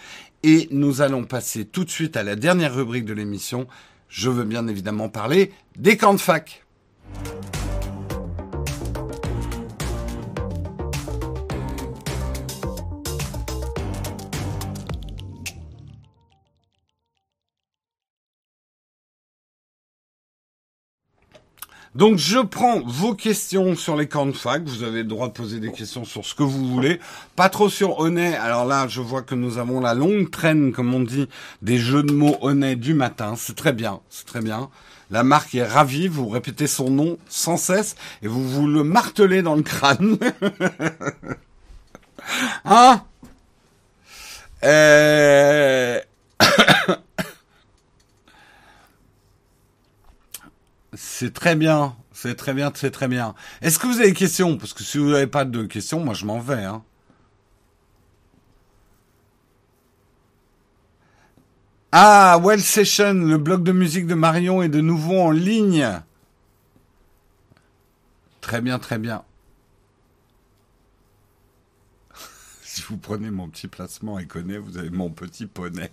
et 0.43 0.67
nous 0.71 1.01
allons 1.01 1.23
passer 1.23 1.65
tout 1.65 1.83
de 1.83 1.89
suite 1.89 2.17
à 2.17 2.23
la 2.23 2.35
dernière 2.35 2.75
rubrique 2.75 3.05
de 3.05 3.13
l'émission. 3.13 3.67
Je 4.09 4.29
veux 4.29 4.43
bien 4.43 4.67
évidemment 4.67 5.09
parler 5.09 5.51
des 5.77 5.97
camps 5.97 6.13
de 6.13 6.19
fac. 6.19 6.65
Donc 21.93 22.17
je 22.17 22.39
prends 22.39 22.79
vos 22.79 23.15
questions 23.15 23.75
sur 23.75 23.97
les 23.97 24.07
camps 24.07 24.25
de 24.25 24.31
fac. 24.31 24.63
Vous 24.63 24.83
avez 24.83 24.99
le 24.99 25.09
droit 25.09 25.27
de 25.27 25.33
poser 25.33 25.59
des 25.59 25.71
questions 25.71 26.05
sur 26.05 26.25
ce 26.25 26.33
que 26.33 26.43
vous 26.43 26.67
voulez. 26.67 26.99
Pas 27.35 27.49
trop 27.49 27.67
sur 27.67 27.99
honnête. 27.99 28.37
Alors 28.41 28.65
là, 28.65 28.87
je 28.87 29.01
vois 29.01 29.21
que 29.21 29.35
nous 29.35 29.57
avons 29.57 29.81
la 29.81 29.93
longue 29.93 30.31
traîne, 30.31 30.71
comme 30.71 30.93
on 30.93 31.01
dit, 31.01 31.27
des 31.61 31.77
jeux 31.77 32.03
de 32.03 32.13
mots 32.13 32.37
honnêtes 32.41 32.79
du 32.79 32.93
matin. 32.93 33.33
C'est 33.35 33.55
très 33.55 33.73
bien, 33.73 33.99
c'est 34.09 34.25
très 34.25 34.41
bien. 34.41 34.69
La 35.09 35.23
marque 35.23 35.53
est 35.53 35.65
ravie, 35.65 36.07
vous 36.07 36.29
répétez 36.29 36.67
son 36.67 36.89
nom 36.89 37.17
sans 37.27 37.57
cesse 37.57 37.97
et 38.21 38.29
vous 38.29 38.47
vous 38.47 38.67
le 38.67 38.85
martelez 38.85 39.41
dans 39.41 39.55
le 39.55 39.63
crâne. 39.63 40.17
hein? 42.65 43.03
Euh, 44.63 45.99
c'est 51.01 51.33
très 51.33 51.55
bien. 51.55 51.95
C'est 52.13 52.35
très 52.35 52.53
bien, 52.53 52.71
c'est 52.75 52.91
très 52.91 53.07
bien. 53.07 53.33
Est-ce 53.61 53.79
que 53.79 53.87
vous 53.87 53.99
avez 53.99 54.09
des 54.09 54.13
questions? 54.13 54.57
Parce 54.57 54.73
que 54.73 54.83
si 54.83 54.99
vous 54.99 55.09
n'avez 55.09 55.27
pas 55.27 55.45
de 55.45 55.63
questions, 55.63 55.99
moi 55.99 56.13
je 56.13 56.25
m'en 56.25 56.39
vais. 56.39 56.63
Hein. 56.63 56.83
Ah, 61.91 62.39
Well 62.41 62.61
Session, 62.61 63.13
le 63.13 63.37
blog 63.37 63.63
de 63.63 63.71
musique 63.71 64.05
de 64.05 64.13
Marion 64.13 64.61
est 64.61 64.69
de 64.69 64.81
nouveau 64.81 65.19
en 65.19 65.31
ligne. 65.31 66.01
Très 68.41 68.61
bien, 68.61 68.77
très 68.77 68.99
bien. 68.99 69.23
si 72.61 72.83
vous 72.83 72.97
prenez 72.97 73.31
mon 73.31 73.49
petit 73.49 73.67
placement 73.67 74.19
et 74.19 74.27
connaissez, 74.27 74.59
vous 74.59 74.77
avez 74.77 74.91
mon 74.91 75.09
petit 75.09 75.47
poney. 75.47 75.89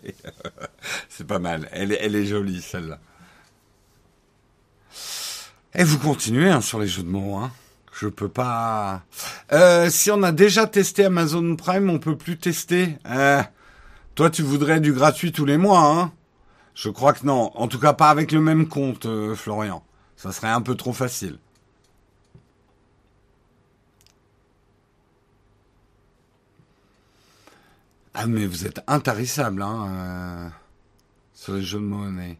C'est 1.08 1.26
pas 1.26 1.38
mal. 1.38 1.68
Elle 1.72 1.92
est 1.92 2.26
jolie, 2.26 2.60
celle-là. 2.60 3.00
Et 5.74 5.84
vous 5.84 5.98
continuez 5.98 6.50
hein, 6.50 6.60
sur 6.60 6.80
les 6.80 6.86
jeux 6.86 7.02
de 7.02 7.08
mots. 7.08 7.36
Hein. 7.36 7.52
Je 7.92 8.06
peux 8.06 8.28
pas. 8.28 9.02
Euh, 9.52 9.90
si 9.90 10.10
on 10.10 10.22
a 10.22 10.32
déjà 10.32 10.66
testé 10.66 11.04
Amazon 11.04 11.56
Prime, 11.56 11.90
on 11.90 11.98
peut 11.98 12.16
plus 12.16 12.38
tester. 12.38 12.96
Euh, 13.06 13.42
toi, 14.14 14.30
tu 14.30 14.42
voudrais 14.42 14.80
du 14.80 14.92
gratuit 14.92 15.32
tous 15.32 15.44
les 15.44 15.58
mois, 15.58 15.80
hein 15.80 16.12
Je 16.74 16.90
crois 16.90 17.12
que 17.12 17.26
non. 17.26 17.50
En 17.56 17.68
tout 17.68 17.78
cas, 17.78 17.92
pas 17.92 18.10
avec 18.10 18.32
le 18.32 18.40
même 18.40 18.68
compte, 18.68 19.06
euh, 19.06 19.34
Florian. 19.34 19.84
Ça 20.16 20.32
serait 20.32 20.48
un 20.48 20.62
peu 20.62 20.74
trop 20.74 20.92
facile. 20.92 21.38
Ah, 28.14 28.26
mais 28.26 28.46
vous 28.46 28.66
êtes 28.66 28.80
intarissable, 28.88 29.62
hein, 29.62 30.52
sur 31.34 31.54
les 31.54 31.62
jeux 31.62 31.78
de 31.78 31.84
monnaie. 31.84 32.38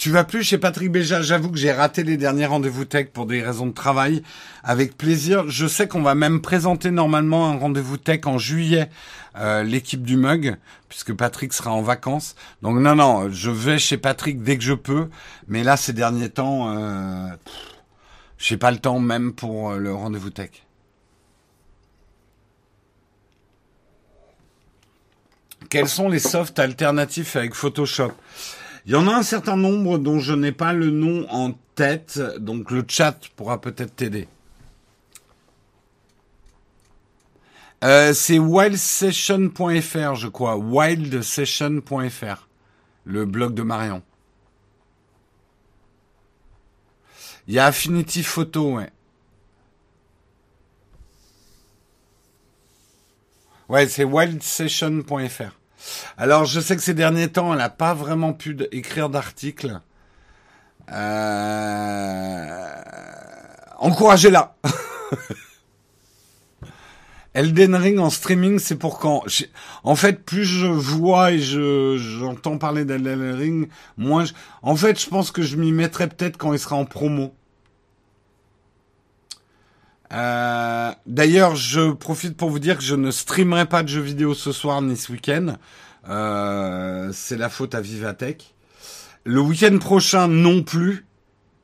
Tu 0.00 0.10
vas 0.10 0.24
plus 0.24 0.42
chez 0.42 0.56
Patrick 0.56 0.90
Béja. 0.90 1.20
J'avoue 1.20 1.50
que 1.50 1.58
j'ai 1.58 1.72
raté 1.72 2.04
les 2.04 2.16
derniers 2.16 2.46
rendez-vous 2.46 2.86
tech 2.86 3.08
pour 3.12 3.26
des 3.26 3.42
raisons 3.42 3.66
de 3.66 3.74
travail. 3.74 4.22
Avec 4.64 4.96
plaisir. 4.96 5.50
Je 5.50 5.66
sais 5.66 5.88
qu'on 5.88 6.00
va 6.00 6.14
même 6.14 6.40
présenter 6.40 6.90
normalement 6.90 7.50
un 7.50 7.58
rendez-vous 7.58 7.98
tech 7.98 8.20
en 8.24 8.38
juillet, 8.38 8.88
euh, 9.36 9.62
l'équipe 9.62 10.02
du 10.02 10.16
mug, 10.16 10.56
puisque 10.88 11.12
Patrick 11.12 11.52
sera 11.52 11.72
en 11.72 11.82
vacances. 11.82 12.34
Donc 12.62 12.78
non, 12.78 12.94
non, 12.94 13.28
je 13.30 13.50
vais 13.50 13.78
chez 13.78 13.98
Patrick 13.98 14.42
dès 14.42 14.56
que 14.56 14.64
je 14.64 14.72
peux. 14.72 15.10
Mais 15.48 15.62
là, 15.62 15.76
ces 15.76 15.92
derniers 15.92 16.30
temps, 16.30 16.74
euh, 16.74 17.26
j'ai 18.38 18.56
pas 18.56 18.70
le 18.70 18.78
temps 18.78 19.00
même 19.00 19.34
pour 19.34 19.72
euh, 19.72 19.76
le 19.76 19.92
rendez-vous 19.92 20.30
tech. 20.30 20.48
Quels 25.68 25.90
sont 25.90 26.08
les 26.08 26.20
softs 26.20 26.58
alternatifs 26.58 27.36
avec 27.36 27.54
Photoshop? 27.54 28.12
Il 28.86 28.92
y 28.92 28.94
en 28.94 29.06
a 29.08 29.14
un 29.14 29.22
certain 29.22 29.56
nombre 29.56 29.98
dont 29.98 30.18
je 30.18 30.32
n'ai 30.32 30.52
pas 30.52 30.72
le 30.72 30.90
nom 30.90 31.26
en 31.30 31.52
tête, 31.74 32.20
donc 32.38 32.70
le 32.70 32.84
chat 32.86 33.18
pourra 33.36 33.60
peut-être 33.60 33.94
t'aider. 33.94 34.26
Euh, 37.82 38.12
c'est 38.12 38.38
wildsession.fr, 38.38 40.14
je 40.14 40.28
crois. 40.28 40.56
Wildsession.fr, 40.56 42.48
le 43.04 43.24
blog 43.24 43.54
de 43.54 43.62
Marion. 43.62 44.02
Il 47.48 47.54
y 47.54 47.58
a 47.58 47.66
Affinity 47.66 48.22
Photo, 48.22 48.76
ouais. 48.76 48.90
Ouais, 53.68 53.88
c'est 53.88 54.04
wildsession.fr. 54.04 55.59
Alors, 56.16 56.44
je 56.44 56.60
sais 56.60 56.76
que 56.76 56.82
ces 56.82 56.94
derniers 56.94 57.28
temps, 57.28 57.52
elle 57.52 57.58
n'a 57.58 57.70
pas 57.70 57.94
vraiment 57.94 58.32
pu 58.32 58.56
écrire 58.72 59.08
d'articles. 59.08 59.80
Euh... 60.92 62.66
Encouragez-la. 63.78 64.56
Elden 67.32 67.76
Ring 67.76 68.00
en 68.00 68.10
streaming, 68.10 68.58
c'est 68.58 68.76
pour 68.76 68.98
quand? 68.98 69.22
En 69.84 69.94
fait, 69.94 70.24
plus 70.24 70.44
je 70.44 70.66
vois 70.66 71.30
et 71.30 71.38
je 71.38 71.96
j'entends 71.96 72.58
parler 72.58 72.84
d'Elden 72.84 73.34
Ring, 73.34 73.68
moins 73.96 74.24
je... 74.24 74.32
En 74.62 74.74
fait, 74.74 75.00
je 75.00 75.08
pense 75.08 75.30
que 75.30 75.42
je 75.42 75.56
m'y 75.56 75.70
mettrai 75.70 76.08
peut-être 76.08 76.36
quand 76.36 76.52
il 76.52 76.58
sera 76.58 76.74
en 76.74 76.84
promo. 76.84 77.32
Euh, 80.12 80.92
d'ailleurs, 81.06 81.54
je 81.54 81.92
profite 81.92 82.36
pour 82.36 82.50
vous 82.50 82.58
dire 82.58 82.78
que 82.78 82.82
je 82.82 82.94
ne 82.96 83.10
streamerai 83.10 83.66
pas 83.66 83.82
de 83.82 83.88
jeux 83.88 84.00
vidéo 84.00 84.34
ce 84.34 84.52
soir 84.52 84.82
ni 84.82 84.96
ce 84.96 85.12
week-end. 85.12 85.56
Euh, 86.08 87.10
c'est 87.12 87.36
la 87.36 87.48
faute 87.48 87.74
à 87.74 87.80
Vivatech. 87.80 88.54
Le 89.24 89.40
week-end 89.40 89.78
prochain 89.78 90.26
non 90.28 90.62
plus, 90.62 91.06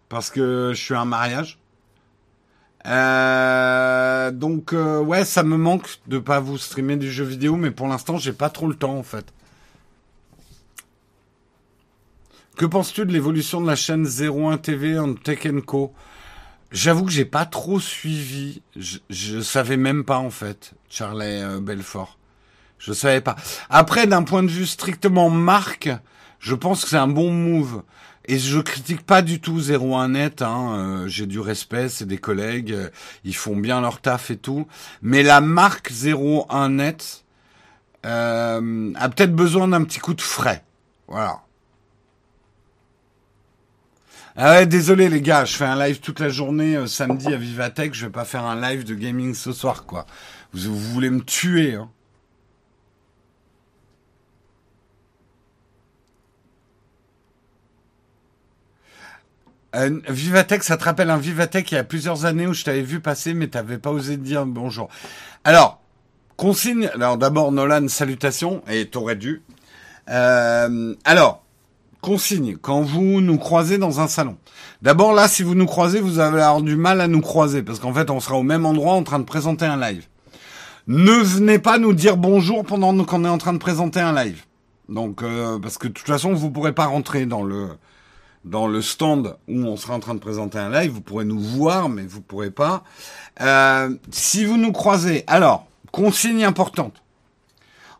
parce 0.09 0.31
que 0.31 0.73
je 0.75 0.81
suis 0.81 0.95
à 0.95 1.01
un 1.01 1.07
mariage. 1.07 1.59
Euh, 2.87 4.31
donc 4.31 4.73
ouais, 4.73 5.25
ça 5.25 5.43
me 5.43 5.57
manque 5.57 5.99
de 6.07 6.19
pas 6.19 6.39
vous 6.39 6.57
streamer 6.57 6.97
du 6.97 7.11
jeu 7.11 7.25
vidéo, 7.25 7.57
mais 7.57 7.73
pour 7.73 7.89
l'instant, 7.89 8.17
j'ai 8.19 8.33
pas 8.33 8.51
trop 8.51 8.69
le 8.69 8.77
temps 8.77 8.97
en 8.97 9.03
fait. 9.03 9.33
Que 12.57 12.65
penses-tu 12.65 13.05
de 13.05 13.13
l'évolution 13.13 13.61
de 13.61 13.67
la 13.67 13.77
chaîne 13.77 14.07
01 14.07 14.59
TV 14.59 14.99
en 14.99 15.15
Tech 15.15 15.47
Co? 15.67 15.93
J'avoue 16.73 17.05
que 17.05 17.13
j'ai 17.13 17.25
pas 17.25 17.47
trop 17.47 17.81
suivi. 17.81 18.63
Je, 18.77 18.99
je 19.09 19.41
savais 19.41 19.77
même 19.77 20.05
pas 20.05 20.19
en 20.19 20.31
fait, 20.31 20.73
Charlie 20.89 21.43
euh, 21.43 21.61
Belfort. 21.61 22.19
Je 22.79 22.93
savais 22.93 23.21
pas. 23.21 23.37
Après, 23.71 24.07
d'un 24.07 24.23
point 24.23 24.43
de 24.43 24.51
vue 24.51 24.67
strictement 24.67 25.31
marque, 25.31 25.91
je 26.41 26.55
pense 26.55 26.85
que 26.85 26.91
c'est 26.91 26.97
un 26.97 27.09
bon 27.09 27.31
move. 27.31 27.83
Et 28.29 28.39
je 28.39 28.59
critique 28.59 29.07
pas 29.07 29.23
du 29.23 29.41
tout 29.41 29.59
01net. 29.61 30.43
Hein. 30.43 30.75
Euh, 30.77 31.09
j'ai 31.09 31.27
du 31.27 31.39
respect, 31.39 31.89
c'est 31.89 32.07
des 32.07 32.19
collègues, 32.19 32.73
euh, 32.73 32.91
ils 33.25 33.37
font 33.37 33.57
bien 33.57 33.81
leur 33.81 34.01
taf 34.01 34.31
et 34.31 34.37
tout. 34.37 34.67
Mais 35.01 35.23
la 35.23 35.41
marque 35.41 35.93
01net 35.93 37.23
euh, 38.05 38.93
a 38.97 39.09
peut-être 39.09 39.35
besoin 39.35 39.69
d'un 39.69 39.85
petit 39.85 40.01
coup 40.01 40.15
de 40.15 40.21
frais. 40.21 40.65
Voilà. 41.07 41.41
Ah 44.39 44.53
ouais, 44.53 44.67
désolé 44.67 45.09
les 45.09 45.23
gars, 45.23 45.47
je 45.47 45.57
fais 45.57 45.65
un 45.65 45.79
live 45.79 46.01
toute 46.01 46.21
la 46.21 46.29
journée 46.29 46.77
euh, 46.77 46.87
samedi 46.87 47.33
à 47.33 47.39
Vivatech, 47.39 47.95
je 47.95 48.05
vais 48.05 48.13
pas 48.13 48.27
faire 48.27 48.45
un 48.45 48.61
live 48.61 48.85
de 48.85 48.95
gaming 48.95 49.35
ce 49.35 49.51
soir 49.53 49.87
quoi. 49.87 50.05
Vous, 50.53 50.75
vous 50.75 50.93
voulez 50.93 51.09
me 51.09 51.23
tuer 51.23 51.75
hein. 51.75 51.89
Euh, 59.75 60.01
Vivatech, 60.09 60.63
ça 60.65 60.77
te 60.77 60.85
rappelle 60.85 61.09
un 61.09 61.17
Vivatech 61.17 61.73
il 61.73 61.75
y 61.77 61.79
a 61.79 61.85
plusieurs 61.85 62.27
années 62.27 62.47
où 62.47 62.53
je 62.53 62.65
t'avais 62.65 62.83
vu 62.83 63.01
passer, 63.01 63.33
mais 63.33 63.49
t'avais 63.49 63.79
pas 63.79 63.91
osé 63.91 64.19
dire 64.19 64.45
bonjour. 64.45 64.89
Alors, 65.45 65.81
consigne. 66.37 66.91
Alors 66.95 67.19
d'abord, 67.19 67.53
Nolan, 67.53 67.89
salutations, 67.89 68.63
et 68.69 68.89
t'aurais 68.89 69.17
dû. 69.17 69.43
Euh, 70.09 70.95
alors, 71.05 71.46
consigne, 72.07 72.57
quand 72.57 72.83
vous 72.83 73.21
nous 73.21 73.37
croisez 73.37 73.79
dans 73.79 73.99
un 73.99 74.07
salon. 74.07 74.37
D'abord 74.81 75.13
là, 75.13 75.27
si 75.27 75.43
vous 75.43 75.57
nous 75.57 75.67
croisez, 75.67 75.99
vous 76.01 76.21
allez 76.21 76.41
avoir 76.41 76.63
du 76.63 76.77
mal 76.77 77.01
à 77.01 77.09
nous 77.09 77.21
croiser, 77.21 77.65
parce 77.65 77.81
qu'en 77.81 77.93
fait, 77.93 78.11
on 78.11 78.21
sera 78.21 78.37
au 78.37 78.45
même 78.45 78.65
endroit 78.65 78.93
en 78.93 79.03
train 79.03 79.19
de 79.19 79.25
présenter 79.25 79.65
un 79.65 79.77
live. 79.77 80.07
Ne 80.87 81.11
venez 81.11 81.59
pas 81.59 81.79
nous 81.79 81.93
dire 81.95 82.17
bonjour 82.17 82.65
pendant 82.65 82.97
qu'on 83.05 83.25
est 83.25 83.29
en 83.29 83.39
train 83.39 83.53
de 83.53 83.59
présenter 83.59 83.99
un 83.99 84.15
live. 84.15 84.45
Donc, 84.89 85.25
euh, 85.25 85.59
parce 85.59 85.79
que 85.79 85.89
de 85.89 85.95
toute 85.95 86.07
façon, 86.07 86.33
vous 86.33 86.49
pourrez 86.49 86.73
pas 86.73 86.87
rentrer 86.87 87.27
dans 87.27 87.43
le 87.43 87.71
dans 88.45 88.69
le 88.69 88.81
stand 88.81 89.37
où 89.49 89.65
on 89.65 89.77
sera 89.77 89.95
en 89.95 89.99
train 89.99 90.15
de 90.15 90.21
présenter 90.21 90.59
un 90.59 90.71
live. 90.71 90.93
Vous 90.93 91.01
pourrez 91.01 91.25
nous 91.25 91.41
voir, 91.41 91.89
mais 91.89 92.07
vous 92.07 92.21
pourrez 92.21 92.53
pas. 92.53 92.85
Euh, 93.41 93.93
si 94.13 94.45
vous 94.45 94.59
nous 94.59 94.71
croisez, 94.71 95.25
alors 95.27 95.67
consigne 95.91 96.45
importante. 96.45 97.03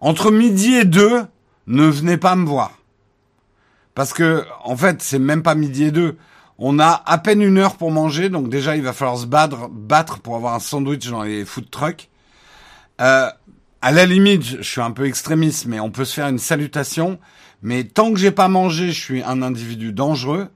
Entre 0.01 0.31
midi 0.31 0.75
et 0.75 0.85
deux, 0.85 1.23
ne 1.67 1.87
venez 1.87 2.19
pas 2.19 2.37
me 2.37 2.47
voir. 2.47 2.71
Parce 3.97 4.13
que, 4.13 4.45
en 4.63 4.77
fait, 4.77 5.03
c'est 5.03 5.19
même 5.19 5.43
pas 5.43 5.55
midi 5.55 5.85
et 5.85 5.91
deux. 5.91 6.19
On 6.59 6.79
a 6.79 7.03
à 7.07 7.17
peine 7.17 7.41
une 7.41 7.57
heure 7.57 7.77
pour 7.77 7.91
manger, 7.91 8.29
donc 8.29 8.51
déjà 8.51 8.77
il 8.77 8.83
va 8.83 8.93
falloir 8.93 9.17
se 9.17 9.25
battre, 9.25 9.71
battre 9.71 10.21
pour 10.21 10.37
avoir 10.37 10.53
un 10.53 10.59
sandwich 10.61 11.09
dans 11.09 11.23
les 11.23 11.47
food 11.47 11.71
trucks. 11.71 12.11
Euh, 13.01 13.31
à 13.81 13.93
la 13.93 14.05
limite, 14.05 14.45
je 14.45 14.63
suis 14.63 14.83
un 14.83 14.91
peu 14.91 15.07
extrémiste, 15.07 15.65
mais 15.65 15.81
on 15.81 15.91
peut 15.91 16.05
se 16.05 16.13
faire 16.13 16.29
une 16.29 16.39
salutation. 16.39 17.19
Mais 17.63 17.85
tant 17.85 18.13
que 18.13 18.19
j'ai 18.19 18.33
pas 18.33 18.49
mangé, 18.49 18.93
je 18.93 19.01
suis 19.01 19.23
un 19.23 19.41
individu 19.41 19.93
dangereux. 19.93 20.49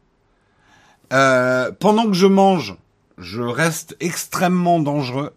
Euh, 1.14 1.72
pendant 1.80 2.08
que 2.08 2.14
je 2.14 2.26
mange, 2.26 2.76
je 3.16 3.40
reste 3.40 3.96
extrêmement 4.00 4.80
dangereux. 4.80 5.32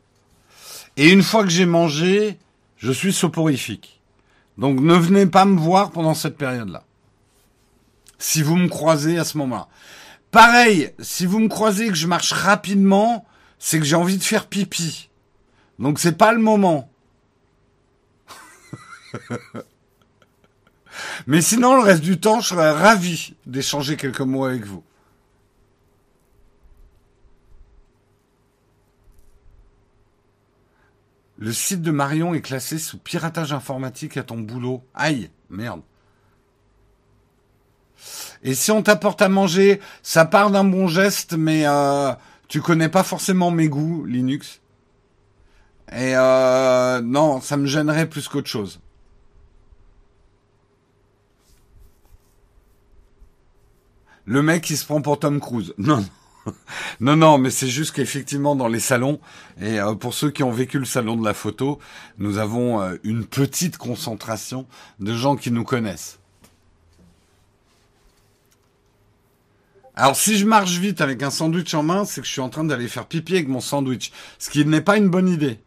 Et 0.98 1.10
une 1.10 1.24
fois 1.24 1.44
que 1.44 1.50
j'ai 1.50 1.66
mangé, 1.66 2.38
je 2.76 2.92
suis 2.92 3.14
soporifique. 3.14 4.02
Donc 4.58 4.82
ne 4.82 4.94
venez 4.94 5.26
pas 5.26 5.46
me 5.46 5.58
voir 5.58 5.92
pendant 5.92 6.14
cette 6.14 6.38
période-là 6.38 6.84
si 8.24 8.42
vous 8.42 8.56
me 8.56 8.70
croisez 8.70 9.20
à 9.20 9.26
ce 9.26 9.38
moment-là. 9.40 9.68
Pareil, 10.32 10.94
si 11.00 11.26
vous 11.26 11.40
me 11.40 11.50
croisez 11.50 11.90
que 11.90 11.96
je 11.96 12.08
marche 12.08 12.32
rapidement, 12.32 13.28
c'est 13.60 13.80
que 13.80 13.86
j'ai 13.86 13.98
envie 13.98 14.18
de 14.18 14.24
faire 14.24 14.48
pipi. 14.48 15.10
Donc 15.78 16.00
c'est 16.00 16.18
pas 16.18 16.32
le 16.32 16.40
moment. 16.40 16.90
Mais 21.28 21.42
sinon, 21.42 21.76
le 21.76 21.82
reste 21.82 22.02
du 22.02 22.18
temps, 22.18 22.40
je 22.40 22.48
serais 22.48 22.72
ravi 22.72 23.36
d'échanger 23.46 23.98
quelques 23.98 24.22
mots 24.22 24.46
avec 24.46 24.66
vous. 24.66 24.86
Le 31.38 31.52
site 31.52 31.82
de 31.82 31.92
Marion 31.92 32.34
est 32.34 32.42
classé 32.42 32.78
sous 32.78 32.98
piratage 32.98 33.52
informatique 33.52 34.16
à 34.16 34.24
ton 34.24 34.38
boulot. 34.38 34.82
Aïe, 34.94 35.30
merde. 35.50 35.82
Et 38.44 38.56
si 38.56 38.72
on 38.72 38.82
t'apporte 38.82 39.22
à 39.22 39.30
manger, 39.30 39.80
ça 40.02 40.26
part 40.26 40.52
d'un 40.52 40.64
bon 40.64 40.88
geste, 40.88 41.34
mais 41.34 41.64
euh, 41.66 42.12
tu 42.48 42.62
connais 42.62 42.90
pas 42.90 43.04
forcément 43.04 43.52
mes 43.52 43.68
goûts, 43.68 44.06
Linux. 44.06 44.62
Et 45.92 46.16
euh, 46.16 47.02
non, 47.02 47.42
ça 47.42 47.58
me 47.58 47.66
gênerait 47.66 48.10
plus 48.10 48.28
qu'autre 48.28 48.50
chose. 48.50 48.80
Le 54.26 54.42
mec, 54.42 54.70
il 54.70 54.78
se 54.78 54.86
prend 54.86 55.02
pour 55.02 55.20
Tom 55.20 55.40
Cruise. 55.40 55.74
Non, 55.84 56.06
non, 57.00 57.16
non, 57.16 57.38
mais 57.38 57.50
c'est 57.50 57.68
juste 57.68 57.96
qu'effectivement 57.96 58.56
dans 58.56 58.68
les 58.68 58.82
salons, 58.82 59.22
et 59.62 59.80
euh, 59.80 59.96
pour 59.96 60.14
ceux 60.14 60.30
qui 60.30 60.44
ont 60.44 60.52
vécu 60.52 60.78
le 60.78 60.84
salon 60.84 61.16
de 61.16 61.24
la 61.24 61.34
photo, 61.34 61.80
nous 62.18 62.38
avons 62.38 62.82
euh, 62.82 62.98
une 63.04 63.26
petite 63.26 63.78
concentration 63.78 64.68
de 65.00 65.14
gens 65.14 65.38
qui 65.38 65.52
nous 65.52 65.64
connaissent. 65.64 66.20
Alors 69.96 70.16
si 70.16 70.38
je 70.38 70.46
marche 70.46 70.78
vite 70.78 71.02
avec 71.02 71.22
un 71.22 71.30
sandwich 71.30 71.74
en 71.76 71.84
main, 71.84 72.06
c'est 72.06 72.22
que 72.22 72.28
je 72.28 72.32
suis 72.32 72.42
en 72.42 72.50
train 72.50 72.64
d'aller 72.64 72.88
faire 72.88 73.06
pipi 73.06 73.34
avec 73.34 73.48
mon 73.48 73.62
sandwich, 73.62 74.12
ce 74.40 74.50
qui 74.50 74.66
n'est 74.66 74.82
pas 74.82 74.98
une 74.98 75.10
bonne 75.10 75.30
idée. 75.30 75.60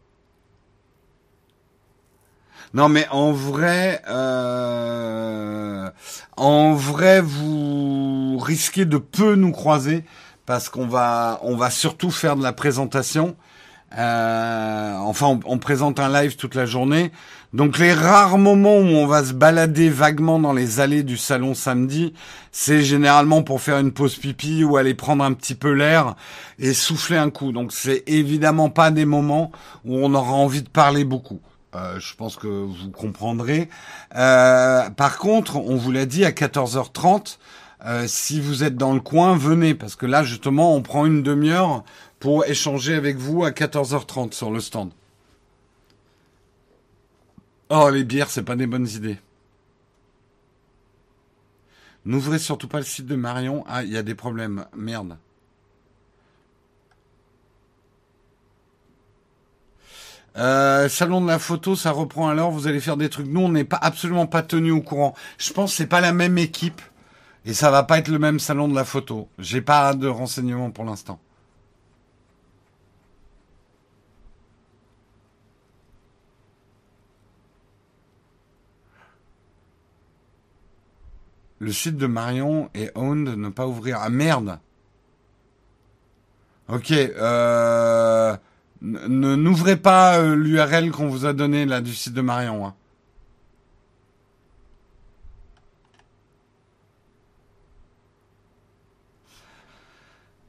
Non, 2.73 2.89
mais 2.89 3.07
en 3.09 3.31
vrai, 3.31 4.01
euh, 4.09 5.89
en 6.35 6.73
vrai, 6.73 7.21
vous 7.21 8.37
risquez 8.39 8.83
de 8.85 8.97
peu 8.97 9.35
nous 9.35 9.53
croiser 9.53 10.03
parce 10.45 10.67
qu'on 10.67 10.87
va, 10.87 11.39
on 11.43 11.55
va 11.55 11.69
surtout 11.69 12.11
faire 12.11 12.35
de 12.35 12.43
la 12.43 12.51
présentation. 12.51 13.37
Euh, 13.97 14.76
enfin, 15.07 15.39
on, 15.45 15.57
présente 15.57 15.99
un 15.99 16.09
live 16.09 16.35
toute 16.35 16.55
la 16.55 16.65
journée. 16.65 17.11
Donc, 17.53 17.77
les 17.77 17.93
rares 17.93 18.37
moments 18.37 18.77
où 18.77 18.85
on 18.85 19.07
va 19.07 19.23
se 19.23 19.33
balader 19.33 19.89
vaguement 19.89 20.39
dans 20.39 20.53
les 20.53 20.79
allées 20.79 21.03
du 21.03 21.17
salon 21.17 21.53
samedi, 21.53 22.13
c'est 22.51 22.83
généralement 22.83 23.41
pour 23.41 23.61
faire 23.61 23.79
une 23.79 23.91
pause 23.91 24.15
pipi 24.15 24.63
ou 24.63 24.77
aller 24.77 24.93
prendre 24.93 25.23
un 25.23 25.33
petit 25.33 25.55
peu 25.55 25.71
l'air 25.71 26.15
et 26.59 26.73
souffler 26.73 27.17
un 27.17 27.29
coup. 27.29 27.51
Donc, 27.51 27.71
c'est 27.71 28.03
évidemment 28.07 28.69
pas 28.69 28.91
des 28.91 29.05
moments 29.05 29.51
où 29.85 29.95
on 29.95 30.13
aura 30.13 30.33
envie 30.33 30.61
de 30.61 30.69
parler 30.69 31.05
beaucoup. 31.05 31.39
Euh, 31.75 31.99
je 31.99 32.15
pense 32.15 32.35
que 32.35 32.47
vous 32.47 32.91
comprendrez. 32.91 33.69
Euh, 34.15 34.89
par 34.89 35.17
contre, 35.17 35.57
on 35.57 35.75
vous 35.75 35.91
l'a 35.91 36.05
dit 36.05 36.25
à 36.25 36.31
14h30, 36.31 37.37
euh, 37.85 38.05
si 38.07 38.41
vous 38.41 38.63
êtes 38.63 38.75
dans 38.75 38.93
le 38.93 38.99
coin, 38.99 39.37
venez, 39.37 39.75
parce 39.75 39.95
que 39.95 40.05
là, 40.05 40.23
justement, 40.23 40.75
on 40.75 40.81
prend 40.81 41.05
une 41.05 41.21
demi-heure 41.21 41.83
pour 42.19 42.45
échanger 42.45 42.95
avec 42.95 43.17
vous 43.17 43.43
à 43.43 43.51
14h30 43.51 44.33
sur 44.33 44.51
le 44.51 44.59
stand. 44.59 44.91
Oh, 47.69 47.89
les 47.89 48.03
bières, 48.03 48.29
c'est 48.29 48.43
pas 48.43 48.55
des 48.55 48.67
bonnes 48.67 48.87
idées. 48.87 49.19
N'ouvrez 52.05 52.39
surtout 52.39 52.67
pas 52.67 52.77
le 52.77 52.85
site 52.85 53.05
de 53.05 53.15
Marion. 53.15 53.65
Ah, 53.67 53.83
il 53.83 53.91
y 53.91 53.97
a 53.97 54.03
des 54.03 54.15
problèmes. 54.15 54.65
Merde. 54.75 55.17
Euh, 60.37 60.87
salon 60.87 61.21
de 61.21 61.27
la 61.27 61.39
photo, 61.39 61.75
ça 61.75 61.91
reprend 61.91 62.29
alors. 62.29 62.51
Vous 62.51 62.67
allez 62.67 62.79
faire 62.79 62.95
des 62.95 63.09
trucs. 63.09 63.27
Nous, 63.27 63.41
on 63.41 63.49
n'est 63.49 63.65
pas 63.65 63.79
absolument 63.81 64.25
pas 64.25 64.41
tenu 64.41 64.71
au 64.71 64.81
courant. 64.81 65.15
Je 65.37 65.51
pense 65.51 65.71
que 65.71 65.77
c'est 65.77 65.87
pas 65.87 66.01
la 66.01 66.13
même 66.13 66.37
équipe 66.37 66.81
et 67.47 67.53
ça 67.53 67.71
va 67.71 67.83
pas 67.83 67.97
être 67.97 68.09
le 68.09 68.19
même 68.19 68.39
salon 68.39 68.67
de 68.67 68.75
la 68.75 68.83
photo. 68.83 69.29
J'ai 69.39 69.61
pas 69.61 69.93
de 69.93 70.07
renseignements 70.07 70.69
pour 70.69 70.83
l'instant. 70.83 71.17
Le 81.59 81.71
site 81.71 81.95
de 81.95 82.05
Marion 82.05 82.69
est 82.73 82.91
owned, 82.95 83.29
ne 83.37 83.47
pas 83.47 83.65
ouvrir. 83.65 83.99
Ah 84.01 84.09
merde. 84.09 84.59
Ok. 86.67 86.91
Euh... 86.91 88.35
Ne 88.81 89.35
n'ouvrez 89.35 89.77
pas 89.77 90.19
euh, 90.19 90.35
l'URL 90.35 90.91
qu'on 90.91 91.07
vous 91.07 91.25
a 91.25 91.33
donné 91.33 91.65
là 91.65 91.79
du 91.79 91.95
site 91.95 92.13
de 92.13 92.21
Marion. 92.21 92.67
Hein. 92.67 92.75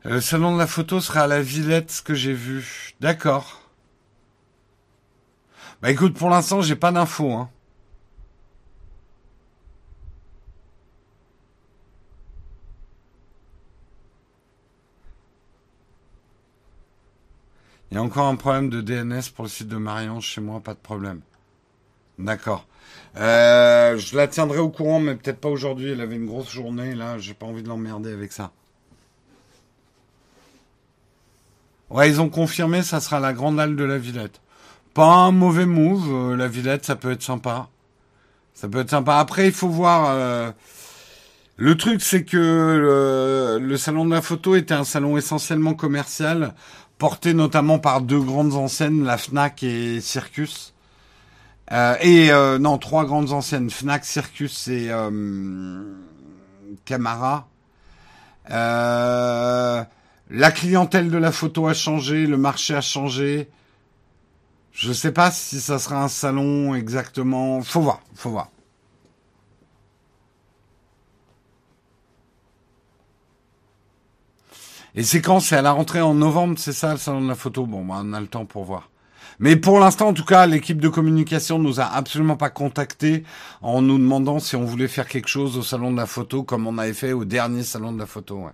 Le 0.09 0.15
euh, 0.15 0.21
salon 0.23 0.55
de 0.55 0.59
la 0.59 0.67
photo 0.67 1.03
sera 1.03 1.25
à 1.25 1.27
la 1.27 1.43
Villette, 1.43 1.91
ce 1.91 2.01
que 2.01 2.15
j'ai 2.15 2.33
vu. 2.33 2.95
D'accord. 2.99 3.61
Bah 5.83 5.91
écoute, 5.91 6.15
pour 6.15 6.31
l'instant, 6.31 6.63
j'ai 6.63 6.77
pas 6.77 6.93
d'infos. 6.93 7.31
Hein. 7.31 7.51
Il 17.91 17.97
y 17.97 17.99
a 17.99 18.03
encore 18.03 18.29
un 18.29 18.37
problème 18.37 18.71
de 18.71 18.81
DNS 18.81 19.31
pour 19.37 19.45
le 19.45 19.51
site 19.51 19.69
de 19.69 19.77
Marion 19.77 20.21
chez 20.21 20.41
moi, 20.41 20.61
pas 20.61 20.73
de 20.73 20.79
problème. 20.79 21.21
D'accord. 22.19 22.67
Euh, 23.19 23.99
je 23.99 24.17
la 24.17 24.27
tiendrai 24.27 24.59
au 24.59 24.71
courant, 24.71 25.01
mais 25.01 25.17
peut-être 25.17 25.41
pas 25.41 25.51
aujourd'hui. 25.51 25.91
Elle 25.93 26.01
avait 26.01 26.17
une 26.17 26.27
grosse 26.27 26.51
journée, 26.51 26.95
là, 26.95 27.19
j'ai 27.19 27.35
pas 27.35 27.45
envie 27.45 27.63
de 27.63 27.69
l'emmerder 27.69 28.11
avec 28.11 28.33
ça. 28.33 28.53
Ouais, 31.91 32.09
ils 32.09 32.21
ont 32.21 32.29
confirmé, 32.29 32.83
ça 32.83 33.01
sera 33.01 33.21
la 33.21 33.33
grande 33.33 33.59
halle 33.59 33.77
de 33.77 33.85
la 33.85 33.99
Villette. 33.99 34.41
Pas 34.95 35.07
un 35.07 35.33
mauvais 35.33 35.67
move, 35.67 36.33
euh, 36.33 36.37
la 36.37 36.49
Villette, 36.49 36.85
ça 36.85 36.97
peut 36.97 37.11
être 37.13 37.23
sympa. 37.23 37.69
Ça 38.55 38.69
peut 38.69 38.81
être 38.81 38.91
sympa. 38.91 39.17
Après, 39.17 39.47
il 39.47 39.53
faut 39.53 39.69
voir. 39.69 40.11
Euh, 40.11 40.51
le 41.57 41.77
truc, 41.77 42.03
c'est 42.03 42.25
que 42.25 43.59
le, 43.61 43.77
salon 43.77 44.05
de 44.05 44.15
la 44.15 44.23
photo 44.23 44.55
était 44.55 44.75
un 44.75 44.85
salon 44.85 45.17
essentiellement 45.17 45.75
commercial 45.75 46.55
porté 46.99 47.35
notamment 47.35 47.79
par 47.79 48.01
deux 48.01 48.21
grandes 48.21 48.55
enseignes, 48.55 49.05
la 49.05 49.19
Fnac 49.19 49.63
et 49.63 50.01
Circus. 50.01 50.75
Euh, 51.73 51.97
et 52.01 52.31
euh, 52.31 52.59
non, 52.59 52.79
trois 52.79 53.05
grandes 53.05 53.33
enseignes, 53.33 53.71
Fnac, 53.71 54.05
Circus 54.05 54.69
et 54.69 54.89
euh, 54.91 55.83
Camara. 56.85 57.49
Euh, 58.51 59.85
la 60.31 60.51
clientèle 60.51 61.11
de 61.11 61.19
la 61.19 61.33
photo 61.33 61.67
a 61.67 61.75
changé, 61.75 62.27
le 62.27 62.37
marché 62.37 62.75
a 62.75 62.81
changé. 62.81 63.49
Je 64.73 64.93
sais 64.93 65.13
pas 65.13 65.31
si 65.31 65.61
ça 65.61 65.79
sera 65.79 66.05
un 66.05 66.09
salon 66.09 66.75
exactement. 66.75 67.63
Faut 67.63 67.81
voir, 67.81 68.01
faut 68.15 68.31
voir. 68.31 68.51
Et 74.95 75.03
c'est 75.03 75.21
quand? 75.23 75.41
C'est 75.41 75.57
à 75.57 75.63
la 75.63 75.73
rentrée 75.73 76.01
en 76.01 76.15
novembre, 76.15 76.59
c'est 76.59 76.73
ça 76.73 76.93
le 76.93 76.99
salon 76.99 77.23
de 77.23 77.29
la 77.29 77.35
photo? 77.35 77.67
Bon, 77.67 77.85
bah, 77.85 78.01
on 78.03 78.13
a 78.13 78.21
le 78.21 78.27
temps 78.27 78.47
pour 78.47 78.65
voir. 78.65 78.91
Mais 79.39 79.55
pour 79.57 79.79
l'instant, 79.79 80.09
en 80.09 80.15
tout 80.15 80.25
cas, 80.25 80.47
l'équipe 80.47 80.81
de 80.81 80.89
communication 80.89 81.59
nous 81.61 81.81
a 81.81 81.85
absolument 81.85 82.37
pas 82.37 82.51
contactés 82.51 83.23
en 83.63 83.81
nous 83.81 83.99
demandant 83.99 84.41
si 84.41 84.57
on 84.57 84.65
voulait 84.65 84.89
faire 84.89 85.07
quelque 85.07 85.29
chose 85.29 85.57
au 85.57 85.63
salon 85.63 85.93
de 85.93 85.97
la 85.97 86.07
photo 86.07 86.43
comme 86.43 86.67
on 86.67 86.77
avait 86.79 86.95
fait 86.95 87.13
au 87.13 87.25
dernier 87.25 87.63
salon 87.63 87.93
de 87.93 87.99
la 87.99 88.07
photo. 88.07 88.49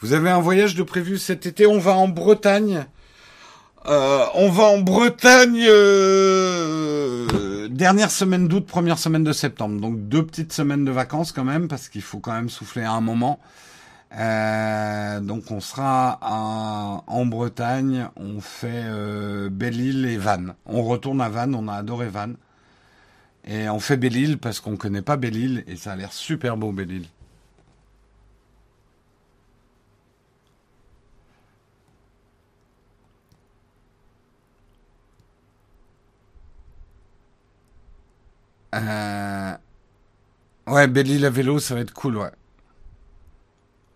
Vous 0.00 0.12
avez 0.12 0.30
un 0.30 0.40
voyage 0.40 0.74
de 0.74 0.82
prévu 0.82 1.18
cet 1.18 1.46
été? 1.46 1.66
On 1.66 1.78
va 1.78 1.94
en 1.94 2.08
Bretagne. 2.08 2.86
Euh, 3.86 4.24
on 4.34 4.50
va 4.50 4.64
en 4.64 4.78
Bretagne. 4.78 5.66
Euh 5.68 7.50
dernière 7.80 8.10
semaine 8.10 8.46
d'août, 8.46 8.66
première 8.66 8.98
semaine 8.98 9.24
de 9.24 9.32
septembre. 9.32 9.80
Donc 9.80 10.08
deux 10.08 10.24
petites 10.24 10.52
semaines 10.52 10.84
de 10.84 10.90
vacances 10.90 11.32
quand 11.32 11.44
même, 11.44 11.66
parce 11.66 11.88
qu'il 11.88 12.02
faut 12.02 12.18
quand 12.18 12.32
même 12.32 12.50
souffler 12.50 12.82
à 12.82 12.92
un 12.92 13.00
moment. 13.00 13.40
Euh, 14.18 15.20
donc 15.20 15.50
on 15.50 15.60
sera 15.60 16.18
en 17.06 17.26
Bretagne, 17.26 18.08
on 18.16 18.40
fait 18.40 18.84
Belle-Île 19.50 20.04
et 20.04 20.18
Vannes. 20.18 20.54
On 20.66 20.82
retourne 20.82 21.22
à 21.22 21.30
Vannes, 21.30 21.54
on 21.54 21.68
a 21.68 21.74
adoré 21.74 22.08
Vannes. 22.08 22.36
Et 23.46 23.70
on 23.70 23.80
fait 23.80 23.96
Belle-Île 23.96 24.36
parce 24.36 24.60
qu'on 24.60 24.76
connaît 24.76 25.00
pas 25.00 25.16
Belle-Île 25.16 25.64
et 25.66 25.76
ça 25.76 25.92
a 25.92 25.96
l'air 25.96 26.12
super 26.12 26.58
beau 26.58 26.72
Belle-Île. 26.72 27.06
Euh... 38.74 39.54
Ouais, 40.66 40.86
Belle-Île 40.86 41.24
à 41.24 41.30
vélo, 41.30 41.58
ça 41.58 41.74
va 41.74 41.80
être 41.80 41.92
cool, 41.92 42.16
ouais. 42.16 42.30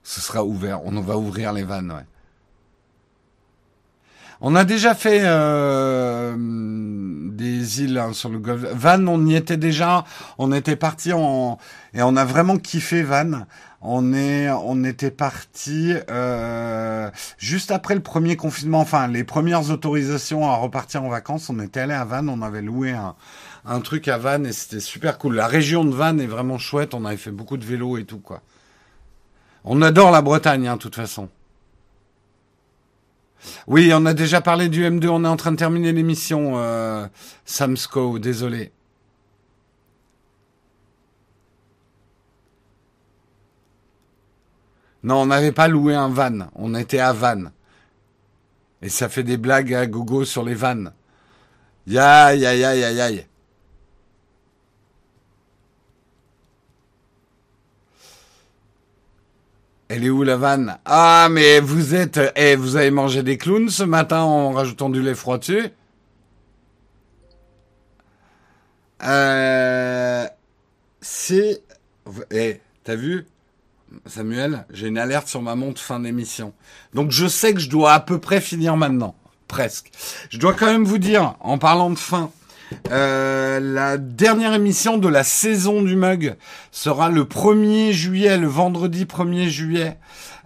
Ce 0.03 0.21
sera 0.21 0.45
ouvert. 0.45 0.85
On 0.85 1.01
va 1.01 1.17
ouvrir 1.17 1.53
les 1.53 1.63
vannes, 1.63 1.93
ouais. 1.93 2.05
On 4.41 4.55
a 4.57 4.65
déjà 4.65 4.95
fait 4.95 5.21
euh, 5.23 6.35
des 6.37 7.83
îles 7.83 7.97
hein, 7.97 8.13
sur 8.13 8.29
le 8.29 8.39
golfe. 8.39 8.65
Van, 8.75 9.07
on 9.07 9.25
y 9.25 9.37
était 9.37 9.57
déjà. 9.57 10.05
On 10.37 10.53
était 10.53 10.77
parti 10.77 11.13
en 11.13 11.59
et 11.95 12.03
on 12.03 12.17
a 12.17 12.25
vraiment 12.25 12.59
kiffé 12.59 13.03
Van. 13.03 13.47
On 13.81 14.13
est, 14.13 14.51
on 14.51 14.85
était 14.85 15.11
parti 15.11 15.95
euh, 16.11 17.11
juste 17.39 17.71
après 17.71 17.95
le 17.95 18.03
premier 18.03 18.37
confinement. 18.37 18.81
Enfin, 18.81 19.09
les 19.09 19.25
premières 19.25 19.71
autorisations 19.71 20.51
à 20.51 20.57
repartir 20.57 21.05
en 21.05 21.09
vacances. 21.09 21.49
On 21.49 21.61
était 21.61 21.81
allé 21.81 21.95
à 21.95 22.05
Van. 22.05 22.27
On 22.29 22.43
avait 22.43 22.63
loué 22.63 22.93
un, 22.93 23.15
un 23.65 23.81
truc 23.81 24.09
à 24.09 24.19
Van 24.19 24.45
et 24.45 24.53
c'était 24.53 24.81
super 24.81 25.19
cool. 25.19 25.35
La 25.35 25.47
région 25.47 25.85
de 25.85 25.95
Van 25.95 26.19
est 26.19 26.27
vraiment 26.27 26.59
chouette. 26.59 26.95
On 26.95 27.05
avait 27.05 27.17
fait 27.17 27.31
beaucoup 27.31 27.57
de 27.57 27.65
vélo 27.65 27.97
et 27.99 28.05
tout 28.05 28.19
quoi. 28.21 28.43
On 29.65 29.81
adore 29.81 30.11
la 30.11 30.21
Bretagne, 30.21 30.69
hein, 30.69 30.77
de 30.77 30.83
toute 30.83 30.95
façon. 30.95 31.29
Oui, 33.67 33.91
on 33.95 34.05
a 34.07 34.15
déjà 34.15 34.41
parlé 34.41 34.69
du 34.69 34.85
M2, 34.85 35.09
on 35.09 35.25
est 35.25 35.29
en 35.29 35.37
train 35.37 35.53
de 35.53 35.57
terminer 35.57 35.93
l'émission, 35.93 36.55
euh, 36.57 37.07
Samsco, 37.45 38.19
désolé. 38.19 38.73
Non, 45.03 45.23
on 45.23 45.27
n'avait 45.27 45.53
pas 45.53 45.69
loué 45.69 45.95
un 45.95 46.09
van, 46.09 46.49
on 46.55 46.75
était 46.75 46.99
à 46.99 47.13
van. 47.13 47.45
Et 48.81 48.89
ça 48.89 49.09
fait 49.09 49.23
des 49.23 49.37
blagues 49.37 49.75
à 49.75 49.87
gogo 49.87 50.25
sur 50.25 50.43
les 50.43 50.55
vannes. 50.55 50.93
Aïe, 51.89 52.47
aïe, 52.47 52.65
aïe, 52.65 52.85
aïe, 52.85 53.01
aïe. 53.01 53.27
Elle 59.97 60.07
est 60.07 60.11
où 60.11 60.25
la 60.25 60.37
vanne? 60.37 60.77
Ah, 60.85 61.29
mais 61.31 61.61
vous 61.61 61.95
êtes... 61.95 62.19
Eh, 62.35 62.57
vous 62.57 62.75
avez 62.75 62.91
mangé 62.91 63.23
des 63.23 63.39
clowns 63.39 63.69
ce 63.69 63.85
matin 63.85 64.23
en 64.23 64.51
rajoutant 64.51 64.91
du 64.91 65.01
lait 65.01 65.15
froid 65.15 65.39
dessus? 65.39 65.69
Euh... 69.05 70.27
C'est... 71.01 71.63
Eh, 72.33 72.61
t'as 72.83 72.97
vu? 72.97 73.29
Samuel, 74.07 74.67
j'ai 74.71 74.89
une 74.89 74.99
alerte 74.99 75.29
sur 75.29 75.43
ma 75.43 75.55
montre 75.55 75.81
fin 75.81 76.01
d'émission. 76.01 76.55
Donc 76.93 77.13
je 77.13 77.29
sais 77.29 77.55
que 77.55 77.61
je 77.61 77.71
dois 77.71 77.93
à 77.93 78.01
peu 78.01 78.19
près 78.19 78.41
finir 78.41 78.77
maintenant. 78.77 79.15
Presque. 79.47 79.93
Je 80.29 80.39
dois 80.39 80.55
quand 80.55 80.67
même 80.67 80.85
vous 80.85 80.99
dire, 80.99 81.37
en 81.39 81.57
parlant 81.59 81.91
de 81.91 81.99
fin, 81.99 82.33
euh, 82.91 83.61
la 83.61 83.97
dernière 83.99 84.55
émission 84.55 84.99
de 84.99 85.09
la 85.09 85.25
saison 85.25 85.83
du 85.83 85.97
mug 85.97 86.37
sera 86.71 87.09
le 87.09 87.25
1er 87.25 87.93
juillet, 87.93 88.37
le 88.37 88.47
vendredi 88.47 89.05
1er 89.05 89.49
juillet. 89.49 89.99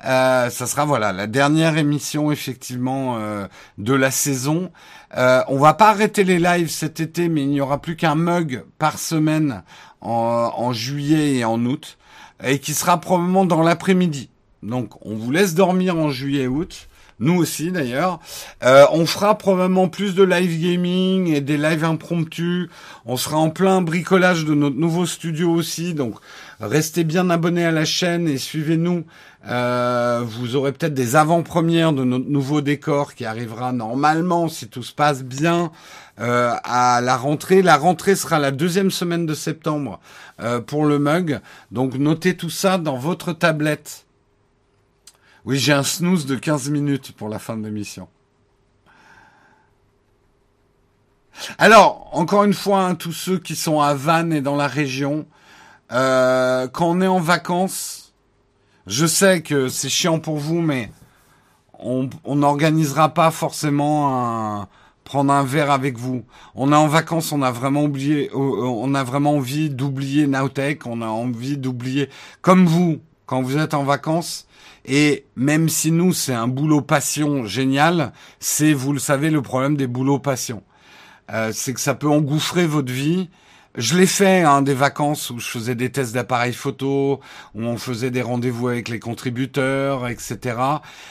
Euh, 0.04 0.48
ça 0.48 0.66
sera 0.66 0.84
voilà 0.84 1.12
la 1.12 1.26
dernière 1.26 1.76
émission 1.76 2.30
effectivement 2.30 3.16
euh, 3.18 3.46
de 3.78 3.94
la 3.94 4.10
saison. 4.10 4.70
Euh, 5.16 5.42
on 5.48 5.58
va 5.58 5.74
pas 5.74 5.90
arrêter 5.90 6.24
les 6.24 6.38
lives 6.38 6.70
cet 6.70 7.00
été, 7.00 7.28
mais 7.28 7.42
il 7.42 7.48
n'y 7.48 7.60
aura 7.60 7.80
plus 7.80 7.96
qu'un 7.96 8.14
mug 8.14 8.64
par 8.78 8.98
semaine 8.98 9.62
en, 10.00 10.52
en 10.54 10.72
juillet 10.72 11.36
et 11.36 11.44
en 11.44 11.64
août, 11.64 11.98
et 12.44 12.60
qui 12.60 12.74
sera 12.74 13.00
probablement 13.00 13.44
dans 13.44 13.62
l'après-midi. 13.62 14.30
Donc 14.62 14.94
on 15.04 15.14
vous 15.14 15.30
laisse 15.30 15.54
dormir 15.54 15.96
en 15.96 16.10
juillet-août 16.10 16.88
nous 17.20 17.36
aussi 17.36 17.72
d'ailleurs. 17.72 18.20
Euh, 18.62 18.84
on 18.92 19.06
fera 19.06 19.36
probablement 19.36 19.88
plus 19.88 20.14
de 20.14 20.22
live 20.22 20.60
gaming 20.60 21.28
et 21.28 21.40
des 21.40 21.56
lives 21.56 21.84
impromptus. 21.84 22.68
On 23.06 23.16
sera 23.16 23.36
en 23.36 23.50
plein 23.50 23.82
bricolage 23.82 24.44
de 24.44 24.54
notre 24.54 24.76
nouveau 24.76 25.06
studio 25.06 25.50
aussi, 25.50 25.94
donc 25.94 26.14
restez 26.60 27.04
bien 27.04 27.30
abonnés 27.30 27.64
à 27.64 27.72
la 27.72 27.84
chaîne 27.84 28.28
et 28.28 28.38
suivez-nous. 28.38 29.04
Euh, 29.46 30.22
vous 30.24 30.56
aurez 30.56 30.72
peut-être 30.72 30.94
des 30.94 31.16
avant-premières 31.16 31.92
de 31.92 32.04
notre 32.04 32.28
nouveau 32.28 32.60
décor 32.60 33.14
qui 33.14 33.24
arrivera 33.24 33.72
normalement, 33.72 34.48
si 34.48 34.68
tout 34.68 34.82
se 34.82 34.92
passe 34.92 35.22
bien, 35.22 35.70
euh, 36.20 36.52
à 36.64 37.00
la 37.00 37.16
rentrée. 37.16 37.62
La 37.62 37.76
rentrée 37.76 38.16
sera 38.16 38.38
la 38.38 38.50
deuxième 38.50 38.90
semaine 38.90 39.26
de 39.26 39.34
septembre 39.34 40.00
pour 40.68 40.84
le 40.84 41.00
mug. 41.00 41.40
Donc 41.72 41.94
notez 41.94 42.36
tout 42.36 42.50
ça 42.50 42.78
dans 42.78 42.96
votre 42.96 43.32
tablette. 43.32 44.07
Oui, 45.48 45.58
j'ai 45.58 45.72
un 45.72 45.82
snooze 45.82 46.26
de 46.26 46.36
15 46.36 46.68
minutes 46.68 47.12
pour 47.12 47.30
la 47.30 47.38
fin 47.38 47.56
de 47.56 47.64
l'émission. 47.64 48.06
Alors, 51.56 52.10
encore 52.12 52.44
une 52.44 52.52
fois, 52.52 52.82
hein, 52.82 52.94
tous 52.94 53.14
ceux 53.14 53.38
qui 53.38 53.56
sont 53.56 53.80
à 53.80 53.94
Vannes 53.94 54.34
et 54.34 54.42
dans 54.42 54.56
la 54.56 54.66
région, 54.66 55.24
euh, 55.90 56.68
quand 56.68 56.90
on 56.90 57.00
est 57.00 57.06
en 57.06 57.18
vacances, 57.18 58.12
je 58.86 59.06
sais 59.06 59.40
que 59.40 59.70
c'est 59.70 59.88
chiant 59.88 60.18
pour 60.18 60.36
vous, 60.36 60.60
mais 60.60 60.92
on 61.78 62.10
n'organisera 62.26 63.14
pas 63.14 63.30
forcément 63.30 64.60
un, 64.60 64.68
prendre 65.04 65.32
un 65.32 65.44
verre 65.44 65.70
avec 65.70 65.96
vous. 65.96 66.24
On 66.56 66.72
est 66.74 66.76
en 66.76 66.88
vacances, 66.88 67.32
on 67.32 67.40
a 67.40 67.52
vraiment 67.52 67.84
oublié, 67.84 68.28
euh, 68.34 68.36
on 68.36 68.94
a 68.94 69.02
vraiment 69.02 69.36
envie 69.36 69.70
d'oublier 69.70 70.26
Nowtech, 70.26 70.86
on 70.86 71.00
a 71.00 71.06
envie 71.06 71.56
d'oublier, 71.56 72.10
comme 72.42 72.66
vous, 72.66 73.00
quand 73.24 73.40
vous 73.40 73.56
êtes 73.56 73.72
en 73.72 73.84
vacances, 73.84 74.46
et 74.88 75.26
même 75.36 75.68
si 75.68 75.92
nous, 75.92 76.14
c'est 76.14 76.32
un 76.32 76.48
boulot 76.48 76.80
passion 76.80 77.44
génial, 77.44 78.12
c'est, 78.40 78.72
vous 78.72 78.94
le 78.94 78.98
savez, 78.98 79.28
le 79.28 79.42
problème 79.42 79.76
des 79.76 79.86
boulots 79.86 80.18
passion. 80.18 80.62
Euh, 81.30 81.50
c'est 81.52 81.74
que 81.74 81.80
ça 81.80 81.94
peut 81.94 82.08
engouffrer 82.08 82.66
votre 82.66 82.90
vie. 82.90 83.28
Je 83.74 83.98
l'ai 83.98 84.06
fait, 84.06 84.42
hein, 84.42 84.62
des 84.62 84.72
vacances 84.72 85.28
où 85.28 85.38
je 85.38 85.46
faisais 85.46 85.74
des 85.74 85.92
tests 85.92 86.14
d'appareils 86.14 86.54
photo, 86.54 87.20
où 87.54 87.62
on 87.62 87.76
faisait 87.76 88.10
des 88.10 88.22
rendez-vous 88.22 88.68
avec 88.68 88.88
les 88.88 88.98
contributeurs, 88.98 90.08
etc. 90.08 90.56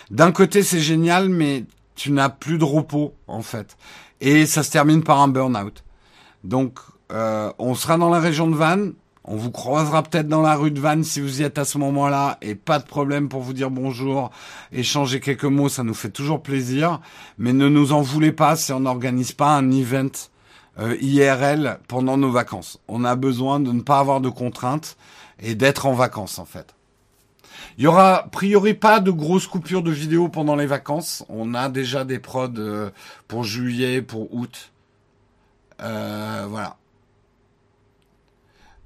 D'un 0.09 0.31
côté, 0.31 0.63
c'est 0.63 0.79
génial, 0.79 1.29
mais 1.29 1.65
tu 1.95 2.11
n'as 2.11 2.29
plus 2.29 2.57
de 2.57 2.63
repos, 2.63 3.13
en 3.27 3.43
fait. 3.43 3.77
Et 4.21 4.47
ça 4.47 4.63
se 4.63 4.71
termine 4.71 5.03
par 5.03 5.21
un 5.21 5.27
burn-out. 5.27 5.83
Donc, 6.43 6.79
euh, 7.11 7.53
on 7.59 7.75
sera 7.75 7.97
dans 7.97 8.09
la 8.09 8.19
région 8.19 8.49
de 8.49 8.55
Vannes. 8.55 8.93
On 9.29 9.35
vous 9.35 9.51
croisera 9.51 10.03
peut-être 10.03 10.29
dans 10.29 10.41
la 10.41 10.55
rue 10.55 10.71
de 10.71 10.79
Vannes 10.79 11.03
si 11.03 11.19
vous 11.19 11.41
y 11.41 11.43
êtes 11.43 11.57
à 11.57 11.65
ce 11.65 11.77
moment-là 11.77 12.37
et 12.41 12.55
pas 12.55 12.79
de 12.79 12.85
problème 12.85 13.27
pour 13.27 13.41
vous 13.41 13.51
dire 13.51 13.69
bonjour, 13.69 14.31
échanger 14.71 15.19
quelques 15.19 15.43
mots, 15.43 15.67
ça 15.67 15.83
nous 15.83 15.93
fait 15.93 16.09
toujours 16.09 16.41
plaisir. 16.41 17.01
Mais 17.37 17.51
ne 17.51 17.67
nous 17.67 17.91
en 17.91 18.01
voulez 18.01 18.31
pas 18.31 18.55
si 18.55 18.71
on 18.71 18.79
n'organise 18.79 19.33
pas 19.33 19.49
un 19.49 19.69
event 19.69 20.09
euh, 20.79 20.95
IRL 21.01 21.79
pendant 21.89 22.15
nos 22.15 22.31
vacances. 22.31 22.79
On 22.87 23.03
a 23.03 23.17
besoin 23.17 23.59
de 23.59 23.73
ne 23.73 23.81
pas 23.81 23.99
avoir 23.99 24.21
de 24.21 24.29
contraintes 24.29 24.95
et 25.41 25.55
d'être 25.55 25.87
en 25.87 25.93
vacances 25.93 26.39
en 26.39 26.45
fait. 26.45 26.73
Il 27.77 27.83
y 27.83 27.87
aura 27.87 28.15
a 28.15 28.23
priori 28.29 28.75
pas 28.75 29.01
de 29.01 29.11
grosses 29.11 29.47
coupures 29.47 29.83
de 29.83 29.91
vidéos 29.91 30.29
pendant 30.29 30.55
les 30.55 30.65
vacances. 30.67 31.25
On 31.27 31.53
a 31.53 31.67
déjà 31.67 32.05
des 32.05 32.19
prods 32.19 32.47
euh, 32.57 32.91
pour 33.27 33.43
juillet, 33.43 34.01
pour 34.01 34.33
août. 34.33 34.71
Euh, 35.81 36.45
voilà. 36.49 36.77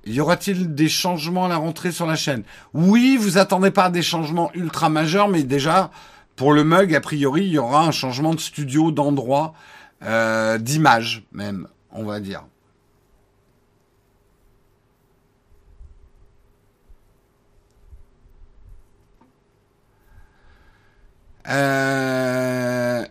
Y 0.06 0.20
aura-t-il 0.20 0.74
des 0.74 0.90
changements 0.90 1.46
à 1.46 1.50
la 1.50 1.58
rentrée 1.58 1.92
sur 1.92 2.08
la 2.08 2.16
chaîne? 2.16 2.44
Oui, 2.74 3.18
vous 3.20 3.38
attendez 3.38 3.72
pas 3.72 3.90
des 3.90 4.02
changements 4.02 4.52
ultra 4.54 4.90
majeurs, 4.90 5.28
mais 5.28 5.44
déjà, 5.44 5.92
pour 6.36 6.54
le 6.54 6.64
mug, 6.64 6.96
a 6.96 7.02
priori, 7.02 7.44
il 7.46 7.52
y 7.52 7.58
aura 7.60 7.86
un 7.86 7.92
changement 7.92 8.34
de 8.34 8.40
studio, 8.40 8.92
d'endroit, 8.92 9.54
euh, 10.04 10.58
d'image 10.58 11.24
même, 11.32 11.68
on 11.92 12.04
va 12.04 12.20
dire. 12.20 12.44
Euh... 21.48 23.06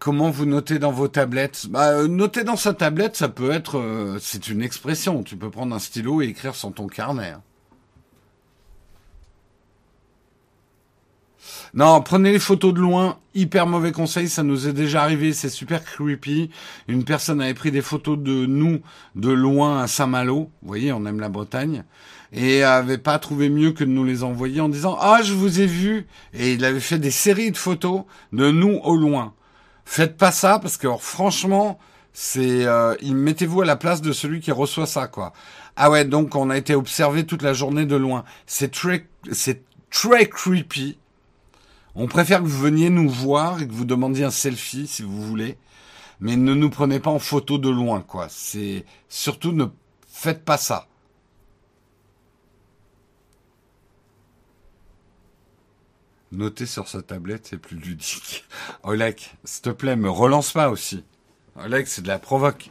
Comment 0.00 0.30
vous 0.30 0.46
notez 0.46 0.78
dans 0.78 0.92
vos 0.92 1.08
tablettes? 1.08 1.66
Bah, 1.68 1.90
euh, 1.90 2.08
Noter 2.08 2.42
dans 2.42 2.56
sa 2.56 2.72
tablette, 2.72 3.16
ça 3.16 3.28
peut 3.28 3.50
être... 3.50 3.78
Euh, 3.78 4.16
c'est 4.18 4.48
une 4.48 4.62
expression. 4.62 5.22
Tu 5.22 5.36
peux 5.36 5.50
prendre 5.50 5.76
un 5.76 5.78
stylo 5.78 6.22
et 6.22 6.24
écrire 6.24 6.54
sur 6.54 6.72
ton 6.72 6.86
carnet. 6.86 7.34
Hein. 7.36 7.42
Non, 11.74 12.00
prenez 12.00 12.32
les 12.32 12.38
photos 12.38 12.72
de 12.72 12.80
loin. 12.80 13.18
Hyper 13.34 13.66
mauvais 13.66 13.92
conseil, 13.92 14.30
ça 14.30 14.42
nous 14.42 14.66
est 14.66 14.72
déjà 14.72 15.02
arrivé. 15.02 15.34
C'est 15.34 15.50
super 15.50 15.84
creepy. 15.84 16.48
Une 16.88 17.04
personne 17.04 17.42
avait 17.42 17.52
pris 17.52 17.70
des 17.70 17.82
photos 17.82 18.18
de 18.18 18.46
nous 18.46 18.80
de 19.16 19.30
loin 19.30 19.82
à 19.82 19.86
Saint-Malo. 19.86 20.50
Vous 20.62 20.66
voyez, 20.66 20.92
on 20.92 21.04
aime 21.04 21.20
la 21.20 21.28
Bretagne. 21.28 21.84
Et 22.32 22.62
avait 22.62 22.96
pas 22.96 23.18
trouvé 23.18 23.50
mieux 23.50 23.72
que 23.72 23.84
de 23.84 23.90
nous 23.90 24.04
les 24.04 24.22
envoyer 24.22 24.62
en 24.62 24.70
disant 24.70 24.96
ah 24.98 25.20
je 25.22 25.34
vous 25.34 25.60
ai 25.60 25.66
vu. 25.66 26.06
Et 26.32 26.54
il 26.54 26.64
avait 26.64 26.80
fait 26.80 26.98
des 26.98 27.10
séries 27.10 27.50
de 27.50 27.58
photos 27.58 28.04
de 28.32 28.50
nous 28.50 28.80
au 28.82 28.96
loin. 28.96 29.34
Faites 29.92 30.16
pas 30.16 30.30
ça 30.30 30.60
parce 30.60 30.76
que 30.76 30.86
franchement, 30.98 31.80
c'est 32.12 32.64
euh, 32.64 32.94
mettez-vous 33.02 33.62
à 33.62 33.64
la 33.64 33.74
place 33.74 34.00
de 34.00 34.12
celui 34.12 34.38
qui 34.38 34.52
reçoit 34.52 34.86
ça 34.86 35.08
quoi. 35.08 35.32
Ah 35.74 35.90
ouais, 35.90 36.04
donc 36.04 36.36
on 36.36 36.48
a 36.48 36.56
été 36.56 36.76
observé 36.76 37.26
toute 37.26 37.42
la 37.42 37.54
journée 37.54 37.86
de 37.86 37.96
loin. 37.96 38.22
C'est 38.46 38.70
très 38.70 39.08
c'est 39.32 39.64
très 39.90 40.28
creepy. 40.28 40.96
On 41.96 42.06
préfère 42.06 42.38
que 42.38 42.46
vous 42.46 42.62
veniez 42.62 42.88
nous 42.88 43.10
voir 43.10 43.60
et 43.60 43.66
que 43.66 43.72
vous 43.72 43.84
demandiez 43.84 44.24
un 44.24 44.30
selfie 44.30 44.86
si 44.86 45.02
vous 45.02 45.22
voulez, 45.22 45.58
mais 46.20 46.36
ne 46.36 46.54
nous 46.54 46.70
prenez 46.70 47.00
pas 47.00 47.10
en 47.10 47.18
photo 47.18 47.58
de 47.58 47.68
loin 47.68 48.00
quoi. 48.00 48.28
C'est 48.30 48.84
surtout 49.08 49.50
ne 49.50 49.64
faites 50.08 50.44
pas 50.44 50.56
ça. 50.56 50.86
Noter 56.32 56.66
sur 56.66 56.86
sa 56.86 57.02
tablette, 57.02 57.48
c'est 57.50 57.58
plus 57.58 57.76
ludique. 57.76 58.44
Olek, 58.84 59.34
s'il 59.42 59.62
te 59.62 59.70
plaît, 59.70 59.96
me 59.96 60.10
relance 60.10 60.52
pas 60.52 60.70
aussi. 60.70 61.04
Olek, 61.56 61.88
c'est 61.88 62.02
de 62.02 62.08
la 62.08 62.20
provoque. 62.20 62.70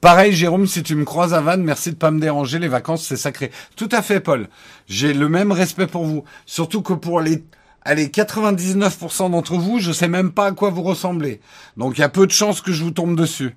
Pareil, 0.00 0.32
Jérôme, 0.32 0.66
si 0.66 0.82
tu 0.82 0.96
me 0.96 1.04
croises 1.04 1.32
à 1.32 1.40
Vannes, 1.40 1.62
merci 1.62 1.90
de 1.90 1.96
pas 1.96 2.10
me 2.10 2.20
déranger. 2.20 2.58
Les 2.58 2.68
vacances, 2.68 3.06
c'est 3.06 3.16
sacré. 3.16 3.52
Tout 3.76 3.88
à 3.92 4.02
fait, 4.02 4.20
Paul. 4.20 4.48
J'ai 4.86 5.14
le 5.14 5.28
même 5.28 5.52
respect 5.52 5.86
pour 5.86 6.04
vous. 6.04 6.24
Surtout 6.46 6.82
que 6.82 6.92
pour 6.92 7.20
les, 7.20 7.44
allez, 7.82 8.08
99% 8.08 9.30
d'entre 9.30 9.54
vous, 9.54 9.78
je 9.78 9.92
sais 9.92 10.08
même 10.08 10.32
pas 10.32 10.48
à 10.48 10.52
quoi 10.52 10.68
vous 10.68 10.82
ressemblez. 10.82 11.40
Donc, 11.76 11.96
il 11.96 12.00
y 12.00 12.04
a 12.04 12.08
peu 12.08 12.26
de 12.26 12.32
chances 12.32 12.60
que 12.60 12.72
je 12.72 12.82
vous 12.82 12.90
tombe 12.90 13.16
dessus. 13.16 13.56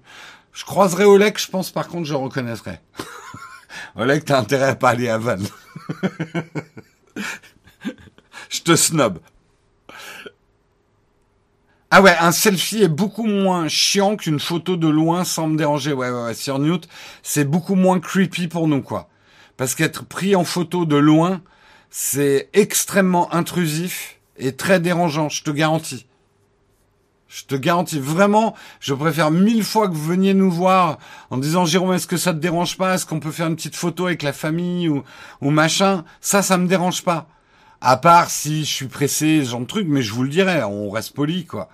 Je 0.54 0.64
croiserai 0.64 1.06
Olek, 1.06 1.38
je 1.38 1.50
pense, 1.50 1.72
par 1.72 1.88
contre, 1.88 2.06
je 2.06 2.14
reconnaîtrai. 2.14 2.80
Olek, 3.98 4.24
t'as 4.26 4.40
intérêt 4.40 4.70
à 4.70 4.76
pas 4.76 4.92
aller 4.92 5.10
à 5.10 5.18
Vannes. 5.18 5.48
je 8.50 8.62
te 8.62 8.76
snob. 8.76 9.20
Ah 11.90 12.02
ouais, 12.02 12.16
un 12.20 12.34
selfie 12.34 12.84
est 12.84 12.90
beaucoup 12.90 13.26
moins 13.26 13.70
chiant 13.70 14.18
qu'une 14.18 14.42
photo 14.42 14.76
de 14.76 14.90
loin 14.90 15.24
sans 15.24 15.48
me 15.48 15.58
déranger. 15.58 15.94
Ouais, 15.94 16.10
ouais, 16.10 16.24
ouais. 16.26 16.34
Sur 16.34 16.60
Newt, 16.60 16.88
c'est 17.24 17.46
beaucoup 17.46 17.76
moins 17.76 18.02
creepy 18.02 18.50
pour 18.50 18.68
nous, 18.68 18.82
quoi. 18.82 19.08
Parce 19.56 19.74
qu'être 19.74 20.04
pris 20.04 20.36
en 20.36 20.44
photo 20.44 20.86
de 20.86 20.98
loin, 20.98 21.42
c'est 21.90 22.50
extrêmement 22.54 23.34
intrusif 23.34 24.20
et 24.38 24.54
très 24.54 24.82
dérangeant, 24.82 25.30
je 25.30 25.44
te 25.44 25.52
garantis. 25.52 26.07
Je 27.28 27.44
te 27.44 27.56
garantis 27.56 28.00
vraiment, 28.00 28.56
je 28.80 28.94
préfère 28.94 29.32
mille 29.32 29.64
fois 29.64 29.90
que 29.90 29.94
vous 29.94 30.06
veniez 30.06 30.34
nous 30.34 30.50
voir 30.50 30.98
en 31.30 31.38
disant 31.38 31.66
Jérôme, 31.66 31.94
est-ce 31.94 32.08
que 32.08 32.16
ça 32.16 32.34
te 32.34 32.40
dérange 32.40 32.78
pas? 32.78 32.96
Est-ce 32.96 33.06
qu'on 33.06 33.20
peut 33.20 33.32
faire 33.32 33.48
une 33.48 33.58
petite 33.58 33.76
photo 33.76 34.06
avec 34.06 34.24
la 34.24 34.32
famille 34.32 34.88
ou, 34.88 35.04
ou 35.42 35.50
machin? 35.50 36.06
Ça, 36.22 36.42
ça 36.42 36.58
me 36.58 36.68
dérange 36.68 37.04
pas. 37.04 37.28
À 37.82 37.98
part 37.98 38.30
si 38.30 38.64
je 38.64 38.74
suis 38.74 38.88
pressé, 38.88 39.44
ce 39.44 39.52
genre 39.52 39.60
de 39.60 39.66
truc, 39.66 39.88
mais 39.90 40.02
je 40.02 40.14
vous 40.14 40.24
le 40.24 40.30
dirai, 40.30 40.64
on 40.64 40.90
reste 40.90 41.14
poli, 41.14 41.46
quoi. 41.46 41.70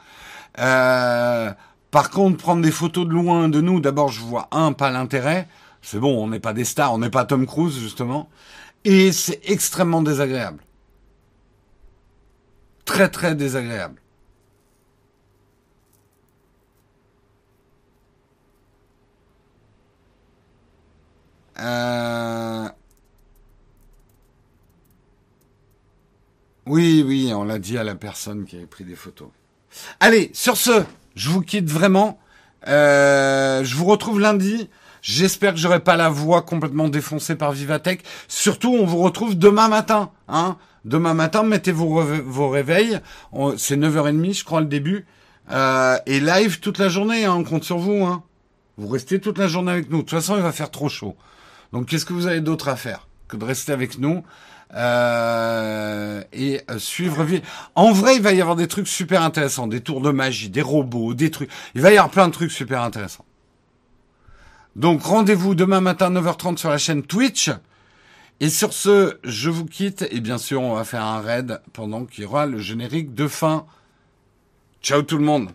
Euh, 0.59 1.51
par 1.91 2.09
contre, 2.09 2.37
prendre 2.37 2.61
des 2.61 2.71
photos 2.71 3.05
de 3.05 3.11
loin 3.11 3.47
de 3.47 3.61
nous, 3.61 3.79
d'abord, 3.79 4.09
je 4.09 4.21
vois 4.21 4.47
un, 4.51 4.73
pas 4.73 4.89
l'intérêt. 4.89 5.47
C'est 5.81 5.99
bon, 5.99 6.23
on 6.23 6.27
n'est 6.27 6.39
pas 6.39 6.53
des 6.53 6.65
stars, 6.65 6.93
on 6.93 6.97
n'est 6.97 7.09
pas 7.09 7.25
Tom 7.25 7.45
Cruise, 7.45 7.77
justement. 7.77 8.29
Et 8.83 9.11
c'est 9.11 9.39
extrêmement 9.43 10.01
désagréable. 10.01 10.63
Très, 12.85 13.09
très 13.09 13.35
désagréable. 13.35 14.02
Euh... 21.59 22.67
Oui, 26.65 27.03
oui, 27.05 27.31
on 27.33 27.43
l'a 27.43 27.59
dit 27.59 27.77
à 27.77 27.83
la 27.83 27.95
personne 27.95 28.45
qui 28.45 28.55
avait 28.55 28.65
pris 28.65 28.85
des 28.85 28.95
photos. 28.95 29.27
Allez, 29.99 30.31
sur 30.33 30.55
ce, 30.55 30.83
je 31.15 31.29
vous 31.29 31.41
quitte 31.41 31.69
vraiment. 31.69 32.19
Euh, 32.67 33.63
je 33.63 33.75
vous 33.75 33.85
retrouve 33.85 34.19
lundi. 34.19 34.69
J'espère 35.01 35.53
que 35.53 35.59
j'aurai 35.59 35.81
pas 35.81 35.97
la 35.97 36.09
voix 36.09 36.41
complètement 36.41 36.87
défoncée 36.87 37.35
par 37.35 37.51
Vivatech. 37.51 38.03
Surtout, 38.29 38.73
on 38.73 38.85
vous 38.85 38.99
retrouve 38.99 39.37
demain 39.37 39.67
matin. 39.67 40.11
Hein 40.29 40.57
demain 40.85 41.13
matin, 41.13 41.43
mettez 41.43 41.71
vos, 41.71 42.49
réveils. 42.49 42.99
C'est 43.57 43.77
9h30, 43.77 44.39
je 44.39 44.43
crois, 44.45 44.61
le 44.61 44.67
début. 44.67 45.05
Euh, 45.51 45.97
et 46.05 46.19
live 46.19 46.59
toute 46.59 46.77
la 46.77 46.87
journée. 46.87 47.25
Hein, 47.25 47.35
on 47.35 47.43
compte 47.43 47.63
sur 47.63 47.77
vous. 47.77 48.05
Hein. 48.05 48.23
Vous 48.77 48.87
restez 48.87 49.19
toute 49.19 49.37
la 49.37 49.47
journée 49.47 49.71
avec 49.71 49.89
nous. 49.89 49.97
De 49.97 50.01
toute 50.01 50.11
façon, 50.11 50.35
il 50.37 50.41
va 50.41 50.51
faire 50.51 50.71
trop 50.71 50.89
chaud. 50.89 51.15
Donc, 51.73 51.87
qu'est-ce 51.87 52.05
que 52.05 52.13
vous 52.13 52.27
avez 52.27 52.39
d'autre 52.39 52.69
à 52.69 52.77
faire 52.77 53.07
que 53.27 53.35
de 53.35 53.43
rester 53.43 53.73
avec 53.73 53.97
nous 53.97 54.23
euh, 54.75 56.23
et 56.33 56.61
euh, 56.69 56.79
suivre. 56.79 57.25
En 57.75 57.91
vrai, 57.91 58.15
il 58.15 58.21
va 58.21 58.33
y 58.33 58.41
avoir 58.41 58.55
des 58.55 58.67
trucs 58.67 58.87
super 58.87 59.21
intéressants, 59.21 59.67
des 59.67 59.81
tours 59.81 60.01
de 60.01 60.09
magie, 60.09 60.49
des 60.49 60.63
robots, 60.63 61.13
des 61.13 61.29
trucs. 61.29 61.49
Il 61.75 61.81
va 61.81 61.91
y 61.91 61.97
avoir 61.97 62.09
plein 62.09 62.27
de 62.27 62.33
trucs 62.33 62.51
super 62.51 62.81
intéressants. 62.81 63.25
Donc 64.75 65.03
rendez-vous 65.03 65.53
demain 65.53 65.81
matin 65.81 66.09
9h30 66.09 66.57
sur 66.57 66.69
la 66.69 66.79
chaîne 66.79 67.03
Twitch. 67.03 67.51
Et 68.39 68.49
sur 68.49 68.73
ce, 68.73 69.19
je 69.23 69.51
vous 69.51 69.65
quitte 69.65 70.07
et 70.09 70.19
bien 70.19 70.39
sûr, 70.39 70.61
on 70.61 70.73
va 70.73 70.83
faire 70.83 71.03
un 71.03 71.21
raid 71.21 71.61
pendant 71.71 72.05
qu'il 72.05 72.23
y 72.23 72.27
aura 72.27 72.47
le 72.47 72.57
générique 72.57 73.13
de 73.13 73.27
fin. 73.27 73.65
Ciao 74.81 75.03
tout 75.03 75.19
le 75.19 75.23
monde 75.23 75.49